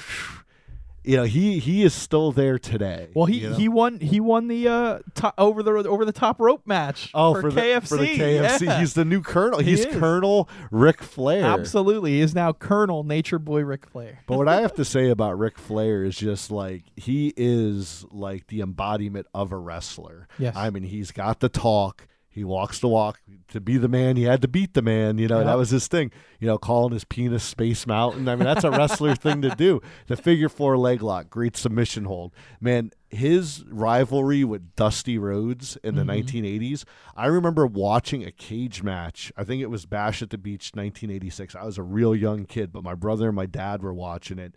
you 1.05 1.17
know, 1.17 1.25
he 1.25 1.59
he 1.59 1.83
is 1.83 1.93
still 1.95 2.33
there 2.33 2.59
today. 2.59 3.09
Well, 3.15 3.27
he, 3.27 3.39
you 3.41 3.51
know? 3.51 3.57
he 3.57 3.69
won 3.69 3.99
he 4.01 4.21
won 4.21 4.49
the 4.49 4.69
uh 4.69 4.99
to- 5.17 5.35
over 5.37 5.63
the 5.63 5.71
over 5.89 6.05
the 6.05 6.13
top 6.13 6.41
rope 6.41 6.67
match. 6.67 7.11
Oh, 7.15 7.35
for, 7.35 7.51
for, 7.51 7.51
KFC. 7.51 7.81
the 7.81 7.87
for 7.87 7.97
the 7.97 8.19
KFC, 8.19 8.61
Yeah. 8.67 8.79
he's 8.81 8.95
the 8.95 9.05
new 9.05 9.21
Colonel. 9.21 9.59
He 9.61 9.71
He's 9.71 9.85
is. 9.85 9.97
Colonel 9.97 10.49
Ric 10.71 11.03
Flair. 11.03 11.45
absolutely 11.45 12.13
he 12.13 12.21
is 12.21 12.35
now 12.35 12.53
Colonel 12.53 13.03
Nature 13.05 13.39
Boy 13.39 13.63
Ric 13.65 13.87
Flair. 13.87 14.21
But 14.27 14.39
what 14.39 14.49
I 14.49 14.61
have 14.61 14.75
to 14.75 14.85
say 14.87 15.09
about 15.11 15.39
Ric 15.39 15.59
Flair 15.59 16.05
is 16.05 16.17
just 16.17 16.51
like 16.51 16.85
he 16.97 17.33
is 17.37 18.05
like 18.11 18.47
the 18.47 18.61
embodiment 18.61 19.27
of 19.35 19.51
a 19.53 19.57
wrestler. 19.57 20.29
Yes. 20.39 20.55
I 20.57 20.71
mean, 20.71 20.85
he's 20.85 21.11
got 21.11 21.41
the 21.41 21.49
talk. 21.49 22.07
He 22.33 22.45
walks 22.45 22.79
the 22.79 22.89
walk. 22.89 23.21
To 23.49 23.61
be 23.61 23.77
the 23.77 23.89
man, 23.89 24.17
he 24.17 24.23
had 24.23 24.41
to 24.41 24.49
beat 24.49 24.73
the 24.73 24.81
man. 24.81 25.19
You 25.19 25.29
know, 25.29 25.45
that 25.45 25.59
was 25.59 25.69
his 25.69 25.87
thing. 25.87 26.11
You 26.41 26.47
know, 26.47 26.57
calling 26.57 26.95
his 26.95 27.05
penis 27.05 27.45
Space 27.45 27.87
Mountain. 27.87 28.27
I 28.27 28.37
mean, 28.37 28.45
that's 28.45 28.65
a 28.65 28.71
wrestler 28.71 29.15
thing 29.15 29.43
to 29.43 29.51
do. 29.51 29.83
The 30.07 30.17
figure 30.17 30.49
four 30.49 30.79
leg 30.79 31.03
lock, 31.03 31.29
great 31.29 31.59
submission 31.59 32.07
hold. 32.07 32.33
Man, 32.59 32.91
his 33.11 33.65
rivalry 33.69 34.45
with 34.45 34.75
Dusty 34.77 35.19
Rhodes 35.19 35.77
in 35.85 35.95
the 35.95 36.05
mm-hmm. 36.05 36.35
1980s. 36.35 36.85
I 37.15 37.27
remember 37.27 37.67
watching 37.67 38.25
a 38.25 38.33
cage 38.33 38.83
match. 38.83 39.31
I 39.37 39.45
think 39.45 39.61
it 39.61 39.71
was 39.71 39.85
Bash 39.85 40.23
at 40.23 40.31
the 40.31 40.39
Beach 40.39 40.71
1986. 40.73 41.55
I 41.55 41.65
was 41.65 41.77
a 41.77 41.83
real 41.83 42.17
young 42.17 42.47
kid, 42.47 42.73
but 42.73 42.83
my 42.83 42.95
brother 42.95 43.27
and 43.27 43.37
my 43.37 43.47
dad 43.47 43.83
were 43.83 43.93
watching 43.93 44.39
it. 44.39 44.55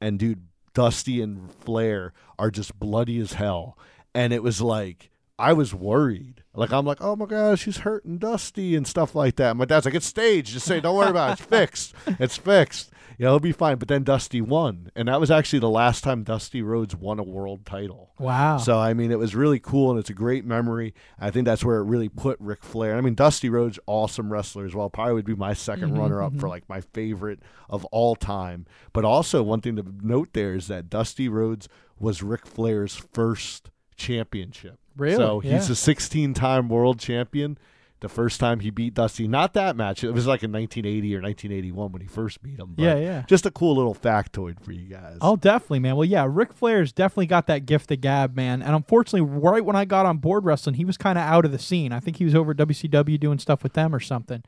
And 0.00 0.18
dude, 0.18 0.46
Dusty 0.72 1.20
and 1.20 1.52
Flair 1.52 2.14
are 2.38 2.50
just 2.50 2.78
bloody 2.78 3.18
as 3.18 3.34
hell. 3.34 3.76
And 4.14 4.32
it 4.32 4.42
was 4.42 4.62
like, 4.62 5.10
I 5.38 5.52
was 5.52 5.74
worried. 5.74 6.42
Like 6.54 6.72
I'm 6.72 6.84
like, 6.84 7.00
oh 7.00 7.14
my 7.14 7.26
gosh, 7.26 7.64
he's 7.64 7.78
and 7.84 8.18
Dusty 8.18 8.74
and 8.74 8.86
stuff 8.86 9.14
like 9.14 9.36
that. 9.36 9.56
My 9.56 9.64
dad's 9.64 9.86
like, 9.86 9.94
it's 9.94 10.06
staged. 10.06 10.52
Just 10.52 10.66
say, 10.66 10.80
don't 10.80 10.96
worry 10.96 11.10
about 11.10 11.30
it. 11.30 11.32
It's 11.34 11.42
fixed. 11.42 11.94
It's 12.18 12.36
fixed. 12.36 12.90
You 13.16 13.24
know, 13.24 13.30
it'll 13.30 13.40
be 13.40 13.52
fine. 13.52 13.78
But 13.78 13.88
then 13.88 14.04
Dusty 14.04 14.40
won, 14.40 14.90
and 14.96 15.08
that 15.08 15.20
was 15.20 15.30
actually 15.30 15.58
the 15.58 15.68
last 15.68 16.02
time 16.02 16.22
Dusty 16.22 16.62
Rhodes 16.62 16.94
won 16.96 17.18
a 17.18 17.24
world 17.24 17.66
title. 17.66 18.10
Wow. 18.18 18.58
So 18.58 18.78
I 18.78 18.94
mean, 18.94 19.12
it 19.12 19.18
was 19.18 19.36
really 19.36 19.60
cool, 19.60 19.90
and 19.90 20.00
it's 20.00 20.10
a 20.10 20.14
great 20.14 20.44
memory. 20.44 20.94
I 21.18 21.30
think 21.30 21.44
that's 21.44 21.64
where 21.64 21.78
it 21.78 21.84
really 21.84 22.08
put 22.08 22.40
Ric 22.40 22.64
Flair. 22.64 22.96
I 22.96 23.00
mean, 23.00 23.14
Dusty 23.14 23.48
Rhodes, 23.48 23.78
awesome 23.86 24.32
wrestler 24.32 24.66
as 24.66 24.74
well. 24.74 24.90
Probably 24.90 25.14
would 25.14 25.24
be 25.24 25.34
my 25.36 25.52
2nd 25.52 25.78
mm-hmm, 25.78 25.98
runner 25.98 26.22
up 26.22 26.30
mm-hmm. 26.32 26.40
for 26.40 26.48
like 26.48 26.68
my 26.68 26.80
favorite 26.80 27.40
of 27.68 27.84
all 27.86 28.16
time. 28.16 28.66
But 28.92 29.04
also, 29.04 29.42
one 29.42 29.60
thing 29.60 29.76
to 29.76 29.84
note 30.00 30.30
there 30.32 30.54
is 30.54 30.66
that 30.66 30.90
Dusty 30.90 31.28
Rhodes 31.28 31.68
was 31.98 32.22
Ric 32.22 32.46
Flair's 32.46 32.94
first 32.94 33.70
championship. 33.96 34.78
Really? 34.98 35.16
So 35.16 35.40
he's 35.40 35.52
Yeah. 35.52 35.58
a 35.58 35.76
16-time 35.76 36.68
world 36.68 36.98
champion. 36.98 37.56
The 38.00 38.08
first 38.08 38.38
time 38.38 38.60
he 38.60 38.70
beat 38.70 38.94
Dusty, 38.94 39.26
not 39.26 39.54
that 39.54 39.74
match. 39.74 40.04
It 40.04 40.12
was 40.12 40.24
like 40.24 40.44
in 40.44 40.52
1980 40.52 41.16
or 41.16 41.20
1981 41.20 41.90
when 41.90 42.00
he 42.00 42.06
first 42.06 42.40
beat 42.44 42.56
him. 42.60 42.74
but 42.76 42.82
Yeah, 42.84 42.94
yeah. 42.96 43.24
Just 43.26 43.44
a 43.44 43.50
cool 43.50 43.74
little 43.74 43.94
factoid 43.94 44.60
for 44.62 44.70
you 44.70 44.86
guys. 44.88 45.18
Oh, 45.20 45.34
definitely, 45.34 45.80
man. 45.80 45.96
Well, 45.96 46.04
yeah, 46.04 46.24
Ric 46.30 46.52
Flair's 46.52 46.92
definitely 46.92 47.26
got 47.26 47.48
that 47.48 47.66
gift 47.66 47.90
of 47.90 48.00
gab, 48.00 48.36
man. 48.36 48.62
And 48.62 48.76
unfortunately, 48.76 49.22
right 49.28 49.64
when 49.64 49.74
I 49.74 49.84
got 49.84 50.06
on 50.06 50.18
board 50.18 50.44
wrestling, 50.44 50.76
he 50.76 50.84
was 50.84 50.96
kind 50.96 51.18
of 51.18 51.24
out 51.24 51.44
of 51.44 51.50
the 51.50 51.58
scene. 51.58 51.92
I 51.92 51.98
think 51.98 52.18
he 52.18 52.24
was 52.24 52.36
over 52.36 52.52
at 52.52 52.56
WCW 52.58 53.18
doing 53.18 53.40
stuff 53.40 53.64
with 53.64 53.72
them 53.72 53.92
or 53.92 53.98
something. 53.98 54.44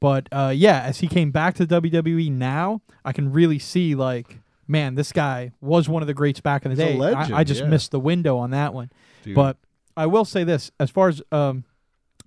But 0.00 0.26
uh, 0.32 0.54
yeah, 0.56 0.80
as 0.80 1.00
he 1.00 1.06
came 1.06 1.30
back 1.30 1.56
to 1.56 1.66
WWE 1.66 2.32
now, 2.32 2.80
I 3.04 3.12
can 3.12 3.30
really 3.32 3.58
see 3.58 3.94
like, 3.94 4.38
man, 4.66 4.94
this 4.94 5.12
guy 5.12 5.52
was 5.60 5.90
one 5.90 6.02
of 6.02 6.06
the 6.06 6.14
greats 6.14 6.40
back 6.40 6.64
in 6.64 6.74
the 6.74 6.82
He's 6.82 6.92
day. 6.94 6.98
legend, 6.98 7.34
I, 7.34 7.40
I 7.40 7.44
just 7.44 7.60
yeah. 7.60 7.68
missed 7.68 7.90
the 7.90 8.00
window 8.00 8.38
on 8.38 8.50
that 8.52 8.72
one. 8.72 8.90
Dude. 9.24 9.34
But 9.34 9.58
I 9.96 10.06
will 10.06 10.24
say 10.24 10.44
this: 10.44 10.70
as 10.80 10.90
far 10.90 11.08
as 11.08 11.22
um, 11.32 11.64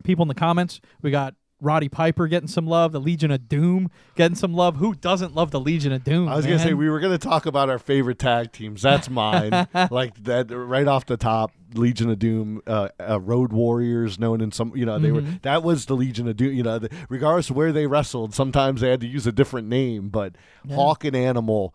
people 0.04 0.24
in 0.24 0.28
the 0.28 0.36
comments, 0.36 0.80
we 1.02 1.12
got 1.12 1.36
Roddy 1.60 1.90
Piper 1.90 2.28
getting 2.28 2.48
some 2.48 2.68
love, 2.68 2.92
the 2.92 3.00
Legion 3.00 3.32
of 3.32 3.50
Doom 3.50 3.90
getting 4.16 4.36
some 4.36 4.54
love. 4.54 4.76
Who 4.78 4.94
doesn't 4.94 5.34
love 5.34 5.50
the 5.52 5.60
Legion 5.60 5.92
of 5.92 6.04
Doom? 6.04 6.30
I 6.30 6.36
was 6.36 6.46
gonna 6.46 6.60
say 6.60 6.74
we 6.74 6.90
were 6.90 7.00
gonna 7.00 7.18
talk 7.18 7.46
about 7.48 7.70
our 7.70 7.80
favorite 7.80 8.20
tag 8.20 8.52
teams. 8.52 8.82
That's 8.82 9.10
mine. 9.10 9.68
like 9.92 10.24
that 10.24 10.52
right 10.52 10.88
off 10.88 11.08
the 11.08 11.18
top, 11.18 11.52
Legion 11.74 12.12
of 12.12 12.20
Doom, 12.20 12.62
uh, 12.68 12.90
uh, 13.00 13.20
Road 13.20 13.52
Warriors, 13.52 14.20
known 14.20 14.40
in 14.40 14.52
some, 14.52 14.72
you 14.76 14.86
know, 14.86 15.00
they 15.00 15.12
were 15.12 15.22
Mm-hmm. 15.22 15.38
that 15.42 15.64
was 15.64 15.88
the 15.88 15.96
Legion 15.96 16.28
of 16.28 16.38
Doom. 16.38 16.54
You 16.54 16.62
know, 16.64 16.78
the, 16.78 16.90
regardless 17.10 17.50
of 17.50 17.56
where 17.56 17.72
they 17.72 17.88
wrestled, 17.88 18.36
sometimes 18.36 18.82
they 18.82 18.90
had 18.92 19.02
to 19.02 19.08
use 19.08 19.26
a 19.26 19.32
different 19.32 19.68
name. 19.68 20.10
But 20.10 20.36
Hawk 20.72 21.04
and 21.06 21.16
Animal, 21.16 21.74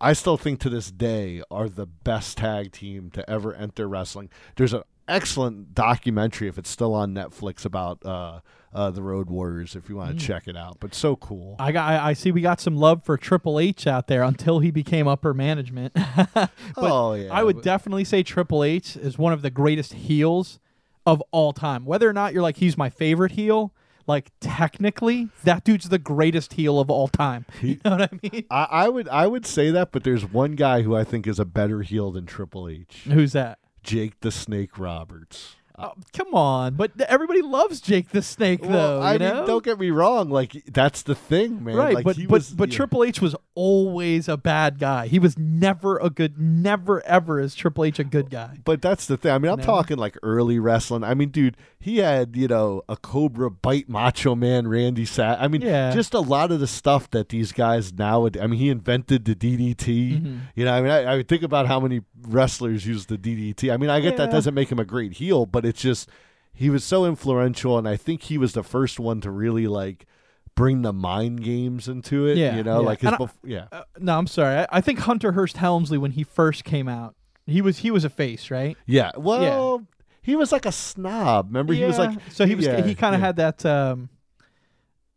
I 0.00 0.14
still 0.14 0.38
think 0.38 0.60
to 0.60 0.70
this 0.70 0.90
day 0.90 1.42
are 1.50 1.68
the 1.68 1.84
best 1.84 2.38
tag 2.38 2.72
team 2.72 3.10
to 3.10 3.28
ever 3.28 3.52
enter 3.54 3.86
wrestling. 3.86 4.30
There's 4.56 4.72
an 4.72 4.82
excellent 5.10 5.74
documentary 5.74 6.48
if 6.48 6.58
it's 6.58 6.70
still 6.70 6.94
on 6.94 7.14
Netflix 7.14 7.64
about 7.64 8.04
uh, 8.04 8.40
uh, 8.72 8.90
the 8.90 9.02
Road 9.02 9.28
Warriors 9.28 9.74
if 9.74 9.88
you 9.88 9.96
want 9.96 10.18
to 10.18 10.26
check 10.26 10.46
it 10.46 10.56
out. 10.56 10.78
But 10.80 10.94
so 10.94 11.16
cool. 11.16 11.56
I 11.58 11.72
got. 11.72 11.88
I 11.90 12.10
I 12.10 12.12
see. 12.12 12.30
We 12.30 12.40
got 12.40 12.60
some 12.60 12.76
love 12.76 13.04
for 13.04 13.16
Triple 13.16 13.58
H 13.58 13.86
out 13.86 14.06
there 14.06 14.22
until 14.22 14.60
he 14.60 14.70
became 14.70 15.08
upper 15.08 15.34
management. 15.34 15.96
oh 16.76 17.14
yeah, 17.14 17.32
I 17.32 17.42
would 17.42 17.56
but- 17.56 17.64
definitely 17.64 18.04
say 18.04 18.22
Triple 18.22 18.64
H 18.64 18.96
is 18.96 19.18
one 19.18 19.32
of 19.32 19.42
the 19.42 19.50
greatest 19.50 19.94
heels 19.94 20.58
of 21.06 21.22
all 21.30 21.52
time. 21.52 21.84
Whether 21.84 22.08
or 22.08 22.12
not 22.12 22.32
you're 22.32 22.42
like 22.42 22.58
he's 22.58 22.78
my 22.78 22.90
favorite 22.90 23.32
heel, 23.32 23.72
like 24.06 24.30
technically 24.40 25.28
that 25.44 25.64
dude's 25.64 25.88
the 25.88 25.98
greatest 25.98 26.54
heel 26.54 26.78
of 26.78 26.90
all 26.90 27.08
time. 27.08 27.46
you 27.62 27.78
know 27.84 27.92
what 27.92 28.02
I 28.02 28.08
mean? 28.22 28.44
I, 28.50 28.64
I 28.70 28.88
would 28.88 29.08
I 29.08 29.26
would 29.26 29.46
say 29.46 29.70
that, 29.70 29.92
but 29.92 30.04
there's 30.04 30.24
one 30.24 30.52
guy 30.52 30.82
who 30.82 30.94
I 30.94 31.04
think 31.04 31.26
is 31.26 31.38
a 31.40 31.44
better 31.44 31.82
heel 31.82 32.12
than 32.12 32.26
Triple 32.26 32.68
H. 32.68 33.02
Who's 33.04 33.32
that? 33.32 33.58
Jake 33.82 34.20
the 34.20 34.30
Snake 34.30 34.78
Roberts. 34.78 35.56
Oh, 35.82 35.94
come 36.12 36.34
on, 36.34 36.74
but 36.74 36.92
everybody 37.02 37.40
loves 37.42 37.80
Jake 37.80 38.10
the 38.10 38.20
Snake, 38.22 38.60
though. 38.62 39.00
I 39.00 39.14
you 39.14 39.18
mean, 39.20 39.46
don't 39.46 39.64
get 39.64 39.78
me 39.78 39.90
wrong. 39.90 40.28
Like 40.28 40.52
that's 40.66 41.02
the 41.02 41.14
thing, 41.14 41.64
man. 41.64 41.74
right, 41.76 41.94
Like, 41.94 42.04
but 42.04 42.16
he 42.16 42.26
but 42.26 42.32
was, 42.34 42.50
but 42.50 42.70
yeah. 42.70 42.76
Triple 42.76 43.04
H 43.04 43.20
was 43.22 43.34
always 43.54 44.28
a 44.28 44.36
bad 44.36 44.78
guy. 44.78 45.06
He 45.06 45.18
was 45.18 45.38
never 45.38 45.98
a 45.98 46.10
good, 46.10 46.38
never 46.38 47.04
ever 47.06 47.40
is 47.40 47.54
Triple 47.54 47.84
H 47.84 47.98
a 47.98 48.04
good 48.04 48.30
guy. 48.30 48.58
But 48.64 48.82
that's 48.82 49.06
the 49.06 49.16
thing. 49.16 49.32
I 49.32 49.38
mean, 49.38 49.50
I'm 49.52 49.58
No. 49.58 49.64
talking 49.64 49.96
like 49.96 50.16
early 50.22 50.58
wrestling. 50.58 51.02
I 51.04 51.14
mean, 51.14 51.30
dude, 51.30 51.56
he 51.78 51.98
had 51.98 52.36
you 52.36 52.48
know 52.48 52.82
a 52.88 52.96
Cobra 52.96 53.50
bite 53.50 53.88
Macho 53.88 54.34
Man 54.34 54.68
Randy 54.68 55.04
Sat. 55.06 55.40
I 55.40 55.48
mean, 55.48 55.62
Yeah. 55.62 55.92
just 55.92 56.12
a 56.14 56.20
lot 56.20 56.52
of 56.52 56.60
the 56.60 56.66
stuff 56.66 57.08
that 57.10 57.30
these 57.30 57.52
guys 57.52 57.92
now. 57.92 58.26
I 58.40 58.46
mean, 58.46 58.58
he 58.60 58.68
invented 58.68 59.24
the 59.24 59.34
DDT. 59.34 60.20
Mm-hmm. 60.20 60.36
You 60.54 60.64
know, 60.66 60.72
I 60.74 60.80
mean, 60.82 60.90
I, 60.90 61.14
I 61.16 61.22
think 61.22 61.42
about 61.42 61.66
how 61.66 61.80
many 61.80 62.02
wrestlers 62.22 62.86
use 62.86 63.06
the 63.06 63.16
DDT. 63.16 63.72
I 63.72 63.76
mean, 63.76 63.88
I 63.90 64.00
get 64.00 64.16
that 64.18 64.30
doesn't 64.30 64.52
make 64.54 64.70
him 64.70 64.78
a 64.78 64.84
great 64.84 65.14
heel, 65.14 65.46
but 65.46 65.64
it's 65.70 65.80
just 65.80 66.10
he 66.52 66.68
was 66.68 66.84
so 66.84 67.06
influential, 67.06 67.78
and 67.78 67.88
I 67.88 67.96
think 67.96 68.24
he 68.24 68.36
was 68.36 68.52
the 68.52 68.62
first 68.62 69.00
one 69.00 69.22
to 69.22 69.30
really 69.30 69.66
like 69.66 70.06
bring 70.54 70.82
the 70.82 70.92
mind 70.92 71.42
games 71.42 71.88
into 71.88 72.26
it. 72.26 72.36
Yeah, 72.36 72.56
you 72.56 72.62
know, 72.62 72.80
yeah. 72.80 72.86
like 72.86 73.00
his 73.00 73.12
I- 73.12 73.16
bef- 73.16 73.38
yeah. 73.44 73.66
Uh, 73.72 73.82
no, 73.98 74.18
I'm 74.18 74.26
sorry. 74.26 74.58
I, 74.58 74.66
I 74.70 74.80
think 74.82 74.98
Hunter 74.98 75.32
Hearst 75.32 75.56
Helmsley 75.56 75.96
when 75.96 76.10
he 76.10 76.22
first 76.22 76.64
came 76.64 76.88
out, 76.88 77.14
he 77.46 77.62
was 77.62 77.78
he 77.78 77.90
was 77.90 78.04
a 78.04 78.10
face, 78.10 78.50
right? 78.50 78.76
Yeah. 78.84 79.12
Well, 79.16 79.78
yeah. 79.80 79.86
he 80.22 80.36
was 80.36 80.52
like 80.52 80.66
a 80.66 80.72
snob. 80.72 81.46
Remember, 81.46 81.72
he 81.72 81.84
was 81.84 81.98
like 81.98 82.18
so 82.30 82.46
he 82.46 82.54
was 82.54 82.66
yeah, 82.66 82.82
he 82.82 82.94
kind 82.94 83.14
of 83.14 83.20
yeah. 83.20 83.26
had 83.26 83.36
that 83.36 83.64
um, 83.64 84.10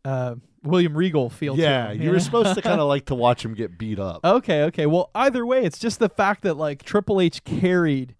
uh, 0.04 0.36
William 0.62 0.96
Regal 0.96 1.30
feel. 1.30 1.58
Yeah, 1.58 1.88
to 1.88 1.94
him, 1.94 2.02
you 2.02 2.10
were 2.10 2.20
supposed 2.20 2.54
to 2.54 2.62
kind 2.62 2.80
of 2.80 2.88
like 2.94 3.06
to 3.06 3.14
watch 3.14 3.44
him 3.44 3.54
get 3.54 3.76
beat 3.76 3.98
up. 3.98 4.24
Okay, 4.24 4.62
okay. 4.64 4.86
Well, 4.86 5.10
either 5.14 5.44
way, 5.44 5.64
it's 5.64 5.78
just 5.78 5.98
the 5.98 6.08
fact 6.08 6.42
that 6.42 6.54
like 6.54 6.84
Triple 6.84 7.20
H 7.20 7.44
carried 7.44 8.14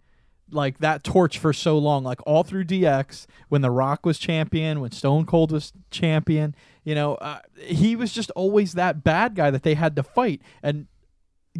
like 0.51 0.77
that 0.79 1.03
torch 1.03 1.39
for 1.39 1.53
so 1.53 1.77
long, 1.77 2.03
like 2.03 2.19
all 2.25 2.43
through 2.43 2.65
DX 2.65 3.25
when 3.49 3.61
The 3.61 3.71
Rock 3.71 4.05
was 4.05 4.19
champion, 4.19 4.79
when 4.79 4.91
Stone 4.91 5.25
Cold 5.25 5.51
was 5.51 5.73
champion. 5.91 6.55
You 6.83 6.95
know, 6.95 7.15
uh, 7.15 7.39
he 7.59 7.95
was 7.95 8.13
just 8.13 8.29
always 8.31 8.73
that 8.73 9.03
bad 9.03 9.35
guy 9.35 9.49
that 9.49 9.63
they 9.63 9.73
had 9.73 9.95
to 9.95 10.03
fight, 10.03 10.41
and 10.61 10.87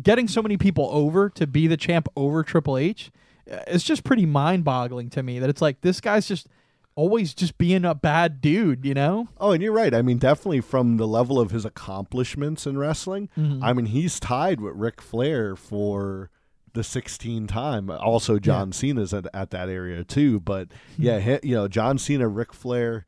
getting 0.01 0.27
so 0.27 0.41
many 0.41 0.57
people 0.57 0.87
over 0.91 1.29
to 1.31 1.47
be 1.47 1.67
the 1.67 1.77
champ 1.77 2.07
over 2.15 2.43
Triple 2.43 2.77
H, 2.77 3.11
uh, 3.51 3.57
it's 3.67 3.83
just 3.83 4.03
pretty 4.03 4.25
mind-boggling 4.25 5.09
to 5.11 5.23
me 5.23 5.39
that 5.39 5.49
it's 5.49 5.61
like 5.61 5.81
this 5.81 5.99
guy's 6.01 6.27
just 6.27 6.47
always 6.95 7.33
just 7.33 7.57
being 7.57 7.83
a 7.85 7.95
bad 7.95 8.39
dude. 8.39 8.85
You 8.85 8.93
know? 8.93 9.29
Oh, 9.39 9.51
and 9.51 9.63
you're 9.63 9.73
right. 9.73 9.93
I 9.93 10.01
mean, 10.03 10.17
definitely 10.19 10.61
from 10.61 10.97
the 10.97 11.07
level 11.07 11.39
of 11.39 11.51
his 11.51 11.65
accomplishments 11.65 12.67
in 12.67 12.77
wrestling, 12.77 13.29
Mm-hmm. 13.37 13.63
I 13.63 13.73
mean, 13.73 13.87
he's 13.87 14.19
tied 14.19 14.61
with 14.61 14.75
Ric 14.75 15.01
Flair 15.01 15.55
for 15.55 16.29
the 16.75 16.83
16 16.83 17.47
time. 17.47 17.89
Also, 17.89 18.37
John 18.37 18.71
Cena's 18.71 19.13
at, 19.13 19.25
at 19.33 19.49
that 19.49 19.67
area 19.69 20.03
too. 20.03 20.39
But 20.39 20.67
Hmm. 20.97 21.01
yeah, 21.03 21.19
he, 21.19 21.39
you 21.49 21.55
know, 21.55 21.67
John 21.67 21.97
Cena, 21.97 22.27
Ric 22.27 22.53
Flair, 22.53 23.07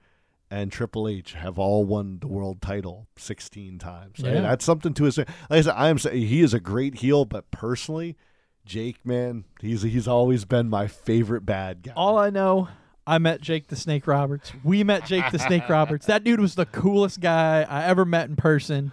and 0.50 0.72
Triple 0.72 1.08
H 1.10 1.34
have 1.34 1.60
all 1.60 1.84
won 1.84 2.20
the 2.22 2.28
world 2.28 2.62
title 2.62 3.08
16 3.18 3.78
times. 3.80 4.16
Yeah. 4.20 4.30
And 4.30 4.46
that's 4.46 4.64
something 4.66 4.94
to 4.96 5.04
his. 5.04 5.18
Like 5.18 5.28
I 5.50 5.62
said, 5.62 5.74
I 5.76 5.90
am 5.90 6.00
saying 6.00 6.26
he 6.26 6.42
is 6.42 6.54
a 6.54 6.60
great 6.60 6.96
heel, 6.96 7.26
but 7.26 7.52
personally, 7.52 8.16
Jake, 8.66 9.06
man, 9.06 9.44
he's 9.62 9.82
he's 9.82 10.08
always 10.08 10.46
been 10.46 10.70
my 10.70 10.88
favorite 10.88 11.46
bad 11.46 11.84
guy. 11.84 11.92
All 11.96 12.18
I 12.18 12.30
know, 12.30 12.70
I 13.06 13.18
met 13.18 13.42
Jake 13.42 13.68
the 13.68 13.76
Snake 13.76 14.08
Roberts. 14.08 14.52
We 14.64 14.84
met 14.86 15.06
Jake 15.06 15.30
the 15.32 15.40
Snake 15.40 15.64
Roberts. 15.70 16.06
That 16.06 16.24
dude 16.24 16.40
was 16.40 16.56
the 16.56 16.66
coolest 16.66 17.20
guy 17.22 17.66
I 17.70 17.84
ever 17.86 18.06
met 18.06 18.30
in 18.30 18.36
person. 18.38 18.92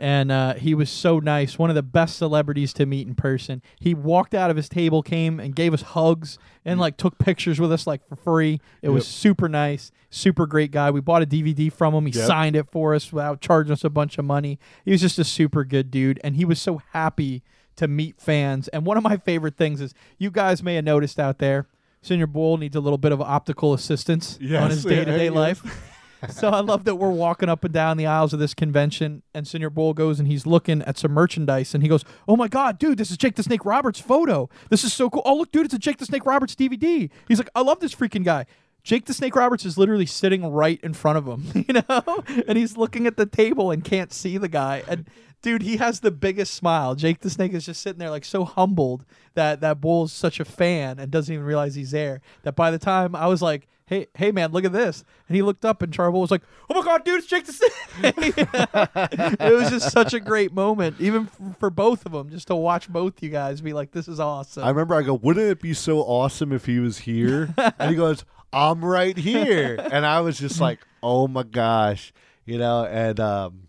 And 0.00 0.30
uh, 0.30 0.54
he 0.54 0.74
was 0.74 0.90
so 0.90 1.18
nice, 1.18 1.58
one 1.58 1.70
of 1.70 1.74
the 1.74 1.82
best 1.82 2.16
celebrities 2.18 2.72
to 2.74 2.86
meet 2.86 3.08
in 3.08 3.16
person. 3.16 3.62
He 3.80 3.94
walked 3.94 4.32
out 4.32 4.48
of 4.48 4.56
his 4.56 4.68
table, 4.68 5.02
came 5.02 5.40
and 5.40 5.56
gave 5.56 5.74
us 5.74 5.82
hugs, 5.82 6.38
and 6.64 6.78
like 6.78 6.96
took 6.96 7.18
pictures 7.18 7.58
with 7.58 7.72
us 7.72 7.84
like 7.84 8.08
for 8.08 8.14
free. 8.14 8.60
It 8.80 8.90
was 8.90 9.04
Yep. 9.06 9.12
super 9.12 9.48
nice, 9.48 9.90
super 10.08 10.46
great 10.46 10.70
guy. 10.70 10.92
We 10.92 11.00
bought 11.00 11.22
a 11.22 11.26
DVD 11.26 11.68
from 11.68 11.94
him. 11.94 12.06
He 12.06 12.12
Yep. 12.16 12.26
signed 12.28 12.54
it 12.54 12.70
for 12.70 12.94
us 12.94 13.12
without 13.12 13.40
charging 13.40 13.72
us 13.72 13.82
a 13.82 13.90
bunch 13.90 14.18
of 14.18 14.24
money. 14.24 14.60
He 14.84 14.92
was 14.92 15.00
just 15.00 15.18
a 15.18 15.24
super 15.24 15.64
good 15.64 15.90
dude, 15.90 16.20
and 16.22 16.36
he 16.36 16.44
was 16.44 16.60
so 16.60 16.80
happy 16.92 17.42
to 17.74 17.88
meet 17.88 18.20
fans. 18.20 18.68
And 18.68 18.86
one 18.86 18.96
of 18.98 19.02
my 19.02 19.16
favorite 19.16 19.56
things 19.56 19.80
is 19.80 19.94
you 20.16 20.30
guys 20.30 20.62
may 20.62 20.76
have 20.76 20.84
noticed 20.84 21.18
out 21.18 21.38
there, 21.38 21.66
Senior 22.02 22.28
Bull 22.28 22.56
needs 22.56 22.76
a 22.76 22.80
little 22.80 22.98
bit 22.98 23.10
of 23.10 23.20
optical 23.20 23.74
assistance 23.74 24.36
on 24.40 24.46
Yes, 24.46 24.72
his 24.74 24.84
day 24.84 25.04
to 25.04 25.10
day 25.10 25.24
yes. 25.24 25.34
life. 25.34 25.92
So 26.30 26.48
I 26.50 26.60
love 26.60 26.84
that 26.84 26.96
we're 26.96 27.10
walking 27.10 27.48
up 27.48 27.64
and 27.64 27.72
down 27.72 27.96
the 27.96 28.06
aisles 28.06 28.32
of 28.32 28.38
this 28.38 28.54
convention, 28.54 29.22
and 29.34 29.46
Senior 29.46 29.70
Bull 29.70 29.94
goes 29.94 30.18
and 30.18 30.28
he's 30.28 30.46
looking 30.46 30.82
at 30.82 30.98
some 30.98 31.12
merchandise, 31.12 31.74
and 31.74 31.82
he 31.82 31.88
goes, 31.88 32.04
"Oh 32.26 32.36
my 32.36 32.48
God, 32.48 32.78
dude, 32.78 32.98
this 32.98 33.10
is 33.10 33.16
Jake 33.16 33.36
the 33.36 33.42
Snake 33.42 33.64
Roberts 33.64 34.00
photo. 34.00 34.48
This 34.70 34.84
is 34.84 34.92
so 34.92 35.10
cool. 35.10 35.22
Oh 35.24 35.36
look, 35.36 35.52
dude, 35.52 35.66
it's 35.66 35.74
a 35.74 35.78
Jake 35.78 35.98
the 35.98 36.06
Snake 36.06 36.26
Roberts 36.26 36.54
DVD." 36.54 37.10
He's 37.26 37.38
like, 37.38 37.50
"I 37.54 37.62
love 37.62 37.80
this 37.80 37.94
freaking 37.94 38.24
guy." 38.24 38.46
Jake 38.84 39.04
the 39.04 39.12
Snake 39.12 39.36
Roberts 39.36 39.66
is 39.66 39.76
literally 39.76 40.06
sitting 40.06 40.46
right 40.50 40.80
in 40.82 40.94
front 40.94 41.18
of 41.18 41.26
him, 41.26 41.64
you 41.68 41.74
know, 41.74 42.24
and 42.46 42.56
he's 42.56 42.76
looking 42.76 43.06
at 43.06 43.16
the 43.16 43.26
table 43.26 43.70
and 43.70 43.84
can't 43.84 44.12
see 44.12 44.38
the 44.38 44.48
guy. 44.48 44.82
And 44.88 45.06
dude, 45.42 45.62
he 45.62 45.76
has 45.76 46.00
the 46.00 46.10
biggest 46.10 46.54
smile. 46.54 46.94
Jake 46.94 47.20
the 47.20 47.30
Snake 47.30 47.52
is 47.52 47.66
just 47.66 47.82
sitting 47.82 47.98
there 47.98 48.10
like 48.10 48.24
so 48.24 48.44
humbled 48.44 49.04
that 49.34 49.60
that 49.60 49.80
Bull's 49.80 50.12
such 50.12 50.40
a 50.40 50.44
fan 50.44 50.98
and 50.98 51.10
doesn't 51.10 51.32
even 51.32 51.44
realize 51.44 51.74
he's 51.74 51.90
there. 51.90 52.20
That 52.42 52.56
by 52.56 52.70
the 52.70 52.78
time 52.78 53.14
I 53.14 53.26
was 53.26 53.42
like, 53.42 53.68
"Hey, 53.88 54.06
hey, 54.14 54.30
man, 54.30 54.52
look 54.52 54.64
at 54.64 54.72
this," 54.72 55.04
and 55.28 55.36
he 55.36 55.42
looked 55.42 55.64
up 55.64 55.82
and 55.82 55.92
Charboil 55.92 56.20
was 56.20 56.30
like, 56.30 56.42
"Oh 56.70 56.74
my 56.74 56.84
God, 56.84 57.04
dude, 57.04 57.18
it's 57.18 57.26
Jake 57.26 57.46
the 57.46 57.52
Snake!" 57.52 58.14
it 59.40 59.52
was 59.54 59.70
just 59.70 59.90
such 59.90 60.14
a 60.14 60.20
great 60.20 60.52
moment, 60.52 60.96
even 61.00 61.28
for 61.58 61.70
both 61.70 62.06
of 62.06 62.12
them, 62.12 62.30
just 62.30 62.48
to 62.48 62.56
watch 62.56 62.88
both 62.88 63.22
you 63.22 63.30
guys 63.30 63.60
be 63.60 63.72
like, 63.72 63.92
"This 63.92 64.08
is 64.08 64.20
awesome." 64.20 64.64
I 64.64 64.68
remember 64.68 64.94
I 64.94 65.02
go, 65.02 65.14
wouldn't 65.14 65.46
it 65.46 65.60
be 65.60 65.74
so 65.74 66.00
awesome 66.00 66.52
if 66.52 66.66
he 66.66 66.78
was 66.78 66.98
here? 66.98 67.54
and 67.78 67.90
he 67.90 67.96
goes, 67.96 68.24
I'm 68.52 68.84
right 68.84 69.16
here. 69.16 69.76
And 69.90 70.06
I 70.06 70.20
was 70.20 70.38
just 70.38 70.60
like, 70.60 70.80
oh 71.02 71.28
my 71.28 71.42
gosh, 71.42 72.12
you 72.44 72.58
know, 72.58 72.84
and 72.84 73.18
um, 73.20 73.68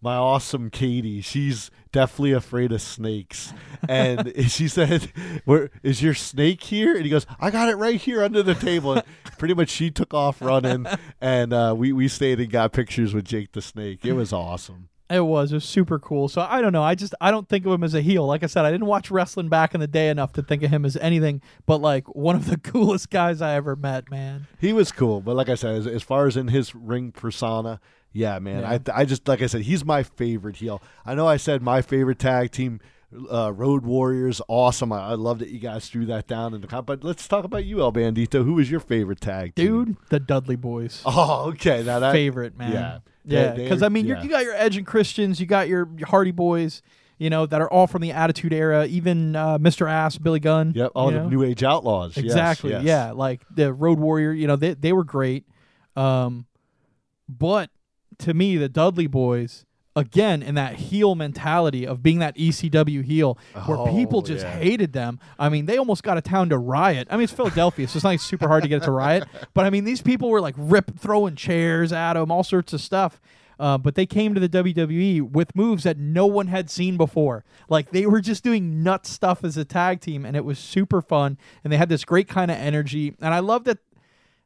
my 0.00 0.14
awesome 0.14 0.70
Katie, 0.70 1.20
she's 1.20 1.70
definitely 1.92 2.32
afraid 2.32 2.72
of 2.72 2.80
snakes. 2.82 3.52
And 3.88 4.32
she 4.50 4.68
said, 4.68 5.12
Where 5.44 5.70
is 5.82 6.02
your 6.02 6.14
snake 6.14 6.62
here? 6.62 6.94
And 6.94 7.04
he 7.04 7.10
goes, 7.10 7.26
I 7.38 7.50
got 7.50 7.68
it 7.68 7.76
right 7.76 8.00
here 8.00 8.22
under 8.22 8.42
the 8.42 8.54
table. 8.54 8.92
And 8.92 9.04
pretty 9.38 9.54
much 9.54 9.70
she 9.70 9.90
took 9.90 10.12
off 10.14 10.40
running 10.42 10.86
and 11.20 11.52
uh, 11.52 11.74
we, 11.76 11.92
we 11.92 12.08
stayed 12.08 12.40
and 12.40 12.50
got 12.50 12.72
pictures 12.72 13.14
with 13.14 13.24
Jake 13.24 13.52
the 13.52 13.62
Snake. 13.62 14.04
It 14.04 14.12
was 14.12 14.32
awesome. 14.32 14.88
It 15.10 15.24
was. 15.24 15.50
It 15.50 15.56
was 15.56 15.64
super 15.64 15.98
cool. 15.98 16.28
So 16.28 16.40
I 16.40 16.60
don't 16.60 16.72
know. 16.72 16.84
I 16.84 16.94
just 16.94 17.14
I 17.20 17.32
don't 17.32 17.48
think 17.48 17.66
of 17.66 17.72
him 17.72 17.82
as 17.82 17.94
a 17.94 18.00
heel. 18.00 18.24
Like 18.26 18.44
I 18.44 18.46
said, 18.46 18.64
I 18.64 18.70
didn't 18.70 18.86
watch 18.86 19.10
wrestling 19.10 19.48
back 19.48 19.74
in 19.74 19.80
the 19.80 19.88
day 19.88 20.08
enough 20.08 20.32
to 20.34 20.42
think 20.42 20.62
of 20.62 20.70
him 20.70 20.84
as 20.84 20.96
anything 20.96 21.42
but 21.66 21.80
like 21.80 22.06
one 22.14 22.36
of 22.36 22.46
the 22.46 22.56
coolest 22.70 23.10
guys 23.10 23.42
I 23.42 23.54
ever 23.54 23.74
met, 23.74 24.08
man. 24.08 24.46
He 24.60 24.72
was 24.72 24.92
cool, 24.92 25.20
but 25.20 25.34
like 25.34 25.48
I 25.48 25.56
said, 25.56 25.74
as, 25.74 25.86
as 25.88 26.02
far 26.04 26.26
as 26.28 26.36
in 26.36 26.48
his 26.48 26.74
ring 26.76 27.10
persona, 27.10 27.80
yeah, 28.12 28.38
man, 28.38 28.62
Yeah. 28.62 28.78
I 28.94 29.00
I 29.02 29.04
just 29.04 29.26
like 29.28 29.42
I 29.42 29.46
said, 29.46 29.62
he's 29.62 29.84
my 29.84 30.02
favorite 30.02 30.56
heel. 30.56 30.82
I 31.06 31.14
know 31.14 31.26
I 31.26 31.36
said 31.36 31.62
my 31.62 31.82
favorite 31.82 32.18
tag 32.18 32.50
team, 32.50 32.80
uh, 33.32 33.52
Road 33.52 33.84
Warriors, 33.84 34.40
awesome. 34.48 34.92
I, 34.92 35.10
I 35.10 35.14
love 35.14 35.38
that 35.40 35.48
you 35.48 35.58
guys 35.58 35.88
threw 35.88 36.06
that 36.06 36.26
down 36.26 36.54
in 36.54 36.60
the 36.60 36.66
comp. 36.66 36.86
But 36.86 37.02
let's 37.04 37.26
talk 37.26 37.44
about 37.44 37.64
you, 37.64 37.80
El 37.80 37.92
Bandito. 37.92 38.44
Who 38.44 38.54
was 38.54 38.70
your 38.70 38.80
favorite 38.80 39.20
tag 39.20 39.54
team? 39.54 39.66
Dude, 39.84 39.96
the 40.10 40.20
Dudley 40.20 40.56
Boys. 40.56 41.02
Oh, 41.06 41.48
okay. 41.50 41.82
Now 41.82 41.98
that 42.00 42.12
favorite, 42.12 42.56
man. 42.56 42.72
yeah. 42.72 42.98
Yeah, 43.24 43.52
because 43.52 43.82
I 43.82 43.90
mean, 43.90 44.06
yeah. 44.06 44.22
you 44.22 44.30
got 44.30 44.44
your 44.44 44.54
Edge 44.54 44.76
and 44.76 44.86
Christians, 44.86 45.38
you 45.40 45.46
got 45.46 45.68
your, 45.68 45.88
your 45.96 46.08
Hardy 46.08 46.30
Boys, 46.30 46.82
you 47.18 47.28
know, 47.28 47.44
that 47.46 47.60
are 47.60 47.70
all 47.70 47.86
from 47.86 48.00
the 48.00 48.12
Attitude 48.12 48.52
Era. 48.52 48.86
Even 48.86 49.36
uh, 49.36 49.58
Mr. 49.58 49.88
Ass, 49.88 50.16
Billy 50.16 50.40
Gunn. 50.40 50.72
Yep, 50.74 50.92
all 50.94 51.10
the 51.10 51.18
know? 51.18 51.28
New 51.28 51.42
Age 51.44 51.62
Outlaws. 51.62 52.16
Yes, 52.16 52.24
Exactly. 52.24 52.70
yes. 52.70 52.82
Yeah, 52.82 53.12
like 53.12 53.42
the 53.54 53.72
Road 53.74 53.98
Warrior. 53.98 54.32
You 54.32 54.46
know, 54.46 54.56
they 54.56 54.72
they 54.74 54.92
were 54.94 55.04
great. 55.04 55.44
Um, 55.96 56.46
but 57.28 57.70
to 58.20 58.34
me, 58.34 58.56
the 58.56 58.68
Dudley 58.68 59.06
Boys 59.06 59.64
again 59.96 60.40
in 60.42 60.54
that 60.54 60.76
heel 60.76 61.14
mentality 61.16 61.84
of 61.84 62.00
being 62.02 62.20
that 62.20 62.36
ECW 62.36 63.02
heel, 63.04 63.36
where 63.66 63.76
Oh, 63.76 63.86
people 63.92 64.22
just 64.22 64.44
yeah. 64.46 64.56
hated 64.58 64.92
them. 64.92 65.18
I 65.38 65.48
mean, 65.48 65.66
they 65.66 65.78
almost 65.78 66.02
got 66.04 66.16
a 66.16 66.20
town 66.20 66.48
to 66.50 66.58
riot. 66.58 67.08
I 67.10 67.16
mean, 67.16 67.24
it's 67.24 67.32
Philadelphia, 67.32 67.88
so 67.88 67.96
it's 67.96 68.04
not 68.04 68.18
super 68.20 68.46
hard 68.46 68.62
to 68.62 68.68
get 68.68 68.82
it 68.82 68.84
to 68.84 68.92
riot. 68.92 69.24
But 69.54 69.66
I 69.66 69.70
mean, 69.70 69.84
these 69.84 70.00
people 70.00 70.30
were 70.30 70.40
like 70.40 70.54
rip 70.56 70.96
throwing 70.98 71.34
chairs 71.34 71.92
at 71.92 72.12
them, 72.14 72.30
all 72.30 72.44
sorts 72.44 72.72
of 72.72 72.80
stuff. 72.80 73.20
Uh, 73.58 73.76
but 73.76 73.94
they 73.94 74.06
came 74.06 74.32
to 74.32 74.40
the 74.40 74.48
WWE 74.48 75.20
with 75.32 75.54
moves 75.54 75.82
that 75.84 75.98
no 75.98 76.24
one 76.24 76.46
had 76.46 76.70
seen 76.70 76.96
before. 76.96 77.44
Like 77.68 77.90
they 77.90 78.06
were 78.06 78.22
just 78.22 78.42
doing 78.42 78.82
nut 78.82 79.04
stuff 79.06 79.44
as 79.44 79.58
a 79.58 79.66
tag 79.66 80.00
team, 80.00 80.24
and 80.24 80.34
it 80.34 80.44
was 80.46 80.58
super 80.58 81.02
fun. 81.02 81.36
And 81.62 81.70
they 81.70 81.76
had 81.76 81.90
this 81.90 82.04
great 82.06 82.26
kind 82.28 82.50
of 82.50 82.56
energy. 82.56 83.14
And 83.20 83.34
I 83.34 83.40
love 83.40 83.64
that 83.64 83.78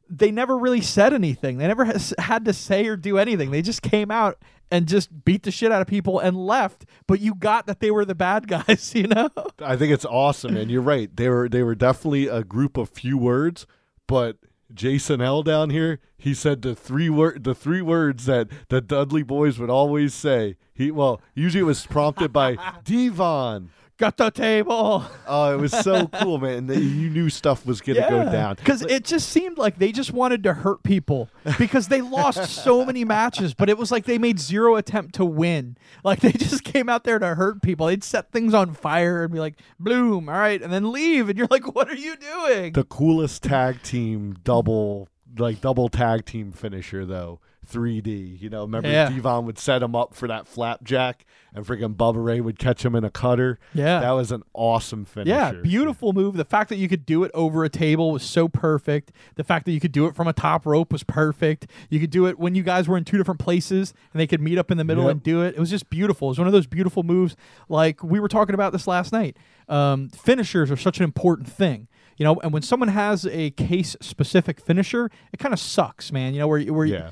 they 0.09 0.31
never 0.31 0.57
really 0.57 0.81
said 0.81 1.13
anything. 1.13 1.57
They 1.57 1.67
never 1.67 1.85
has, 1.85 2.13
had 2.17 2.45
to 2.45 2.53
say 2.53 2.87
or 2.87 2.95
do 2.95 3.17
anything. 3.17 3.51
They 3.51 3.61
just 3.61 3.81
came 3.81 4.11
out 4.11 4.37
and 4.71 4.87
just 4.87 5.25
beat 5.25 5.43
the 5.43 5.51
shit 5.51 5.71
out 5.71 5.81
of 5.81 5.87
people 5.87 6.19
and 6.19 6.35
left. 6.35 6.85
But 7.07 7.19
you 7.19 7.35
got 7.35 7.67
that 7.67 7.79
they 7.79 7.91
were 7.91 8.05
the 8.05 8.15
bad 8.15 8.47
guys, 8.67 8.93
you 8.95 9.07
know? 9.07 9.29
I 9.59 9.75
think 9.75 9.93
it's 9.93 10.05
awesome, 10.05 10.57
and 10.57 10.69
you're 10.69 10.81
right. 10.81 11.15
They 11.15 11.29
were 11.29 11.49
they 11.49 11.63
were 11.63 11.75
definitely 11.75 12.27
a 12.27 12.43
group 12.43 12.77
of 12.77 12.89
few 12.89 13.17
words, 13.17 13.65
but 14.07 14.37
Jason 14.73 15.21
L 15.21 15.43
down 15.43 15.69
here, 15.69 15.99
he 16.17 16.33
said 16.33 16.61
the 16.61 16.75
three 16.75 17.09
word 17.09 17.43
the 17.43 17.55
three 17.55 17.81
words 17.81 18.25
that 18.25 18.47
the 18.69 18.81
Dudley 18.81 19.23
boys 19.23 19.59
would 19.59 19.69
always 19.69 20.13
say. 20.13 20.57
He 20.73 20.91
well, 20.91 21.21
usually 21.33 21.61
it 21.61 21.65
was 21.65 21.85
prompted 21.85 22.33
by 22.33 22.57
Devon. 22.83 23.69
Got 23.97 24.17
the 24.17 24.29
table. 24.29 25.05
Oh, 25.27 25.53
it 25.55 25.59
was 25.59 25.71
so 25.71 26.07
cool, 26.07 26.37
man. 26.37 26.69
And 26.69 26.83
you 26.83 27.09
knew 27.09 27.31
stuff 27.31 27.65
was 27.65 27.81
gonna 27.81 28.07
go 28.07 28.31
down. 28.31 28.55
Because 28.55 28.83
it 28.83 29.03
just 29.03 29.29
seemed 29.29 29.57
like 29.57 29.79
they 29.79 29.91
just 29.91 30.13
wanted 30.13 30.43
to 30.43 30.53
hurt 30.53 30.83
people 30.83 31.29
because 31.57 31.87
they 31.87 32.01
lost 32.01 32.45
so 32.63 32.85
many 32.85 33.03
matches, 33.03 33.55
but 33.55 33.67
it 33.69 33.77
was 33.77 33.91
like 33.91 34.05
they 34.05 34.19
made 34.19 34.39
zero 34.39 34.75
attempt 34.75 35.15
to 35.15 35.25
win. 35.25 35.77
Like 36.03 36.19
they 36.19 36.31
just 36.31 36.63
came 36.63 36.89
out 36.89 37.05
there 37.05 37.17
to 37.17 37.33
hurt 37.33 37.63
people. 37.63 37.87
They'd 37.87 38.03
set 38.03 38.31
things 38.31 38.53
on 38.53 38.75
fire 38.75 39.23
and 39.23 39.33
be 39.33 39.39
like, 39.39 39.55
bloom, 39.79 40.29
all 40.29 40.35
right, 40.35 40.61
and 40.61 40.71
then 40.71 40.91
leave. 40.91 41.27
And 41.27 41.37
you're 41.39 41.47
like, 41.49 41.73
what 41.73 41.89
are 41.89 41.95
you 41.95 42.15
doing? 42.15 42.73
the 42.73 42.83
coolest 42.83 43.41
tag 43.41 43.81
team 43.81 44.35
double 44.43 45.09
like 45.39 45.59
double 45.59 45.89
tag 45.89 46.23
team 46.25 46.51
finisher 46.51 47.03
though 47.05 47.39
3D 47.65 48.39
you 48.41 48.49
know 48.49 48.61
remember 48.61 48.89
Yeah. 48.89 49.09
Devon 49.09 49.45
would 49.45 49.57
set 49.59 49.81
him 49.83 49.95
up 49.95 50.13
for 50.13 50.27
that 50.27 50.47
flapjack 50.47 51.25
and 51.53 51.65
freaking 51.65 51.95
Bubba 51.95 52.23
Ray 52.23 52.41
would 52.41 52.59
catch 52.59 52.83
him 52.85 52.95
in 52.95 53.03
a 53.03 53.09
cutter 53.09 53.59
Yeah. 53.73 53.99
that 54.01 54.11
was 54.11 54.31
an 54.31 54.43
awesome 54.53 55.05
finisher 55.05 55.29
Yeah, 55.29 55.51
beautiful 55.53 56.13
move. 56.13 56.35
The 56.37 56.45
fact 56.45 56.69
that 56.69 56.77
you 56.77 56.87
could 56.87 57.05
do 57.05 57.23
it 57.23 57.31
over 57.33 57.63
a 57.63 57.69
table 57.69 58.11
was 58.11 58.23
so 58.23 58.47
perfect. 58.47 59.11
The 59.35 59.43
fact 59.43 59.65
that 59.65 59.71
you 59.71 59.79
could 59.79 59.91
do 59.91 60.05
it 60.05 60.15
from 60.15 60.27
a 60.27 60.33
top 60.33 60.65
rope 60.65 60.91
was 60.91 61.03
perfect. 61.03 61.67
You 61.89 61.99
could 61.99 62.09
do 62.11 62.25
it 62.27 62.37
when 62.37 62.55
you 62.55 62.63
guys 62.63 62.87
were 62.87 62.97
in 62.97 63.05
two 63.05 63.17
different 63.17 63.39
places 63.39 63.93
and 64.13 64.19
they 64.19 64.27
could 64.27 64.41
meet 64.41 64.57
up 64.57 64.69
in 64.71 64.77
the 64.77 64.83
middle 64.83 65.03
Yep. 65.05 65.11
and 65.11 65.23
do 65.23 65.41
it. 65.43 65.55
It 65.55 65.59
was 65.59 65.69
just 65.69 65.89
beautiful. 65.89 66.27
It 66.27 66.31
was 66.31 66.39
one 66.39 66.47
of 66.47 66.53
those 66.53 66.67
beautiful 66.67 67.03
moves. 67.03 67.35
Like 67.69 68.03
we 68.03 68.19
were 68.19 68.27
talking 68.27 68.53
about 68.53 68.71
this 68.73 68.87
last 68.87 69.11
night. 69.13 69.37
Um, 69.69 70.09
finishers 70.09 70.69
are 70.71 70.77
such 70.77 70.97
an 70.99 71.03
important 71.03 71.47
thing. 71.49 71.87
You 72.17 72.23
know, 72.23 72.35
and 72.43 72.53
when 72.53 72.61
someone 72.61 72.87
has 72.87 73.25
a 73.25 73.49
case 73.51 73.97
specific 73.99 74.61
finisher, 74.61 75.09
it 75.33 75.37
kind 75.39 75.51
of 75.53 75.59
sucks, 75.59 76.13
man. 76.13 76.33
You 76.33 76.39
know, 76.39 76.47
where 76.47 76.61
where 76.61 76.85
Yeah. 76.85 77.09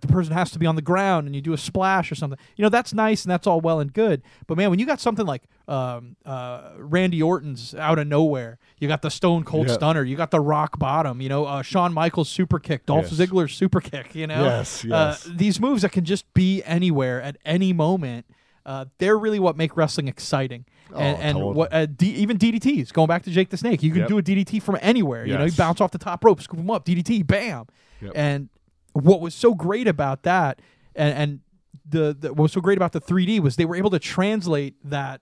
The 0.00 0.08
person 0.08 0.32
has 0.32 0.50
to 0.50 0.58
be 0.58 0.66
on 0.66 0.74
the 0.74 0.82
ground 0.82 1.26
and 1.26 1.34
you 1.36 1.40
do 1.40 1.52
a 1.52 1.58
splash 1.58 2.10
or 2.10 2.14
something. 2.16 2.38
You 2.56 2.62
know, 2.64 2.68
that's 2.68 2.92
nice 2.92 3.22
and 3.24 3.30
that's 3.30 3.46
all 3.46 3.60
well 3.60 3.78
and 3.80 3.92
good. 3.92 4.22
But 4.48 4.56
man, 4.56 4.68
when 4.70 4.78
you 4.80 4.86
got 4.86 5.00
something 5.00 5.24
like 5.26 5.44
um, 5.68 6.16
uh, 6.26 6.70
Randy 6.76 7.22
Orton's 7.22 7.74
out 7.74 7.98
of 8.00 8.06
nowhere, 8.08 8.58
you 8.80 8.88
got 8.88 9.02
the 9.02 9.10
Stone 9.10 9.44
Cold. 9.44 9.70
Stunner, 9.70 10.02
you 10.02 10.16
got 10.16 10.30
the 10.32 10.40
Rock 10.40 10.78
Bottom, 10.78 11.20
you 11.20 11.28
know, 11.28 11.44
uh, 11.44 11.62
Shawn 11.62 11.92
Michaels 11.92 12.28
super 12.28 12.58
kick, 12.58 12.84
Dolph 12.86 13.10
Yes. 13.12 13.20
Ziggler's 13.30 13.54
super 13.54 13.80
kick, 13.80 14.14
you 14.14 14.26
know, 14.26 14.42
Yes, 14.44 14.84
Uh, 14.84 15.16
these 15.28 15.60
moves 15.60 15.82
that 15.82 15.92
can 15.92 16.04
just 16.04 16.32
be 16.34 16.62
anywhere 16.64 17.22
at 17.22 17.36
any 17.44 17.72
moment. 17.72 18.26
Uh, 18.66 18.86
they're 18.98 19.18
really 19.18 19.38
what 19.38 19.56
make 19.58 19.76
wrestling 19.76 20.08
exciting, 20.08 20.64
and, 20.88 20.96
Oh, 20.96 21.20
and 21.20 21.36
totally. 21.36 21.54
what 21.54 21.72
uh, 21.72 21.86
D, 21.86 22.08
even 22.14 22.38
DDTs. 22.38 22.92
Going 22.92 23.08
back 23.08 23.22
to 23.24 23.30
Jake 23.30 23.50
the 23.50 23.56
Snake, 23.58 23.82
you 23.82 23.90
can 23.90 24.00
Yep. 24.00 24.08
do 24.08 24.18
a 24.18 24.22
DDT 24.22 24.58
from 24.62 24.78
anywhere. 24.80 25.26
You 25.26 25.36
know, 25.38 25.44
you 25.44 25.52
bounce 25.52 25.80
off 25.82 25.90
the 25.90 25.98
top 25.98 26.24
rope, 26.24 26.40
scoop 26.40 26.58
them 26.58 26.70
up, 26.70 26.84
DDT, 26.86 27.22
bam. 27.26 27.66
Yep. 28.00 28.12
And 28.16 28.48
what 28.94 29.20
was 29.20 29.34
so 29.34 29.54
great 29.54 29.86
about 29.86 30.22
that, 30.24 30.60
and, 30.96 31.14
and 31.18 31.40
the, 31.86 32.16
the 32.18 32.28
what 32.30 32.44
was 32.44 32.52
so 32.52 32.60
great 32.62 32.78
about 32.78 32.92
the 32.92 33.00
3D 33.00 33.40
was 33.40 33.56
they 33.56 33.64
were 33.66 33.76
able 33.76 33.90
to 33.90 33.98
translate 33.98 34.74
that 34.82 35.20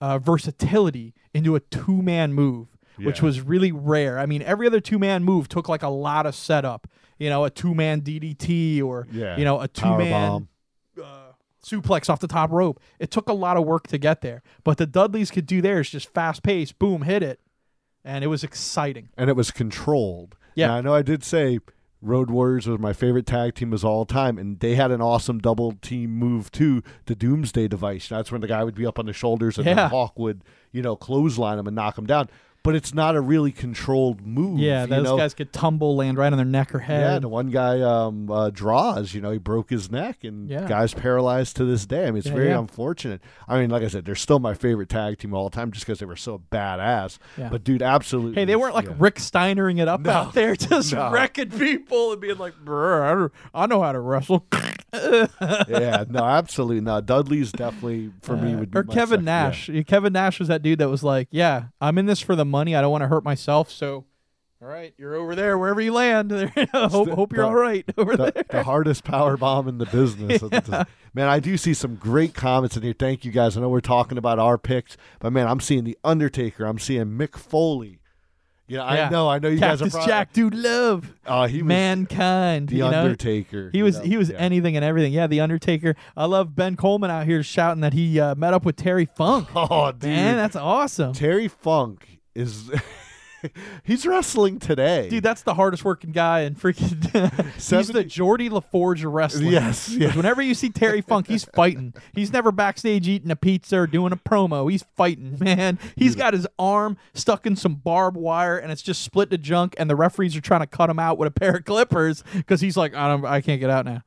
uh, 0.00 0.18
versatility 0.18 1.14
into 1.32 1.54
a 1.54 1.60
two 1.60 2.02
man 2.02 2.32
move, 2.32 2.76
which 2.98 3.20
Yeah. 3.20 3.24
was 3.26 3.40
really 3.40 3.72
rare. 3.72 4.18
I 4.18 4.26
mean, 4.26 4.42
every 4.42 4.66
other 4.66 4.80
two 4.80 4.98
man 4.98 5.22
move 5.24 5.48
took 5.48 5.68
like 5.68 5.82
a 5.82 5.88
lot 5.88 6.26
of 6.26 6.34
setup. 6.34 6.86
you 7.16 7.30
know, 7.30 7.44
a 7.44 7.50
two 7.50 7.74
man 7.74 8.00
DDT 8.02 8.82
or 8.82 9.06
Yeah. 9.12 9.36
you 9.36 9.44
know, 9.44 9.60
a 9.60 9.68
two 9.68 9.96
man 9.96 10.48
uh, 11.02 11.32
suplex 11.64 12.10
off 12.10 12.18
the 12.20 12.26
top 12.26 12.50
rope. 12.50 12.80
It 12.98 13.10
took 13.12 13.28
a 13.28 13.32
lot 13.32 13.56
of 13.56 13.64
work 13.64 13.86
to 13.88 13.98
get 13.98 14.20
there, 14.20 14.42
but 14.64 14.78
the 14.78 14.86
Dudleys 14.86 15.30
could 15.30 15.46
do 15.46 15.62
theirs 15.62 15.88
just 15.90 16.12
fast 16.12 16.42
paced, 16.42 16.78
boom, 16.80 17.02
hit 17.02 17.22
it, 17.22 17.40
and 18.04 18.24
it 18.24 18.26
was 18.26 18.42
exciting. 18.42 19.10
and 19.16 19.30
it 19.30 19.36
was 19.36 19.50
controlled. 19.52 20.36
Yeah. 20.56 20.66
Now, 20.68 20.74
I 20.76 20.80
know 20.80 20.94
I 20.94 21.02
did 21.02 21.22
say 21.24 21.60
Road 22.04 22.30
Warriors 22.30 22.66
was 22.66 22.78
my 22.78 22.92
favorite 22.92 23.26
tag 23.26 23.54
team 23.54 23.72
of 23.72 23.84
all 23.84 24.04
time, 24.04 24.38
and 24.38 24.60
they 24.60 24.74
had 24.74 24.90
an 24.90 25.00
awesome 25.00 25.38
double 25.38 25.72
team 25.80 26.10
move 26.10 26.50
too, 26.52 26.82
the 27.06 27.14
Doomsday 27.14 27.68
device. 27.68 28.08
That's 28.08 28.30
when 28.30 28.40
the 28.40 28.46
guy 28.48 28.62
would 28.62 28.74
be 28.74 28.86
up 28.86 28.98
on 28.98 29.06
the 29.06 29.12
shoulders 29.12 29.56
and 29.58 29.66
Yeah. 29.66 29.74
then 29.74 29.90
Hawk 29.90 30.18
would, 30.18 30.42
you 30.72 30.82
know, 30.82 30.96
clothesline 30.96 31.58
him 31.58 31.66
and 31.66 31.74
knock 31.74 31.96
him 31.98 32.06
down. 32.06 32.28
But 32.64 32.74
it's 32.74 32.94
not 32.94 33.14
a 33.14 33.20
really 33.20 33.52
controlled 33.52 34.26
move. 34.26 34.58
Yeah, 34.58 34.86
those 34.86 35.04
know? 35.04 35.16
guys 35.18 35.34
could 35.34 35.52
tumble, 35.52 35.96
land 35.96 36.16
right 36.16 36.32
on 36.32 36.38
their 36.38 36.46
neck 36.46 36.74
or 36.74 36.78
head. 36.78 37.00
Yeah, 37.12 37.18
the 37.18 37.28
one 37.28 37.50
guy 37.50 37.80
um, 37.82 38.30
uh, 38.30 38.48
Droz. 38.48 39.12
You 39.12 39.20
know, 39.20 39.30
he 39.32 39.38
broke 39.38 39.68
his 39.68 39.90
neck, 39.90 40.24
and 40.24 40.48
Yeah. 40.48 40.66
guy's 40.66 40.94
paralyzed 40.94 41.56
to 41.56 41.66
this 41.66 41.84
day. 41.84 42.04
I 42.04 42.06
mean, 42.06 42.16
it's 42.16 42.26
Yeah, 42.26 42.34
very 42.34 42.48
yeah. 42.48 42.58
unfortunate. 42.58 43.20
I 43.46 43.60
mean, 43.60 43.68
like 43.68 43.82
I 43.82 43.88
said, 43.88 44.06
they're 44.06 44.14
still 44.14 44.38
my 44.38 44.54
favorite 44.54 44.88
tag 44.88 45.18
team 45.18 45.34
of 45.34 45.38
all 45.40 45.50
time, 45.50 45.72
just 45.72 45.84
because 45.84 45.98
they 45.98 46.06
were 46.06 46.16
so 46.16 46.40
badass. 46.50 47.18
But 47.36 47.64
dude, 47.64 47.82
absolutely. 47.82 48.34
Hey, 48.40 48.46
they 48.46 48.56
weren't 48.56 48.74
like. 48.74 48.88
Rick 48.98 49.16
Steinering 49.16 49.78
it 49.78 49.86
up 49.88 50.00
No. 50.00 50.10
out 50.10 50.32
there, 50.32 50.56
just 50.56 50.92
No. 50.94 51.10
wrecking 51.10 51.50
people 51.50 52.12
and 52.12 52.20
being 52.22 52.38
like, 52.38 52.54
"Brr, 52.64 53.04
I, 53.04 53.10
don't- 53.14 53.32
I 53.54 53.66
know 53.66 53.82
how 53.82 53.92
to 53.92 54.00
wrestle. 54.00 54.46
yeah, 55.68 56.04
no, 56.08 56.24
absolutely 56.24 56.80
no. 56.80 57.00
Dudley's 57.00 57.52
definitely 57.52 58.12
for 58.22 58.36
me 58.36 58.54
would 58.54 58.70
be 58.70 58.78
or 58.78 58.84
Kevin 58.84 59.24
second- 59.24 59.26
yeah. 59.26 59.46
Nash. 59.48 59.70
Kevin 59.86 60.12
Nash 60.12 60.38
was 60.38 60.48
that 60.48 60.62
dude 60.62 60.78
that 60.78 60.88
was 60.88 61.02
like, 61.02 61.28
"Yeah, 61.30 61.64
I'm 61.80 61.98
in 61.98 62.06
this 62.06 62.20
for 62.20 62.36
the 62.36 62.44
money. 62.44 62.74
I 62.74 62.80
don't 62.80 62.90
want 62.92 63.02
to 63.02 63.08
hurt 63.08 63.24
myself. 63.24 63.70
So, 63.70 64.04
all 64.62 64.68
right, 64.68 64.94
you're 64.96 65.14
over 65.14 65.34
there 65.34 65.58
wherever 65.58 65.80
you 65.80 65.92
land. 65.92 66.30
hope, 66.72 67.08
the- 67.08 67.14
hope 67.14 67.32
you're 67.32 67.42
the- 67.42 67.48
all 67.48 67.54
right 67.54 67.84
over 67.98 68.16
there." 68.16 68.30
The, 68.32 68.46
the 68.48 68.62
hardest 68.62 69.04
power 69.04 69.36
bomb 69.36 69.68
in 69.68 69.78
the 69.78 69.86
business. 69.86 70.42
Man, 71.14 71.28
I 71.28 71.38
do 71.38 71.56
see 71.56 71.74
some 71.74 71.94
great 71.94 72.34
comments 72.34 72.76
in 72.76 72.82
here. 72.82 72.94
Thank 72.98 73.24
you 73.24 73.30
guys. 73.30 73.56
I 73.56 73.60
know 73.60 73.68
we're 73.68 73.80
talking 73.80 74.18
about 74.18 74.38
our 74.40 74.58
picks, 74.58 74.96
but 75.20 75.32
man, 75.32 75.46
I'm 75.46 75.60
seeing 75.60 75.84
the 75.84 75.96
Undertaker. 76.02 76.64
I'm 76.64 76.78
seeing 76.80 77.04
Mick 77.06 77.36
Foley. 77.36 78.00
You 78.66 78.78
know, 78.78 78.84
Yeah. 78.84 79.06
I 79.06 79.10
know, 79.10 79.28
I 79.28 79.38
know 79.38 79.48
you 79.48 79.58
guys 79.58 79.80
Cactus 79.80 79.88
are 79.94 79.98
probably, 79.98 80.10
Jack, 80.10 80.32
dude, 80.32 80.54
love 80.54 81.12
Oh, 81.26 81.44
he 81.44 81.58
was 81.62 81.68
mankind. 81.68 82.68
the 82.70 82.76
you 82.76 82.90
know? 82.90 83.02
Undertaker. 83.02 83.68
He 83.72 83.78
you 83.78 83.84
was 83.84 83.98
know? 83.98 84.04
he 84.04 84.16
was 84.16 84.30
Yeah. 84.30 84.36
anything 84.38 84.74
and 84.76 84.84
everything. 84.84 85.12
Yeah, 85.12 85.26
the 85.26 85.40
Undertaker. 85.40 85.94
I 86.16 86.24
love 86.24 86.56
Ben 86.56 86.74
Coleman 86.76 87.10
out 87.10 87.26
here 87.26 87.42
shouting 87.42 87.82
that 87.82 87.92
he 87.92 88.18
uh, 88.18 88.34
met 88.36 88.54
up 88.54 88.64
with 88.64 88.76
Terry 88.76 89.06
Funk. 89.16 89.48
Oh, 89.54 89.92
dude. 89.92 90.04
Man, 90.10 90.36
that's 90.36 90.56
awesome. 90.56 91.12
Terry 91.12 91.48
Funk 91.48 92.20
is 92.34 92.70
he's 93.84 94.06
wrestling 94.06 94.58
today. 94.58 95.08
Dude, 95.08 95.22
that's 95.24 95.42
the 95.42 95.54
hardest 95.54 95.84
working 95.84 96.12
guy 96.12 96.40
in 96.40 96.54
freaking. 96.54 96.94
he's 97.54 97.88
the 97.88 98.04
Geordi 98.04 98.50
La 98.50 98.60
Forge 98.60 99.04
of 99.04 99.12
wrestling. 99.12 99.48
Yes. 99.52 99.88
'Cause 99.98 100.14
Whenever 100.14 100.42
you 100.42 100.54
see 100.54 100.70
Terry 100.70 101.00
Funk, 101.00 101.26
he's 101.28 101.44
fighting. 101.44 101.94
He's 102.14 102.32
never 102.32 102.52
backstage 102.52 103.08
eating 103.08 103.30
a 103.30 103.36
pizza 103.36 103.78
or 103.80 103.86
doing 103.86 104.12
a 104.12 104.16
promo. 104.16 104.70
He's 104.70 104.84
fighting, 104.96 105.36
man. 105.40 105.78
He's 105.96 106.14
got 106.14 106.34
his 106.34 106.46
arm 106.58 106.96
stuck 107.14 107.46
in 107.46 107.56
some 107.56 107.74
barbed 107.74 108.16
wire 108.16 108.56
and 108.58 108.70
it's 108.70 108.82
just 108.82 109.02
split 109.02 109.30
to 109.30 109.38
junk. 109.38 109.74
And 109.78 109.88
the 109.90 109.96
referees 109.96 110.36
are 110.36 110.40
trying 110.40 110.60
to 110.60 110.66
cut 110.66 110.88
him 110.90 110.98
out 110.98 111.18
with 111.18 111.26
a 111.28 111.30
pair 111.32 111.56
of 111.56 111.64
clippers 111.64 112.22
because 112.34 112.60
he's 112.60 112.76
like, 112.76 112.94
I 112.94 113.08
don't, 113.08 113.24
I 113.24 113.40
can't 113.40 113.60
get 113.60 113.70
out 113.70 113.84
now. 113.84 114.02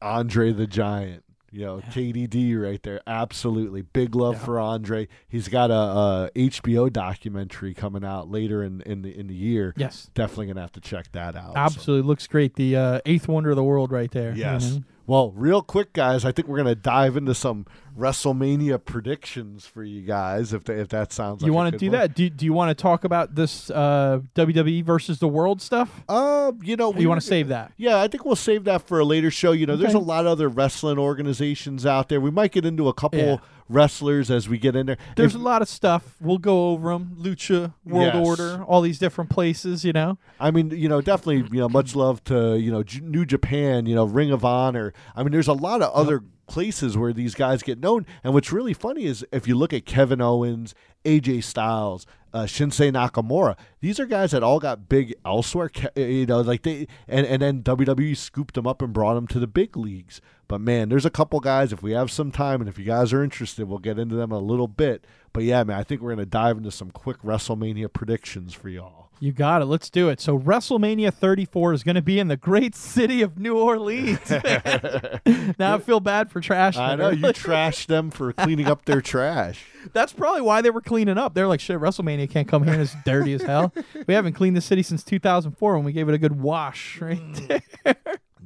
Andre 0.00 0.52
the 0.52 0.66
Giant. 0.66 1.23
You 1.54 1.64
know, 1.64 1.80
KDD 1.92 2.60
right 2.60 2.82
there. 2.82 3.00
Absolutely. 3.06 3.82
Big 3.82 4.16
love 4.16 4.42
for 4.42 4.58
Andre. 4.58 5.06
He's 5.28 5.46
got 5.46 5.70
a, 5.70 5.74
a 5.74 6.30
HBO 6.34 6.92
documentary 6.92 7.74
coming 7.74 8.04
out 8.04 8.28
later 8.28 8.64
in, 8.64 8.80
in 8.80 9.02
the 9.02 9.16
in 9.16 9.28
the 9.28 9.34
year. 9.36 9.72
Yes, 9.76 10.10
Definitely 10.14 10.48
gonna 10.48 10.62
have 10.62 10.72
to 10.72 10.80
check 10.80 11.12
that 11.12 11.36
out. 11.36 11.52
So, 11.52 11.58
absolutely 11.60 12.08
looks 12.08 12.26
great. 12.26 12.56
The 12.56 12.76
uh, 12.76 13.00
eighth 13.06 13.28
wonder 13.28 13.50
of 13.50 13.56
the 13.56 13.62
world, 13.62 13.92
right 13.92 14.10
there. 14.10 14.32
you 14.32 14.38
Yes. 14.40 14.72
know? 14.74 14.82
Well, 15.06 15.32
real 15.32 15.60
quick, 15.62 15.92
guys, 15.92 16.24
I 16.24 16.32
think 16.32 16.48
we're 16.48 16.56
gonna 16.56 16.74
dive 16.74 17.16
into 17.16 17.34
some 17.34 17.66
WrestleMania 17.98 18.84
predictions 18.84 19.66
for 19.66 19.84
you 19.84 20.02
guys. 20.02 20.52
If 20.52 20.68
if 20.68 20.88
that 20.88 21.12
sounds 21.12 21.42
like 21.42 21.46
you 21.46 21.52
want 21.52 21.66
want 21.66 21.72
to 21.74 21.78
do 21.78 21.90
that? 21.90 22.14
Do, 22.14 22.28
do 22.28 22.44
you 22.44 22.52
want 22.52 22.76
to 22.76 22.80
talk 22.80 23.04
about 23.04 23.34
this 23.34 23.70
uh, 23.70 24.20
WWE 24.34 24.84
versus 24.84 25.18
the 25.18 25.28
world 25.28 25.62
stuff? 25.62 26.02
Uh, 26.08 26.52
you 26.62 26.76
know, 26.76 26.88
Or 26.88 26.94
we 26.94 27.02
you 27.02 27.08
want 27.08 27.20
to 27.20 27.26
save 27.26 27.48
that? 27.48 27.72
Yeah, 27.76 28.00
I 28.00 28.08
think 28.08 28.24
we'll 28.24 28.36
save 28.36 28.64
that 28.64 28.86
for 28.86 28.98
a 28.98 29.04
later 29.04 29.30
show. 29.30 29.52
You 29.52 29.66
know, 29.66 29.76
there's 29.76 29.94
a 29.94 29.98
lot 29.98 30.26
of 30.26 30.32
other 30.32 30.48
wrestling 30.48 30.98
organizations 30.98 31.86
out 31.86 32.08
there. 32.08 32.20
We 32.20 32.30
might 32.30 32.52
get 32.52 32.64
into 32.64 32.88
a 32.88 32.94
couple 32.94 33.20
Yeah. 33.20 33.36
Wrestlers 33.68 34.30
as 34.30 34.48
we 34.48 34.58
get 34.58 34.76
in 34.76 34.86
there. 34.86 34.98
There's 35.16 35.34
If- 35.34 35.40
a 35.40 35.44
lot 35.44 35.62
of 35.62 35.68
stuff. 35.68 36.16
We'll 36.20 36.38
go 36.38 36.70
over 36.70 36.90
them. 36.92 37.16
Lucha, 37.20 37.72
World 37.84 38.12
Yes. 38.14 38.26
Order, 38.26 38.62
all 38.64 38.80
these 38.82 38.98
different 38.98 39.30
places. 39.30 39.84
You 39.84 39.92
know. 39.92 40.18
I 40.38 40.50
mean, 40.50 40.70
you 40.70 40.88
know, 40.88 41.00
definitely, 41.00 41.48
you 41.52 41.60
know, 41.60 41.68
much 41.68 41.94
love 41.96 42.22
to, 42.24 42.56
you 42.58 42.70
know, 42.70 42.82
J- 42.82 43.00
New 43.02 43.24
Japan, 43.24 43.86
you 43.86 43.94
know, 43.94 44.04
Ring 44.04 44.30
of 44.30 44.44
Honor. 44.44 44.92
I 45.16 45.22
mean, 45.22 45.32
there's 45.32 45.48
a 45.48 45.52
lot 45.54 45.80
of 45.82 45.92
other 45.92 46.22
places 46.46 46.96
where 46.98 47.12
these 47.14 47.34
guys 47.34 47.62
get 47.62 47.80
known. 47.80 48.04
And 48.22 48.34
what's 48.34 48.52
really 48.52 48.74
funny 48.74 49.04
is 49.06 49.24
if 49.32 49.48
you 49.48 49.54
look 49.54 49.72
at 49.72 49.86
Kevin 49.86 50.20
Owens, 50.20 50.74
AJ 51.06 51.42
Styles, 51.42 52.06
uh, 52.34 52.42
Shinsuke 52.42 52.92
Nakamura, 52.92 53.56
these 53.80 53.98
are 53.98 54.04
guys 54.04 54.32
that 54.32 54.42
all 54.42 54.58
got 54.58 54.86
big 54.88 55.14
elsewhere. 55.24 55.70
You 55.96 56.26
know, 56.26 56.42
like 56.42 56.62
they, 56.62 56.86
and, 57.08 57.26
and 57.26 57.40
then 57.40 57.62
WWE 57.62 58.14
scooped 58.14 58.54
them 58.54 58.66
up 58.66 58.82
and 58.82 58.92
brought 58.92 59.14
them 59.14 59.26
to 59.28 59.38
the 59.38 59.46
big 59.46 59.74
leagues. 59.76 60.20
But 60.48 60.60
man, 60.60 60.88
there's 60.88 61.06
a 61.06 61.10
couple 61.10 61.40
guys, 61.40 61.72
if 61.72 61.82
we 61.82 61.92
have 61.92 62.10
some 62.10 62.30
time 62.30 62.60
and 62.60 62.68
if 62.68 62.78
you 62.78 62.84
guys 62.84 63.12
are 63.12 63.22
interested, 63.22 63.68
we'll 63.68 63.78
get 63.78 63.98
into 63.98 64.14
them 64.14 64.32
a 64.32 64.38
little 64.38 64.68
bit. 64.68 65.04
But 65.32 65.44
yeah, 65.44 65.64
man, 65.64 65.78
I 65.78 65.82
think 65.82 66.00
we're 66.00 66.14
going 66.14 66.24
to 66.24 66.26
dive 66.26 66.56
into 66.58 66.70
some 66.70 66.90
quick 66.90 67.22
WrestleMania 67.22 67.92
predictions 67.92 68.54
for 68.54 68.68
y'all. 68.68 69.04
You 69.20 69.32
got 69.32 69.62
it. 69.62 69.66
Let's 69.66 69.88
do 69.90 70.08
it. 70.08 70.20
So 70.20 70.38
WrestleMania 70.38 71.12
34 71.12 71.72
is 71.72 71.82
going 71.82 71.94
to 71.94 72.02
be 72.02 72.18
in 72.18 72.28
the 72.28 72.36
great 72.36 72.74
city 72.74 73.22
of 73.22 73.38
New 73.38 73.56
Orleans. 73.56 74.30
now 75.58 75.76
I 75.76 75.78
feel 75.78 76.00
bad 76.00 76.30
for 76.30 76.40
trash. 76.40 76.76
I 76.76 76.94
know 76.96 77.10
you 77.10 77.22
trashed 77.28 77.86
them 77.86 78.10
for 78.10 78.32
cleaning 78.32 78.66
up 78.66 78.84
their 78.84 79.00
trash. 79.00 79.64
That's 79.92 80.12
probably 80.12 80.42
why 80.42 80.60
they 80.60 80.70
were 80.70 80.80
cleaning 80.80 81.16
up. 81.16 81.34
They're 81.34 81.46
like, 81.46 81.60
shit, 81.60 81.78
WrestleMania 81.78 82.28
can't 82.28 82.48
come 82.48 82.64
here 82.64 82.74
and 82.74 82.82
it's 82.82 82.94
dirty 83.04 83.32
as 83.34 83.42
hell. 83.42 83.72
We 84.06 84.14
haven't 84.14 84.34
cleaned 84.34 84.56
the 84.56 84.60
city 84.60 84.82
since 84.82 85.02
2004 85.02 85.76
when 85.76 85.84
we 85.84 85.92
gave 85.92 86.08
it 86.08 86.14
a 86.14 86.18
good 86.18 86.40
wash 86.40 87.00
right 87.00 87.18
mm. 87.18 87.62
there. 87.84 87.96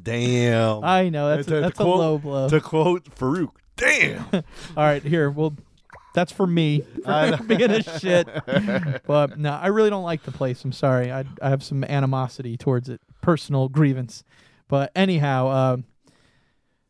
Damn. 0.01 0.85
I 0.85 1.09
know 1.09 1.37
that's 1.37 1.49
a, 1.49 1.61
that's 1.61 1.81
a 1.81 1.83
quote- 1.83 1.99
low 1.99 2.19
blow. 2.19 2.49
To 2.49 2.61
quote 2.61 3.05
Faarooq, 3.17 3.51
damn. 3.77 4.25
All 4.33 4.43
right, 4.77 5.03
here. 5.03 5.31
Well, 5.31 5.55
that's 6.15 6.33
for 6.33 6.47
me 6.47 6.83
for 7.05 7.39
being 7.47 7.71
a 7.71 7.83
shit. 7.99 8.29
But 9.07 9.39
no, 9.39 9.53
I 9.53 9.69
really 9.69 9.91
don't 9.91 10.03
like 10.03 10.23
the 10.25 10.33
place. 10.33 10.65
I'm 10.65 10.73
sorry. 10.73 11.13
I 11.13 11.25
I 11.41 11.49
have 11.49 11.63
some 11.63 11.85
animosity 11.85 12.57
towards 12.57 12.89
it, 12.89 13.01
personal 13.21 13.69
grievance. 13.69 14.25
But 14.69 14.91
anyhow, 14.95 15.49
um, 15.49 15.85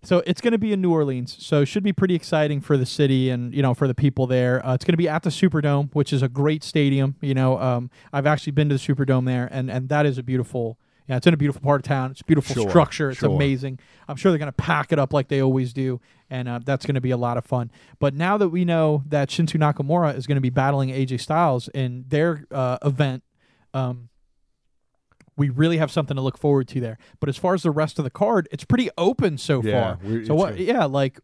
so 0.02 0.22
it's 0.26 0.40
going 0.40 0.52
to 0.52 0.59
be 0.59 0.72
in 0.72 0.80
New 0.80 0.93
Orleans. 0.93 1.36
So 1.44 1.62
it 1.62 1.66
should 1.66 1.82
be 1.82 1.93
pretty 1.93 2.14
exciting 2.14 2.60
for 2.60 2.76
the 2.76 2.86
city 2.86 3.30
and 3.30 3.52
you 3.55 3.62
know 3.62 3.74
for 3.74 3.86
the 3.86 3.94
people 3.94 4.26
there. 4.26 4.64
Uh, 4.66 4.74
it's 4.74 4.85
going 4.85 4.93
to 4.94 4.98
be 4.98 5.09
at 5.09 5.22
the 5.22 5.30
Superdome, 5.30 5.90
which 5.94 6.12
is 6.12 6.22
a 6.22 6.28
great 6.28 6.64
stadium. 6.64 7.16
You 7.20 7.35
know, 7.35 7.59
um, 7.60 7.90
I've 8.12 8.26
actually 8.26 8.52
been 8.52 8.68
to 8.70 8.76
the 8.76 8.80
Superdome 8.80 9.26
there, 9.26 9.48
and 9.51 9.70
and 9.70 9.89
that 9.89 10.06
is 10.06 10.18
a 10.18 10.22
beautiful. 10.22 10.78
Yeah, 11.09 11.16
it's 11.16 11.26
in 11.26 11.32
a 11.32 11.39
beautiful 11.39 11.62
part 11.62 11.80
of 11.80 11.85
town. 11.85 12.10
It's 12.10 12.20
a 12.20 12.24
beautiful 12.24 12.55
Sure, 12.55 12.68
structure. 12.68 13.10
It's 13.10 13.20
sure. 13.20 13.35
amazing. 13.35 13.78
I'm 14.09 14.16
sure 14.16 14.30
they're 14.30 14.39
going 14.39 14.48
to 14.48 14.52
pack 14.52 14.93
it 14.93 14.98
up 14.98 15.12
like 15.14 15.28
they 15.28 15.40
always 15.40 15.72
do, 15.72 16.01
and 16.28 16.47
uh, 16.48 16.60
that's 16.62 16.85
going 16.85 16.97
to 16.97 17.01
be 17.01 17.10
a 17.12 17.16
lot 17.16 17.39
of 17.39 17.47
fun. 17.47 17.70
But 17.98 18.12
now 18.14 18.36
that 18.36 18.51
we 18.51 18.64
know 18.66 19.02
that 19.06 19.30
Shinsuke 19.30 19.59
Nakamura 19.59 20.14
is 20.14 20.26
going 20.26 20.36
to 20.36 20.43
be 20.43 20.51
battling 20.51 20.90
AJ 20.90 21.20
Styles 21.22 21.68
in 21.68 22.05
their 22.09 22.44
uh, 22.51 22.76
event, 22.85 23.22
um, 23.72 24.10
we 25.36 25.48
really 25.51 25.78
have 25.78 25.90
something 25.90 26.16
to 26.16 26.20
look 26.22 26.36
forward 26.36 26.68
to 26.68 26.80
there. 26.80 26.98
But 27.20 27.28
as 27.28 27.36
far 27.36 27.55
as 27.55 27.62
the 27.62 27.70
rest 27.70 27.98
of 27.98 28.05
the 28.05 28.10
card, 28.10 28.48
it's 28.51 28.64
pretty 28.64 28.90
open 28.98 29.39
so 29.39 29.62
Yeah, 29.62 29.97
far. 29.97 30.24
So 30.26 30.35
what? 30.35 30.55
a- 30.55 30.62
Yeah, 30.62 30.85
like, 30.85 31.20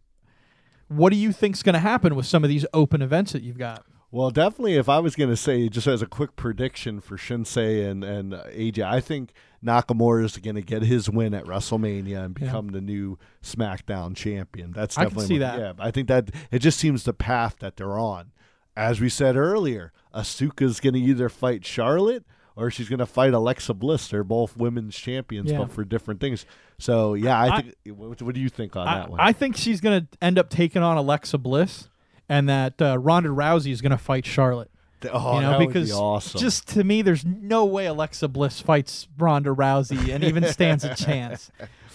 what 0.89 1.11
do 1.11 1.17
you 1.19 1.33
think's 1.33 1.63
going 1.63 1.73
to 1.75 1.79
happen 1.81 2.15
with 2.15 2.27
some 2.27 2.45
of 2.45 2.49
these 2.49 2.65
open 2.73 3.03
events 3.03 3.33
that 3.33 3.43
you've 3.43 3.59
got? 3.59 3.85
Well, 4.13 4.31
definitely, 4.31 4.77
if 4.77 4.89
I 4.89 5.01
was 5.01 5.17
going 5.17 5.31
to 5.31 5.37
say, 5.37 5.69
just 5.69 5.89
as 5.89 6.01
a 6.01 6.07
quick 6.07 6.37
prediction 6.37 7.01
for 7.01 7.17
Shinsuke 7.17 7.91
and, 7.91 8.05
and 8.05 8.33
uh, 8.35 8.45
AJ, 8.45 8.85
I 8.85 9.01
think 9.01 9.33
Nakamura 9.65 10.25
is 10.25 10.37
going 10.37 10.57
to 10.57 10.63
get 10.63 10.83
his 10.83 11.09
win 11.09 11.35
at 11.35 11.45
WrestleMania 11.45 12.25
and 12.25 12.37
Yeah. 12.39 12.47
become 12.47 12.69
the 12.69 12.81
new 12.81 13.19
SmackDown 13.43 14.15
champion. 14.17 14.73
That's 14.73 14.97
I 14.99 15.05
can 15.05 15.11
definitely 15.15 15.27
see 15.37 15.41
my- 15.41 15.47
that. 15.47 15.59
Yeah, 15.59 15.73
I 15.79 15.91
think 15.91 16.09
that 16.09 16.31
it 16.51 16.59
just 16.61 16.79
seems 16.79 17.05
the 17.05 17.13
path 17.13 17.57
that 17.61 17.77
they're 17.77 17.99
on. 17.99 18.33
As 18.77 19.01
we 19.01 19.09
said 19.09 19.37
earlier, 19.37 19.93
Asuka's 20.15 20.81
going 20.81 20.95
to 20.95 21.01
either 21.01 21.29
fight 21.29 21.65
Charlotte 21.65 22.25
or 22.57 22.71
she's 22.71 22.89
going 22.89 22.99
to 22.99 23.07
fight 23.07 23.33
Alexa 23.35 23.75
Bliss. 23.75 24.09
They're 24.09 24.25
both 24.25 24.57
women's 24.57 24.97
champions, 24.97 25.51
Yeah. 25.51 25.59
but 25.59 25.71
for 25.73 25.85
different 25.85 26.21
things. 26.21 26.45
So, 26.79 27.15
yeah, 27.15 27.39
I 27.39 27.49
I- 27.57 27.63
think. 27.63 27.75
what, 27.99 28.23
what 28.23 28.35
do 28.35 28.41
you 28.41 28.49
think 28.49 28.77
on 28.77 28.87
I, 28.87 28.95
that 28.99 29.11
one? 29.11 29.21
I 29.21 29.33
think 29.33 29.57
she's 29.57 29.81
going 29.81 30.03
to 30.07 30.19
end 30.21 30.39
up 30.39 30.51
taking 30.51 30.83
on 30.83 30.97
Alexa 30.97 31.39
Bliss, 31.39 31.89
and 32.29 32.49
that 32.49 32.81
uh, 32.83 32.99
Ronda 32.99 33.29
Rousey 33.31 33.71
is 33.73 33.81
going 33.81 33.91
to 33.93 33.99
fight 33.99 34.27
Charlotte. 34.27 34.71
Oh, 35.13 35.35
you 35.37 35.41
know, 35.43 35.51
that 35.51 35.59
would 35.59 35.69
because 35.69 35.89
be 35.91 35.95
awesome. 35.95 36.41
just 36.41 36.69
to 36.69 36.85
me, 36.85 37.03
there's 37.03 37.25
no 37.25 37.65
way 37.65 37.87
Alexa 37.87 38.29
Bliss 38.29 38.61
fights 38.61 39.09
Ronda 39.19 39.51
Rousey 39.51 40.15
and 40.15 40.25
even 40.25 40.47
stands 40.47 40.85
a 40.85 40.95
chance. 40.95 41.51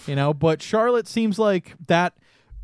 You 0.06 0.16
know, 0.16 0.32
but 0.32 0.62
Charlotte 0.62 1.08
seems 1.08 1.38
like 1.38 1.74
that. 1.86 2.14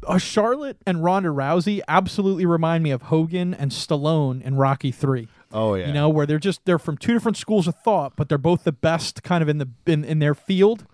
Uh, 0.06 0.18
Charlotte 0.18 0.76
and 0.86 1.02
Ronda 1.02 1.30
Rousey 1.30 1.80
absolutely 1.88 2.46
remind 2.46 2.84
me 2.84 2.90
of 2.90 3.02
Hogan 3.02 3.54
and 3.54 3.70
Stallone 3.70 4.42
in 4.42 4.56
Rocky 4.56 4.92
Three. 4.92 5.28
Oh 5.52 5.74
yeah. 5.74 5.88
You 5.88 5.92
know, 5.92 6.08
where 6.08 6.26
they're 6.26 6.38
just 6.38 6.64
they're 6.64 6.78
from 6.78 6.96
two 6.96 7.12
different 7.12 7.36
schools 7.36 7.66
of 7.66 7.74
thought, 7.76 8.14
but 8.14 8.28
they're 8.28 8.38
both 8.38 8.64
the 8.64 8.72
best 8.72 9.22
kind 9.22 9.42
of 9.42 9.48
in 9.48 9.58
the 9.58 9.68
in, 9.86 10.04
in 10.04 10.18
their 10.18 10.34
field. 10.34 10.86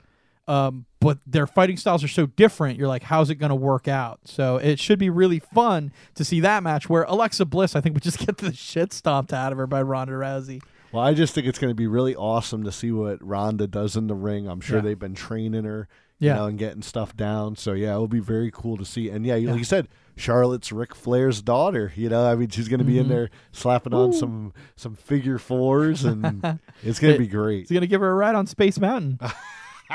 Um, 0.49 0.87
but 1.03 1.19
their 1.27 1.47
fighting 1.47 1.77
styles 1.77 2.03
are 2.05 2.09
so 2.09 2.27
different. 2.27 2.79
You're 2.79 2.89
like, 2.89 3.03
how's 3.03 3.29
it 3.29 3.35
going 3.37 3.51
to 3.51 3.55
work 3.57 3.89
out? 3.89 4.21
So 4.25 4.57
it 4.57 4.79
should 4.79 4.99
be 4.99 5.11
really 5.11 5.41
fun 5.41 5.93
to 6.15 6.25
see 6.25 6.41
that 6.41 6.63
match 6.63 6.89
where 6.89 7.03
Alexa 7.05 7.45
Bliss, 7.47 7.75
I 7.77 7.81
think, 7.81 7.95
would 7.95 8.03
just 8.03 8.19
get 8.27 8.39
the 8.39 8.53
shit 8.53 8.93
stomped 8.93 9.33
out 9.33 9.53
of 9.53 9.59
her 9.59 9.67
by 9.67 9.83
Ronda 9.83 10.13
Rousey. 10.15 10.63
Well, 10.93 11.03
I 11.03 11.15
just 11.15 11.35
think 11.35 11.47
it's 11.47 11.59
going 11.59 11.71
to 11.71 11.75
be 11.75 11.87
really 11.87 12.15
awesome 12.15 12.65
to 12.65 12.73
see 12.73 12.93
what 12.93 13.27
Ronda 13.27 13.67
does 13.67 13.97
in 13.97 14.07
the 14.07 14.15
ring. 14.15 14.47
I'm 14.47 14.61
sure 14.61 14.77
Yeah. 14.77 14.83
they've 14.83 14.99
been 14.99 15.15
training 15.15 15.65
her, 15.65 15.89
you 16.19 16.29
Yeah. 16.29 16.35
know, 16.35 16.47
and 16.47 16.59
getting 16.59 16.83
stuff 16.83 17.17
down. 17.17 17.57
So 17.57 17.73
yeah, 17.73 17.93
it'll 17.93 18.09
be 18.09 18.21
very 18.21 18.51
cool 18.51 18.77
to 18.77 18.85
see. 18.85 19.09
And 19.09 19.25
yeah, 19.27 19.37
like 19.37 19.59
you 19.59 19.65
said, 19.65 19.89
Charlotte's 20.17 20.71
Ric 20.71 20.95
Flair's 20.95 21.41
daughter. 21.41 21.93
You 21.97 22.11
know, 22.11 22.27
I 22.31 22.35
mean, 22.37 22.51
she's 22.51 22.69
going 22.69 22.81
to 22.81 22.85
be 22.85 22.99
in 22.99 23.07
Mhm. 23.07 23.09
there 23.09 23.31
slapping 23.53 23.95
on 23.95 24.13
some 24.13 24.53
some 24.77 24.95
figure 24.95 25.39
fours, 25.39 26.05
and 26.05 26.25
it's 26.83 26.99
going 27.01 27.15
to 27.15 27.17
It- 27.17 27.19
be 27.19 27.27
great. 27.27 27.61
He's 27.61 27.71
going 27.71 27.81
to 27.81 27.87
give 27.87 28.03
her 28.03 28.11
a 28.11 28.15
ride 28.15 28.35
on 28.35 28.47
Space 28.47 28.79
Mountain. 28.79 29.19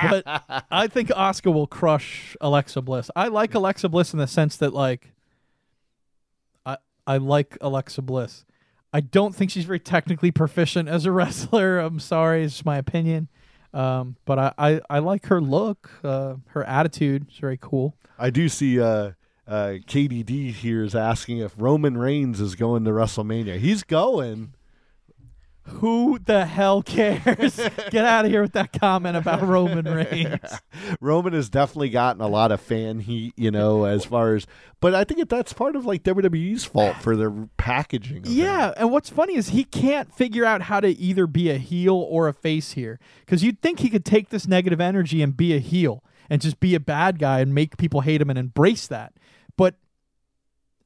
but 0.01 0.65
I 0.71 0.87
think 0.87 1.09
Asuka 1.09 1.53
will 1.53 1.67
crush 1.67 2.35
Alexa 2.41 2.81
Bliss. 2.81 3.09
I 3.15 3.27
like 3.27 3.53
Alexa 3.53 3.89
Bliss 3.89 4.13
in 4.13 4.19
the 4.19 4.27
sense 4.27 4.57
that 4.57 4.73
like 4.73 5.13
I 6.65 6.77
I 7.05 7.17
like 7.17 7.57
Alexa 7.61 8.01
Bliss. 8.01 8.45
I 8.93 9.01
don't 9.01 9.35
think 9.35 9.51
she's 9.51 9.65
very 9.65 9.79
technically 9.79 10.31
proficient 10.31 10.89
as 10.89 11.05
a 11.05 11.11
wrestler. 11.13 11.79
I'm 11.79 11.99
sorry, 11.99 12.43
it's 12.43 12.53
just 12.53 12.65
my 12.65 12.77
opinion. 12.77 13.27
Um, 13.73 14.15
but 14.25 14.39
I, 14.39 14.53
I, 14.57 14.81
I 14.89 14.99
like 14.99 15.25
her 15.27 15.41
look, 15.41 15.89
uh, 16.03 16.35
her 16.47 16.63
attitude 16.63 17.27
is 17.29 17.37
very 17.37 17.57
cool. 17.61 17.95
I 18.17 18.29
do 18.29 18.49
see. 18.49 18.79
uh 18.79 19.11
uh, 19.47 19.77
KDD 19.87 20.51
here 20.51 20.83
is 20.83 20.93
asking 20.93 21.37
if 21.37 21.53
Roman 21.57 21.97
Reigns 21.97 22.41
is 22.41 22.55
going 22.55 22.83
to 22.83 22.91
WrestleMania. 22.91 23.57
He's 23.59 23.83
going. 23.83 24.53
Who 25.67 26.17
the 26.17 26.45
hell 26.45 26.81
cares? 26.81 27.57
Get 27.89 28.05
out 28.05 28.25
of 28.25 28.31
here 28.31 28.41
with 28.41 28.53
that 28.53 28.79
comment 28.79 29.17
about 29.17 29.43
Roman 29.43 29.85
Reigns. 29.93 30.39
Roman 31.01 31.33
has 31.33 31.49
definitely 31.49 31.89
gotten 31.89 32.21
a 32.21 32.27
lot 32.27 32.51
of 32.51 32.61
fan 32.61 32.99
heat, 32.99 33.33
you 33.35 33.51
know, 33.51 33.83
as 33.83 34.05
far 34.05 34.35
as. 34.35 34.47
But 34.79 34.95
I 34.95 35.03
think 35.03 35.27
that's 35.29 35.53
part 35.53 35.75
of 35.75 35.85
like 35.85 36.03
WWE's 36.03 36.65
fault 36.65 36.95
for 36.97 37.15
their 37.15 37.31
packaging. 37.57 38.19
Of 38.19 38.27
Yeah, 38.27 38.73
and 38.77 38.91
what's 38.91 39.09
funny 39.09 39.35
is 39.35 39.49
he 39.49 39.63
can't 39.65 40.13
figure 40.13 40.45
out 40.45 40.63
how 40.63 40.79
to 40.79 40.87
either 40.87 41.27
be 41.27 41.49
a 41.49 41.57
heel 41.57 41.95
or 41.95 42.27
a 42.27 42.33
face 42.33 42.71
here. 42.73 42.99
Because 43.19 43.43
you'd 43.43 43.61
think 43.61 43.79
he 43.79 43.89
could 43.89 44.05
take 44.05 44.29
this 44.29 44.47
negative 44.47 44.79
energy 44.79 45.21
and 45.21 45.35
be 45.35 45.53
a 45.53 45.59
heel 45.59 46.03
and 46.29 46.41
just 46.41 46.59
be 46.59 46.75
a 46.75 46.79
bad 46.79 47.19
guy 47.19 47.39
and 47.39 47.53
make 47.53 47.77
people 47.77 48.01
hate 48.01 48.21
him 48.21 48.29
and 48.29 48.39
embrace 48.39 48.87
that. 48.87 49.13
But 49.57 49.75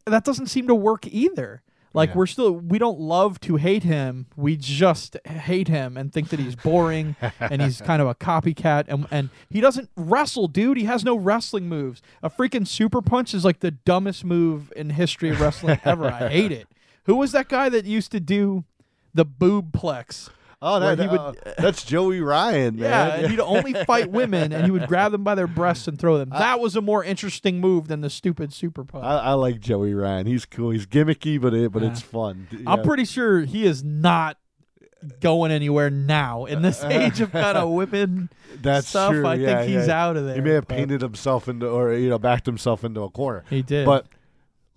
that 0.05 0.23
doesn't 0.23 0.47
seem 0.47 0.67
to 0.67 0.75
work 0.75 1.05
either. 1.07 1.61
Like 1.93 2.09
Yeah. 2.11 2.15
we're 2.17 2.25
still 2.27 2.51
we 2.53 2.77
don't 2.79 2.99
love 2.99 3.39
to 3.41 3.57
hate 3.57 3.83
him. 3.83 4.27
We 4.35 4.55
just 4.57 5.17
hate 5.25 5.67
him 5.67 5.97
and 5.97 6.11
think 6.13 6.29
that 6.29 6.39
he's 6.39 6.55
boring 6.55 7.15
and 7.39 7.61
he's 7.61 7.81
kind 7.89 8.01
of 8.01 8.07
a 8.07 8.15
copycat 8.15 8.85
and 8.87 9.07
and 9.11 9.29
he 9.49 9.59
doesn't 9.61 9.89
wrestle, 9.97 10.47
dude. 10.47 10.77
He 10.77 10.85
has 10.85 11.03
no 11.03 11.17
wrestling 11.17 11.67
moves. 11.67 12.01
A 12.23 12.29
freaking 12.29 12.65
super 12.67 13.01
punch 13.01 13.33
is 13.33 13.43
like 13.43 13.59
the 13.59 13.71
dumbest 13.71 14.23
move 14.23 14.71
in 14.75 14.91
history 14.91 15.29
of 15.29 15.41
wrestling 15.41 15.79
ever. 15.83 16.07
I 16.07 16.29
hate 16.29 16.51
it. 16.51 16.67
Who 17.05 17.15
was 17.15 17.31
that 17.33 17.49
guy 17.49 17.67
that 17.69 17.85
used 17.85 18.11
to 18.11 18.19
do 18.19 18.63
the 19.13 19.25
boob 19.25 19.71
plex? 19.73 20.29
Oh, 20.63 20.79
that, 20.79 20.99
he 20.99 21.07
would- 21.07 21.19
uh, 21.19 21.33
that's 21.57 21.83
Joey 21.83 22.21
Ryan, 22.21 22.77
Yeah, 22.77 22.89
man. 22.89 23.19
and 23.21 23.31
he'd 23.31 23.39
only 23.39 23.73
fight 23.85 24.11
women 24.11 24.53
and 24.53 24.63
he 24.65 24.71
would 24.71 24.87
grab 24.87 25.11
them 25.11 25.23
by 25.23 25.33
their 25.35 25.47
breasts 25.47 25.87
and 25.87 25.97
throw 25.97 26.17
them. 26.19 26.29
That 26.29 26.59
was 26.59 26.75
a 26.75 26.81
more 26.81 27.03
interesting 27.03 27.59
move 27.59 27.87
than 27.87 28.01
the 28.01 28.09
stupid 28.11 28.53
super 28.53 28.83
punch. 28.83 29.03
I, 29.03 29.17
I 29.17 29.33
like 29.33 29.59
Joey 29.59 29.93
Ryan. 29.95 30.27
He's 30.27 30.45
cool. 30.45 30.69
He's 30.69 30.85
gimmicky, 30.85 31.41
but 31.41 31.53
it, 31.55 31.71
but 31.71 31.81
Yeah. 31.81 31.89
it's 31.91 32.01
fun. 32.01 32.47
I'm 32.67 32.79
Yeah. 32.79 32.83
pretty 32.85 33.05
sure 33.05 33.41
he 33.41 33.65
is 33.65 33.83
not 33.83 34.37
going 35.19 35.51
anywhere 35.51 35.89
now 35.89 36.45
in 36.45 36.61
this 36.61 36.83
age 36.83 37.21
of 37.21 37.31
kind 37.31 37.57
of 37.57 37.69
whipping 37.69 38.29
That's 38.61 38.87
stuff. 38.87 39.13
true. 39.13 39.25
I 39.25 39.33
yeah, 39.35 39.57
think 39.63 39.75
he's 39.75 39.87
yeah. 39.87 40.03
out 40.09 40.15
of 40.15 40.25
there. 40.25 40.35
He 40.35 40.41
may 40.41 40.51
have 40.51 40.67
but 40.67 40.75
painted 40.77 41.01
himself 41.01 41.47
into, 41.47 41.67
or 41.67 41.93
you 41.93 42.07
know, 42.09 42.19
backed 42.19 42.45
himself 42.45 42.83
into 42.83 43.01
a 43.01 43.09
corner. 43.09 43.43
He 43.49 43.63
did. 43.63 43.85
But 43.87 44.05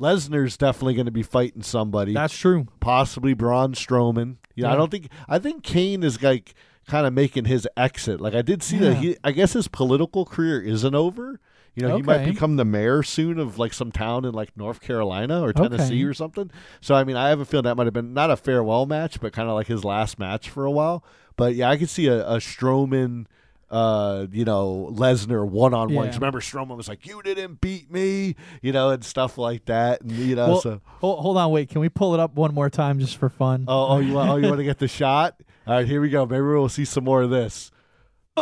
Lesnar's 0.00 0.56
definitely 0.56 0.94
going 0.94 1.06
to 1.06 1.12
be 1.12 1.22
fighting 1.22 1.62
somebody. 1.62 2.12
that's 2.14 2.36
true. 2.36 2.66
possibly 2.80 3.34
Braun 3.34 3.74
Strowman. 3.74 4.36
You 4.54 4.64
know, 4.64 4.70
I 4.70 4.76
don't 4.76 4.90
think 4.90 5.08
I 5.28 5.38
think 5.38 5.62
Kane 5.62 6.02
is 6.02 6.22
like 6.22 6.54
kind 6.86 7.06
of 7.06 7.12
making 7.12 7.44
his 7.46 7.66
exit. 7.76 8.20
Like 8.20 8.34
I 8.34 8.42
did 8.42 8.62
see 8.62 8.76
Yeah. 8.76 8.90
that 8.90 8.94
he 8.96 9.16
I 9.24 9.30
guess 9.32 9.52
his 9.52 9.68
political 9.68 10.24
career 10.24 10.60
isn't 10.60 10.94
over. 10.94 11.40
You 11.76 11.88
know, 11.88 11.96
he 11.96 12.02
might 12.02 12.24
become 12.24 12.54
the 12.54 12.64
mayor 12.64 13.02
soon 13.02 13.40
of 13.40 13.58
like 13.58 13.72
some 13.72 13.90
town 13.90 14.24
in 14.24 14.32
like 14.32 14.56
North 14.56 14.80
Carolina 14.80 15.42
or 15.42 15.52
Tennessee 15.52 15.94
Okay. 15.94 16.04
or 16.04 16.14
something. 16.14 16.50
So 16.80 16.94
I 16.94 17.02
mean, 17.02 17.16
I 17.16 17.30
have 17.30 17.40
a 17.40 17.44
feeling 17.44 17.64
that 17.64 17.76
might 17.76 17.86
have 17.86 17.92
been 17.94 18.14
not 18.14 18.30
a 18.30 18.36
farewell 18.36 18.86
match, 18.86 19.20
but 19.20 19.32
kind 19.32 19.48
of 19.48 19.54
like 19.56 19.66
his 19.66 19.84
last 19.84 20.16
match 20.18 20.48
for 20.50 20.64
a 20.64 20.70
while. 20.70 21.04
But 21.36 21.56
yeah, 21.56 21.68
I 21.68 21.76
could 21.76 21.88
see 21.88 22.06
a, 22.06 22.24
a 22.28 22.36
Strowman 22.36 23.26
uh, 23.70 24.26
you 24.30 24.44
know, 24.44 24.90
Lesnar 24.92 25.46
one 25.48 25.74
on 25.74 25.92
one. 25.92 26.10
Remember, 26.10 26.40
Strowman 26.40 26.76
was 26.76 26.88
like, 26.88 27.06
"You 27.06 27.22
didn't 27.22 27.60
beat 27.60 27.90
me," 27.90 28.36
you 28.62 28.72
know, 28.72 28.90
and 28.90 29.04
stuff 29.04 29.38
like 29.38 29.64
that. 29.66 30.00
And 30.02 30.12
you 30.12 30.36
know, 30.36 30.48
Well, 30.48 30.60
so 30.60 30.80
hold, 30.86 31.20
hold 31.20 31.36
on, 31.36 31.50
wait. 31.50 31.68
Can 31.68 31.80
we 31.80 31.88
pull 31.88 32.14
it 32.14 32.20
up 32.20 32.34
one 32.34 32.54
more 32.54 32.70
time 32.70 32.98
just 32.98 33.16
for 33.16 33.28
fun? 33.28 33.64
Oh, 33.68 33.88
oh, 33.94 33.98
you 33.98 34.12
want? 34.14 34.30
Oh, 34.30 34.36
you 34.36 34.46
want 34.46 34.58
to 34.58 34.64
get 34.72 34.78
the 34.78 34.88
shot? 34.88 35.40
All 35.66 35.74
right, 35.74 35.86
here 35.86 36.00
we 36.00 36.10
go. 36.10 36.26
Maybe 36.26 36.42
we'll 36.42 36.68
see 36.68 36.84
some 36.84 37.04
more 37.04 37.22
of 37.22 37.30
this. 37.30 37.70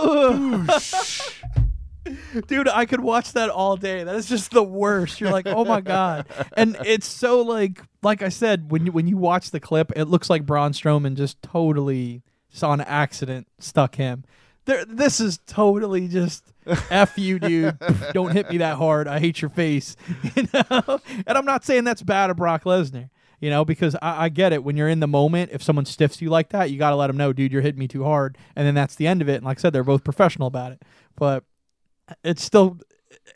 Dude, 2.46 2.66
I 2.66 2.86
could 2.86 3.00
watch 3.00 3.32
that 3.34 3.48
all 3.48 3.76
day. 3.76 4.02
That 4.02 4.16
is 4.16 4.26
just 4.26 4.50
the 4.50 4.62
worst. 4.62 5.20
You're 5.20 5.30
like, 5.30 5.46
oh 5.46 5.64
my 5.64 5.80
god, 5.80 6.26
and 6.56 6.76
it's 6.84 7.06
so 7.06 7.42
like, 7.42 7.80
like 8.02 8.22
I 8.22 8.28
said, 8.28 8.72
when 8.72 8.86
you 8.86 8.92
when 8.92 9.06
you 9.06 9.16
watch 9.16 9.50
the 9.50 9.60
clip, 9.60 9.92
it 9.94 10.06
looks 10.06 10.28
like 10.28 10.44
Braun 10.44 10.72
Strowman 10.72 11.14
just 11.14 11.40
totally, 11.42 12.22
just 12.50 12.64
on 12.64 12.80
accident, 12.80 13.46
stuck 13.58 13.94
him. 13.96 14.24
There, 14.64 14.84
this 14.84 15.20
is 15.20 15.40
totally 15.46 16.08
just 16.08 16.44
f 16.90 17.18
you, 17.18 17.38
dude. 17.38 17.76
Don't 18.12 18.32
hit 18.32 18.48
me 18.50 18.58
that 18.58 18.76
hard. 18.76 19.08
I 19.08 19.18
hate 19.18 19.42
your 19.42 19.50
face. 19.50 19.96
You 20.36 20.46
know, 20.52 21.00
and 21.26 21.36
I'm 21.36 21.44
not 21.44 21.64
saying 21.64 21.84
that's 21.84 22.02
bad 22.02 22.30
of 22.30 22.36
Brock 22.36 22.64
Lesnar. 22.64 23.10
You 23.40 23.50
know, 23.50 23.64
because 23.64 23.96
I, 24.00 24.24
I 24.24 24.28
get 24.28 24.52
it. 24.52 24.62
When 24.62 24.76
you're 24.76 24.88
in 24.88 25.00
the 25.00 25.08
moment, 25.08 25.50
if 25.52 25.62
someone 25.62 25.84
stiffs 25.84 26.22
you 26.22 26.30
like 26.30 26.50
that, 26.50 26.70
you 26.70 26.78
got 26.78 26.90
to 26.90 26.96
let 26.96 27.08
them 27.08 27.16
know, 27.16 27.32
dude, 27.32 27.50
you're 27.50 27.60
hitting 27.60 27.80
me 27.80 27.88
too 27.88 28.04
hard. 28.04 28.38
And 28.54 28.64
then 28.64 28.74
that's 28.74 28.94
the 28.94 29.08
end 29.08 29.20
of 29.20 29.28
it. 29.28 29.36
And 29.36 29.44
like 29.44 29.58
I 29.58 29.60
said, 29.60 29.72
they're 29.72 29.82
both 29.82 30.04
professional 30.04 30.46
about 30.46 30.70
it. 30.70 30.82
But 31.16 31.42
it's 32.22 32.42
still, 32.44 32.78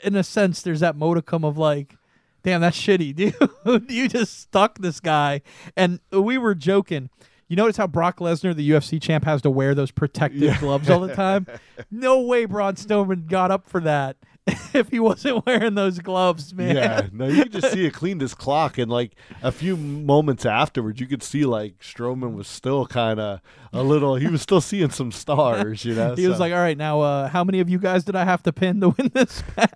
in 0.04 0.14
a 0.14 0.22
sense, 0.22 0.62
there's 0.62 0.80
that 0.80 0.94
modicum 0.94 1.44
of 1.44 1.58
like, 1.58 1.96
damn, 2.44 2.60
that's 2.60 2.80
shitty, 2.80 3.14
dude. 3.66 3.90
you 3.90 4.08
just 4.08 4.38
stuck 4.38 4.78
this 4.78 5.00
guy. 5.00 5.42
And 5.76 5.98
we 6.12 6.38
were 6.38 6.54
joking. 6.54 7.10
You 7.48 7.56
notice 7.56 7.76
how 7.76 7.86
Brock 7.86 8.18
Lesnar, 8.18 8.54
the 8.56 8.68
UFC 8.70 9.00
champ, 9.00 9.24
has 9.24 9.42
to 9.42 9.50
wear 9.50 9.74
those 9.74 9.90
protective 9.90 10.40
Yeah. 10.42 10.58
gloves 10.58 10.90
all 10.90 11.00
the 11.00 11.14
time? 11.14 11.46
No 11.90 12.20
way 12.22 12.44
Braun 12.44 12.74
Strowman 12.74 13.26
got 13.26 13.50
up 13.50 13.68
for 13.68 13.80
that 13.82 14.16
if 14.74 14.88
he 14.90 14.98
wasn't 15.00 15.44
wearing 15.46 15.74
those 15.74 15.98
gloves, 15.98 16.54
man. 16.54 16.76
Yeah, 16.76 17.06
no, 17.12 17.26
you 17.26 17.44
could 17.44 17.52
just 17.52 17.72
see 17.72 17.84
it 17.86 17.92
cleaned 17.94 18.20
his 18.20 18.32
clock, 18.34 18.78
and 18.78 18.90
like 18.90 19.12
a 19.42 19.50
few 19.52 19.76
moments 19.76 20.46
afterwards, 20.46 21.00
you 21.00 21.06
could 21.06 21.22
see 21.22 21.44
like 21.44 21.78
Strowman 21.80 22.34
was 22.34 22.46
still 22.46 22.86
kind 22.86 23.18
of 23.18 23.40
a 23.72 23.82
little. 23.82 24.14
He 24.14 24.28
was 24.28 24.42
still 24.42 24.60
seeing 24.60 24.90
some 24.90 25.10
stars, 25.10 25.84
you 25.84 25.94
know. 25.96 26.14
He 26.14 26.28
was 26.28 26.38
like, 26.38 26.52
"All 26.52 26.58
right, 26.60 26.78
now, 26.78 27.00
uh, 27.00 27.28
how 27.28 27.42
many 27.42 27.58
of 27.58 27.68
you 27.68 27.78
guys 27.80 28.04
did 28.04 28.14
I 28.14 28.24
have 28.24 28.42
to 28.44 28.52
pin 28.52 28.80
to 28.82 28.90
win 28.90 29.10
this 29.14 29.42
match?" 29.56 29.72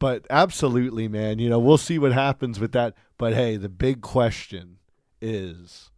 but 0.00 0.26
absolutely, 0.28 1.06
man. 1.06 1.38
You 1.38 1.48
know, 1.48 1.60
we'll 1.60 1.78
see 1.78 1.98
what 1.98 2.12
happens 2.12 2.58
with 2.58 2.72
that. 2.72 2.94
But 3.16 3.34
hey, 3.34 3.56
the 3.56 3.68
big 3.68 4.00
question 4.00 4.78
is, 5.22 5.90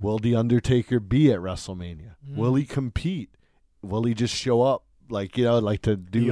will 0.00 0.18
the 0.18 0.34
Undertaker 0.36 1.00
be 1.00 1.32
at 1.32 1.40
WrestleMania? 1.40 2.14
Mm. 2.28 2.36
Will 2.36 2.54
he 2.54 2.64
compete? 2.64 3.30
Will 3.82 4.04
he 4.04 4.14
just 4.14 4.34
show 4.34 4.62
up? 4.62 4.84
Like 5.08 5.38
you 5.38 5.44
know, 5.44 5.58
like 5.60 5.82
to 5.82 5.96
do 5.96 6.18
his- 6.18 6.26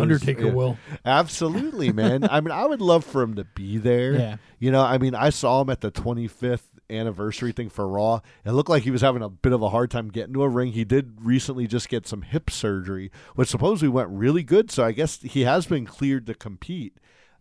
yeah. 0.47 0.53
will. 0.53 0.79
Absolutely, 1.05 1.93
man. 1.93 2.25
I 2.29 2.41
mean, 2.41 2.51
I 2.51 2.67
would 2.67 2.81
love 2.81 3.05
for 3.05 3.23
him 3.23 3.35
to 3.37 3.45
be 3.45 3.79
there. 3.79 4.15
Yeah. 4.15 4.37
You 4.59 4.73
know, 4.73 4.83
I 4.83 4.99
mean, 4.99 5.15
I 5.15 5.31
saw 5.31 5.61
him 5.61 5.71
at 5.71 5.81
the 5.81 5.93
25th 5.93 6.63
anniversary 6.91 7.53
thing 7.53 7.69
for 7.69 7.87
Raw. 7.87 8.21
It 8.45 8.51
looked 8.53 8.69
like 8.69 8.83
he 8.83 8.91
was 8.91 9.01
having 9.01 9.23
a 9.23 9.29
bit 9.29 9.53
of 9.53 9.63
a 9.63 9.71
hard 9.71 9.91
time 9.91 10.09
getting 10.09 10.35
to 10.35 10.43
a 10.43 10.49
ring. 10.49 10.73
He 10.73 10.85
did 10.85 11.19
recently 11.25 11.67
just 11.67 11.89
get 11.89 12.07
some 12.07 12.23
hip 12.23 12.51
surgery, 12.51 13.11
which 13.37 13.49
supposedly 13.49 13.89
went 13.89 14.09
really 14.11 14.43
good. 14.43 14.71
So 14.71 14.85
I 14.85 14.91
guess 14.93 15.21
he 15.23 15.43
has 15.43 15.67
been 15.67 15.87
cleared 15.87 16.27
to 16.27 16.35
compete. 16.35 16.99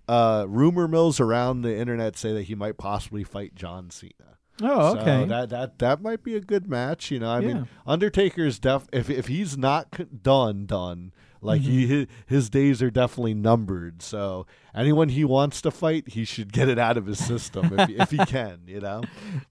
Uh, 0.08 0.46
rumor 0.48 0.88
mills 0.88 1.20
around 1.20 1.62
the 1.62 1.76
internet 1.76 2.16
say 2.18 2.34
that 2.34 2.44
he 2.44 2.56
might 2.56 2.78
possibly 2.78 3.24
fight 3.24 3.56
John 3.56 3.90
Cena. 3.90 4.33
Oh, 4.62 4.94
So 4.94 5.00
okay. 5.00 5.26
that 5.26 5.50
that 5.50 5.80
that 5.80 6.02
might 6.02 6.24
be 6.24 6.36
a 6.36 6.42
good 6.42 6.68
match. 6.70 7.10
You 7.12 7.20
know, 7.20 7.30
I 7.32 7.40
Yeah. 7.40 7.48
mean, 7.54 7.68
Undertaker's 7.88 8.60
def 8.60 8.88
if 8.94 9.10
if 9.10 9.28
he's 9.28 9.58
not 9.58 9.88
c- 9.98 10.06
done 10.22 10.66
done. 10.66 11.12
Like 11.46 11.60
Mm-hmm. 11.62 11.72
he 11.72 11.88
his, 11.88 12.08
his 12.26 12.50
days 12.50 12.82
are 12.82 12.90
definitely 12.90 13.34
numbered. 13.34 14.02
So 14.02 14.46
anyone 14.74 15.10
he 15.10 15.26
wants 15.26 15.62
to 15.64 15.72
fight, 15.72 16.08
he 16.08 16.24
should 16.24 16.54
get 16.54 16.70
it 16.70 16.80
out 16.80 16.96
of 16.96 17.06
his 17.06 17.20
system 17.20 17.78
if, 17.78 17.90
if 17.90 18.12
he 18.12 18.18
can. 18.26 18.60
You 18.66 18.80
know, 18.80 19.02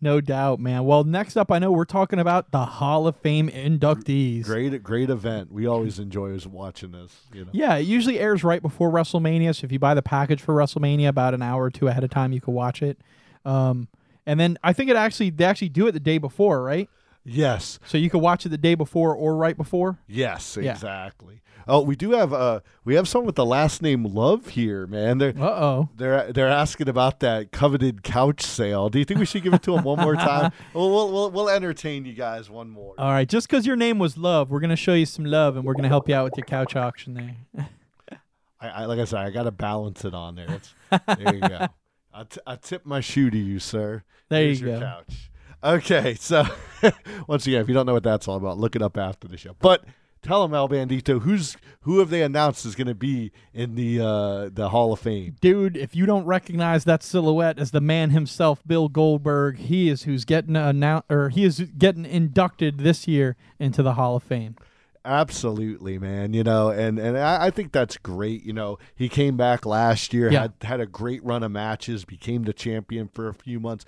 no 0.01 0.23
doubt, 0.23 0.59
man. 0.59 0.85
Well, 0.85 1.05
next 1.05 1.37
up, 1.37 1.53
I 1.53 1.59
know 1.59 1.71
we're 1.71 1.85
talking 1.85 2.19
about 2.19 2.51
the 2.51 2.65
Hall 2.65 3.07
of 3.07 3.17
Fame 3.17 3.51
inductees. 3.51 4.45
great 4.45 4.83
great 4.83 5.11
event. 5.11 5.53
We 5.53 5.67
always 5.67 5.99
enjoy 5.99 6.39
watching 6.47 6.93
this. 6.93 7.15
You 7.35 7.45
know, 7.45 7.51
Yeah, 7.53 7.77
it 7.77 7.83
usually 7.83 8.19
airs 8.19 8.43
right 8.43 8.63
before 8.63 8.91
WrestleMania. 8.91 9.55
So 9.55 9.67
if 9.67 9.73
you 9.73 9.79
buy 9.79 9.93
the 9.93 10.01
package 10.01 10.41
for 10.41 10.55
WrestleMania 10.55 11.09
about 11.09 11.35
an 11.35 11.43
hour 11.43 11.65
or 11.65 11.71
two 11.71 11.89
ahead 11.89 12.05
of 12.05 12.11
time, 12.11 12.33
you 12.33 12.41
can 12.41 12.55
watch 12.55 12.81
it. 12.83 12.99
Um, 13.45 13.89
And 14.27 14.39
then 14.39 14.59
I 14.63 14.73
think 14.73 14.91
it 14.91 14.97
actually 14.97 15.31
they 15.31 15.45
actually 15.45 15.69
do 15.71 15.87
it 15.87 15.93
the 15.93 16.01
day 16.01 16.19
before, 16.19 16.63
right? 16.63 16.89
Yes, 17.25 17.79
So 17.85 17.99
you 17.99 18.11
could 18.11 18.21
watch 18.21 18.45
it 18.47 18.49
the 18.49 18.59
day 18.59 18.75
before 18.75 19.15
or 19.15 19.37
right 19.37 19.57
before. 19.57 19.99
yes, 20.09 20.59
Yeah. 20.61 20.73
exactly. 20.73 21.41
Oh, 21.69 21.81
we 21.81 21.95
do 21.95 22.11
have 22.11 22.33
uh 22.33 22.59
we 22.85 22.97
have 22.97 23.07
someone 23.07 23.27
with 23.27 23.37
the 23.37 23.47
last 23.47 23.81
name 23.83 24.05
Love 24.05 24.49
here, 24.49 24.85
man. 24.89 25.19
They're 25.19 25.33
Uh 25.39 25.45
oh. 25.45 25.89
they're 25.97 26.33
they're 26.33 26.49
asking 26.49 26.89
about 26.89 27.21
that 27.21 27.53
coveted 27.53 28.03
couch 28.03 28.43
sale. 28.43 28.89
Do 28.89 28.99
you 28.99 29.05
think 29.05 29.21
we 29.21 29.27
should 29.27 29.45
give 29.45 29.55
it 29.55 29.63
to 29.63 29.77
them 29.77 29.85
one 29.85 30.01
more 30.01 30.17
time? 30.17 30.51
Well, 30.75 30.91
we'll 30.91 31.13
we'll, 31.13 31.31
we'll 31.31 31.49
entertain 31.49 32.05
you 32.05 32.15
guys 32.15 32.51
one 32.51 32.69
more. 32.71 32.95
All 32.99 33.11
right, 33.13 33.29
just 33.29 33.49
because 33.49 33.65
your 33.67 33.77
name 33.77 34.01
was 34.01 34.17
Love, 34.19 34.51
we're 34.51 34.59
gonna 34.59 34.75
show 34.75 34.95
you 34.95 35.07
some 35.07 35.25
love, 35.25 35.55
and 35.57 35.65
we're 35.65 35.75
gonna 35.75 35.87
help 35.89 36.09
you 36.09 36.17
out 36.17 36.25
with 36.25 36.37
your 36.37 36.47
couch 36.47 36.75
auction 36.75 37.15
there. 37.15 37.69
I, 38.61 38.69
I 38.69 38.85
like 38.87 38.99
I 38.99 39.05
said, 39.05 39.21
I 39.21 39.31
got 39.31 39.45
to 39.45 39.51
balance 39.53 40.05
it 40.05 40.15
on 40.15 40.35
there. 40.37 40.47
It's, 40.51 40.75
there 41.19 41.35
you 41.35 41.41
go. 41.41 41.67
I, 42.15 42.25
t- 42.25 42.41
I 42.47 42.57
tip 42.57 42.85
my 42.85 43.01
shoe 43.01 43.31
to 43.31 43.39
you, 43.39 43.59
sir. 43.59 44.03
There 44.29 44.43
Here's 44.43 44.61
you 44.61 44.69
your 44.69 44.81
go. 44.81 44.87
couch. 44.87 45.31
Okay, 45.65 46.15
so 46.15 46.45
once 47.27 47.47
again, 47.47 47.61
if 47.63 47.69
you 47.69 47.75
don't 47.75 47.87
know 47.87 47.93
what 47.93 48.03
that's 48.03 48.27
all 48.29 48.37
about, 48.37 48.59
look 48.59 48.75
it 48.75 48.83
up 48.83 48.97
after 48.99 49.29
the 49.29 49.37
show. 49.37 49.55
But 49.61 49.85
tell 50.21 50.43
them, 50.43 50.55
El 50.55 50.69
Bandito, 50.69 51.23
who's 51.23 51.57
who 51.83 52.01
have 52.01 52.11
they 52.11 52.23
announced 52.23 52.67
is 52.67 52.75
going 52.75 52.89
to 52.89 52.95
be 52.95 53.31
in 53.55 53.77
the 53.77 54.01
uh, 54.01 54.51
the 54.53 54.71
Hall 54.71 54.93
of 54.93 55.01
Fame? 55.01 55.37
Dude, 55.41 55.77
if 55.77 55.95
you 55.95 56.05
don't 56.05 56.25
recognize 56.25 56.85
that 56.85 57.03
silhouette 57.03 57.59
as 57.59 57.71
the 57.71 57.81
man 57.81 58.11
himself, 58.11 58.61
Bill 58.67 58.89
Goldberg, 58.89 59.59
he 59.59 59.89
is 59.89 60.03
who's 60.03 60.25
getting 60.25 60.57
announced, 60.57 61.07
or 61.11 61.29
he 61.29 61.45
is 61.45 61.61
getting 61.79 62.05
inducted 62.05 62.79
this 62.79 63.07
year 63.07 63.37
into 63.61 63.83
the 63.83 63.95
Hall 63.95 64.17
of 64.17 64.25
Fame. 64.25 64.57
Absolutely, 65.05 65.99
man. 65.99 66.33
You 66.33 66.45
know, 66.45 66.71
and 66.71 66.99
and 66.99 67.19
I, 67.19 67.47
I 67.47 67.51
think 67.51 67.73
that's 67.73 67.97
great. 67.97 68.45
You 68.45 68.53
know, 68.53 68.79
he 68.95 69.09
came 69.09 69.37
back 69.37 69.67
last 69.67 70.13
year, 70.15 70.31
Yeah. 70.31 70.43
had 70.43 70.53
had 70.63 70.81
a 70.81 70.87
great 70.87 71.25
run 71.25 71.43
of 71.43 71.51
matches, 71.51 72.05
became 72.05 72.45
the 72.45 72.53
champion 72.53 73.09
for 73.09 73.29
a 73.29 73.35
few 73.35 73.59
months. 73.61 73.85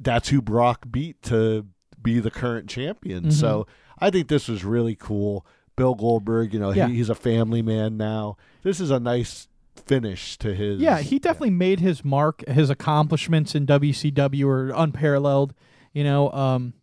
That's 0.00 0.28
who 0.30 0.40
Brock 0.40 0.86
beat 0.90 1.22
to 1.24 1.66
be 2.02 2.20
the 2.20 2.30
current 2.30 2.68
champion. 2.68 3.22
Mm-hmm. 3.24 3.30
So 3.30 3.66
I 3.98 4.10
think 4.10 4.28
this 4.28 4.48
was 4.48 4.64
really 4.64 4.94
cool. 4.94 5.46
Bill 5.76 5.94
Goldberg, 5.94 6.54
you 6.54 6.60
know, 6.60 6.70
Yeah. 6.72 6.88
he, 6.88 6.94
he's 6.96 7.10
a 7.10 7.14
family 7.14 7.60
man 7.62 7.96
now. 7.96 8.36
This 8.62 8.80
is 8.80 8.90
a 8.90 9.00
nice 9.00 9.48
finish 9.86 10.38
to 10.38 10.54
his. 10.54 10.80
Yeah, 10.80 11.00
he 11.00 11.18
definitely 11.18 11.50
made 11.50 11.80
his 11.80 12.04
mark. 12.04 12.46
His 12.48 12.70
accomplishments 12.70 13.54
in 13.54 13.66
WCW 13.66 14.46
are 14.46 14.70
unparalleled. 14.74 15.52
You 15.92 16.04
know, 16.04 16.30
um, 16.32 16.74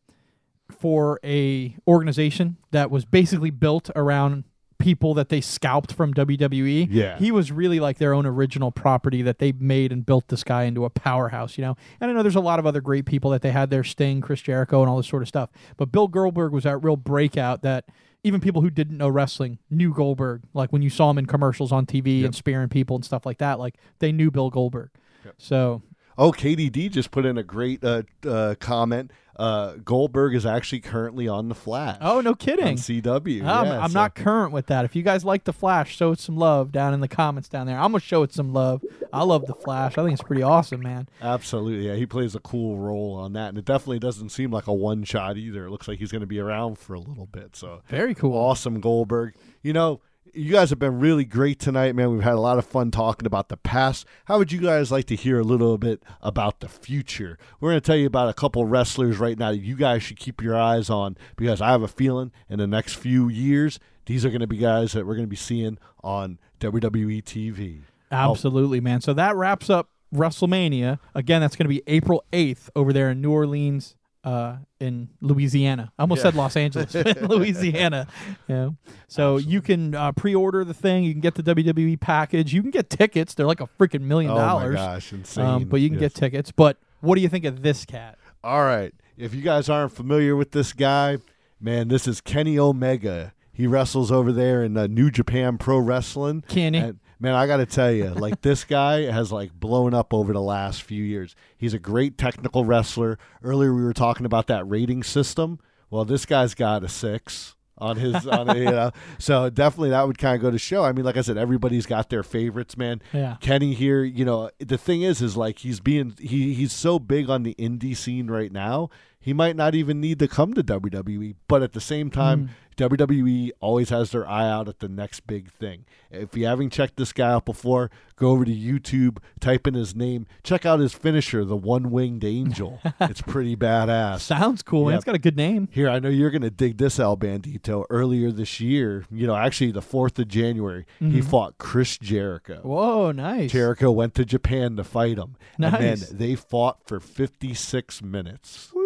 for 0.72 1.20
a 1.24 1.76
organization 1.88 2.58
that 2.72 2.90
was 2.90 3.06
basically 3.06 3.50
built 3.50 3.90
around 3.96 4.44
people 4.80 5.14
that 5.14 5.30
they 5.30 5.42
scalped 5.42 5.94
from 5.94 6.14
WWE. 6.14 6.88
Yeah. 6.90 7.18
he 7.18 7.32
was 7.32 7.52
really 7.52 7.80
like 7.80 7.98
their 8.00 8.14
own 8.14 8.26
original 8.26 8.72
property 8.72 9.22
that 9.22 9.40
they 9.40 9.52
made 9.52 9.92
and 9.92 10.06
built 10.06 10.28
this 10.30 10.44
guy 10.44 10.64
into 10.64 10.86
a 10.86 10.90
powerhouse. 10.90 11.58
You 11.58 11.64
know, 11.64 11.78
and 12.00 12.10
I 12.10 12.14
know 12.14 12.24
there's 12.24 12.36
a 12.36 12.42
lot 12.42 12.60
of 12.60 12.66
other 12.66 12.82
great 12.82 13.06
people 13.06 13.32
that 13.32 13.42
they 13.42 13.52
had 13.52 13.70
there, 13.70 13.84
Sting, 13.84 14.22
Chris 14.22 14.42
Jericho, 14.42 14.82
and 14.82 14.90
all 14.90 14.98
this 14.98 15.08
sort 15.08 15.22
of 15.22 15.28
stuff. 15.28 15.50
But 15.78 15.92
Bill 15.92 16.08
Goldberg 16.08 16.52
was 16.52 16.64
that 16.64 16.78
real 16.78 16.98
breakout 16.98 17.62
that. 17.62 17.86
Even 18.24 18.40
people 18.40 18.62
who 18.62 18.70
didn't 18.70 19.00
know 19.00 19.10
wrestling 19.10 19.58
knew 19.72 19.96
Goldberg. 19.96 20.44
Like 20.54 20.72
when 20.72 20.84
you 20.84 20.92
saw 20.92 21.10
him 21.10 21.18
in 21.18 21.26
commercials 21.26 21.72
on 21.72 21.88
TV 21.88 22.24
and 22.24 22.36
spearing 22.36 22.70
people 22.70 22.96
and 22.96 23.04
stuff 23.04 23.26
like 23.26 23.40
that, 23.40 23.58
like 23.58 23.78
they 23.98 24.12
knew 24.12 24.30
Bill 24.30 24.52
Goldberg. 24.52 24.92
So 25.40 25.82
Oh, 26.22 26.32
KDD 26.32 26.92
just 26.92 27.10
put 27.10 27.26
in 27.26 27.38
a 27.40 27.44
great 27.44 27.84
uh, 27.84 28.04
uh, 28.28 28.54
comment. 28.60 29.10
Uh, 29.38 29.78
Goldberg 29.84 30.36
is 30.36 30.46
actually 30.46 30.82
currently 30.82 31.28
on 31.28 31.50
the 31.50 31.56
Flash. 31.56 31.98
Oh, 32.00 32.22
no 32.22 32.36
kidding. 32.36 32.78
CW. 32.78 33.42
I'm, 33.44 33.66
Yeah, 33.66 33.80
I'm 33.82 33.90
so- 33.90 34.00
not 34.00 34.14
current 34.14 34.54
with 34.54 34.68
that. 34.68 34.86
If 34.86 34.96
you 34.96 35.02
guys 35.02 35.26
like 35.26 35.46
the 35.46 35.54
Flash, 35.54 35.96
show 35.96 36.12
it 36.12 36.20
some 36.20 36.38
love 36.38 36.72
down 36.72 36.94
in 36.94 37.00
the 37.00 37.08
comments 37.08 37.50
down 37.50 37.66
there. 37.66 37.76
I'm 37.80 37.92
gonna 37.92 38.02
show 38.02 38.22
it 38.22 38.32
some 38.34 38.54
love. 38.54 38.84
I 39.12 39.24
love 39.24 39.48
the 39.48 39.56
Flash. 39.56 39.98
I 39.98 40.04
think 40.04 40.14
it's 40.14 40.22
pretty 40.22 40.44
awesome, 40.44 40.82
man. 40.82 41.10
Absolutely, 41.24 41.88
yeah. 41.88 41.96
He 41.96 42.06
plays 42.06 42.36
a 42.36 42.40
cool 42.40 42.78
role 42.78 43.16
on 43.16 43.34
that, 43.34 43.50
and 43.50 43.58
it 43.58 43.66
definitely 43.66 43.98
doesn't 44.00 44.30
seem 44.30 44.52
like 44.52 44.68
a 44.68 44.74
one 44.74 45.04
shot 45.06 45.38
either. 45.38 45.66
It 45.66 45.72
looks 45.72 45.88
like 45.88 45.98
he's 45.98 46.12
going 46.12 46.22
to 46.22 46.28
be 46.28 46.40
around 46.40 46.78
for 46.78 46.94
a 46.94 47.00
little 47.00 47.26
bit. 47.26 47.56
So 47.56 47.82
Very 47.88 48.14
cool. 48.14 48.38
awesome, 48.38 48.80
Goldberg. 48.80 49.34
You 49.64 49.74
know, 49.74 50.02
you 50.34 50.52
guys 50.52 50.70
have 50.70 50.80
been 50.80 51.00
really 51.00 51.26
great 51.26 51.60
tonight, 51.60 51.96
man. 51.96 52.12
We've 52.12 52.24
had 52.24 52.34
a 52.34 52.40
lot 52.40 52.58
of 52.58 52.66
fun 52.66 52.92
talking 52.92 53.26
about 53.26 53.50
the 53.50 53.58
past. 53.58 54.06
How 54.26 54.38
would 54.38 54.52
you 54.52 54.62
guys 54.62 54.92
like 54.92 55.06
to 55.08 55.16
hear 55.16 55.40
a 55.40 55.44
little 55.44 55.78
bit 55.78 56.04
about 56.22 56.60
the 56.62 56.70
future? 56.70 57.38
We're 57.60 57.72
going 57.72 57.82
to 57.82 57.86
tell 57.86 57.98
you 57.98 58.08
about 58.08 58.30
a 58.30 58.34
couple 58.34 58.66
wrestlers 58.66 59.18
right 59.18 59.38
now 59.38 59.52
that 59.52 59.58
you 59.60 59.76
guys 59.76 60.04
should 60.04 60.20
keep 60.20 60.42
your 60.42 60.58
eyes 60.58 60.90
on 60.90 61.18
because 61.36 61.62
I 61.62 61.72
have 61.72 61.84
a 61.84 61.88
feeling 61.88 62.32
in 62.50 62.60
the 62.60 62.68
next 62.68 62.94
few 62.96 63.28
years 63.28 63.80
these 64.06 64.26
are 64.26 64.30
going 64.30 64.42
to 64.42 64.48
be 64.48 64.58
guys 64.58 64.94
that 64.94 65.06
we're 65.06 65.16
going 65.16 65.26
to 65.26 65.30
be 65.30 65.36
seeing 65.36 65.78
on 66.04 66.40
WWE 66.60 67.24
TV. 67.24 67.82
Oh. 68.12 68.32
Absolutely, 68.32 68.82
man. 68.82 69.02
So 69.02 69.14
that 69.14 69.36
wraps 69.36 69.70
up 69.70 69.90
WrestleMania. 70.14 71.00
Again, 71.16 71.42
that's 71.42 71.56
going 71.56 71.66
to 71.66 71.70
be 71.70 71.84
April 71.88 72.24
8th 72.34 72.70
over 72.76 72.92
there 72.92 73.10
in 73.12 73.22
New 73.22 73.32
Orleans, 73.32 73.96
uh, 74.24 74.58
in 74.80 75.10
Louisiana. 75.22 75.92
I 75.98 76.04
almost 76.04 76.20
Yeah. 76.20 76.24
said 76.24 76.36
Los 76.36 76.56
Angeles, 76.56 76.94
Louisiana. 77.22 78.08
You 78.48 78.56
know? 78.56 78.76
So 79.08 79.38
you 79.38 79.62
can 79.62 79.96
uh, 79.96 80.12
pre-order 80.12 80.64
the 80.64 80.74
thing. 80.74 81.04
You 81.04 81.12
can 81.14 81.22
get 81.22 81.36
the 81.36 81.44
WWE 81.44 82.00
package. 82.00 82.54
You 82.54 82.62
can 82.62 82.72
get 82.72 82.90
tickets. 82.90 83.34
They're 83.34 83.46
like 83.48 83.62
a 83.62 83.68
freaking 83.80 84.02
million 84.02 84.32
Oh 84.32 84.36
my 84.36 84.42
dollars. 84.42 84.76
gosh, 84.76 85.14
insane! 85.14 85.46
Um, 85.46 85.64
but 85.66 85.82
you 85.82 85.90
can 85.90 86.00
Yes. 86.00 86.14
get 86.14 86.20
tickets. 86.20 86.52
But 86.52 86.78
what 87.00 87.16
do 87.16 87.22
you 87.22 87.30
think 87.30 87.46
of 87.46 87.62
this 87.64 87.86
cat? 87.86 88.18
All 88.44 88.64
right. 88.64 88.94
If 89.18 89.34
you 89.36 89.42
guys 89.42 89.70
aren't 89.70 89.92
familiar 89.92 90.36
with 90.36 90.52
this 90.52 90.74
guy, 90.74 91.18
man, 91.60 91.88
this 91.90 92.08
is 92.08 92.22
Kenny 92.22 92.58
Omega. 92.58 93.34
He 93.54 93.68
wrestles 93.68 94.12
over 94.12 94.32
there 94.32 94.64
in 94.64 94.76
uh, 94.78 94.88
New 94.88 95.12
Japan 95.12 95.58
Pro 95.58 95.78
Wrestling. 95.78 96.44
Kenny. 96.48 96.78
And, 96.80 97.00
man, 97.22 97.36
I 97.36 97.48
got 97.48 97.58
to 97.58 97.66
tell 97.66 97.92
you, 97.92 98.10
like 98.10 98.42
this 98.42 98.64
guy 98.64 99.04
has 99.12 99.32
like 99.32 99.54
blown 99.54 99.94
up 99.94 100.14
over 100.14 100.34
the 100.34 100.42
last 100.42 100.82
few 100.82 101.04
years. 101.04 101.36
He's 101.58 101.74
a 101.74 101.80
great 101.80 102.18
technical 102.18 102.66
wrestler. 102.66 103.18
Earlier 103.44 103.74
we 103.74 103.84
were 103.84 103.94
talking 103.94 104.26
about 104.26 104.48
that 104.48 104.68
rating 104.68 105.04
system. 105.04 105.60
Well, 105.90 106.06
this 106.06 106.26
guy's 106.26 106.56
got 106.56 106.84
a 106.84 106.90
six 106.90 107.56
on 107.78 107.98
his 107.98 108.26
on 108.28 108.56
you 108.58 108.66
know. 108.66 108.92
So 109.20 109.50
definitely 109.50 109.92
that 109.92 110.08
would 110.08 110.18
kind 110.18 110.36
of 110.36 110.42
go 110.42 110.52
to 110.52 110.58
show. 110.58 110.84
I 110.84 110.92
mean, 110.92 111.06
like 111.06 111.18
I 111.18 111.22
said, 111.22 111.38
everybody's 111.38 111.86
got 111.86 112.10
their 112.10 112.24
favorites, 112.24 112.78
man. 112.78 113.02
Yeah. 113.14 113.38
Kenny 113.40 113.74
here, 113.74 114.04
you 114.04 114.26
know, 114.26 114.50
the 114.60 114.78
thing 114.78 115.04
is, 115.04 115.22
is 115.22 115.38
like 115.38 115.60
he's 115.60 115.80
being 115.80 116.16
he 116.20 116.54
he's 116.54 116.74
so 116.74 117.00
big 117.00 117.30
on 117.30 117.44
the 117.44 117.56
indie 117.56 117.96
scene 117.96 118.28
right 118.28 118.52
now. 118.52 118.90
He 119.20 119.34
might 119.34 119.56
not 119.56 119.76
even 119.76 120.02
need 120.02 120.18
to 120.20 120.28
come 120.28 120.56
to 120.56 120.64
WWE, 120.64 121.36
but 121.48 121.62
at 121.62 121.74
the 121.74 121.82
same 121.82 122.10
time, 122.10 122.48
mm. 122.48 122.50
WWE 122.78 123.52
always 123.60 123.90
has 123.90 124.12
their 124.12 124.28
eye 124.28 124.50
out 124.50 124.68
at 124.68 124.80
the 124.80 124.88
next 124.88 125.28
big 125.28 125.52
thing. 125.52 125.86
If 126.10 126.36
you 126.36 126.46
haven't 126.46 126.72
checked 126.72 126.98
this 126.98 127.14
guy 127.14 127.32
out 127.32 127.46
before, 127.46 127.90
go 128.16 128.32
over 128.32 128.44
to 128.46 128.52
YouTube, 128.52 129.18
type 129.40 129.66
in 129.68 129.74
his 129.74 129.96
name, 129.96 130.28
check 130.44 130.66
out 130.66 130.80
his 130.80 130.94
finisher, 130.94 131.46
the 131.46 131.56
one 131.56 131.92
winged 131.92 132.24
angel. 132.24 132.82
it's 133.02 133.22
pretty 133.22 133.56
badass. 133.56 134.20
Sounds 134.20 134.62
cool, 134.62 134.86
man. 134.86 134.92
Yep. 134.92 134.98
It's 134.98 135.06
got 135.06 135.16
a 135.16 135.20
good 135.20 135.38
name. 135.38 135.70
Here, 135.72 135.90
I 135.90 136.00
know 136.00 136.10
you're 136.10 136.32
going 136.32 136.42
to 136.42 136.50
dig 136.50 136.78
this, 136.78 137.00
El 137.00 137.18
Bandito. 137.18 137.86
Earlier 137.90 138.32
this 138.32 138.60
year, 138.60 139.06
you 139.12 139.26
know, 139.28 139.36
actually 139.36 139.72
the 139.72 139.82
4th 139.82 140.20
of 140.20 140.28
January, 140.28 140.86
he 141.00 141.06
mm-hmm. 141.06 141.22
fought 141.22 141.58
Chris 141.58 141.98
Jericho. 141.98 142.60
Whoa, 142.64 143.12
nice. 143.12 143.52
Jericho 143.52 143.92
went 143.92 144.16
to 144.16 144.26
Japan 144.26 144.76
to 144.76 144.84
fight 144.84 145.18
him. 145.18 145.36
And 145.58 145.72
man, 145.72 145.82
Nice. 145.82 146.10
they 146.10 146.36
fought 146.36 146.80
for 146.86 147.00
56 147.00 148.02
minutes. 148.02 148.72
Woo, 148.74 148.81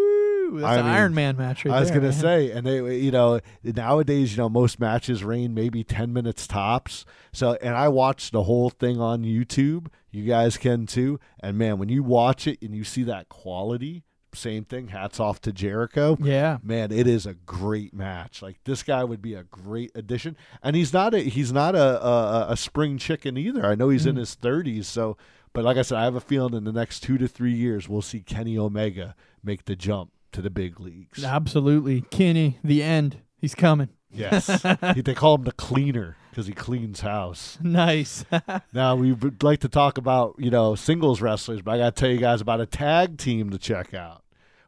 that's 0.54 0.66
I 0.66 0.76
an 0.78 0.86
mean, 0.86 0.94
Iron 0.96 1.14
Man 1.14 1.38
match 1.38 1.66
right 1.66 1.74
I 1.74 1.80
was 1.80 1.90
there, 1.90 2.00
gonna 2.00 2.12
man. 2.12 2.20
say, 2.20 2.52
and 2.52 2.66
they, 2.66 2.98
you 2.98 3.12
know, 3.12 3.40
nowadays, 3.64 4.32
you 4.32 4.38
know, 4.38 4.50
most 4.50 4.80
matches 4.80 5.24
reign 5.24 5.54
maybe 5.54 5.84
ten 5.84 6.14
minutes 6.14 6.48
tops. 6.48 7.06
So, 7.34 7.58
and 7.62 7.76
I 7.76 7.88
watched 7.90 8.32
the 8.32 8.44
whole 8.44 8.70
thing 8.70 9.00
on 9.00 9.24
YouTube. 9.24 9.88
You 10.12 10.24
guys 10.26 10.58
can 10.58 10.86
too. 10.86 11.20
And 11.42 11.58
man, 11.58 11.78
when 11.78 11.90
you 11.90 12.04
watch 12.04 12.48
it 12.48 12.62
and 12.62 12.74
you 12.76 12.84
see 12.84 13.04
that 13.04 13.28
quality, 13.30 14.04
same 14.34 14.64
thing. 14.66 14.90
Hats 14.90 15.20
off 15.20 15.40
to 15.42 15.52
Jericho. 15.54 16.18
Yeah. 16.22 16.58
Man, 16.64 16.92
it 16.92 17.08
is 17.08 17.26
a 17.26 17.34
great 17.34 17.94
match. 17.94 18.42
Like 18.42 18.58
this 18.66 18.84
guy 18.84 19.04
would 19.04 19.22
be 19.22 19.34
a 19.34 19.44
great 19.44 19.92
addition, 19.96 20.36
and 20.64 20.76
he's 20.76 20.92
not 20.94 21.14
a 21.14 21.20
he's 21.20 21.52
not 21.54 21.76
a 21.76 22.06
a, 22.06 22.46
a 22.52 22.58
spring 22.58 22.98
chicken 22.98 23.38
either. 23.38 23.66
I 23.66 23.76
know 23.76 23.90
he's 23.90 24.06
Mm. 24.06 24.10
in 24.12 24.16
his 24.18 24.36
thirties, 24.36 24.88
so. 24.88 25.18
But 25.54 25.64
like 25.64 25.78
I 25.78 25.84
said, 25.84 25.98
I 26.00 26.04
have 26.04 26.16
a 26.16 26.20
feeling 26.20 26.54
in 26.54 26.66
the 26.66 26.74
next 26.74 27.00
two 27.00 27.18
to 27.18 27.30
three 27.30 27.54
years 27.54 27.88
we'll 27.88 28.02
see 28.02 28.20
Kenny 28.20 28.58
Omega 28.58 29.16
make 29.42 29.64
the 29.64 29.78
jump 29.78 30.12
to 30.36 30.42
the 30.42 30.50
big 30.50 30.80
leagues. 30.80 31.24
Absolutely. 31.24 32.02
Kenny, 32.02 32.60
the 32.64 32.84
end. 32.84 33.18
He's 33.38 33.56
coming. 33.56 33.90
Yes, 34.12 34.48
they 34.96 35.14
call 35.14 35.36
him 35.36 35.44
the 35.44 35.52
cleaner 35.52 36.16
because 36.30 36.48
he 36.48 36.54
cleans 36.54 37.02
house. 37.02 37.58
Nice. 37.62 38.24
Now 38.74 38.96
we 38.96 39.14
would 39.14 39.44
like 39.44 39.60
to 39.62 39.70
talk 39.70 39.98
about 39.98 40.36
you 40.38 40.50
know 40.50 40.76
singles 40.76 41.22
wrestlers, 41.22 41.62
but 41.62 41.72
I 41.72 41.78
got 41.78 41.96
to 41.96 42.00
tell 42.00 42.10
you 42.10 42.18
guys 42.18 42.42
about 42.42 42.62
a 42.62 42.66
tag 42.66 43.18
team 43.18 43.50
to 43.50 43.58
check 43.58 43.94
out. 43.94 44.24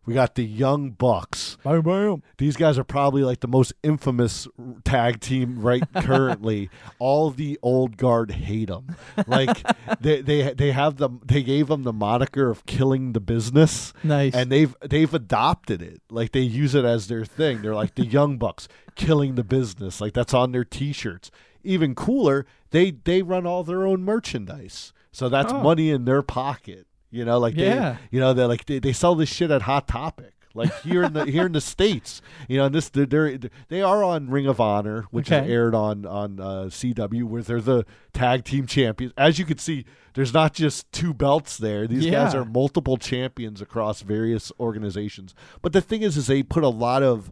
We 0.08 0.14
got 0.14 0.34
the 0.36 0.44
Young 0.46 0.92
Bucks. 0.92 1.58
bam, 1.64 1.82
bam. 1.82 2.24
These 2.38 2.56
guys 2.56 2.78
are 2.80 2.84
probably 2.84 3.24
like 3.24 3.42
the 3.42 3.48
most 3.48 3.74
infamous 3.84 4.48
tag 4.86 5.20
team 5.20 5.60
right 5.62 5.84
currently. 5.96 6.70
All 6.98 7.30
the 7.30 7.60
old 7.62 7.98
guard 7.98 8.32
hate 8.32 8.70
them. 8.70 8.96
Like 9.28 9.64
they 10.02 10.22
they 10.22 10.54
they 10.54 10.72
have 10.72 10.96
them. 10.98 11.22
They 11.26 11.44
gave 11.44 11.68
them 11.68 11.84
the 11.84 11.94
moniker 11.94 12.50
of 12.50 12.66
killing 12.66 13.12
the 13.14 13.20
business. 13.20 13.94
Nice. 14.04 14.34
and 14.34 14.52
they've 14.52 14.74
they've 14.82 15.14
adopted 15.14 15.82
it. 15.82 16.02
Like 16.10 16.32
they 16.32 16.40
use 16.40 16.74
it 16.74 16.86
as 16.86 17.08
their 17.08 17.26
thing. 17.26 17.62
They're 17.62 17.76
like 17.76 17.96
the 17.96 18.06
Young 18.06 18.38
Bucks 18.38 18.68
killing 18.96 19.36
the 19.36 19.44
business. 19.44 20.00
Like 20.02 20.14
that's 20.14 20.34
on 20.34 20.54
their 20.54 20.64
T-shirts. 20.66 21.30
Even 21.64 21.96
cooler, 21.96 22.46
they 22.72 22.92
they 22.92 23.22
run 23.22 23.46
all 23.46 23.64
their 23.66 23.86
own 23.86 24.04
merchandise. 24.04 24.94
So 25.12 25.28
that's 25.28 25.52
Oh. 25.52 25.62
money 25.62 25.90
in 25.90 26.06
their 26.06 26.22
pocket. 26.22 26.88
You 27.12 27.26
know, 27.26 27.40
like 27.40 27.56
Yeah. 27.56 27.92
they, 27.94 27.98
you 28.12 28.20
know, 28.20 28.34
they're 28.34 28.48
like 28.48 28.66
they, 28.66 28.80
they 28.80 28.94
sell 28.94 29.16
this 29.16 29.30
shit 29.30 29.52
at 29.52 29.64
Hot 29.64 29.88
Topic. 29.88 30.34
Like 30.54 30.74
here 30.82 31.04
in 31.04 31.14
the 31.14 31.26
here 31.26 31.46
in 31.46 31.52
the 31.52 31.62
states, 31.76 32.20
you 32.48 32.58
know, 32.58 32.66
and 32.66 32.74
this 32.74 32.90
they're, 32.90 33.06
they're 33.06 33.38
they 33.68 33.84
are 33.84 34.04
on 34.04 34.30
Ring 34.32 34.48
of 34.48 34.60
Honor, 34.60 35.06
which 35.12 35.28
is 35.28 35.48
aired 35.48 35.76
on 35.76 36.04
on 36.08 36.40
uh, 36.40 36.46
CW, 36.70 37.24
where 37.26 37.44
they're 37.44 37.62
the 37.62 37.86
tag 38.12 38.44
team 38.44 38.66
champions. 38.66 39.14
As 39.18 39.38
you 39.38 39.46
can 39.46 39.60
see, 39.60 39.86
there's 40.16 40.34
not 40.34 40.54
just 40.56 40.92
two 40.92 41.14
belts 41.14 41.58
there; 41.58 41.86
these 41.86 42.06
guys 42.12 42.34
are 42.34 42.44
multiple 42.44 42.98
champions 42.98 43.62
across 43.62 44.02
various 44.02 44.52
organizations. 44.60 45.36
But 45.62 45.74
the 45.74 45.82
thing 45.82 46.02
is, 46.02 46.18
is 46.18 46.26
they 46.26 46.42
put 46.42 46.64
a 46.64 46.70
lot 46.70 47.04
of 47.04 47.32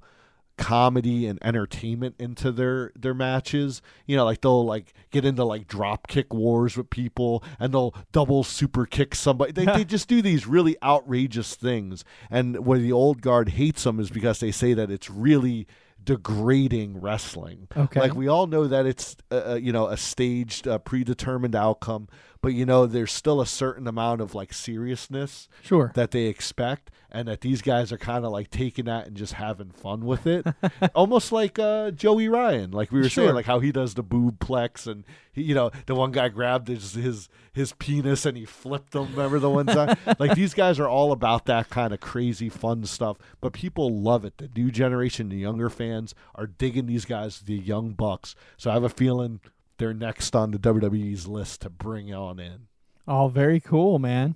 comedy 0.57 1.27
and 1.27 1.39
entertainment 1.43 2.15
into 2.19 2.51
their 2.51 2.91
their 2.95 3.13
matches. 3.13 3.81
You 4.05 4.15
know, 4.15 4.25
like 4.25 4.41
they'll 4.41 4.65
like 4.65 4.93
get 5.11 5.25
into 5.25 5.43
like 5.43 5.67
drop 5.67 6.07
kick 6.07 6.33
wars 6.33 6.77
with 6.77 6.89
people 6.89 7.43
and 7.59 7.73
they'll 7.73 7.95
double 8.11 8.43
super 8.43 8.85
kick 8.85 9.15
somebody. 9.15 9.51
They 9.51 9.65
they 9.65 9.83
just 9.85 10.07
do 10.07 10.21
these 10.21 10.47
really 10.47 10.77
outrageous 10.83 11.55
things. 11.55 12.03
And 12.29 12.65
where 12.65 12.79
the 12.79 12.91
old 12.91 13.21
guard 13.21 13.49
hates 13.49 13.83
them 13.83 13.99
is 13.99 14.09
because 14.09 14.39
they 14.39 14.51
say 14.51 14.73
that 14.73 14.91
it's 14.91 15.09
really 15.09 15.67
degrading 16.05 17.01
wrestling. 17.01 17.67
Okay. 17.75 17.99
Like 17.99 18.15
we 18.15 18.27
all 18.27 18.47
know 18.47 18.67
that 18.67 18.85
it's 18.85 19.17
uh, 19.31 19.51
uh, 19.51 19.55
you 19.55 19.73
know 19.73 19.87
a 19.87 19.97
staged 19.97 20.67
uh, 20.67 20.77
predetermined 20.77 21.55
outcome, 21.55 22.07
but 22.41 22.53
you 22.53 22.65
know 22.65 22.85
there's 22.85 23.11
still 23.11 23.41
a 23.41 23.45
certain 23.45 23.87
amount 23.87 24.21
of 24.21 24.35
like 24.35 24.53
seriousness 24.53 25.47
Sure. 25.61 25.91
that 25.95 26.11
they 26.11 26.25
expect 26.25 26.91
and 27.11 27.27
that 27.29 27.41
these 27.41 27.61
guys 27.61 27.91
are 27.93 27.97
kind 27.97 28.25
of 28.25 28.31
like 28.31 28.49
taking 28.49 28.85
that 28.85 29.07
and 29.07 29.15
just 29.15 29.33
having 29.33 29.69
fun 29.69 30.05
with 30.05 30.27
it. 30.27 30.45
Almost 30.95 31.31
like 31.31 31.57
uh, 31.57 31.91
joey 31.91 32.27
ryan. 32.27 32.71
Like 32.71 32.91
we 32.91 32.99
were 32.99 33.07
Sure. 33.09 33.25
saying 33.25 33.35
like 33.35 33.45
how 33.45 33.59
he 33.61 33.71
does 33.71 33.93
the 33.93 34.03
boob 34.03 34.39
plex 34.39 34.85
and 34.85 35.05
he, 35.31 35.43
you 35.43 35.55
know 35.55 35.71
the 35.85 35.95
one 35.95 36.11
guy 36.11 36.27
grabbed 36.27 36.67
his, 36.67 36.93
his 36.93 37.29
his 37.53 37.71
penis 37.73 38.25
and 38.25 38.35
he 38.37 38.43
flipped 38.45 38.91
them. 38.91 39.11
Remember 39.11 39.39
the 39.39 39.49
one 39.49 39.65
time 39.67 39.95
like 40.19 40.35
these 40.35 40.53
guys 40.53 40.77
are 40.79 40.89
all 40.89 41.13
about 41.13 41.45
that 41.45 41.69
kind 41.69 41.93
of 41.93 42.01
crazy 42.01 42.49
fun 42.49 42.83
stuff 42.85 43.17
but 43.39 43.53
people 43.53 43.89
love 44.01 44.25
it. 44.25 44.37
The 44.37 44.49
new 44.53 44.69
generation 44.69 45.29
the 45.29 45.37
younger 45.37 45.69
fans 45.69 46.13
are 46.35 46.47
digging 46.47 46.85
these 46.87 47.05
guys 47.05 47.39
the 47.39 47.55
young 47.55 47.93
bucks. 47.93 48.35
So 48.57 48.71
i 48.71 48.73
have 48.73 48.83
a 48.83 48.89
feeling 48.89 49.39
they're 49.77 49.93
next 49.93 50.35
on 50.35 50.51
the 50.51 50.59
wwe's 50.59 51.27
list 51.27 51.61
to 51.61 51.69
bring 51.69 52.13
on 52.13 52.39
in 52.39 52.67
oh, 53.07 53.27
very 53.27 53.59
cool, 53.59 53.99
man. 53.99 54.35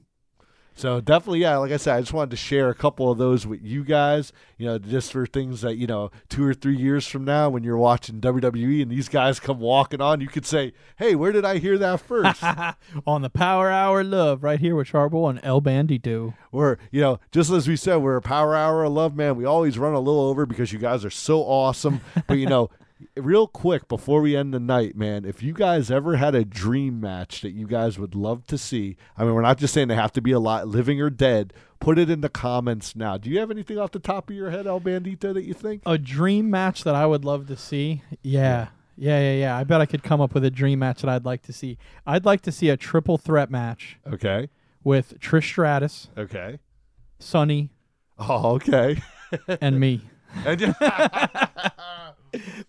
so 0.76 1.02
definitely, 1.02 1.40
yeah. 1.42 1.58
Like 1.58 1.72
I 1.72 1.78
said, 1.78 1.96
I 1.96 2.00
just 2.02 2.14
wanted 2.14 2.32
to 2.32 2.38
share 2.38 2.70
a 2.70 2.76
couple 2.76 3.12
of 3.12 3.18
those 3.18 3.46
with 3.46 3.62
you 3.62 3.84
guys. 3.84 4.32
You 4.58 4.68
know, 4.68 4.78
just 4.78 5.12
for 5.12 5.26
things 5.26 5.62
that 5.62 5.76
you 5.78 5.88
know, 5.88 6.12
two 6.30 6.46
or 6.46 6.54
three 6.54 6.78
years 6.78 7.08
from 7.08 7.26
now, 7.26 7.50
when 7.50 7.64
you're 7.64 7.78
watching 7.78 8.22
WWE 8.22 8.82
and 8.82 8.92
these 8.92 9.10
guys 9.10 9.40
come 9.40 9.60
walking 9.60 10.02
on, 10.02 10.22
you 10.22 10.28
could 10.28 10.46
say, 10.46 10.74
"Hey, 10.98 11.16
where 11.16 11.32
did 11.32 11.46
I 11.46 11.58
hear 11.58 11.78
that 11.78 12.02
first? 12.02 12.44
On 13.08 13.22
the 13.22 13.30
Power 13.30 13.70
Hour 13.70 14.04
Love, 14.04 14.44
right 14.44 14.60
here 14.60 14.76
with 14.76 14.88
Charboil 14.88 15.30
and 15.30 15.40
El 15.44 15.62
Bandito. 15.62 16.34
or 16.52 16.78
you 16.92 17.02
know, 17.02 17.20
just 17.32 17.52
as 17.52 17.68
we 17.68 17.76
said, 17.76 17.98
we're 17.98 18.18
a 18.18 18.22
power 18.22 18.56
hour 18.56 18.84
of 18.84 18.94
love, 18.94 19.16
man. 19.16 19.36
We 19.36 19.46
always 19.46 19.78
run 19.78 19.94
a 19.94 20.00
little 20.00 20.22
over 20.22 20.46
because 20.46 20.72
you 20.72 20.80
guys 20.80 21.04
are 21.04 21.10
so 21.10 21.42
awesome. 21.42 22.02
but 22.28 22.38
you 22.38 22.48
know. 22.48 22.70
Real 23.16 23.48
quick 23.48 23.88
before 23.88 24.20
we 24.22 24.36
end 24.36 24.54
the 24.54 24.60
night, 24.60 24.96
man, 24.96 25.24
if 25.24 25.42
you 25.42 25.54
guys 25.54 25.90
ever 25.90 26.18
had 26.18 26.36
a 26.36 26.44
dream 26.44 27.00
match 27.00 27.42
that 27.42 27.52
you 27.52 27.66
guys 27.66 27.98
would 27.98 28.14
love 28.14 28.46
to 28.48 28.58
see, 28.58 28.98
I 29.18 29.24
mean, 29.24 29.34
we're 29.34 29.42
not 29.42 29.58
just 29.58 29.74
saying 29.74 29.88
they 29.88 29.96
have 29.96 30.12
to 30.14 30.22
be 30.22 30.32
alive, 30.34 30.68
living 30.68 31.00
or 31.02 31.10
dead. 31.10 31.54
Put 31.80 31.98
it 31.98 32.10
in 32.10 32.20
the 32.20 32.28
comments 32.30 32.98
now. 32.98 33.18
Do 33.18 33.30
you 33.30 33.40
have 33.40 33.52
anything 33.52 33.78
off 33.78 33.92
the 33.92 34.00
top 34.00 34.30
of 34.30 34.36
your 34.36 34.50
head, 34.50 34.68
El 34.68 34.82
Bandito, 34.82 35.34
that 35.34 35.44
you 35.46 35.54
think? 35.54 35.82
A 35.86 35.98
dream 35.98 36.50
match 36.50 36.84
that 36.84 36.94
I 36.94 37.06
would 37.06 37.24
love 37.24 37.48
to 37.48 37.56
see. 37.56 38.02
Yeah. 38.22 38.68
Yeah, 38.98 39.18
yeah, 39.22 39.34
yeah. 39.36 39.58
I 39.58 39.64
bet 39.64 39.80
I 39.80 39.86
could 39.86 40.04
come 40.04 40.20
up 40.20 40.34
with 40.34 40.44
a 40.44 40.52
dream 40.52 40.80
match 40.80 41.00
that 41.02 41.10
I'd 41.10 41.24
like 41.24 41.42
to 41.44 41.54
see. 41.54 41.78
I'd 42.06 42.26
like 42.26 42.42
to 42.42 42.52
see 42.52 42.68
a 42.68 42.76
triple 42.76 43.18
threat 43.18 43.50
match 43.50 43.98
Okay. 44.06 44.50
with 44.84 45.18
Trish 45.22 45.44
Stratus, 45.46 46.10
Okay. 46.18 46.60
Sonny, 47.18 47.70
Oh, 48.18 48.56
okay. 48.56 49.02
and 49.62 49.80
me. 49.80 50.02
And 50.46 50.60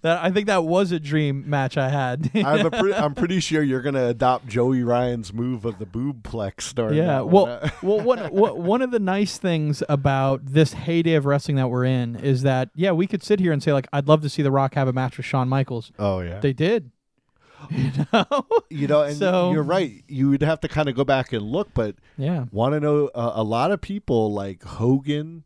That 0.03 0.23
I 0.24 0.31
think 0.31 0.47
that 0.47 0.65
was 0.65 0.93
a 0.93 1.01
dream 1.01 1.49
match 1.49 1.77
I 1.77 1.89
had. 1.89 2.31
I'm, 2.35 2.66
a 2.66 2.70
pre- 2.70 2.95
I'm 2.95 3.15
pretty 3.15 3.41
sure 3.41 3.62
you're 3.62 3.82
going 3.82 3.95
to 3.95 4.07
adopt 4.07 4.47
Joey 4.47 4.82
Ryan's 4.82 5.32
move 5.32 5.65
of 5.65 5.78
the 5.78 5.87
boobplex. 5.87 6.95
Yeah. 6.95 7.20
Well, 7.20 7.47
one. 7.47 7.73
well, 7.82 8.01
one, 8.01 8.19
one 8.32 8.62
one 8.70 8.82
of 8.82 8.91
the 8.91 8.99
nice 9.01 9.39
things 9.39 9.82
about 9.89 10.45
this 10.47 10.73
heyday 10.73 11.15
of 11.15 11.27
wrestling 11.27 11.57
that 11.57 11.69
we're 11.69 11.85
in 11.85 12.16
is 12.16 12.43
that 12.43 12.70
yeah, 12.74 12.93
we 12.93 13.07
could 13.07 13.23
sit 13.23 13.41
here 13.41 13.53
and 13.53 13.62
say 13.62 13.73
like, 13.73 13.89
I'd 13.93 14.09
love 14.09 14.23
to 14.23 14.28
see 14.28 14.43
The 14.43 14.51
Rock 14.51 14.74
have 14.74 14.89
a 14.89 14.93
match 14.93 15.16
with 15.16 15.27
Shawn 15.27 15.49
Michaels. 15.49 15.93
oh, 15.99 16.20
yeah. 16.20 16.41
They 16.41 16.53
did. 16.53 16.91
You 17.70 17.93
know. 18.12 18.47
you 18.70 18.87
know, 18.87 19.03
and 19.03 19.16
So- 19.19 19.53
you're 19.53 19.62
right. 19.62 20.03
You 20.09 20.31
would 20.31 20.41
have 20.43 20.61
to 20.61 20.69
kind 20.69 20.89
of 20.89 20.95
go 20.97 21.05
back 21.05 21.32
and 21.35 21.43
look, 21.43 21.69
but 21.74 21.97
yeah. 22.16 22.47
want 22.51 22.73
to 22.73 22.81
know 22.81 23.11
uh, 23.15 23.32
a 23.35 23.43
lot 23.43 23.70
of 23.70 23.82
people 23.82 24.32
like 24.32 24.62
Hogan 24.65 25.45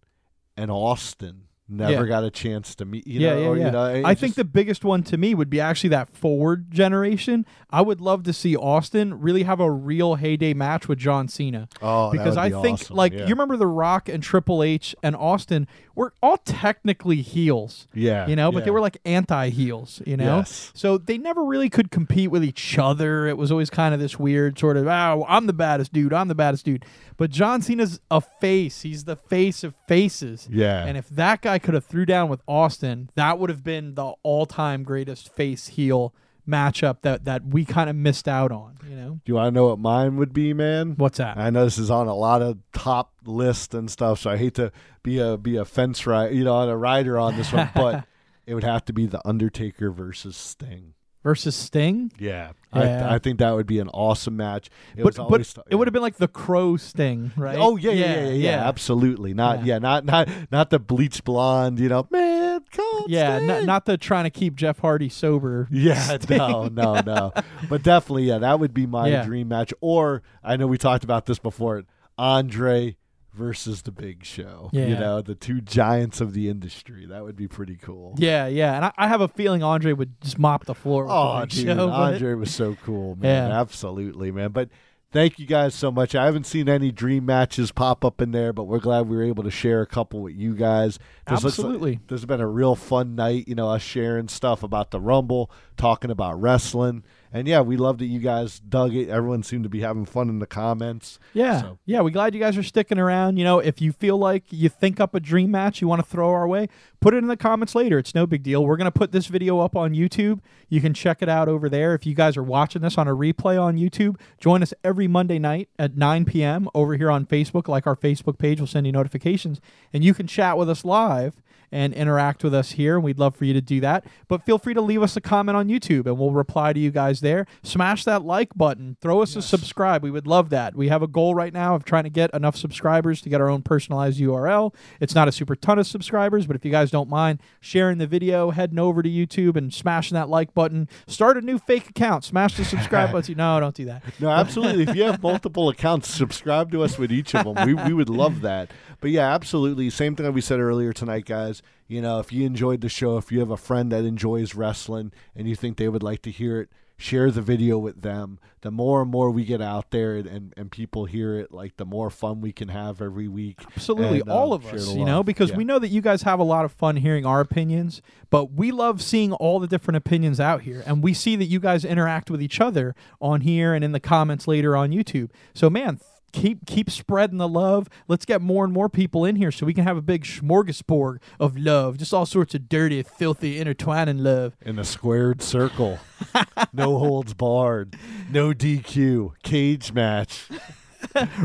and 0.56 0.70
Austin 0.70 1.42
never 1.68 2.04
Yeah. 2.04 2.08
got 2.08 2.24
a 2.24 2.30
chance 2.30 2.74
to 2.76 2.84
meet. 2.84 3.06
You 3.06 3.20
yeah, 3.20 3.34
know, 3.34 3.40
yeah, 3.40 3.46
or, 3.48 3.56
yeah. 3.56 3.66
You 3.66 3.70
know, 3.72 4.02
I 4.04 4.14
think 4.14 4.34
the 4.34 4.44
biggest 4.44 4.84
one 4.84 5.02
to 5.04 5.16
me 5.16 5.34
would 5.34 5.48
be 5.50 5.60
actually 5.60 5.90
that 5.90 6.10
forward 6.14 6.70
generation. 6.70 7.46
I 7.70 7.80
would 7.80 8.00
love 8.00 8.22
to 8.24 8.32
see 8.32 8.54
Austin 8.56 9.20
really 9.20 9.44
have 9.44 9.60
a 9.60 9.70
real 9.70 10.16
heyday 10.16 10.54
match 10.54 10.88
with 10.88 10.98
John 10.98 11.28
Cena. 11.28 11.68
oh, 11.82 12.10
because 12.12 12.36
I 12.36 12.50
think 12.50 12.80
awesome, 12.80 12.96
like 12.96 13.12
yeah. 13.12 13.20
you 13.26 13.28
remember 13.30 13.56
The 13.56 13.66
Rock 13.66 14.08
and 14.08 14.22
Triple 14.22 14.62
H 14.62 14.94
and 15.02 15.16
Austin 15.16 15.66
were 15.94 16.12
all 16.22 16.36
technically 16.38 17.22
heels. 17.22 17.86
yeah, 17.94 18.26
You 18.26 18.36
know, 18.36 18.50
but 18.52 18.64
they 18.64 18.70
were 18.70 18.80
like 18.80 18.98
anti 19.04 19.48
heels, 19.50 20.02
you 20.06 20.16
know? 20.16 20.38
Yes. 20.38 20.72
So 20.74 20.98
they 20.98 21.18
never 21.18 21.44
really 21.44 21.70
could 21.70 21.90
compete 21.90 22.30
with 22.30 22.44
each 22.44 22.78
other. 22.78 23.26
It 23.26 23.36
was 23.38 23.50
always 23.52 23.70
kind 23.70 23.94
of 23.94 24.00
this 24.00 24.18
weird 24.18 24.58
sort 24.58 24.76
of, 24.76 24.86
oh, 24.86 25.24
I'm 25.28 25.46
the 25.46 25.52
baddest 25.52 25.92
dude. 25.92 26.12
I'm 26.12 26.28
the 26.28 26.34
baddest 26.34 26.64
dude. 26.64 26.84
But 27.16 27.30
John 27.30 27.62
Cena's 27.62 28.00
a 28.10 28.20
face. 28.20 28.82
He's 28.82 29.04
the 29.04 29.14
face 29.16 29.62
of 29.62 29.74
faces. 29.86 30.48
Yeah. 30.50 30.84
And 30.84 30.98
if 30.98 31.08
that 31.10 31.42
guy 31.42 31.53
could 31.58 31.74
have 31.74 31.84
threw 31.84 32.06
down 32.06 32.28
with 32.28 32.40
Austin, 32.46 33.10
that 33.14 33.38
would 33.38 33.50
have 33.50 33.64
been 33.64 33.94
the 33.94 34.14
all 34.22 34.46
time 34.46 34.82
greatest 34.82 35.32
face 35.32 35.68
heel 35.68 36.14
matchup 36.48 36.98
that, 37.02 37.24
that 37.24 37.46
we 37.46 37.64
kind 37.64 37.88
of 37.88 37.96
missed 37.96 38.28
out 38.28 38.52
on, 38.52 38.76
you 38.88 38.96
know? 38.96 39.20
Do 39.24 39.32
you 39.32 39.34
want 39.34 39.54
to 39.54 39.60
know 39.60 39.68
what 39.68 39.78
mine 39.78 40.16
would 40.16 40.32
be, 40.32 40.52
man? 40.52 40.94
What's 40.96 41.18
that? 41.18 41.38
I 41.38 41.50
know 41.50 41.64
this 41.64 41.78
is 41.78 41.90
on 41.90 42.06
a 42.06 42.14
lot 42.14 42.42
of 42.42 42.58
top 42.72 43.12
lists 43.24 43.74
and 43.74 43.90
stuff, 43.90 44.20
so 44.20 44.30
I 44.30 44.36
hate 44.36 44.54
to 44.54 44.72
be 45.02 45.18
a 45.18 45.36
be 45.36 45.56
a 45.56 45.64
fence 45.64 46.06
rider, 46.06 46.34
you 46.34 46.44
know, 46.44 46.54
on 46.54 46.68
a 46.68 46.76
rider 46.76 47.18
on 47.18 47.36
this 47.36 47.52
one, 47.52 47.70
but 47.74 48.06
it 48.46 48.54
would 48.54 48.64
have 48.64 48.84
to 48.86 48.92
be 48.92 49.06
the 49.06 49.26
Undertaker 49.26 49.90
versus 49.90 50.36
Sting. 50.36 50.94
Versus 51.24 51.56
Sting? 51.56 52.12
Yeah, 52.18 52.52
Yeah. 52.74 53.08
I, 53.10 53.14
I 53.14 53.18
think 53.18 53.38
that 53.38 53.50
would 53.52 53.66
be 53.66 53.78
an 53.78 53.88
awesome 53.88 54.36
match. 54.36 54.68
It 54.94 55.02
but 55.02 55.18
always 55.18 55.54
but 55.54 55.64
it 55.70 55.74
would 55.76 55.88
have 55.88 55.92
been 55.92 56.02
like 56.02 56.18
the 56.18 56.28
Crow 56.28 56.76
Sting, 56.76 57.32
right? 57.34 57.56
Oh 57.58 57.76
yeah, 57.76 57.92
yeah, 57.92 58.04
yeah, 58.04 58.22
yeah, 58.26 58.30
yeah, 58.32 58.68
absolutely. 58.68 59.32
Not 59.34 59.60
Yeah. 59.60 59.74
yeah, 59.74 59.78
not 59.78 60.04
not 60.04 60.28
not 60.52 60.68
the 60.70 60.78
bleach 60.78 61.24
blonde, 61.24 61.80
you 61.80 61.88
know, 61.88 62.06
man, 62.10 62.60
Yeah, 63.06 63.38
Sting. 63.38 63.46
not, 63.48 63.64
not 63.64 63.84
the 63.86 63.96
trying 63.96 64.24
to 64.24 64.30
keep 64.30 64.54
Jeff 64.54 64.78
Hardy 64.80 65.08
sober. 65.08 65.66
Yeah, 65.70 66.18
no, 66.28 66.68
no, 66.68 67.00
no. 67.00 67.32
But 67.70 67.82
definitely, 67.82 68.24
yeah, 68.24 68.38
that 68.38 68.60
would 68.60 68.74
be 68.74 68.86
my 68.86 69.08
Yeah. 69.08 69.24
dream 69.24 69.48
match. 69.48 69.72
Or 69.80 70.22
I 70.44 70.56
know 70.56 70.66
we 70.66 70.76
talked 70.78 71.04
about 71.04 71.24
this 71.26 71.38
before. 71.38 71.84
Andre 72.18 72.96
versus 73.34 73.82
the 73.82 73.90
Big 73.92 74.24
Show. 74.24 74.70
You 74.72 74.94
know, 74.96 75.20
the 75.22 75.34
two 75.34 75.60
giants 75.60 76.20
of 76.20 76.32
the 76.32 76.48
industry. 76.48 77.06
That 77.06 77.24
would 77.24 77.36
be 77.36 77.48
pretty 77.48 77.76
cool. 77.76 78.14
Yeah, 78.18 78.46
yeah, 78.46 78.76
and 78.76 78.84
I, 78.86 78.92
I 78.96 79.08
have 79.08 79.20
a 79.20 79.28
feeling 79.28 79.62
Andre 79.62 79.92
would 79.92 80.20
just 80.20 80.38
mop 80.38 80.64
the 80.66 80.74
floor. 80.74 81.04
With 81.04 81.12
Oh, 81.12 81.40
the 81.40 81.46
Big 81.46 81.50
dude, 81.66 81.76
Show, 81.76 81.90
Andre 81.90 82.34
was 82.34 82.54
so 82.54 82.76
cool, 82.84 83.16
man. 83.16 83.50
Yeah. 83.50 83.60
Absolutely, 83.60 84.30
man. 84.30 84.50
But 84.52 84.68
thank 85.12 85.38
you 85.38 85.46
guys 85.46 85.74
so 85.74 85.90
much. 85.90 86.14
I 86.14 86.24
haven't 86.24 86.44
seen 86.46 86.68
any 86.68 86.90
dream 86.90 87.24
matches 87.26 87.70
pop 87.72 88.04
up 88.04 88.20
in 88.20 88.32
there, 88.32 88.52
but 88.52 88.64
we're 88.64 88.78
glad 88.80 89.08
we 89.08 89.16
were 89.16 89.22
able 89.24 89.44
to 89.44 89.50
share 89.50 89.80
a 89.82 89.86
couple 89.86 90.20
with 90.22 90.34
you 90.34 90.54
guys. 90.54 90.98
This 91.28 91.42
looks 91.44 91.58
like- 91.58 91.66
Absolutely. 91.66 92.00
this 92.08 92.20
has 92.20 92.26
been 92.26 92.40
a 92.40 92.48
real 92.48 92.74
fun 92.74 93.14
night, 93.14 93.46
you 93.48 93.54
know, 93.54 93.68
us 93.70 93.82
sharing 93.82 94.28
stuff 94.28 94.62
about 94.62 94.90
the 94.90 95.00
Rumble, 95.00 95.50
talking 95.76 96.10
about 96.10 96.40
wrestling. 96.40 97.02
And 97.34 97.48
yeah, 97.48 97.60
we 97.62 97.76
love 97.76 97.98
that 97.98 98.06
you 98.06 98.20
guys 98.20 98.60
dug 98.60 98.94
it. 98.94 99.08
Everyone 99.08 99.42
seemed 99.42 99.64
to 99.64 99.68
be 99.68 99.80
having 99.80 100.06
fun 100.06 100.28
in 100.28 100.38
the 100.38 100.46
comments. 100.46 101.18
Yeah, 101.32 101.60
So- 101.62 101.78
yeah, 101.84 102.00
we're 102.00 102.10
glad 102.10 102.32
you 102.32 102.38
guys 102.40 102.56
are 102.56 102.62
sticking 102.62 102.98
around. 102.98 103.36
You 103.38 103.44
know, 103.44 103.58
if 103.58 103.82
you 103.82 103.90
feel 103.90 104.16
like 104.16 104.44
you 104.50 104.68
think 104.68 105.00
up 105.00 105.14
a 105.16 105.20
dream 105.20 105.50
match 105.50 105.80
you 105.80 105.88
want 105.88 106.00
to 106.00 106.08
throw 106.08 106.28
our 106.30 106.46
way, 106.46 106.68
put 107.00 107.12
it 107.12 107.18
in 107.18 107.26
the 107.26 107.36
comments 107.36 107.74
later. 107.74 107.98
It's 107.98 108.14
no 108.14 108.24
big 108.24 108.44
deal. 108.44 108.64
We're 108.64 108.76
gonna 108.76 108.92
put 108.92 109.10
this 109.10 109.26
video 109.26 109.58
up 109.58 109.74
on 109.74 109.94
YouTube. 109.94 110.38
You 110.68 110.80
can 110.80 110.94
check 110.94 111.22
it 111.22 111.28
out 111.28 111.48
over 111.48 111.68
there. 111.68 111.92
If 111.94 112.06
you 112.06 112.14
guys 112.14 112.36
are 112.36 112.42
watching 112.42 112.82
this 112.82 112.96
on 112.96 113.08
a 113.08 113.14
replay 113.16 113.60
on 113.60 113.76
YouTube, 113.76 114.16
join 114.40 114.62
us 114.62 114.72
every 114.84 115.08
Monday 115.08 115.40
night 115.40 115.68
at 115.76 115.96
9 115.96 116.24
p.m. 116.26 116.68
over 116.72 116.94
here 116.96 117.10
on 117.10 117.26
Facebook. 117.26 117.66
Like 117.66 117.86
our 117.86 117.96
Facebook 117.96 118.38
page 118.38 118.60
will 118.60 118.68
send 118.68 118.86
you 118.86 118.92
notifications, 118.92 119.60
and 119.92 120.04
you 120.04 120.14
can 120.14 120.28
chat 120.28 120.56
with 120.56 120.70
us 120.70 120.84
live. 120.84 121.42
And 121.74 121.92
interact 121.92 122.44
with 122.44 122.54
us 122.54 122.70
here. 122.72 122.94
And 122.94 123.02
we'd 123.04 123.18
love 123.18 123.34
for 123.34 123.44
you 123.44 123.52
to 123.52 123.60
do 123.60 123.80
that. 123.80 124.06
But 124.28 124.46
feel 124.46 124.58
free 124.58 124.74
to 124.74 124.80
leave 124.80 125.02
us 125.02 125.16
a 125.16 125.20
comment 125.20 125.56
on 125.56 125.66
YouTube 125.68 126.06
and 126.06 126.16
we'll 126.16 126.30
reply 126.30 126.72
to 126.72 126.78
you 126.78 126.92
guys 126.92 127.20
there. 127.20 127.46
Smash 127.64 128.04
that 128.04 128.24
like 128.24 128.54
button. 128.54 128.96
Throw 129.00 129.22
us 129.22 129.34
a 129.34 129.42
subscribe. 129.42 130.04
We 130.04 130.12
would 130.12 130.28
love 130.28 130.50
that. 130.50 130.76
We 130.76 130.86
have 130.88 131.02
a 131.02 131.08
goal 131.08 131.34
right 131.34 131.52
now 131.52 131.74
of 131.74 131.84
trying 131.84 132.04
to 132.04 132.10
get 132.10 132.32
enough 132.32 132.56
subscribers 132.56 133.20
to 133.22 133.28
get 133.28 133.40
our 133.40 133.48
own 133.48 133.62
personalized 133.62 134.20
URL. 134.20 134.72
It's 135.00 135.16
not 135.16 135.26
a 135.26 135.32
super 135.32 135.56
ton 135.56 135.80
of 135.80 135.86
subscribers, 135.88 136.46
but 136.46 136.54
if 136.54 136.64
you 136.64 136.70
guys 136.70 136.92
don't 136.92 137.08
mind 137.08 137.40
sharing 137.58 137.98
the 137.98 138.06
video, 138.06 138.52
heading 138.52 138.78
over 138.78 139.02
to 139.02 139.08
YouTube 139.08 139.56
and 139.56 139.74
smashing 139.74 140.14
that 140.14 140.28
like 140.28 140.54
button, 140.54 140.88
start 141.08 141.36
a 141.36 141.40
new 141.40 141.58
fake 141.58 141.90
account. 141.90 142.22
Smash 142.22 142.56
the 142.56 142.64
subscribe 142.64 143.10
button. 143.12 143.36
No, 143.36 143.58
don't 143.58 143.74
do 143.74 143.86
that. 143.86 144.04
No, 144.20 144.30
absolutely. 144.30 144.84
if 144.84 144.94
you 144.94 145.02
have 145.02 145.20
multiple 145.20 145.68
accounts, 145.68 146.08
subscribe 146.08 146.70
to 146.70 146.84
us 146.84 146.98
with 146.98 147.10
each 147.10 147.34
of 147.34 147.52
them. 147.52 147.66
We, 147.66 147.74
we 147.74 147.92
would 147.92 148.08
love 148.08 148.42
that. 148.42 148.70
But 149.04 149.10
yeah, 149.10 149.34
absolutely. 149.34 149.90
Same 149.90 150.16
thing 150.16 150.24
that 150.24 150.32
we 150.32 150.40
said 150.40 150.60
earlier 150.60 150.94
tonight, 150.94 151.26
guys. 151.26 151.60
You 151.86 152.00
know, 152.00 152.20
if 152.20 152.32
you 152.32 152.46
enjoyed 152.46 152.80
the 152.80 152.88
show, 152.88 153.18
if 153.18 153.30
you 153.30 153.40
have 153.40 153.50
a 153.50 153.56
friend 153.58 153.92
that 153.92 154.02
enjoys 154.02 154.54
wrestling 154.54 155.12
and 155.36 155.46
you 155.46 155.54
think 155.54 155.76
they 155.76 155.90
would 155.90 156.02
like 156.02 156.22
to 156.22 156.30
hear 156.30 156.58
it, 156.58 156.70
share 156.96 157.30
the 157.30 157.42
video 157.42 157.76
with 157.76 158.00
them. 158.00 158.38
The 158.62 158.70
more 158.70 159.02
and 159.02 159.10
more 159.10 159.30
we 159.30 159.44
get 159.44 159.60
out 159.60 159.90
there 159.90 160.16
and, 160.16 160.26
and, 160.26 160.54
and 160.56 160.70
people 160.70 161.04
hear 161.04 161.36
it, 161.38 161.52
like 161.52 161.76
the 161.76 161.84
more 161.84 162.08
fun 162.08 162.40
we 162.40 162.50
can 162.50 162.68
have 162.68 163.02
every 163.02 163.28
week. 163.28 163.62
Absolutely, 163.76 164.20
And, 164.20 164.30
all 164.30 164.54
um, 164.54 164.64
of 164.64 164.72
us, 164.72 164.94
you 164.94 165.04
know, 165.04 165.22
because 165.22 165.50
Yeah. 165.50 165.56
we 165.58 165.64
know 165.64 165.78
that 165.78 165.88
you 165.88 166.00
guys 166.00 166.22
have 166.22 166.40
a 166.40 166.42
lot 166.44 166.64
of 166.64 166.72
fun 166.72 166.96
hearing 166.96 167.26
our 167.26 167.40
opinions, 167.40 168.00
but 168.30 168.52
we 168.52 168.72
love 168.72 169.02
seeing 169.02 169.34
all 169.34 169.60
the 169.60 169.66
different 169.66 169.98
opinions 169.98 170.40
out 170.40 170.62
here. 170.62 170.82
And 170.86 171.04
we 171.04 171.12
see 171.12 171.36
that 171.36 171.44
you 171.44 171.60
guys 171.60 171.84
interact 171.84 172.30
with 172.30 172.40
each 172.40 172.58
other 172.58 172.94
on 173.20 173.42
here 173.42 173.74
and 173.74 173.84
in 173.84 173.92
the 173.92 174.00
comments 174.00 174.48
later 174.48 174.74
on 174.74 174.92
YouTube. 174.92 175.28
So, 175.52 175.68
man, 175.68 176.00
keep 176.34 176.66
keep 176.66 176.90
spreading 176.90 177.38
the 177.38 177.48
love. 177.48 177.88
Let's 178.08 178.24
get 178.24 178.42
more 178.42 178.64
and 178.64 178.72
more 178.72 178.88
people 178.88 179.24
in 179.24 179.36
here 179.36 179.52
so 179.52 179.64
we 179.64 179.72
can 179.72 179.84
have 179.84 179.96
a 179.96 180.02
big 180.02 180.24
smorgasbord 180.24 181.18
of 181.38 181.56
love, 181.56 181.96
just 181.96 182.12
all 182.12 182.26
sorts 182.26 182.54
of 182.54 182.68
dirty, 182.68 183.02
filthy, 183.02 183.58
intertwining 183.58 184.18
love. 184.18 184.56
in 184.60 184.78
a 184.78 184.84
squared 184.84 185.40
circle. 185.40 186.00
no 186.72 186.98
holds 186.98 187.34
barred. 187.34 187.96
No 188.30 188.52
DQ. 188.52 189.32
Cage 189.42 189.92
match. 189.92 190.48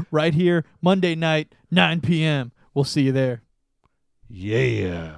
Right 0.10 0.34
here, 0.34 0.64
Monday 0.82 1.16
night, 1.16 1.54
9 1.70 2.00
p.m. 2.02 2.54
We'll 2.74 2.86
see 2.86 3.02
you 3.02 3.12
there. 3.12 3.44
Yeah. 4.28 5.18